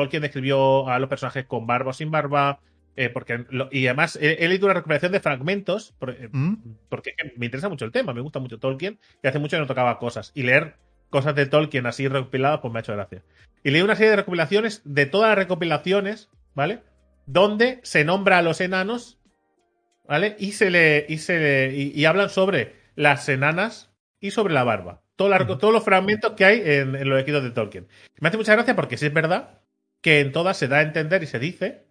Tolkien 0.00 0.22
describió 0.22 0.88
a 0.88 0.98
los 0.98 1.08
personajes 1.08 1.44
con 1.46 1.66
barba 1.66 1.90
o 1.90 1.92
sin 1.92 2.10
barba. 2.10 2.60
eh, 3.00 3.10
porque 3.10 3.44
lo- 3.50 3.68
y 3.70 3.86
además 3.86 4.18
he, 4.20 4.44
he 4.44 4.48
leído 4.48 4.66
una 4.66 4.74
recuperación 4.74 5.12
de 5.12 5.20
fragmentos. 5.20 5.94
por- 6.00 6.10
eh, 6.10 6.28
Mm. 6.32 6.54
porque 6.88 7.14
me 7.36 7.46
interesa 7.46 7.68
mucho 7.68 7.84
el 7.84 7.92
tema, 7.92 8.12
me 8.12 8.20
gusta 8.20 8.40
mucho 8.40 8.58
Tolkien 8.58 8.98
y 9.22 9.28
hace 9.28 9.38
mucho 9.38 9.56
que 9.56 9.60
no 9.60 9.66
tocaba 9.68 9.98
cosas. 10.00 10.32
Y 10.34 10.42
leer 10.42 10.74
cosas 11.08 11.36
de 11.36 11.46
Tolkien 11.46 11.86
así 11.86 12.08
recopiladas, 12.08 12.58
pues 12.60 12.72
me 12.72 12.78
ha 12.78 12.82
hecho 12.82 12.94
gracia. 12.94 13.22
Y 13.62 13.70
leí 13.70 13.82
una 13.82 13.94
serie 13.94 14.10
de 14.10 14.16
recopilaciones, 14.16 14.82
de 14.84 15.06
todas 15.06 15.28
las 15.28 15.38
recopilaciones, 15.38 16.28
¿vale? 16.56 16.80
Donde 17.26 17.78
se 17.84 18.04
nombra 18.04 18.38
a 18.38 18.42
los 18.42 18.60
enanos, 18.60 19.20
¿vale? 20.08 20.34
Y 20.40 20.52
se 20.52 20.70
le. 20.70 21.06
Y, 21.08 21.18
se 21.18 21.38
le- 21.38 21.74
y, 21.76 21.92
y 21.94 22.04
hablan 22.04 22.30
sobre 22.30 22.74
las 22.96 23.28
enanas 23.28 23.92
y 24.20 24.32
sobre 24.32 24.54
la 24.54 24.64
barba. 24.64 25.02
Todo 25.14 25.28
la- 25.28 25.46
Todos 25.46 25.72
los 25.72 25.84
fragmentos 25.84 26.32
que 26.32 26.44
hay 26.44 26.60
en, 26.64 26.96
en 26.96 27.08
los 27.08 27.18
escritos 27.18 27.44
de 27.44 27.50
Tolkien. 27.52 27.86
Me 28.20 28.28
hace 28.28 28.36
mucha 28.38 28.54
gracia 28.54 28.74
porque 28.74 28.96
sí 28.96 29.06
es 29.06 29.12
verdad 29.12 29.60
que 30.00 30.20
en 30.20 30.32
todas 30.32 30.56
se 30.56 30.68
da 30.68 30.78
a 30.78 30.82
entender 30.82 31.22
y 31.22 31.26
se 31.26 31.38
dice 31.38 31.84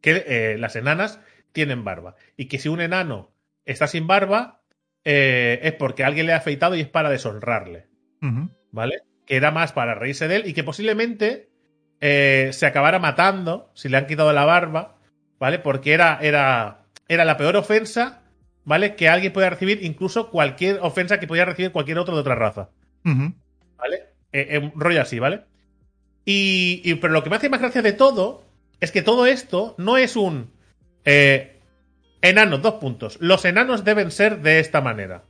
que 0.00 0.24
eh, 0.26 0.58
las 0.58 0.76
enanas 0.76 1.20
tienen 1.52 1.84
barba. 1.84 2.16
Y 2.36 2.46
que 2.46 2.58
si 2.58 2.68
un 2.68 2.80
enano 2.80 3.32
está 3.64 3.86
sin 3.86 4.06
barba, 4.06 4.62
eh, 5.04 5.60
es 5.62 5.72
porque 5.74 6.04
alguien 6.04 6.26
le 6.26 6.32
ha 6.32 6.38
afeitado 6.38 6.74
y 6.74 6.80
es 6.80 6.88
para 6.88 7.10
deshonrarle. 7.10 7.86
¿Vale? 8.70 9.02
Que 9.26 9.36
era 9.36 9.50
más 9.50 9.72
para 9.72 9.94
reírse 9.94 10.28
de 10.28 10.36
él 10.36 10.46
y 10.46 10.52
que 10.52 10.64
posiblemente 10.64 11.50
eh, 12.00 12.50
se 12.52 12.66
acabara 12.66 12.98
matando 12.98 13.70
si 13.74 13.88
le 13.88 13.96
han 13.96 14.06
quitado 14.06 14.32
la 14.32 14.44
barba, 14.44 14.98
¿vale? 15.38 15.58
Porque 15.58 15.92
era, 15.92 16.18
era, 16.20 16.84
era 17.08 17.24
la 17.24 17.36
peor 17.36 17.56
ofensa, 17.56 18.22
¿vale? 18.64 18.94
Que 18.94 19.08
alguien 19.08 19.32
podía 19.32 19.50
recibir, 19.50 19.84
incluso 19.84 20.30
cualquier 20.30 20.78
ofensa 20.82 21.18
que 21.18 21.26
podía 21.26 21.44
recibir 21.44 21.72
cualquier 21.72 21.98
otro 21.98 22.14
de 22.14 22.20
otra 22.20 22.34
raza. 22.34 22.70
¿vale? 23.76 24.04
Un 24.32 24.80
rollo 24.80 25.02
así, 25.02 25.18
¿vale? 25.18 25.44
Y, 26.24 26.80
y- 26.84 26.94
pero 26.96 27.12
lo 27.12 27.22
que 27.24 27.30
me 27.30 27.36
hace 27.36 27.48
más 27.48 27.60
gracia 27.60 27.82
de 27.82 27.92
todo 27.92 28.44
es 28.80 28.90
que 28.92 29.02
todo 29.02 29.26
esto 29.26 29.74
no 29.78 29.96
es 29.96 30.16
un 30.16 30.50
eh, 31.04 31.60
enano, 32.20 32.58
dos 32.58 32.74
puntos. 32.74 33.18
Los 33.20 33.44
enanos 33.44 33.84
deben 33.84 34.10
ser 34.10 34.40
de 34.42 34.60
esta 34.60 34.80
manera. 34.80 35.24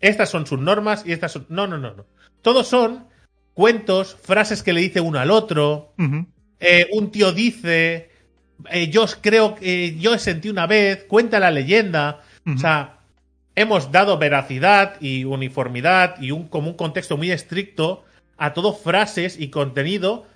Estas 0.00 0.30
son 0.30 0.46
sus 0.46 0.60
normas 0.60 1.04
y 1.06 1.12
estas 1.12 1.32
son. 1.32 1.46
No, 1.48 1.66
no, 1.66 1.78
no, 1.78 1.94
no. 1.94 2.06
Todos 2.42 2.68
son 2.68 3.06
cuentos, 3.54 4.16
frases 4.22 4.62
que 4.62 4.72
le 4.72 4.80
dice 4.80 5.00
uno 5.00 5.18
al 5.18 5.30
otro. 5.30 5.94
Eh, 6.60 6.88
un 6.92 7.10
tío 7.10 7.32
dice. 7.32 8.10
eh, 8.70 8.88
yo 8.90 9.06
creo 9.20 9.54
que 9.56 9.96
yo 9.98 10.16
sentí 10.18 10.48
una 10.48 10.66
vez. 10.66 11.04
Cuenta 11.04 11.40
la 11.40 11.50
leyenda. 11.50 12.22
O 12.46 12.56
sea, 12.58 13.00
hemos 13.56 13.90
dado 13.92 14.18
veracidad 14.18 15.00
y 15.00 15.24
uniformidad 15.24 16.20
y 16.20 16.30
un, 16.30 16.48
como 16.48 16.68
un 16.70 16.76
contexto 16.76 17.16
muy 17.16 17.30
estricto 17.32 18.04
a 18.38 18.54
todo 18.54 18.72
frases 18.72 19.38
y 19.38 19.50
contenido 19.50 20.26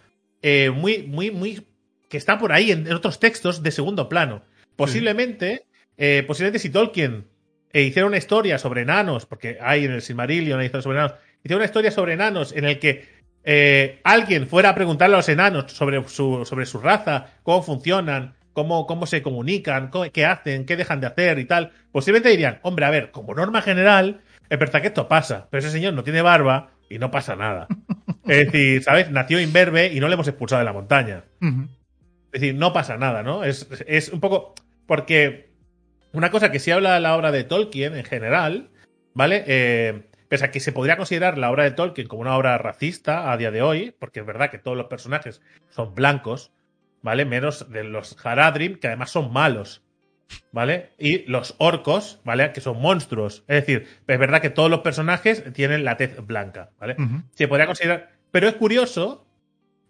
eh, 0.42 0.70
muy, 0.70 1.04
muy, 1.04 1.30
muy. 1.30 1.66
que 2.08 2.16
está 2.16 2.38
por 2.38 2.52
ahí 2.52 2.72
en, 2.72 2.92
otros 2.92 3.18
textos 3.18 3.62
de 3.62 3.70
segundo 3.70 4.08
plano. 4.08 4.42
Posiblemente, 4.76 5.66
eh, 5.96 6.24
posiblemente 6.26 6.58
si 6.58 6.70
Tolkien 6.70 7.26
eh, 7.72 7.82
hiciera 7.82 8.06
una 8.06 8.18
historia 8.18 8.58
sobre 8.58 8.82
enanos, 8.82 9.26
porque 9.26 9.58
hay 9.60 9.84
en 9.84 9.92
el 9.92 10.02
Silmarillion 10.02 10.56
una 10.56 10.64
historia 10.64 10.82
sobre 10.82 10.98
enanos, 10.98 11.18
hiciera 11.42 11.56
una 11.56 11.64
historia 11.64 11.90
sobre 11.90 12.12
enanos 12.14 12.52
en 12.52 12.64
el 12.64 12.78
que 12.78 13.22
eh, 13.44 14.00
alguien 14.04 14.46
fuera 14.46 14.70
a 14.70 14.74
preguntarle 14.74 15.14
a 15.14 15.18
los 15.18 15.28
enanos 15.28 15.72
sobre 15.72 16.06
su, 16.08 16.44
sobre 16.44 16.66
su 16.66 16.78
raza, 16.78 17.26
cómo 17.42 17.62
funcionan, 17.62 18.34
cómo, 18.52 18.86
cómo 18.86 19.06
se 19.06 19.22
comunican, 19.22 19.90
qué 20.12 20.26
hacen, 20.26 20.66
qué 20.66 20.76
dejan 20.76 21.00
de 21.00 21.06
hacer 21.06 21.38
y 21.38 21.46
tal, 21.46 21.72
posiblemente 21.90 22.28
dirían, 22.28 22.60
hombre, 22.62 22.84
a 22.84 22.90
ver, 22.90 23.10
como 23.10 23.34
norma 23.34 23.62
general, 23.62 24.20
es 24.48 24.58
verdad 24.58 24.82
que 24.82 24.88
esto 24.88 25.08
pasa, 25.08 25.48
pero 25.50 25.60
ese 25.60 25.70
señor 25.70 25.94
no 25.94 26.04
tiene 26.04 26.22
barba 26.22 26.70
y 26.92 26.98
no 26.98 27.10
pasa 27.10 27.36
nada. 27.36 27.66
Es 28.26 28.46
decir, 28.46 28.82
¿sabes? 28.82 29.10
Nació 29.10 29.40
imberbe 29.40 29.92
y 29.92 30.00
no 30.00 30.08
le 30.08 30.14
hemos 30.14 30.28
expulsado 30.28 30.60
de 30.60 30.64
la 30.66 30.72
montaña. 30.72 31.24
Es 31.40 32.40
decir, 32.40 32.54
no 32.54 32.72
pasa 32.72 32.96
nada, 32.96 33.22
¿no? 33.22 33.44
Es, 33.44 33.68
es 33.86 34.10
un 34.10 34.20
poco. 34.20 34.54
Porque 34.86 35.52
una 36.12 36.30
cosa 36.30 36.52
que 36.52 36.58
sí 36.58 36.70
habla 36.70 37.00
la 37.00 37.16
obra 37.16 37.32
de 37.32 37.44
Tolkien 37.44 37.96
en 37.96 38.04
general, 38.04 38.70
¿vale? 39.14 39.44
Eh, 39.46 40.02
pese 40.28 40.44
a 40.44 40.50
que 40.50 40.60
se 40.60 40.72
podría 40.72 40.96
considerar 40.96 41.38
la 41.38 41.50
obra 41.50 41.64
de 41.64 41.72
Tolkien 41.72 42.08
como 42.08 42.22
una 42.22 42.36
obra 42.36 42.58
racista 42.58 43.32
a 43.32 43.36
día 43.36 43.50
de 43.50 43.62
hoy, 43.62 43.94
porque 43.98 44.20
es 44.20 44.26
verdad 44.26 44.50
que 44.50 44.58
todos 44.58 44.76
los 44.76 44.86
personajes 44.86 45.40
son 45.70 45.94
blancos, 45.94 46.52
¿vale? 47.02 47.24
Menos 47.24 47.70
de 47.70 47.84
los 47.84 48.24
Haradrim, 48.24 48.78
que 48.78 48.88
además 48.88 49.10
son 49.10 49.32
malos, 49.32 49.82
¿vale? 50.52 50.90
Y 50.98 51.24
los 51.30 51.54
orcos, 51.58 52.20
¿vale? 52.24 52.52
Que 52.52 52.60
son 52.60 52.80
monstruos. 52.80 53.44
Es 53.48 53.64
decir, 53.66 53.86
es 54.06 54.18
verdad 54.18 54.40
que 54.42 54.50
todos 54.50 54.70
los 54.70 54.80
personajes 54.80 55.44
tienen 55.52 55.84
la 55.84 55.96
tez 55.96 56.24
blanca, 56.26 56.70
¿vale? 56.78 56.96
Se 57.34 57.48
podría 57.48 57.66
considerar. 57.66 58.10
Pero 58.30 58.48
es 58.48 58.54
curioso 58.54 59.26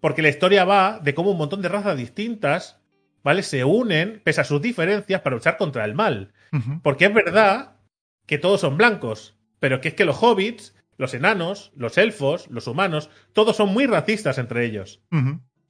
porque 0.01 0.23
la 0.23 0.29
historia 0.29 0.65
va 0.65 0.99
de 1.03 1.15
cómo 1.15 1.31
un 1.31 1.39
montón 1.39 1.63
de 1.63 1.69
razas 1.69 1.97
distintas, 1.97 2.81
¿vale? 3.23 3.43
Se 3.43 3.65
unen, 3.65 4.21
pese 4.25 4.41
a 4.41 4.45
sus 4.45 4.61
diferencias, 4.61 5.21
para 5.21 5.37
luchar 5.37 5.57
contra 5.57 5.85
el 5.85 5.95
mal. 5.95 6.33
Porque 6.83 7.07
es 7.07 7.15
verdad 7.15 7.77
que 8.27 8.39
todos 8.39 8.61
son 8.61 8.77
blancos, 8.77 9.37
pero 9.59 9.81
que 9.81 9.89
es 9.89 9.95
que 9.95 10.05
los 10.05 10.23
hobbits, 10.23 10.75
los 10.99 11.15
enanos, 11.15 11.73
los 11.77 11.99
elfos, 11.99 12.49
los 12.51 12.67
humanos, 12.67 13.11
todos 13.33 13.57
son 13.57 13.73
muy 13.73 13.87
racistas 13.87 14.39
entre 14.39 14.65
ellos. 14.65 15.01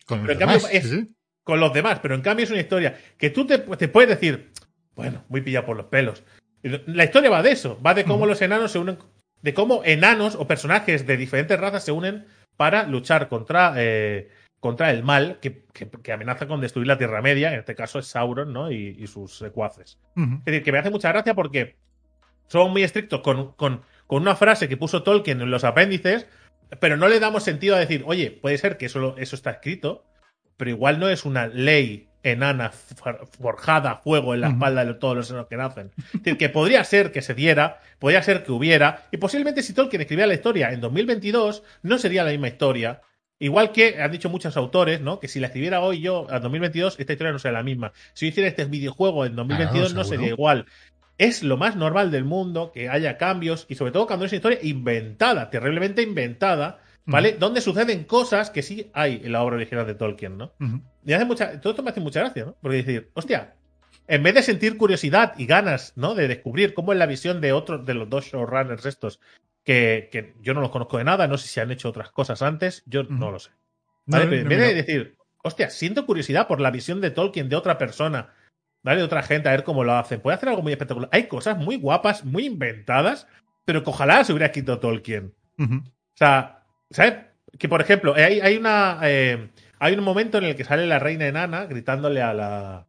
Con 0.06 0.26
los 0.26 0.38
demás, 0.38 0.56
es- 0.72 0.88
sí, 0.88 1.00
sí. 1.06 1.14
Con 1.44 1.58
los 1.60 1.72
demás, 1.72 1.98
pero 2.00 2.14
en 2.14 2.20
cambio 2.22 2.44
es 2.44 2.50
una 2.50 2.60
historia 2.60 2.96
que 3.18 3.28
tú 3.30 3.44
te, 3.46 3.58
te 3.58 3.88
puedes 3.88 4.08
decir, 4.10 4.50
bueno, 4.94 5.24
muy 5.28 5.40
pillado 5.40 5.66
por 5.66 5.76
los 5.76 5.86
pelos. 5.86 6.22
La 6.62 7.04
historia 7.04 7.30
va 7.30 7.42
de 7.42 7.52
eso, 7.52 7.80
va 7.84 7.94
de 7.94 8.04
cómo 8.04 8.26
los 8.26 8.40
enanos 8.42 8.70
se 8.72 8.78
unen, 8.78 8.98
de 9.42 9.54
cómo 9.54 9.82
enanos 9.84 10.34
o 10.36 10.46
personajes 10.46 11.06
de 11.06 11.16
diferentes 11.16 11.58
razas 11.58 11.84
se 11.84 11.92
unen 11.92 12.26
para 12.56 12.84
luchar 12.86 13.28
contra, 13.28 13.72
eh, 13.76 14.28
contra 14.60 14.90
el 14.92 15.02
mal 15.02 15.38
que, 15.40 15.64
que- 15.72 15.88
que 15.90 16.12
amenaza 16.12 16.46
con 16.46 16.60
destruir 16.60 16.86
la 16.86 16.98
Tierra 16.98 17.20
Media, 17.22 17.52
en 17.52 17.58
este 17.60 17.74
caso 17.74 17.98
es 17.98 18.06
Sauron 18.06 18.52
¿no? 18.52 18.70
y, 18.70 18.96
y 18.98 19.06
sus 19.08 19.36
secuaces. 19.38 19.98
Es 20.38 20.44
decir, 20.44 20.62
que 20.62 20.70
me 20.72 20.78
hace 20.78 20.90
mucha 20.90 21.08
gracia 21.08 21.34
porque 21.34 21.74
son 22.46 22.70
muy 22.70 22.82
estrictos 22.84 23.20
con, 23.22 23.52
con- 23.52 23.82
con 24.06 24.22
una 24.22 24.36
frase 24.36 24.68
que 24.68 24.76
puso 24.76 25.02
Tolkien 25.02 25.40
en 25.40 25.50
los 25.50 25.64
apéndices, 25.64 26.26
pero 26.80 26.96
no 26.96 27.08
le 27.08 27.18
damos 27.18 27.42
sentido 27.42 27.74
a 27.74 27.80
decir, 27.80 28.04
oye, 28.06 28.30
puede 28.30 28.58
ser 28.58 28.76
que 28.76 28.86
eso, 28.86 29.16
eso 29.16 29.34
está 29.36 29.50
escrito, 29.50 30.04
pero 30.56 30.70
igual 30.70 31.00
no 31.00 31.08
es 31.08 31.24
una 31.24 31.46
ley 31.48 32.08
enana 32.22 32.70
for- 32.70 33.26
forjada 33.26 33.90
a 33.92 33.96
fuego 33.98 34.34
en 34.34 34.40
la 34.42 34.48
espalda 34.48 34.84
de 34.84 34.94
todos 34.94 35.16
los 35.16 35.30
enanos 35.30 35.48
que 35.48 35.56
nacen. 35.56 35.90
Es 35.98 36.12
decir, 36.22 36.38
que 36.38 36.48
podría 36.48 36.84
ser 36.84 37.12
que 37.12 37.22
se 37.22 37.34
diera, 37.34 37.80
podría 37.98 38.22
ser 38.22 38.44
que 38.44 38.52
hubiera, 38.52 39.06
y 39.10 39.16
posiblemente 39.16 39.62
si 39.62 39.72
Tolkien 39.74 40.02
escribiera 40.02 40.26
la 40.28 40.34
historia 40.34 40.70
en 40.72 40.80
2022, 40.80 41.62
no 41.82 41.98
sería 41.98 42.24
la 42.24 42.30
misma 42.30 42.48
historia. 42.48 43.00
Igual 43.38 43.72
que 43.72 44.00
han 44.00 44.12
dicho 44.12 44.30
muchos 44.30 44.56
autores, 44.56 45.00
¿no? 45.00 45.18
Que 45.18 45.26
si 45.26 45.40
la 45.40 45.48
escribiera 45.48 45.80
hoy 45.80 46.00
yo, 46.00 46.28
en 46.30 46.40
2022, 46.42 47.00
esta 47.00 47.12
historia 47.12 47.32
no 47.32 47.40
sería 47.40 47.58
la 47.58 47.64
misma. 47.64 47.92
Si 48.12 48.26
yo 48.26 48.30
hiciera 48.30 48.48
este 48.48 48.66
videojuego 48.66 49.26
en 49.26 49.34
2022, 49.34 49.88
Claro, 49.92 49.94
no 49.96 50.04
sería 50.04 50.28
igual. 50.28 50.66
Es 51.18 51.42
lo 51.42 51.56
más 51.56 51.74
normal 51.74 52.10
del 52.12 52.24
mundo 52.24 52.70
que 52.72 52.88
haya 52.88 53.18
cambios 53.18 53.66
y 53.68 53.74
sobre 53.74 53.90
todo 53.90 54.06
cuando 54.06 54.24
es 54.26 54.32
una 54.32 54.36
historia 54.36 54.58
inventada, 54.62 55.50
terriblemente 55.50 56.02
inventada, 56.02 56.78
¿vale? 57.06 57.36
Donde 57.38 57.60
suceden 57.60 58.04
cosas 58.04 58.50
que 58.50 58.62
sí 58.62 58.90
hay 58.94 59.20
en 59.24 59.32
la 59.32 59.42
obra 59.42 59.56
original 59.56 59.86
de 59.86 59.94
Tolkien, 59.94 60.36
¿no? 60.38 60.52
Y 61.04 61.12
hace 61.12 61.24
mucha, 61.24 61.60
todo 61.60 61.72
esto 61.72 61.82
me 61.82 61.90
hace 61.90 62.00
mucha 62.00 62.20
gracia, 62.20 62.44
¿no? 62.46 62.56
Porque 62.60 62.78
decir, 62.78 63.10
hostia, 63.14 63.54
en 64.06 64.22
vez 64.22 64.34
de 64.34 64.42
sentir 64.42 64.76
curiosidad 64.76 65.34
y 65.36 65.46
ganas, 65.46 65.92
¿no? 65.96 66.14
De 66.14 66.28
descubrir 66.28 66.74
cómo 66.74 66.92
es 66.92 66.98
la 66.98 67.06
visión 67.06 67.40
de 67.40 67.52
otros, 67.52 67.84
de 67.86 67.94
los 67.94 68.08
dos 68.08 68.26
showrunners 68.26 68.86
estos, 68.86 69.20
que, 69.64 70.08
que 70.10 70.34
yo 70.42 70.54
no 70.54 70.60
los 70.60 70.70
conozco 70.70 70.98
de 70.98 71.04
nada, 71.04 71.26
no 71.28 71.38
sé 71.38 71.48
si 71.48 71.60
han 71.60 71.70
hecho 71.70 71.88
otras 71.88 72.10
cosas 72.10 72.42
antes, 72.42 72.82
yo 72.86 73.04
no 73.04 73.30
lo 73.30 73.38
sé. 73.38 73.50
¿Vale? 74.06 74.24
No, 74.24 74.30
Pero 74.30 74.42
en 74.42 74.44
no, 74.44 74.48
vez 74.50 74.58
no. 74.58 74.64
de 74.66 74.74
decir, 74.74 75.16
hostia, 75.42 75.70
siento 75.70 76.06
curiosidad 76.06 76.48
por 76.48 76.60
la 76.60 76.70
visión 76.70 77.00
de 77.00 77.10
Tolkien 77.10 77.48
de 77.48 77.56
otra 77.56 77.78
persona, 77.78 78.32
¿vale? 78.82 78.98
De 78.98 79.04
otra 79.04 79.22
gente, 79.22 79.48
a 79.48 79.52
ver 79.52 79.64
cómo 79.64 79.84
lo 79.84 79.94
hacen. 79.94 80.20
Puede 80.20 80.36
hacer 80.36 80.48
algo 80.48 80.62
muy 80.62 80.72
espectacular. 80.72 81.08
Hay 81.12 81.28
cosas 81.28 81.56
muy 81.58 81.76
guapas, 81.76 82.24
muy 82.24 82.46
inventadas, 82.46 83.28
pero 83.64 83.84
que 83.84 83.90
ojalá 83.90 84.24
se 84.24 84.32
hubiera 84.32 84.46
escrito 84.46 84.80
Tolkien. 84.80 85.34
O 85.58 86.16
sea, 86.16 86.61
¿sabes? 86.92 87.14
Que 87.58 87.68
por 87.68 87.80
ejemplo, 87.80 88.14
hay, 88.14 88.40
hay 88.40 88.56
una. 88.56 88.98
eh, 89.02 89.50
hay 89.78 89.94
un 89.94 90.04
momento 90.04 90.38
en 90.38 90.44
el 90.44 90.56
que 90.56 90.64
sale 90.64 90.86
la 90.86 90.98
reina 90.98 91.26
enana 91.26 91.66
gritándole 91.66 92.22
a 92.22 92.32
la. 92.32 92.86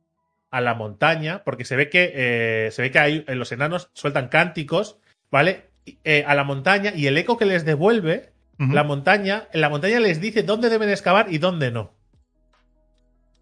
a 0.51 0.61
la 0.61 0.73
montaña. 0.75 1.43
Porque 1.43 1.65
se 1.65 1.75
ve 1.75 1.89
que. 1.89 2.11
eh, 2.15 2.71
se 2.71 2.81
ve 2.83 2.91
que 2.91 2.99
hay, 2.99 3.25
eh, 3.27 3.35
los 3.35 3.51
enanos 3.51 3.89
sueltan 3.93 4.27
cánticos, 4.29 4.97
¿vale? 5.31 5.69
Eh, 6.03 6.23
a 6.27 6.35
la 6.35 6.43
montaña. 6.43 6.93
Y 6.95 7.07
el 7.07 7.17
eco 7.17 7.37
que 7.37 7.45
les 7.45 7.65
devuelve. 7.65 8.31
La 8.59 8.83
montaña. 8.83 9.47
En 9.51 9.61
la 9.61 9.69
montaña 9.69 9.99
les 9.99 10.21
dice 10.21 10.43
dónde 10.43 10.69
deben 10.69 10.89
excavar 10.89 11.25
y 11.33 11.39
dónde 11.39 11.71
no. 11.71 11.93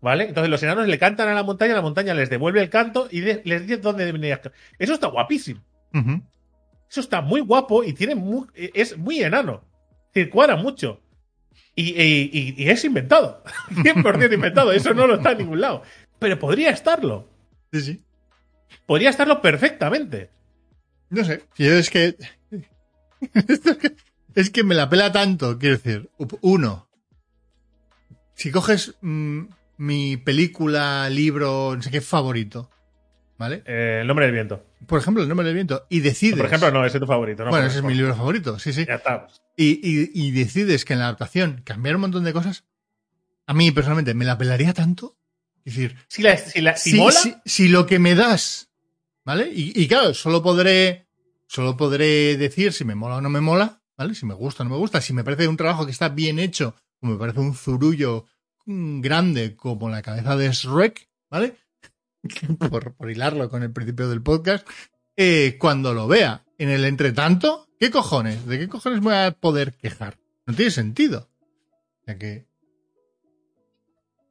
¿Vale? 0.02 0.24
Entonces 0.28 0.50
los 0.50 0.64
enanos 0.64 0.88
le 0.88 0.98
cantan 0.98 1.28
a 1.30 1.34
la 1.36 1.44
montaña, 1.44 1.76
la 1.76 1.82
montaña 1.82 2.14
les 2.16 2.30
devuelve 2.30 2.60
el 2.62 2.70
canto 2.72 3.08
y 3.12 3.20
de- 3.20 3.42
les 3.46 3.62
dice 3.68 3.78
dónde 3.78 4.06
deben 4.06 4.24
excavar. 4.24 4.58
Eso 4.80 4.94
está 4.94 5.08
guapísimo. 5.08 5.62
Eso 6.90 7.02
está 7.02 7.22
muy 7.22 7.42
guapo 7.42 7.84
y 7.84 7.94
tiene 7.94 8.16
es 8.74 8.98
muy 8.98 9.22
enano. 9.22 9.64
Cuadra 10.30 10.56
mucho. 10.56 11.02
Y, 11.76 11.92
y- 12.02 12.30
y- 12.34 12.64
y 12.64 12.70
es 12.70 12.84
inventado. 12.84 13.44
100% 13.72 14.34
inventado. 14.34 14.72
Eso 14.72 14.94
no 14.94 15.08
lo 15.08 15.16
está 15.16 15.32
en 15.32 15.40
ningún 15.40 15.62
lado. 15.62 15.84
Pero 16.20 16.38
podría 16.38 16.70
estarlo. 16.72 17.30
Sí, 17.72 17.82
sí. 17.82 18.02
Podría 18.86 19.10
estarlo 19.10 19.42
perfectamente. 19.42 20.30
No 21.10 21.24
sé. 21.24 21.44
Yo 21.58 21.74
es 21.74 21.90
que. 21.90 22.16
Es 24.34 24.50
que- 24.50 24.52
que 24.54 24.64
me 24.64 24.76
la 24.76 24.90
pela 24.90 25.12
tanto. 25.12 25.58
Quiero 25.60 25.78
decir, 25.78 26.10
uno. 26.42 26.88
Si 28.36 28.50
coges 28.52 28.96
mm, 29.02 29.42
mi 29.78 30.18
película, 30.18 31.10
libro, 31.10 31.76
no 31.76 31.82
sé 31.82 31.92
qué 31.92 32.02
favorito, 32.02 32.70
¿vale? 33.42 33.64
Eh, 33.66 34.00
el 34.02 34.08
nombre 34.08 34.26
del 34.28 34.34
viento. 34.36 34.64
Por 34.86 35.00
ejemplo, 35.00 35.24
El 35.24 35.28
nombre 35.30 35.46
del 35.46 35.56
viento, 35.56 35.86
y 35.90 36.00
decides. 36.00 36.38
Por 36.38 36.46
ejemplo, 36.46 36.72
no, 36.72 36.86
ese 36.86 36.98
es 36.98 37.02
tu 37.02 37.08
favorito. 37.08 37.44
No, 37.44 37.50
bueno, 37.50 37.66
ese 37.66 37.80
es 37.80 37.84
mi 37.84 37.96
libro 37.96 38.16
favorito, 38.16 38.60
sí, 38.60 38.72
sí. 38.72 38.86
Ya 38.86 38.96
está. 38.96 39.28
Y, 39.58 39.80
y- 39.84 40.12
y 40.14 40.32
decides 40.32 40.86
que 40.86 40.94
en 40.94 41.00
la 41.00 41.06
adaptación 41.06 41.62
cambiar 41.66 41.96
un 41.96 42.02
montón 42.02 42.24
de 42.24 42.34
cosas, 42.34 42.64
a 43.48 43.54
mí 43.54 43.72
personalmente 43.72 44.14
me 44.14 44.26
la 44.26 44.38
pelaría 44.38 44.74
tanto. 44.74 45.18
Es 45.66 45.76
decir, 45.76 45.96
Si, 46.08 46.22
la, 46.22 46.38
si, 46.38 46.62
la- 46.62 46.76
si 46.78 46.92
si, 46.92 46.98
mola, 46.98 47.20
si- 47.20 47.36
si 47.46 47.68
lo 47.68 47.86
que 47.86 47.98
me 48.00 48.16
das, 48.16 48.70
¿vale? 49.26 49.50
Y, 49.54 49.74
y 49.76 49.88
claro, 49.88 50.14
solo 50.14 50.42
podré, 50.42 51.08
solo 51.48 51.76
podré 51.76 52.38
decir 52.38 52.74
si 52.74 52.86
me 52.86 52.96
mola 52.96 53.16
o 53.18 53.22
no 53.22 53.30
me 53.30 53.42
mola, 53.42 53.82
¿vale? 53.98 54.16
Si 54.16 54.26
me 54.26 54.34
gusta 54.36 54.62
o 54.62 54.66
no 54.66 54.72
me 54.72 54.78
gusta, 54.78 55.02
si 55.02 55.14
me 55.14 55.24
parece 55.24 55.48
un 55.48 55.58
trabajo 55.58 55.86
que 55.86 55.92
está 55.92 56.10
bien 56.10 56.40
hecho, 56.40 56.76
o 57.02 57.08
me 57.08 57.18
parece 57.18 57.40
un 57.40 57.54
zurullo 57.56 58.26
mm, 58.66 59.02
grande 59.02 59.56
como 59.56 59.90
la 59.90 60.02
cabeza 60.02 60.36
de 60.38 60.52
Shrek, 60.52 61.10
¿vale? 61.30 61.56
por, 62.70 62.94
por 62.94 63.12
hilarlo 63.12 63.50
con 63.50 63.64
el 63.64 63.72
principio 63.72 64.10
del 64.10 64.22
podcast, 64.22 64.68
eh, 65.16 65.58
cuando 65.60 65.94
lo 65.94 66.08
vea. 66.08 66.46
En 66.58 66.70
el 66.70 66.86
entretanto, 66.86 67.68
¿qué 67.80 67.90
cojones? 67.90 68.46
¿De 68.46 68.60
qué 68.60 68.68
cojones 68.68 69.02
voy 69.02 69.16
a 69.16 69.32
poder 69.32 69.74
quejar? 69.74 70.18
No 70.46 70.54
tiene 70.54 70.72
sentido. 70.72 71.30
O 72.02 72.06
sea 72.06 72.18
que... 72.18 72.46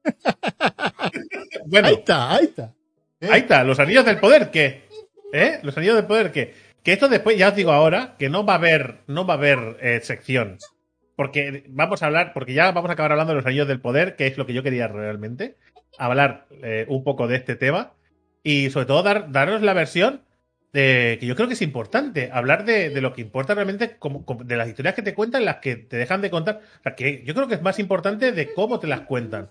bueno, 1.67 1.89
Ahí 1.89 1.95
está, 1.95 2.35
ahí 2.35 2.45
está. 2.45 2.75
¿Eh? 3.21 3.29
ahí 3.31 3.41
está. 3.41 3.65
Los 3.65 3.79
anillos 3.79 4.05
del 4.05 4.19
poder, 4.19 4.51
¿qué? 4.51 4.89
¿Eh? 5.33 5.61
Los 5.63 5.77
anillos 5.77 5.97
del 5.97 6.07
poder, 6.07 6.33
¿qué? 6.33 6.55
Que 6.83 6.93
esto 6.93 7.09
después, 7.09 7.37
ya 7.37 7.51
os 7.51 7.57
digo 7.57 7.73
ahora, 7.73 8.17
que 8.19 8.31
no 8.31 8.45
va 8.47 8.55
a 8.55 8.57
haber, 8.57 9.03
no 9.07 9.27
va 9.27 9.35
a 9.35 9.37
haber 9.37 9.77
eh, 9.81 10.01
sección. 10.03 10.59
Porque 11.21 11.65
vamos 11.69 12.03
a 12.03 12.07
hablar, 12.07 12.33
porque 12.33 12.55
ya 12.55 12.73
vamos 12.73 12.89
a 12.89 12.95
acabar 12.95 13.13
hablando 13.13 13.33
de 13.33 13.37
los 13.37 13.45
anillos 13.45 13.69
del 13.69 13.83
poder, 13.83 14.17
que 14.17 14.27
es 14.27 14.39
lo 14.39 14.47
que 14.47 14.55
yo 14.55 14.63
quería 14.63 14.89
realmente, 14.89 15.59
hablar 15.99 16.47
eh, 16.63 16.87
un 16.89 17.05
poco 17.05 17.29
de 17.29 17.37
este 17.37 17.57
tema 17.57 17.93
y 18.43 18.71
sobre 18.71 18.87
todo 18.87 19.03
dar, 19.03 19.31
daros 19.31 19.61
la 19.61 19.75
versión 19.75 20.23
de, 20.73 21.19
que 21.21 21.27
yo 21.27 21.37
creo 21.37 21.47
que 21.47 21.53
es 21.53 21.61
importante, 21.61 22.31
hablar 22.33 22.65
de, 22.65 22.99
lo 23.03 23.13
que 23.13 23.21
importa 23.21 23.55
realmente, 23.55 23.99
como, 23.99 24.25
de 24.43 24.57
las 24.57 24.67
historias 24.67 24.95
que 24.95 25.03
te 25.03 25.13
cuentan, 25.13 25.45
las 25.45 25.57
que 25.57 25.77
te 25.77 25.99
dejan 25.99 26.23
de 26.23 26.31
contar, 26.31 26.63
o 26.79 26.83
sea, 26.85 26.95
que 26.95 27.23
yo 27.23 27.35
creo 27.35 27.49
que 27.49 27.57
es 27.57 27.63
más 27.63 27.79
importante 27.79 28.33
de 28.33 28.55
cómo 28.55 28.81
te 28.81 28.87
las 28.87 29.03
cuentan. 29.03 29.51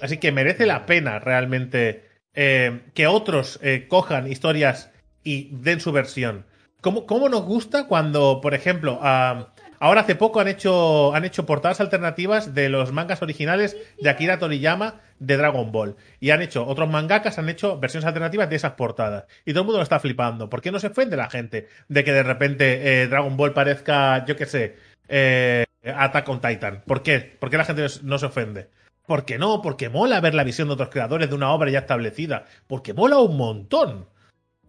Así 0.00 0.18
que 0.18 0.30
merece 0.30 0.66
la 0.66 0.86
pena 0.86 1.18
realmente 1.18 2.04
eh, 2.32 2.80
que 2.94 3.08
otros 3.08 3.58
eh, 3.64 3.86
cojan 3.88 4.30
historias 4.30 4.92
y 5.24 5.48
den 5.50 5.80
su 5.80 5.90
versión. 5.90 6.46
¿Cómo, 6.80 7.06
cómo 7.06 7.28
nos 7.28 7.42
gusta 7.42 7.88
cuando, 7.88 8.40
por 8.40 8.54
ejemplo, 8.54 9.00
ah, 9.02 9.51
ahora 9.82 10.02
hace 10.02 10.14
poco 10.14 10.38
han 10.38 10.46
hecho, 10.46 11.12
han 11.12 11.24
hecho 11.24 11.44
portadas 11.44 11.80
alternativas 11.80 12.54
de 12.54 12.68
los 12.68 12.92
mangas 12.92 13.20
originales 13.20 13.76
de 14.00 14.08
Akira 14.08 14.38
Toriyama 14.38 15.00
de 15.18 15.36
Dragon 15.36 15.72
Ball? 15.72 15.96
Y 16.20 16.30
han 16.30 16.40
hecho, 16.40 16.64
otros 16.64 16.88
mangakas 16.88 17.38
han 17.40 17.48
hecho 17.48 17.80
versiones 17.80 18.06
alternativas 18.06 18.48
de 18.48 18.54
esas 18.56 18.74
portadas. 18.74 19.24
Y 19.44 19.50
todo 19.52 19.62
el 19.62 19.66
mundo 19.66 19.78
lo 19.78 19.82
está 19.82 19.98
flipando. 19.98 20.48
¿Por 20.48 20.62
qué 20.62 20.70
no 20.70 20.78
se 20.78 20.86
ofende 20.86 21.16
la 21.16 21.28
gente 21.28 21.66
de 21.88 22.04
que 22.04 22.12
de 22.12 22.22
repente 22.22 23.02
eh, 23.02 23.08
Dragon 23.08 23.36
Ball 23.36 23.52
parezca, 23.52 24.24
yo 24.24 24.36
qué 24.36 24.46
sé, 24.46 24.76
eh, 25.08 25.64
Attack 25.84 26.28
on 26.28 26.40
Titan? 26.40 26.82
¿Por 26.86 27.02
qué? 27.02 27.36
¿Por 27.40 27.50
qué 27.50 27.56
la 27.56 27.64
gente 27.64 27.84
no 28.04 28.18
se 28.18 28.26
ofende? 28.26 28.68
¿Por 29.04 29.24
qué 29.24 29.36
no? 29.36 29.62
Porque 29.62 29.88
mola 29.88 30.20
ver 30.20 30.34
la 30.34 30.44
visión 30.44 30.68
de 30.68 30.74
otros 30.74 30.90
creadores 30.90 31.28
de 31.28 31.34
una 31.34 31.50
obra 31.50 31.72
ya 31.72 31.80
establecida. 31.80 32.44
Porque 32.68 32.94
mola 32.94 33.18
un 33.18 33.36
montón. 33.36 34.06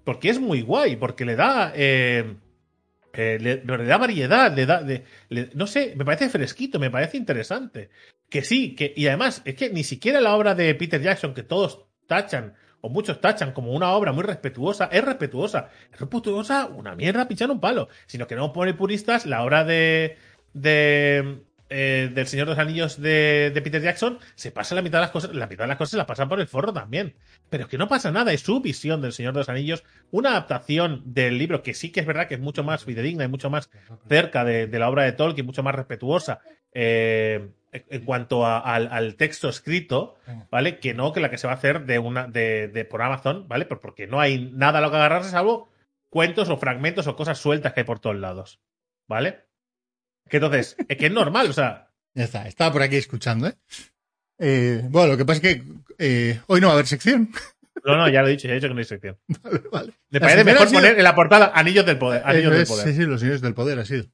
Porque 0.03 0.30
es 0.32 0.39
muy 0.39 0.64
guay. 0.64 0.95
Porque 0.95 1.24
le 1.24 1.36
da. 1.36 1.72
eh, 1.76 2.34
eh, 3.14 3.38
le, 3.39 3.57
da 3.86 3.97
variedad. 3.97 4.53
Le 4.55 4.66
da. 4.66 4.84
no 5.53 5.68
sé, 5.68 5.93
me 5.95 6.05
parece 6.05 6.30
fresquito, 6.30 6.80
me 6.80 6.89
parece 6.89 7.18
interesante. 7.18 7.89
Que 8.30 8.43
sí, 8.43 8.76
que. 8.76 8.93
Y 8.95 9.07
además, 9.07 9.41
es 9.45 9.55
que 9.55 9.70
ni 9.70 9.84
siquiera 9.84 10.20
la 10.20 10.36
obra 10.36 10.55
de 10.55 10.74
Peter 10.76 11.01
Jackson, 11.01 11.34
que 11.34 11.43
todos 11.43 11.86
tachan, 12.07 12.55
o 12.82 12.89
muchos 12.89 13.22
tachan 13.22 13.53
como 13.53 13.72
una 13.74 13.91
obra 13.91 14.11
muy 14.11 14.24
respetuosa, 14.24 14.89
es 14.91 15.03
respetuosa. 15.03 15.70
Es 15.91 15.99
respetuosa 15.99 16.66
una 16.68 16.95
mierda 16.95 17.28
pinchar 17.28 17.51
un 17.51 17.59
palo. 17.59 17.88
Sino 18.07 18.28
que 18.28 18.36
no 18.36 18.51
pone 18.51 18.74
puristas 18.74 19.26
la 19.26 19.43
obra 19.43 19.64
de. 19.64 20.18
de 20.53 21.43
eh, 21.76 22.11
del 22.14 22.28
Señor 22.28 22.45
de 22.45 22.51
los 22.51 22.59
Anillos 22.59 23.01
de, 23.01 23.51
Peter 23.64 23.82
Jackson, 23.82 24.20
se 24.36 24.51
pasa 24.51 24.76
la 24.76 24.84
mitad 24.84 24.99
de 24.99 25.05
las 25.05 25.09
cosas, 25.09 25.34
la 25.34 25.47
mitad 25.47 25.64
de 25.64 25.70
las 25.70 25.78
cosas 25.78 25.97
las 25.97 26.05
pasan 26.05 26.30
por 26.30 26.39
el 26.39 26.47
forro 26.47 26.72
también. 26.72 27.16
Pero 27.53 27.65
es 27.65 27.69
que 27.69 27.77
no 27.77 27.87
pasa 27.87 28.11
nada, 28.11 28.33
es 28.33 28.41
su 28.41 28.59
visión 28.61 28.99
del 29.01 29.13
Señor 29.13 29.33
de 29.33 29.41
los 29.41 29.49
Anillos, 29.49 29.83
una 30.09 30.31
adaptación 30.31 31.03
del 31.05 31.37
libro 31.37 31.61
que 31.61 31.75
sí 31.75 31.91
que 31.91 31.99
es 31.99 32.05
verdad 32.07 32.27
que 32.27 32.33
es 32.33 32.39
mucho 32.39 32.63
más 32.63 32.83
fidedigna 32.83 33.25
y 33.25 33.27
mucho 33.27 33.51
más 33.51 33.69
cerca 34.09 34.43
de, 34.43 34.65
de 34.65 34.79
la 34.79 34.89
obra 34.89 35.03
de 35.03 35.11
Tolkien, 35.11 35.45
mucho 35.45 35.61
más 35.61 35.75
respetuosa 35.75 36.39
eh, 36.73 37.51
en 37.71 38.05
cuanto 38.05 38.43
a- 38.45 38.57
al, 38.59 38.87
al 38.91 39.15
texto 39.15 39.49
escrito, 39.49 40.15
¿vale? 40.49 40.79
Que 40.79 40.95
no 40.95 41.13
que 41.13 41.19
la 41.19 41.29
que 41.29 41.37
se 41.37 41.45
va 41.45 41.53
a 41.53 41.57
hacer 41.57 41.85
de 41.85 41.99
una 41.99 42.25
de, 42.27 42.67
de- 42.69 42.85
por 42.85 43.01
Amazon, 43.03 43.47
¿vale? 43.47 43.65
Por- 43.65 43.79
porque 43.79 44.07
no 44.07 44.19
hay 44.19 44.49
nada 44.51 44.79
a 44.79 44.81
lo 44.81 44.89
que 44.89 44.97
agarrarse 44.97 45.29
salvo 45.29 45.69
cuentos 46.09 46.49
o 46.49 46.57
fragmentos 46.57 47.05
o 47.07 47.15
cosas 47.15 47.37
sueltas 47.37 47.73
que 47.73 47.81
hay 47.81 47.85
por 47.85 47.99
todos 47.99 48.15
lados, 48.15 48.59
¿vale? 49.07 49.45
Que 50.29 50.37
entonces, 50.37 50.75
es 50.87 50.97
que 50.97 51.05
es 51.07 51.11
normal, 51.11 51.49
o 51.49 51.53
sea, 51.53 51.89
Ya 52.15 52.23
está, 52.25 52.47
estaba 52.47 52.71
por 52.71 52.81
aquí 52.83 52.95
escuchando, 52.97 53.47
¿eh? 53.47 53.55
Eh, 54.39 54.81
bueno, 54.89 55.09
lo 55.13 55.17
que 55.17 55.25
pasa 55.25 55.41
es 55.47 55.55
que 55.57 55.63
eh, 55.99 56.39
hoy 56.47 56.59
no 56.61 56.67
va 56.67 56.73
a 56.73 56.75
haber 56.75 56.88
sección. 56.88 57.29
no, 57.86 57.97
no, 57.97 58.09
ya 58.09 58.21
lo 58.21 58.27
he 58.27 58.31
dicho, 58.31 58.47
ya 58.47 58.53
he 58.53 58.55
dicho 58.55 58.67
que 58.67 58.73
no 58.73 58.79
hay 58.79 58.86
sección. 58.86 59.17
vale, 59.43 59.61
vale. 59.71 59.93
Me 60.09 60.19
parece 60.19 60.43
mejor 60.43 60.67
sido- 60.67 60.79
poner 60.81 60.97
en 60.97 61.03
la 61.03 61.15
portada 61.15 61.51
Anillos 61.53 61.86
del 61.86 61.97
Poder. 61.97 62.21
Anillos 62.25 62.51
del 62.53 62.65
Poder. 62.65 62.88
Sí, 62.88 62.93
sí, 62.95 63.05
los 63.05 63.19
señores 63.19 63.41
del 63.41 63.53
poder 63.53 63.79
ha 63.79 63.86
sido. 63.86 64.05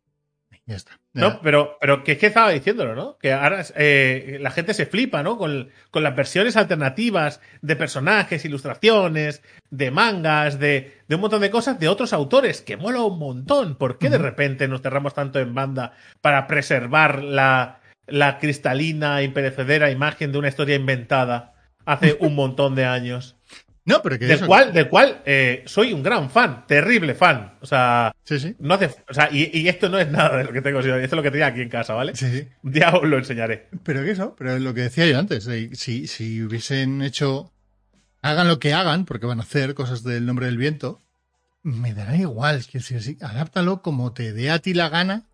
Ya 0.66 0.76
está. 0.76 0.92
Ya. 1.14 1.22
No, 1.22 1.42
pero, 1.42 1.78
pero 1.82 2.04
que 2.04 2.12
es 2.12 2.18
que 2.20 2.28
estaba 2.28 2.52
diciéndolo, 2.52 2.94
¿no? 2.94 3.18
Que 3.18 3.34
ahora 3.34 3.66
eh, 3.76 4.38
la 4.40 4.52
gente 4.52 4.76
se 4.76 4.86
flipa, 4.86 5.24
¿no? 5.24 5.36
Con, 5.40 5.70
con 5.90 6.04
las 6.04 6.16
versiones 6.16 6.56
alternativas 6.58 7.42
de 7.64 7.76
personajes, 7.76 8.46
ilustraciones, 8.46 9.42
de 9.72 9.90
mangas, 9.90 10.60
de, 10.60 11.00
de 11.08 11.16
un 11.16 11.22
montón 11.22 11.42
de 11.42 11.50
cosas 11.50 11.80
de 11.80 11.88
otros 11.88 12.14
autores, 12.14 12.62
que 12.62 12.78
mola 12.78 13.02
un 13.02 13.18
montón. 13.18 13.78
¿Por 13.78 13.98
qué 13.98 14.12
de 14.12 14.20
repente 14.20 14.68
nos 14.68 14.82
cerramos 14.84 15.16
tanto 15.16 15.40
en 15.40 15.56
banda 15.56 15.94
para 16.22 16.46
preservar 16.46 17.24
la, 17.24 17.80
la 18.12 18.38
cristalina, 18.40 19.22
imperecedera 19.24 19.92
imagen 19.92 20.32
de 20.32 20.38
una 20.40 20.48
historia 20.50 20.76
inventada 20.76 21.54
hace 21.86 22.16
un 22.20 22.36
montón 22.36 22.76
de 22.76 22.86
años? 22.86 23.36
No, 23.86 24.02
pero 24.04 24.20
que 24.20 24.26
Del 24.26 24.38
eso- 24.38 24.46
cual, 24.46 24.72
del 24.72 24.88
cual 24.88 25.22
eh, 25.26 25.64
soy 25.66 25.94
un 25.94 26.04
gran 26.04 26.30
fan, 26.30 26.68
terrible 26.68 27.16
fan. 27.16 27.58
O 27.62 27.66
sea, 27.66 28.12
Sí, 28.24 28.40
sí. 28.40 28.56
no 28.60 28.76
hace, 28.76 28.92
o 29.10 29.14
sea, 29.14 29.30
y, 29.32 29.50
y 29.58 29.68
esto 29.68 29.90
no 29.90 29.98
es 29.98 30.12
nada 30.12 30.38
de 30.38 30.44
lo 30.44 30.52
que 30.54 30.62
tengo, 30.62 30.80
esto 30.80 30.96
es 30.96 31.12
lo 31.12 31.24
que 31.24 31.32
tenía 31.32 31.48
aquí 31.48 31.62
en 31.62 31.70
casa, 31.70 31.96
¿vale? 31.96 32.16
Sí, 32.16 32.28
sí. 32.30 32.48
Día 32.62 32.92
os 32.96 33.08
lo 33.08 33.18
enseñaré. 33.18 33.68
Pero 33.84 34.04
que 34.04 34.12
eso, 34.12 34.36
pero 34.38 34.54
es 34.56 34.62
lo 34.62 34.76
que 34.76 34.82
decía 34.82 35.08
yo 35.08 35.18
antes, 35.18 35.48
eh, 35.48 35.72
si, 35.74 36.06
si 36.06 36.44
hubiesen 36.44 37.02
hecho, 37.02 37.52
hagan 38.22 38.48
lo 38.48 38.60
que 38.60 38.74
hagan, 38.74 39.06
porque 39.06 39.26
van 39.26 39.40
a 39.40 39.44
hacer 39.44 39.74
cosas 39.74 40.04
del 40.04 40.26
nombre 40.28 40.46
del 40.46 40.58
viento, 40.58 41.00
me 41.64 41.96
dará 41.96 42.16
igual, 42.16 42.58
es 42.58 42.72
decir, 42.72 43.02
sí, 43.02 43.18
adáptalo 43.22 43.82
como 43.82 44.14
te 44.14 44.34
dé 44.34 44.52
a 44.52 44.60
ti 44.60 44.76
la 44.76 44.90
gana, 44.90 45.29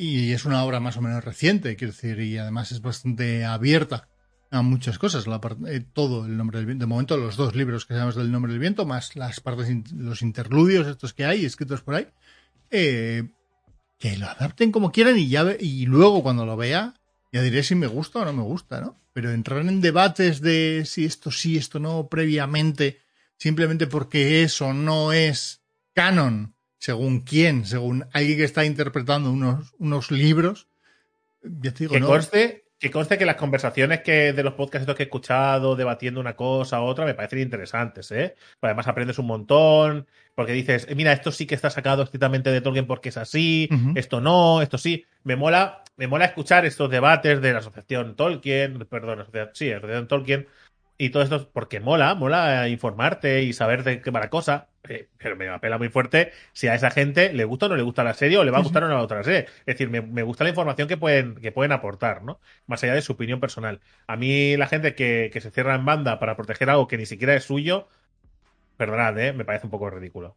y 0.00 0.30
es 0.32 0.44
una 0.44 0.62
obra 0.62 0.78
más 0.78 0.96
o 0.96 1.02
menos 1.02 1.24
reciente, 1.24 1.74
quiero 1.74 1.92
decir, 1.92 2.20
y 2.20 2.38
además 2.38 2.70
es 2.70 2.80
bastante 2.80 3.44
abierta 3.44 4.06
a 4.48 4.62
muchas 4.62 4.96
cosas, 4.96 5.26
la 5.26 5.40
eh, 5.66 5.84
todo 5.92 6.24
el 6.24 6.36
nombre 6.36 6.58
del 6.58 6.66
viento, 6.66 6.84
de 6.84 6.86
momento 6.86 7.16
los 7.16 7.36
dos 7.36 7.56
libros 7.56 7.84
que 7.84 7.94
sabemos 7.94 8.14
del 8.14 8.30
nombre 8.30 8.52
del 8.52 8.60
viento, 8.60 8.86
más 8.86 9.16
las 9.16 9.40
partes, 9.40 9.68
los 9.92 10.22
interludios 10.22 10.86
estos 10.86 11.14
que 11.14 11.24
hay, 11.24 11.44
escritos 11.44 11.82
por 11.82 11.96
ahí, 11.96 12.06
eh, 12.70 13.28
que 13.98 14.16
lo 14.16 14.28
adapten 14.28 14.70
como 14.70 14.92
quieran 14.92 15.18
y 15.18 15.28
ya 15.28 15.44
y 15.58 15.86
luego 15.86 16.22
cuando 16.22 16.46
lo 16.46 16.56
vea 16.56 16.94
ya 17.32 17.42
diré 17.42 17.64
si 17.64 17.74
me 17.74 17.88
gusta 17.88 18.20
o 18.20 18.24
no 18.24 18.32
me 18.32 18.42
gusta, 18.42 18.80
¿no? 18.80 19.00
Pero 19.12 19.32
entrar 19.32 19.62
en 19.62 19.80
debates 19.80 20.40
de 20.40 20.84
si 20.86 21.06
esto 21.06 21.32
sí, 21.32 21.56
esto 21.56 21.80
no 21.80 22.08
previamente, 22.08 23.00
simplemente 23.36 23.88
porque 23.88 24.44
es 24.44 24.62
o 24.62 24.72
no 24.72 25.12
es 25.12 25.60
canon, 25.92 26.54
según 26.78 27.20
quién, 27.20 27.64
según 27.66 28.06
alguien 28.12 28.38
que 28.38 28.44
está 28.44 28.64
interpretando 28.64 29.30
unos, 29.30 29.74
unos 29.78 30.10
libros, 30.10 30.68
ya 31.42 31.72
te 31.72 31.84
digo, 31.84 31.94
Que 31.94 32.00
no. 32.00 32.06
conste, 32.06 32.64
que 32.78 32.90
conste 32.90 33.18
que 33.18 33.26
las 33.26 33.36
conversaciones 33.36 34.00
que 34.02 34.32
de 34.32 34.42
los 34.44 34.54
podcasts 34.54 34.92
que 34.94 35.02
he 35.02 35.06
escuchado, 35.06 35.74
debatiendo 35.76 36.20
una 36.20 36.36
cosa 36.36 36.80
u 36.80 36.84
otra, 36.84 37.04
me 37.04 37.14
parecen 37.14 37.40
interesantes, 37.40 38.10
¿eh? 38.12 38.36
Además 38.60 38.86
aprendes 38.86 39.18
un 39.18 39.26
montón, 39.26 40.06
porque 40.34 40.52
dices, 40.52 40.86
eh, 40.88 40.94
mira, 40.94 41.12
esto 41.12 41.32
sí 41.32 41.46
que 41.46 41.56
está 41.56 41.70
sacado 41.70 42.04
estrictamente 42.04 42.50
de 42.50 42.60
Tolkien 42.60 42.86
porque 42.86 43.08
es 43.08 43.16
así, 43.16 43.68
esto 43.96 44.20
no, 44.20 44.62
esto 44.62 44.78
sí. 44.78 45.04
Me 45.24 45.34
mola, 45.34 45.82
me 45.96 46.06
mola 46.06 46.26
escuchar 46.26 46.64
estos 46.64 46.88
debates 46.90 47.40
de 47.42 47.52
la 47.52 47.58
asociación 47.58 48.14
Tolkien, 48.14 48.78
perdón, 48.88 49.20
asocia- 49.20 49.50
sí, 49.52 49.72
asociación 49.72 50.06
Tolkien, 50.06 50.46
y 50.96 51.10
todo 51.10 51.22
esto, 51.22 51.50
porque 51.52 51.80
mola, 51.80 52.14
mola 52.14 52.68
informarte 52.68 53.42
y 53.42 53.52
saber 53.52 53.82
de 53.84 54.00
qué 54.00 54.10
va 54.10 54.20
la 54.20 54.30
cosa, 54.30 54.68
eh, 54.88 55.08
pero 55.18 55.36
me 55.36 55.48
apela 55.48 55.78
muy 55.78 55.88
fuerte 55.88 56.32
si 56.52 56.68
a 56.68 56.74
esa 56.74 56.90
gente 56.90 57.32
le 57.32 57.44
gusta 57.44 57.66
o 57.66 57.68
no 57.68 57.76
le 57.76 57.82
gusta 57.82 58.02
la 58.04 58.14
serie 58.14 58.38
o 58.38 58.44
le 58.44 58.50
va 58.50 58.58
a 58.58 58.62
gustar 58.62 58.82
o 58.82 58.86
no 58.86 58.90
le 58.90 58.94
va 58.94 59.00
a 59.00 59.02
gustar 59.04 59.18
la 59.18 59.24
serie. 59.24 59.46
Es 59.60 59.66
decir, 59.66 59.90
me, 59.90 60.00
me 60.00 60.22
gusta 60.22 60.44
la 60.44 60.50
información 60.50 60.88
que 60.88 60.96
pueden, 60.96 61.34
que 61.36 61.52
pueden 61.52 61.72
aportar, 61.72 62.22
¿no? 62.22 62.40
Más 62.66 62.82
allá 62.84 62.94
de 62.94 63.02
su 63.02 63.12
opinión 63.12 63.40
personal. 63.40 63.80
A 64.06 64.16
mí 64.16 64.56
la 64.56 64.66
gente 64.66 64.94
que, 64.94 65.30
que 65.32 65.40
se 65.40 65.50
cierra 65.50 65.74
en 65.74 65.84
banda 65.84 66.18
para 66.18 66.36
proteger 66.36 66.70
algo 66.70 66.88
que 66.88 66.96
ni 66.98 67.06
siquiera 67.06 67.34
es 67.34 67.44
suyo, 67.44 67.88
perdonad, 68.76 69.18
¿eh? 69.18 69.32
me 69.32 69.44
parece 69.44 69.66
un 69.66 69.70
poco 69.70 69.90
ridículo. 69.90 70.36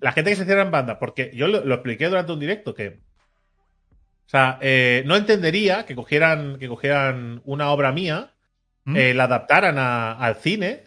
La 0.00 0.12
gente 0.12 0.30
que 0.30 0.36
se 0.36 0.44
cierra 0.44 0.62
en 0.62 0.70
banda, 0.70 0.98
porque 0.98 1.30
yo 1.34 1.48
lo, 1.48 1.64
lo 1.64 1.74
expliqué 1.74 2.08
durante 2.08 2.32
un 2.32 2.40
directo 2.40 2.74
que 2.74 3.00
o 4.26 4.30
sea, 4.32 4.58
eh, 4.62 5.02
no 5.06 5.16
entendería 5.16 5.84
que 5.84 5.94
cogieran, 5.94 6.58
que 6.58 6.68
cogieran 6.68 7.42
una 7.44 7.70
obra 7.70 7.92
mía, 7.92 8.32
¿Mm? 8.84 8.96
la 9.14 9.24
adaptaran 9.24 9.76
a- 9.78 10.12
al 10.12 10.36
cine, 10.36 10.84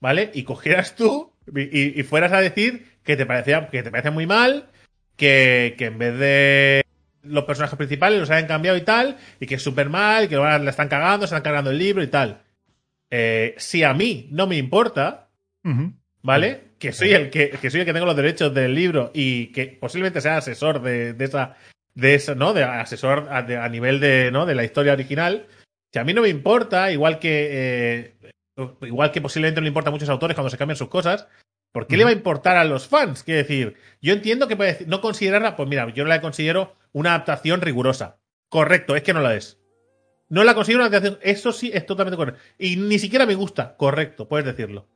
¿vale? 0.00 0.30
Y 0.34 0.42
cogieras 0.42 0.96
tú 0.96 1.31
y, 1.54 2.00
y- 2.00 2.02
fueras 2.04 2.32
a 2.32 2.40
decir 2.40 2.86
que 3.04 3.16
te 3.16 3.26
parecía, 3.26 3.68
que 3.68 3.82
te 3.82 3.90
parece 3.90 4.10
muy 4.10 4.26
mal, 4.26 4.66
que, 5.16 5.74
que 5.78 5.86
en 5.86 5.98
vez 5.98 6.18
de 6.18 6.82
los 7.22 7.44
personajes 7.44 7.76
principales 7.76 8.18
los 8.20 8.30
hayan 8.30 8.46
cambiado 8.48 8.76
y 8.76 8.82
tal, 8.82 9.16
y 9.40 9.46
que 9.46 9.56
es 9.56 9.62
súper 9.62 9.88
mal, 9.88 10.28
que 10.28 10.34
ahora 10.36 10.58
la 10.58 10.70
están 10.70 10.88
cagando, 10.88 11.26
se 11.26 11.34
están 11.34 11.42
cargando 11.42 11.70
el 11.70 11.78
libro 11.78 12.02
y 12.02 12.08
tal. 12.08 12.42
Eh, 13.10 13.54
si 13.58 13.82
a 13.84 13.92
mí 13.94 14.28
no 14.30 14.46
me 14.46 14.56
importa. 14.56 15.28
¿vale? 16.22 16.60
Que 16.78 16.92
soy 16.92 17.12
el 17.12 17.30
que, 17.30 17.50
que 17.50 17.70
soy 17.70 17.80
el 17.80 17.86
que 17.86 17.92
tengo 17.92 18.06
los 18.06 18.16
derechos 18.16 18.52
del 18.54 18.74
libro 18.74 19.10
y 19.14 19.46
que 19.48 19.66
posiblemente 19.66 20.20
sea 20.20 20.38
asesor 20.38 20.80
de, 20.82 21.12
de 21.14 21.24
esa, 21.24 21.56
de 21.94 22.14
eso, 22.14 22.34
¿no? 22.34 22.52
De 22.54 22.64
asesor 22.64 23.28
a, 23.30 23.42
de- 23.42 23.56
a 23.58 23.68
nivel 23.68 24.00
de, 24.00 24.30
¿no? 24.32 24.46
De 24.46 24.54
la 24.54 24.64
historia 24.64 24.92
original. 24.92 25.46
Que 25.92 25.98
a 25.98 26.04
mí 26.04 26.14
no 26.14 26.22
me 26.22 26.28
importa, 26.28 26.90
igual 26.90 27.18
que, 27.18 27.48
eh, 27.52 28.14
igual 28.82 29.12
que 29.12 29.20
posiblemente 29.20 29.60
no 29.60 29.64
le 29.64 29.68
importa 29.68 29.90
a 29.90 29.92
muchos 29.92 30.08
autores 30.08 30.34
cuando 30.34 30.50
se 30.50 30.58
cambian 30.58 30.76
sus 30.76 30.88
cosas. 30.88 31.26
¿Por 31.72 31.86
qué 31.86 31.96
le 31.96 32.04
va 32.04 32.10
a 32.10 32.14
importar 32.14 32.58
a 32.58 32.64
los 32.64 32.86
fans? 32.86 33.22
Quiero 33.22 33.38
decir, 33.38 33.76
yo 34.02 34.12
entiendo 34.12 34.46
que 34.46 34.56
puede 34.56 34.84
no 34.86 35.00
considerarla, 35.00 35.56
pues 35.56 35.68
mira, 35.68 35.88
yo 35.94 36.04
la 36.04 36.20
considero 36.20 36.76
una 36.92 37.10
adaptación 37.14 37.62
rigurosa. 37.62 38.18
Correcto, 38.50 38.94
es 38.94 39.02
que 39.02 39.14
no 39.14 39.20
la 39.20 39.34
es. 39.34 39.58
No 40.28 40.44
la 40.44 40.54
considero 40.54 40.80
una 40.80 40.88
adaptación, 40.88 41.18
eso 41.22 41.52
sí 41.52 41.70
es 41.72 41.86
totalmente 41.86 42.18
correcto. 42.18 42.40
Y 42.58 42.76
ni 42.76 42.98
siquiera 42.98 43.24
me 43.24 43.34
gusta, 43.34 43.76
correcto, 43.76 44.28
puedes 44.28 44.44
decirlo. 44.44 44.86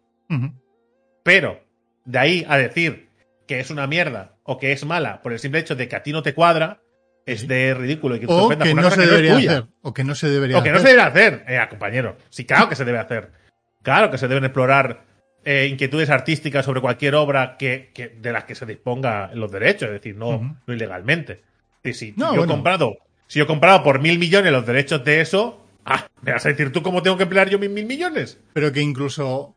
Pero 1.22 1.64
de 2.04 2.18
ahí 2.18 2.46
a 2.46 2.58
decir 2.58 3.08
que 3.46 3.60
es 3.60 3.70
una 3.70 3.86
mierda 3.86 4.36
o 4.42 4.58
que 4.58 4.72
es 4.72 4.84
mala 4.84 5.22
por 5.22 5.32
el 5.32 5.38
simple 5.38 5.60
hecho 5.60 5.76
de 5.76 5.88
que 5.88 5.96
a 5.96 6.02
ti 6.02 6.12
no 6.12 6.22
te 6.22 6.34
cuadra, 6.34 6.82
es 7.24 7.48
de 7.48 7.74
ridículo 7.74 8.16
y 8.16 8.20
que 8.20 8.26
O 8.28 8.48
que 8.50 8.74
no 8.74 8.90
se 8.90 9.00
que 9.00 9.06
debería 9.06 9.36
hacer. 9.36 9.66
O 9.82 9.94
que 9.94 10.04
no 10.04 10.14
se 10.14 10.28
debería 10.28 10.58
O 10.58 10.62
que 10.62 10.70
no 10.70 10.78
se 10.78 10.84
hacer. 10.84 10.96
debe 10.96 11.02
hacer, 11.08 11.44
eh, 11.48 11.66
compañero. 11.70 12.16
Sí, 12.28 12.44
claro 12.44 12.68
que 12.68 12.76
se 12.76 12.84
debe 12.84 12.98
hacer. 12.98 13.45
Claro 13.86 14.10
que 14.10 14.18
se 14.18 14.26
deben 14.26 14.42
explorar 14.44 15.04
eh, 15.44 15.68
inquietudes 15.70 16.10
artísticas 16.10 16.64
sobre 16.64 16.80
cualquier 16.80 17.14
obra 17.14 17.56
que, 17.56 17.92
que- 17.94 18.08
de 18.08 18.32
las 18.32 18.42
que 18.42 18.56
se 18.56 18.66
disponga 18.66 19.30
los 19.32 19.52
derechos, 19.52 19.86
es 19.90 19.92
decir, 19.92 20.16
no, 20.16 20.58
ilegalmente. 20.66 21.44
Y 21.84 21.92
si 21.92 22.12
No, 22.16 22.30
yo 22.34 22.38
bueno. 22.38 22.44
he 22.44 22.56
comprado, 22.56 22.96
si 23.28 23.38
yo 23.38 23.44
he 23.44 23.46
comprado 23.46 23.84
por 23.84 24.00
mil 24.00 24.18
millones 24.18 24.50
los 24.50 24.66
derechos 24.66 25.04
de 25.04 25.20
eso, 25.20 25.64
ah, 25.84 26.08
¿me 26.22 26.32
vas 26.32 26.44
a 26.44 26.48
decir 26.48 26.72
tú 26.72 26.82
cómo 26.82 27.00
tengo 27.00 27.16
que 27.16 27.22
emplear 27.22 27.48
yo 27.48 27.60
mis 27.60 27.70
mil 27.70 27.86
millones? 27.86 28.40
Pero 28.54 28.72
que 28.72 28.80
incluso, 28.80 29.54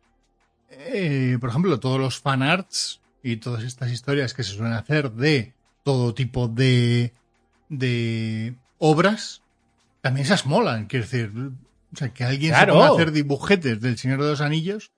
eh, 0.69 1.37
por 1.41 1.49
ejemplo, 1.49 1.79
todos 1.79 1.99
los 1.99 2.19
fanarts 2.19 3.01
y 3.23 3.37
todas 3.37 3.63
estas 3.63 3.91
historias 3.91 4.35
que 4.35 4.43
se 4.43 4.53
suelen 4.53 4.73
hacer 4.73 5.09
de 5.13 5.53
todo 5.83 6.13
tipo 6.13 6.47
de, 6.47 7.13
de 7.67 8.53
obras, 8.77 9.41
también 10.01 10.25
esas 10.27 10.45
molan. 10.45 10.85
Quiero 10.85 11.05
decir, 11.05 11.31
o 11.93 11.95
sea, 11.97 12.09
que 12.13 12.23
alguien 12.23 12.51
Claro. 12.51 12.73
se 12.73 12.77
ponga 12.79 12.89
a 12.91 12.93
hacer 12.93 13.11
dibujetes 13.11 13.81
del 13.81 13.97
Señor 13.97 14.21
de 14.21 14.29
los 14.29 14.41
Anillos. 14.41 14.91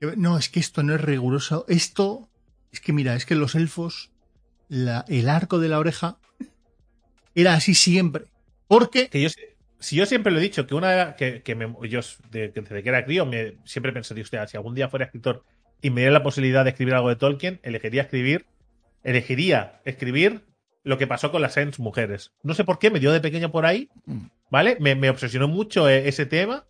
que, 0.00 0.14
No, 0.16 0.36
es 0.38 0.48
que 0.48 0.60
esto 0.60 0.82
no 0.82 0.94
es 0.94 1.00
riguroso. 1.00 1.64
Esto, 1.68 2.28
es 2.72 2.80
que 2.80 2.92
mira, 2.92 3.14
es 3.14 3.24
que 3.26 3.34
los 3.36 3.54
elfos, 3.54 4.10
la- 4.68 5.04
el 5.08 5.28
arco 5.28 5.58
de 5.58 5.68
la 5.68 5.78
oreja 5.78 6.18
era 7.34 7.54
así 7.54 7.74
siempre. 7.74 8.24
Porque 8.68 9.08
Que 9.08 9.22
yo, 9.22 9.28
si 9.78 9.96
yo 9.96 10.06
siempre 10.06 10.32
lo 10.32 10.38
he 10.38 10.42
dicho, 10.42 10.66
que 10.66 10.74
una 10.74 11.14
que, 11.16 11.42
que 11.42 11.54
me- 11.54 11.74
yo 11.88 12.00
de- 12.30 12.50
que 12.52 12.60
desde 12.62 12.82
que 12.82 12.88
era 12.88 13.04
crío 13.04 13.26
me, 13.26 13.56
siempre 13.64 13.92
pensé, 13.92 14.18
hostia, 14.20 14.46
si 14.46 14.56
algún 14.56 14.74
día 14.74 14.88
fuera 14.88 15.04
escritor 15.06 15.44
y 15.82 15.90
me 15.90 16.00
diera 16.00 16.12
la 16.12 16.22
posibilidad 16.22 16.64
de 16.64 16.70
escribir 16.70 16.94
algo 16.94 17.08
de 17.10 17.16
Tolkien, 17.16 17.60
elegiría 17.62 18.02
escribir, 18.02 18.46
elegiría 19.02 19.80
escribir 19.84 20.44
lo 20.82 20.98
que 20.98 21.06
pasó 21.06 21.30
con 21.30 21.42
las 21.42 21.56
Ents 21.56 21.78
mujeres. 21.78 22.32
No 22.42 22.54
sé 22.54 22.64
por 22.64 22.78
qué, 22.78 22.90
me 22.90 23.00
dio 23.00 23.12
de 23.12 23.20
pequeño 23.20 23.50
por 23.50 23.66
ahí, 23.66 23.88
¿vale? 24.54 24.76
Me, 24.80 24.94
me 24.94 25.10
obsesionó 25.10 25.48
mucho 25.48 25.88
eh, 25.88 26.08
ese 26.08 26.26
tema, 26.26 26.64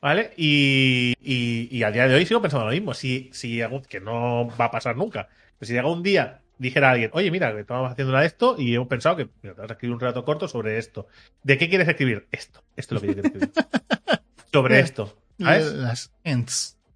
¿vale? 0.00 0.32
Y, 0.36 1.14
y, 1.22 1.68
y 1.74 1.82
a 1.82 1.90
día 1.90 2.06
de 2.06 2.14
hoy 2.14 2.26
sigo 2.26 2.42
pensando 2.42 2.66
lo 2.66 2.72
mismo. 2.72 2.92
Si, 2.94 3.30
si 3.32 3.62
algún- 3.62 3.82
que 3.82 4.00
no 4.00 4.48
va 4.60 4.66
a 4.66 4.70
pasar 4.70 4.96
nunca. 4.96 5.28
Pero 5.58 5.66
si 5.68 5.78
algún 5.78 6.02
día 6.02 6.42
dijera 6.58 6.88
a 6.88 6.92
alguien, 6.92 7.10
oye, 7.14 7.30
mira, 7.30 7.58
estamos 7.58 7.90
haciendo 7.90 8.12
una 8.12 8.20
de 8.20 8.26
esto 8.26 8.56
y 8.58 8.74
hemos 8.74 8.88
pensado 8.88 9.16
que 9.16 9.28
mira, 9.42 9.54
te 9.54 9.60
vas 9.62 9.70
a 9.70 9.74
escribir 9.74 9.94
un 9.94 10.00
relato 10.00 10.24
corto 10.24 10.48
sobre 10.48 10.78
esto. 10.78 11.06
¿De 11.42 11.56
qué 11.58 11.68
quieres 11.68 11.88
escribir? 11.88 12.26
Esto. 12.30 12.62
Esto 12.76 12.96
es 12.96 13.02
lo 13.02 13.08
que 13.08 13.14
yo 13.14 13.22
quiero 13.22 13.28
escribir. 13.46 13.52
sobre 14.52 14.80
esto. 14.80 15.16
¿Sabes? 15.38 15.72
las 15.72 16.12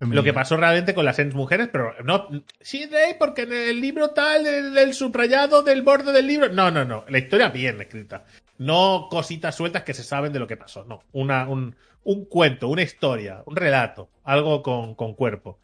Lo 0.01 0.23
que 0.23 0.33
pasó 0.33 0.57
realmente 0.57 0.95
con 0.95 1.05
las 1.05 1.19
Ents 1.19 1.35
mujeres, 1.35 1.69
pero 1.73 1.93
no. 2.05 2.29
Sí, 2.61 2.87
de 2.87 3.17
porque 3.19 3.43
en 3.43 3.53
el 3.53 3.81
libro 3.81 4.11
tal, 4.11 4.47
el, 4.47 4.79
el 4.79 4.95
subrayado 4.95 5.63
del 5.63 5.83
borde 5.83 6.13
del 6.13 6.27
libro. 6.27 6.49
No, 6.51 6.71
no, 6.71 6.85
no. 6.85 7.05
La 7.09 7.19
historia 7.19 7.49
bien 7.49 7.81
escrita. 7.81 8.25
No 8.59 9.09
cositas 9.11 9.57
sueltas 9.57 9.83
que 9.83 9.95
se 9.95 10.05
saben 10.05 10.33
de 10.33 10.39
lo 10.39 10.47
que 10.47 10.57
pasó. 10.57 10.85
No. 10.85 11.03
Una, 11.13 11.49
un, 11.49 11.75
un 12.05 12.25
cuento, 12.27 12.69
una 12.69 12.83
historia, 12.83 13.43
un 13.47 13.57
relato. 13.57 14.09
Algo 14.25 14.63
con, 14.63 14.95
con 14.95 15.15
cuerpo. 15.15 15.59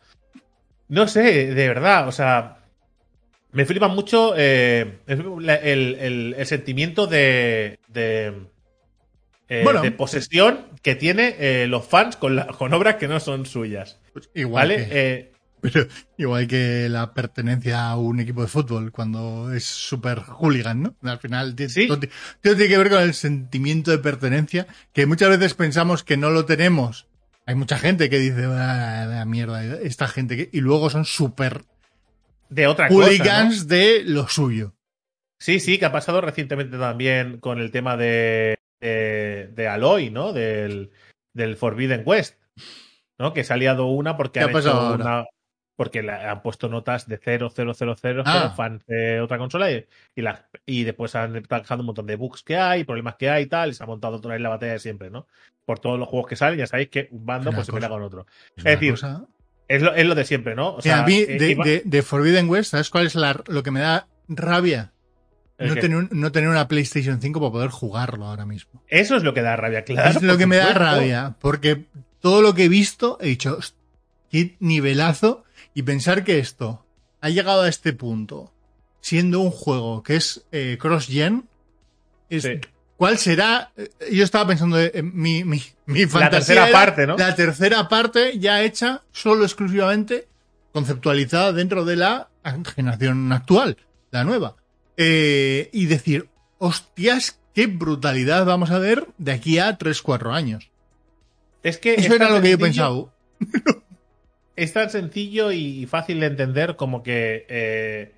No 0.89 1.07
sé, 1.07 1.55
de 1.55 1.69
verdad. 1.69 2.09
O 2.09 2.13
sea. 2.13 2.59
Me 3.53 3.65
flipa 3.67 3.87
mucho 3.87 4.35
eh, 4.37 4.99
el, 5.07 5.49
el- 5.49 5.95
el- 6.01 6.35
el 6.37 6.47
sentimiento 6.47 7.07
de. 7.07 7.79
de 7.87 8.33
eh, 9.49 9.61
Bueno. 9.65 9.83
de 9.83 9.91
posesión 9.93 10.67
que 10.83 10.95
tiene 10.95 11.37
eh, 11.39 11.67
los 11.67 11.87
fans 11.87 12.17
con, 12.17 12.37
la- 12.37 12.47
con 12.47 12.73
obras 12.75 12.97
que 12.97 13.09
no 13.09 13.21
son 13.21 13.47
suyas. 13.47 13.99
Pues 14.13 14.31
igual 14.35 14.69
¿Vale? 14.69 14.89
que- 14.89 15.13
Eh, 15.13 15.31
Pero 15.65 15.87
igual 16.19 16.47
que 16.47 16.89
la 16.91 17.15
pertenencia 17.15 17.89
a 17.89 17.97
un 17.97 18.21
equipo 18.21 18.43
de 18.43 18.49
fútbol 18.49 18.93
cuando 18.93 19.51
es 19.55 19.65
súper 19.65 20.19
hooligan, 20.21 20.83
¿no? 20.83 20.95
Al 21.11 21.19
final 21.19 21.55
Sí. 21.69 21.87
todo, 21.87 22.01
ti- 22.01 22.11
todo 22.43 22.55
tiene 22.55 22.69
que 22.69 22.77
ver 22.79 22.91
con 22.91 23.01
el 23.03 23.15
sentimiento 23.15 23.91
de 23.91 23.97
pertenencia 23.99 24.67
que 24.93 25.07
muchas 25.07 25.31
veces 25.31 25.55
pensamos 25.55 26.05
que 26.05 26.19
no 26.19 26.29
lo 26.31 26.45
tenemos. 26.45 27.09
Hay 27.47 27.55
mucha 27.55 27.79
gente 27.79 28.11
que 28.11 28.19
dice, 28.19 28.45
"Ah, 28.47 29.07
la 29.09 29.25
mierda, 29.25 29.65
esta 29.81 30.07
gente 30.07 30.37
que... 30.37 30.51
Y 30.53 30.61
luego 30.61 30.91
son 30.91 31.07
súper 31.07 31.65
de 32.51 32.67
otra 32.67 32.89
cosa. 32.89 33.07
hooligans 33.07 33.63
¿no? 33.63 33.69
de 33.75 34.03
lo 34.05 34.29
suyo. 34.29 34.75
Sí, 35.39 35.61
sí, 35.61 35.79
que 35.79 35.87
ha 35.87 35.93
pasado 35.93 36.21
recientemente 36.21 36.77
también 36.79 37.39
con 37.39 37.59
el 37.59 37.71
tema 37.71 37.97
de, 37.97 38.57
de, 38.89 39.49
de 39.55 39.69
Aloy, 39.69 40.11
¿no? 40.11 40.33
Del, 40.33 40.91
del 41.33 41.57
Forbidden 41.57 42.03
West. 42.05 42.39
¿No? 43.19 43.33
Que 43.33 43.45
se 43.45 43.53
ha 43.53 43.57
liado 43.57 43.87
una 43.87 44.17
porque 44.17 44.41
¿Qué 44.41 44.45
han 44.47 44.57
hecho 44.57 44.95
una. 44.95 45.25
Porque 45.77 46.03
le 46.03 46.13
han 46.13 46.41
puesto 46.43 46.69
notas 46.69 47.09
de 47.09 47.19
0, 47.23 47.51
0, 47.53 47.73
0, 47.75 47.95
0, 48.01 48.23
Ah. 48.27 48.53
fans 48.57 48.85
de 48.87 49.21
otra 49.21 49.39
consola 49.39 49.73
y, 49.73 49.85
y, 50.15 50.23
la- 50.23 50.49
y 50.67 50.85
después 50.85 51.17
han 51.17 51.43
trabajado 51.43 51.81
un 51.81 51.87
montón 51.87 52.07
de 52.07 52.15
bugs 52.15 52.45
que 52.45 52.57
hay, 52.57 52.85
problemas 52.85 53.17
que 53.17 53.29
hay 53.29 53.43
y 53.43 53.47
tal, 53.47 53.71
y 53.71 53.75
se 53.75 53.83
ha 53.83 53.87
montado 53.87 54.17
otra 54.19 54.33
vez 54.33 54.41
la 54.41 54.51
batalla 54.51 54.73
de 54.75 54.79
siempre, 54.79 55.11
¿no? 55.11 55.27
Por 55.65 55.81
todos 55.81 55.99
los 55.99 56.07
juegos 56.09 56.29
que 56.29 56.37
salen, 56.37 56.61
ya 56.61 56.69
sabéis 56.69 56.91
que 56.91 57.09
un 57.11 57.27
bando 57.27 57.51
Una 57.51 57.57
pues 57.57 57.67
se 57.67 57.73
pelea 57.73 57.89
con 57.89 58.03
otro. 58.05 58.25
Es 58.57 58.63
decir, 58.65 58.93
cosa- 58.93 59.27
Es 59.67 59.83
lo, 59.83 59.93
es 59.95 60.07
lo 60.07 60.15
de 60.15 60.25
siempre, 60.25 60.55
¿no? 60.55 60.77
O 60.77 60.81
a 60.89 61.03
mí, 61.05 61.19
eh, 61.19 61.39
de, 61.39 61.51
iba- 61.51 61.65
de- 61.65 61.83
de 61.85 62.03
Forbidden 62.03 62.49
West, 62.49 62.71
¿sabes 62.71 62.89
cuál 62.91 63.07
es 63.07 63.17
la- 63.17 63.43
lo 63.49 63.63
que 63.65 63.73
me 63.73 63.81
da 63.81 64.07
rabia? 64.29 64.93
¿El 65.65 65.75
No 65.75 65.81
tener, 65.81 66.13
no 66.13 66.33
tener 66.33 66.49
una 66.51 66.69
PlayStation 66.69 67.21
5 67.21 67.41
para 67.41 67.53
poder 67.53 67.71
jugarlo 67.71 68.27
ahora 68.27 68.47
mismo. 68.47 68.83
Eso 68.89 69.17
es 69.17 69.23
lo 69.23 69.35
que 69.35 69.43
da 69.43 69.57
rabia, 69.57 69.85
claro. 69.85 70.11
es 70.11 70.23
lo 70.23 70.37
que 70.39 70.47
me 70.47 70.57
da 70.57 70.73
rabia, 70.75 71.37
porque 71.41 71.85
todo 72.21 72.43
lo 72.43 72.55
que 72.55 72.65
he 72.65 72.69
visto 72.69 73.19
he 73.21 73.29
dicho, 73.29 73.57
"Host- 73.59 73.77
qué 74.31 74.57
nivelazo, 74.61 75.45
y 75.75 75.83
pensar 75.83 76.25
que 76.25 76.39
esto 76.39 76.85
ha 77.21 77.29
llegado 77.31 77.63
a 77.63 77.69
este 77.69 77.93
punto, 77.93 78.53
siendo 79.01 79.41
un 79.41 79.51
juego 79.51 80.03
que 80.03 80.17
es 80.17 80.45
eh, 80.53 80.77
cross-gen, 80.81 81.49
es, 82.31 82.43
Sí. 82.43 82.61
¿cuál 82.97 83.19
será? 83.19 83.73
Yo 84.11 84.25
estaba 84.25 84.47
pensando, 84.47 84.81
eh, 84.81 85.03
mi, 85.03 85.45
mi, 85.45 85.63
mi 85.87 86.07
fantasía 86.07 86.31
tercera 86.31 86.69
era 86.69 86.73
parte, 86.73 87.07
¿no? 87.07 87.17
La 87.17 87.35
tercera 87.35 87.89
parte 87.89 88.39
ya 88.39 88.63
hecha 88.63 89.03
solo 89.13 89.45
exclusivamente 89.45 90.27
conceptualizada 90.73 91.53
dentro 91.53 91.85
de 91.85 91.97
la 91.97 92.29
generación 92.75 93.33
actual, 93.33 93.77
la 94.11 94.25
nueva. 94.25 94.57
Eh, 94.97 95.71
y 95.73 95.87
decir, 95.87 96.29
hostias, 96.59 97.41
qué 97.55 97.67
brutalidad 97.67 98.47
vamos 98.47 98.71
a 98.71 98.79
ver 98.79 99.07
de 99.19 99.33
aquí 99.33 99.59
a 99.59 99.79
3-4 99.79 100.33
años. 100.33 100.71
Es 101.63 101.79
que 101.79 101.95
Eso 101.95 102.15
es 102.15 102.21
era 102.21 102.31
lo 102.31 102.41
que 102.41 102.51
yo 102.51 102.59
pensaba. 102.59 103.13
Es 104.57 104.73
tan 104.73 104.89
sencillo 104.89 105.51
y 105.51 105.85
fácil 105.87 106.21
de 106.21 106.27
entender 106.27 106.77
como 106.77 107.03
que 107.03 107.45
eh, 107.49 108.13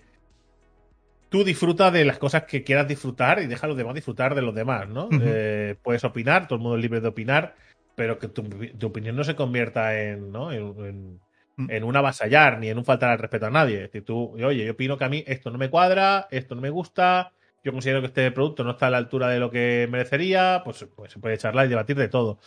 tú 1.30 1.44
disfrutas 1.44 1.92
de 1.92 2.04
las 2.04 2.18
cosas 2.18 2.44
que 2.44 2.62
quieras 2.62 2.86
disfrutar 2.88 3.40
y 3.40 3.46
deja 3.46 3.66
a 3.66 3.68
los 3.68 3.76
demás 3.78 3.94
disfrutar 3.94 4.34
de 4.34 4.42
los 4.42 4.54
demás, 4.54 4.88
¿no? 4.88 5.08
Eh, 5.12 5.76
puedes 5.82 6.04
opinar, 6.04 6.46
todo 6.46 6.56
el 6.56 6.62
mundo 6.62 6.76
es 6.76 6.82
libre 6.82 7.00
de 7.00 7.08
opinar, 7.08 7.54
pero 7.94 8.18
que 8.18 8.28
tu, 8.28 8.42
tu 8.42 8.86
opinión 8.86 9.16
no 9.16 9.24
se 9.24 9.34
convierta 9.34 9.98
en, 9.98 10.30
¿no? 10.30 10.52
en, 10.52 10.74
en-. 10.84 11.20
En 11.56 11.84
un 11.84 11.96
avasallar 11.96 12.58
ni 12.58 12.68
en 12.68 12.78
un 12.78 12.84
faltar 12.84 13.10
al 13.10 13.18
respeto 13.18 13.46
a 13.46 13.50
nadie. 13.50 13.76
Es 13.76 13.82
decir, 13.84 14.04
tú, 14.04 14.34
oye, 14.42 14.64
yo 14.64 14.72
opino 14.72 14.98
que 14.98 15.04
a 15.04 15.08
mí 15.08 15.24
esto 15.26 15.50
no 15.50 15.58
me 15.58 15.70
cuadra, 15.70 16.28
esto 16.30 16.54
no 16.54 16.60
me 16.60 16.70
gusta, 16.70 17.32
yo 17.64 17.72
considero 17.72 18.00
que 18.00 18.06
este 18.06 18.30
producto 18.30 18.62
no 18.62 18.72
está 18.72 18.86
a 18.86 18.90
la 18.90 18.98
altura 18.98 19.28
de 19.28 19.40
lo 19.40 19.50
que 19.50 19.88
merecería, 19.90 20.62
pues, 20.64 20.86
pues 20.94 21.12
se 21.12 21.18
puede 21.18 21.38
charlar 21.38 21.66
y 21.66 21.70
debatir 21.70 21.96
de 21.96 22.08
todo. 22.08 22.38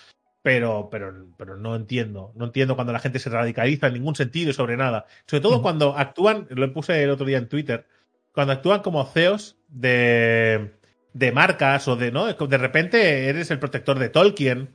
Pero, 0.41 0.87
pero, 0.89 1.27
pero 1.37 1.57
no 1.57 1.75
entiendo. 1.75 2.31
No 2.35 2.45
entiendo 2.45 2.75
cuando 2.75 2.93
la 2.93 2.99
gente 2.99 3.19
se 3.19 3.29
radicaliza 3.29 3.87
en 3.87 3.95
ningún 3.95 4.15
sentido 4.15 4.51
y 4.51 4.53
sobre 4.53 4.77
nada. 4.77 5.05
Sobre 5.25 5.41
todo 5.41 5.61
cuando 5.61 5.97
actúan, 5.97 6.47
lo 6.49 6.71
puse 6.71 7.03
el 7.03 7.09
otro 7.09 7.25
día 7.25 7.37
en 7.37 7.49
Twitter, 7.49 7.85
cuando 8.31 8.53
actúan 8.53 8.81
como 8.81 9.05
CEOs 9.05 9.57
de, 9.67 10.71
de 11.13 11.31
marcas 11.33 11.87
o 11.89 11.97
de, 11.97 12.11
¿no? 12.11 12.27
De 12.27 12.57
repente 12.57 13.27
eres 13.27 13.51
el 13.51 13.59
protector 13.59 13.99
de 13.99 14.07
Tolkien, 14.07 14.69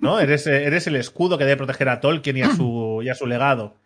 ¿no? 0.00 0.18
eres, 0.20 0.46
eres 0.46 0.86
el 0.86 0.96
escudo 0.96 1.36
que 1.36 1.44
debe 1.44 1.58
proteger 1.58 1.90
a 1.90 2.00
Tolkien 2.00 2.38
y 2.38 2.42
a 2.42 2.54
su, 2.54 3.00
y 3.02 3.10
a 3.10 3.14
su 3.14 3.26
legado. 3.26 3.76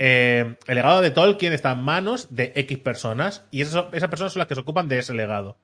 Eh, 0.00 0.56
el 0.66 0.74
legado 0.74 1.00
de 1.00 1.10
Tolkien 1.10 1.52
está 1.52 1.72
en 1.72 1.82
manos 1.82 2.34
de 2.34 2.52
X 2.56 2.78
personas 2.78 3.46
y 3.50 3.62
esas, 3.62 3.86
esas 3.92 4.08
personas 4.08 4.32
son 4.32 4.40
las 4.40 4.48
que 4.48 4.54
se 4.54 4.60
ocupan 4.60 4.88
de 4.88 4.98
ese 4.98 5.14
legado. 5.14 5.56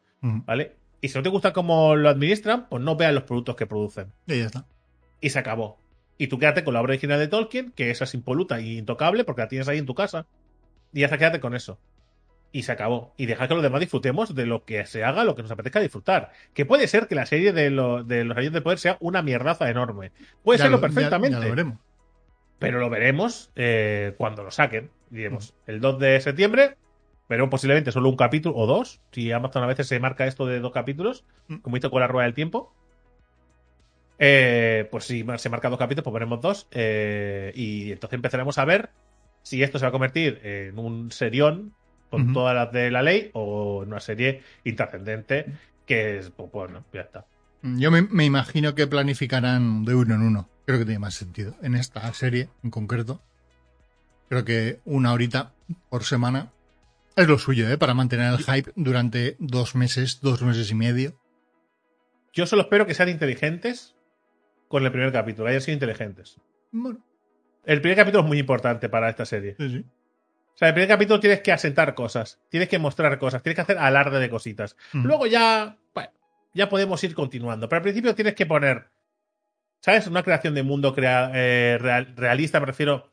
¿vale? 0.46 0.76
Y 1.00 1.08
si 1.08 1.18
no 1.18 1.22
te 1.22 1.28
gusta 1.28 1.52
cómo 1.52 1.96
lo 1.96 2.08
administran, 2.08 2.66
pues 2.68 2.82
no 2.82 2.96
veas 2.96 3.12
los 3.12 3.24
productos 3.24 3.56
que 3.56 3.66
producen. 3.66 4.12
Y 4.26 4.38
ya 4.38 4.46
está. 4.46 4.66
Y 5.20 5.30
se 5.30 5.38
acabó. 5.38 5.78
Y 6.16 6.28
tú 6.28 6.38
quédate 6.38 6.64
con 6.64 6.72
la 6.74 6.80
obra 6.80 6.92
original 6.92 7.18
de 7.18 7.28
Tolkien, 7.28 7.72
que 7.72 7.90
esa 7.90 8.04
es 8.04 8.14
impoluta 8.14 8.60
y 8.60 8.78
intocable 8.78 9.24
porque 9.24 9.42
la 9.42 9.48
tienes 9.48 9.68
ahí 9.68 9.78
en 9.78 9.86
tu 9.86 9.94
casa. 9.94 10.26
Y 10.92 11.00
ya 11.00 11.06
está, 11.06 11.18
quédate 11.18 11.40
con 11.40 11.54
eso. 11.54 11.78
Y 12.52 12.62
se 12.62 12.70
acabó. 12.72 13.12
Y 13.16 13.26
deja 13.26 13.48
que 13.48 13.54
los 13.54 13.62
demás 13.64 13.80
disfrutemos 13.80 14.34
de 14.36 14.46
lo 14.46 14.64
que 14.64 14.86
se 14.86 15.02
haga, 15.02 15.24
lo 15.24 15.34
que 15.34 15.42
nos 15.42 15.50
apetezca 15.50 15.80
disfrutar. 15.80 16.30
Que 16.54 16.64
puede 16.64 16.86
ser 16.86 17.08
que 17.08 17.16
la 17.16 17.26
serie 17.26 17.52
de, 17.52 17.68
lo- 17.70 18.04
de 18.04 18.24
los 18.24 18.36
años 18.38 18.52
de 18.52 18.60
poder 18.62 18.78
sea 18.78 18.96
una 19.00 19.22
mierdaza 19.22 19.68
enorme. 19.68 20.12
Puede 20.44 20.58
Ya 20.58 20.64
serlo 20.66 20.76
lo- 20.78 20.82
ya- 20.82 20.94
perfectamente. 20.94 21.36
ya 21.36 21.40
lo 21.44 21.50
veremos. 21.50 21.78
Pero 22.58 22.78
lo 22.78 22.88
veremos 22.90 23.50
eh, 23.56 24.14
cuando 24.18 24.42
lo 24.44 24.50
saquen. 24.50 24.90
Diremos, 25.10 25.54
el 25.66 25.80
2 25.80 25.98
de 25.98 26.20
septiembre, 26.20 26.76
veremos 27.28 27.50
posiblemente 27.50 27.92
solo 27.92 28.08
un 28.08 28.16
capítulo 28.16 28.56
o 28.56 28.66
dos. 28.66 29.00
Si 29.12 29.30
Amazon 29.32 29.62
a 29.62 29.66
veces 29.66 29.86
se 29.86 30.00
marca 30.00 30.26
esto 30.26 30.46
de 30.46 30.60
dos 30.60 30.72
capítulos, 30.72 31.24
Mm. 31.48 31.56
como 31.56 31.76
hizo 31.76 31.90
con 31.90 32.00
la 32.00 32.06
rueda 32.06 32.24
del 32.24 32.34
tiempo. 32.34 32.72
Eh, 34.18 34.86
pues 34.90 35.04
si 35.04 35.24
se 35.36 35.48
marca 35.48 35.68
dos 35.68 35.78
capítulos, 35.78 36.04
pues 36.04 36.14
veremos 36.14 36.40
dos. 36.40 36.66
eh, 36.70 37.52
y 37.54 37.92
entonces 37.92 38.14
empezaremos 38.14 38.58
a 38.58 38.64
ver 38.64 38.90
si 39.42 39.62
esto 39.62 39.78
se 39.78 39.84
va 39.84 39.88
a 39.88 39.92
convertir 39.92 40.40
en 40.44 40.78
un 40.78 41.10
serión 41.10 41.74
con 42.10 42.32
todas 42.32 42.54
las 42.54 42.70
de 42.70 42.90
la 42.92 43.02
ley 43.02 43.30
o 43.34 43.82
en 43.82 43.88
una 43.88 43.98
serie 44.00 44.40
intrascendente 44.62 45.46
que 45.84 46.18
es, 46.18 46.30
pues 46.30 46.50
bueno, 46.52 46.84
ya 46.92 47.00
está. 47.02 47.26
Yo 47.64 47.90
me, 47.90 48.02
me 48.02 48.24
imagino 48.24 48.74
que 48.74 48.86
planificarán 48.86 49.84
de 49.84 49.94
uno 49.94 50.14
en 50.14 50.22
uno. 50.22 50.48
Creo 50.66 50.78
que 50.78 50.84
tiene 50.84 50.98
más 50.98 51.14
sentido. 51.14 51.56
En 51.62 51.74
esta 51.74 52.12
serie, 52.12 52.48
en 52.62 52.70
concreto, 52.70 53.22
creo 54.28 54.44
que 54.44 54.80
una 54.84 55.12
horita 55.12 55.52
por 55.88 56.04
semana 56.04 56.52
es 57.16 57.26
lo 57.28 57.38
suyo, 57.38 57.68
¿eh? 57.70 57.78
Para 57.78 57.94
mantener 57.94 58.32
el 58.32 58.38
hype 58.44 58.72
durante 58.76 59.36
dos 59.38 59.74
meses, 59.74 60.20
dos 60.20 60.42
meses 60.42 60.70
y 60.70 60.74
medio. 60.74 61.18
Yo 62.32 62.46
solo 62.46 62.62
espero 62.62 62.86
que 62.86 62.94
sean 62.94 63.08
inteligentes 63.08 63.94
con 64.68 64.84
el 64.84 64.90
primer 64.90 65.12
capítulo, 65.12 65.48
hayan 65.48 65.60
sido 65.60 65.74
inteligentes. 65.74 66.40
Bueno, 66.72 66.98
El 67.64 67.80
primer 67.80 67.96
capítulo 67.96 68.24
es 68.24 68.28
muy 68.28 68.38
importante 68.38 68.88
para 68.88 69.08
esta 69.08 69.24
serie. 69.24 69.54
sí, 69.58 69.70
sí. 69.70 69.84
O 70.54 70.56
sea, 70.56 70.68
el 70.68 70.74
primer 70.74 70.88
capítulo 70.88 71.18
tienes 71.18 71.40
que 71.40 71.50
asentar 71.50 71.94
cosas, 71.96 72.40
tienes 72.48 72.68
que 72.68 72.78
mostrar 72.78 73.18
cosas, 73.18 73.42
tienes 73.42 73.56
que 73.56 73.62
hacer 73.62 73.78
alarde 73.78 74.20
de 74.20 74.30
cositas. 74.30 74.76
Luego 74.92 75.26
ya, 75.26 75.76
bueno, 75.92 76.10
ya 76.54 76.68
podemos 76.68 77.02
ir 77.04 77.14
continuando. 77.14 77.68
Pero 77.68 77.78
al 77.78 77.82
principio 77.82 78.14
tienes 78.14 78.34
que 78.34 78.46
poner, 78.46 78.88
¿sabes? 79.80 80.06
Una 80.06 80.22
creación 80.22 80.54
de 80.54 80.62
mundo 80.62 80.94
crea- 80.94 81.30
eh, 81.34 81.78
real- 81.80 82.14
realista, 82.16 82.60
me 82.60 82.66
refiero, 82.66 83.08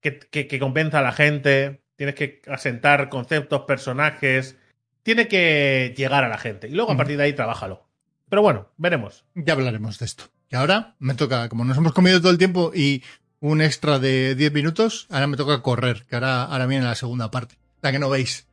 que, 0.00 0.18
que, 0.18 0.46
que 0.46 0.58
convenza 0.58 1.00
a 1.00 1.02
la 1.02 1.12
gente. 1.12 1.82
Tienes 1.96 2.14
que 2.14 2.42
asentar 2.46 3.08
conceptos, 3.08 3.62
personajes. 3.62 4.56
Tiene 5.02 5.28
que 5.28 5.94
llegar 5.96 6.24
a 6.24 6.28
la 6.28 6.38
gente. 6.38 6.68
Y 6.68 6.72
luego 6.72 6.92
a 6.92 6.96
partir 6.96 7.16
de 7.16 7.24
ahí, 7.24 7.32
trabájalo. 7.32 7.86
Pero 8.28 8.42
bueno, 8.42 8.68
veremos. 8.76 9.24
Ya 9.34 9.52
hablaremos 9.54 9.98
de 9.98 10.04
esto. 10.06 10.24
Y 10.50 10.56
ahora 10.56 10.94
me 10.98 11.14
toca, 11.14 11.48
como 11.48 11.64
nos 11.64 11.76
hemos 11.76 11.92
comido 11.92 12.20
todo 12.20 12.30
el 12.32 12.38
tiempo 12.38 12.72
y 12.74 13.02
un 13.40 13.60
extra 13.62 13.98
de 13.98 14.34
10 14.34 14.52
minutos, 14.52 15.06
ahora 15.10 15.26
me 15.26 15.36
toca 15.36 15.62
correr, 15.62 16.04
que 16.08 16.16
ahora, 16.16 16.44
ahora 16.44 16.66
viene 16.66 16.84
la 16.84 16.94
segunda 16.94 17.30
parte. 17.30 17.56
La 17.82 17.92
que 17.92 17.98
no 17.98 18.10
veis. 18.10 18.46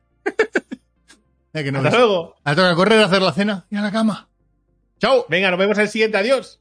La 1.54 1.62
que 1.62 1.72
no 1.72 1.78
Hasta 1.78 1.96
luego. 1.96 2.36
Ahora 2.44 2.56
toca 2.56 2.74
correr, 2.74 3.00
hacer 3.02 3.22
la 3.22 3.32
cena 3.32 3.66
y 3.70 3.76
a 3.76 3.80
la 3.80 3.92
cama. 3.92 4.28
¡Chao! 4.98 5.24
Venga, 5.28 5.50
nos 5.50 5.58
vemos 5.58 5.78
en 5.78 5.82
el 5.84 5.88
siguiente. 5.88 6.18
Adiós. 6.18 6.60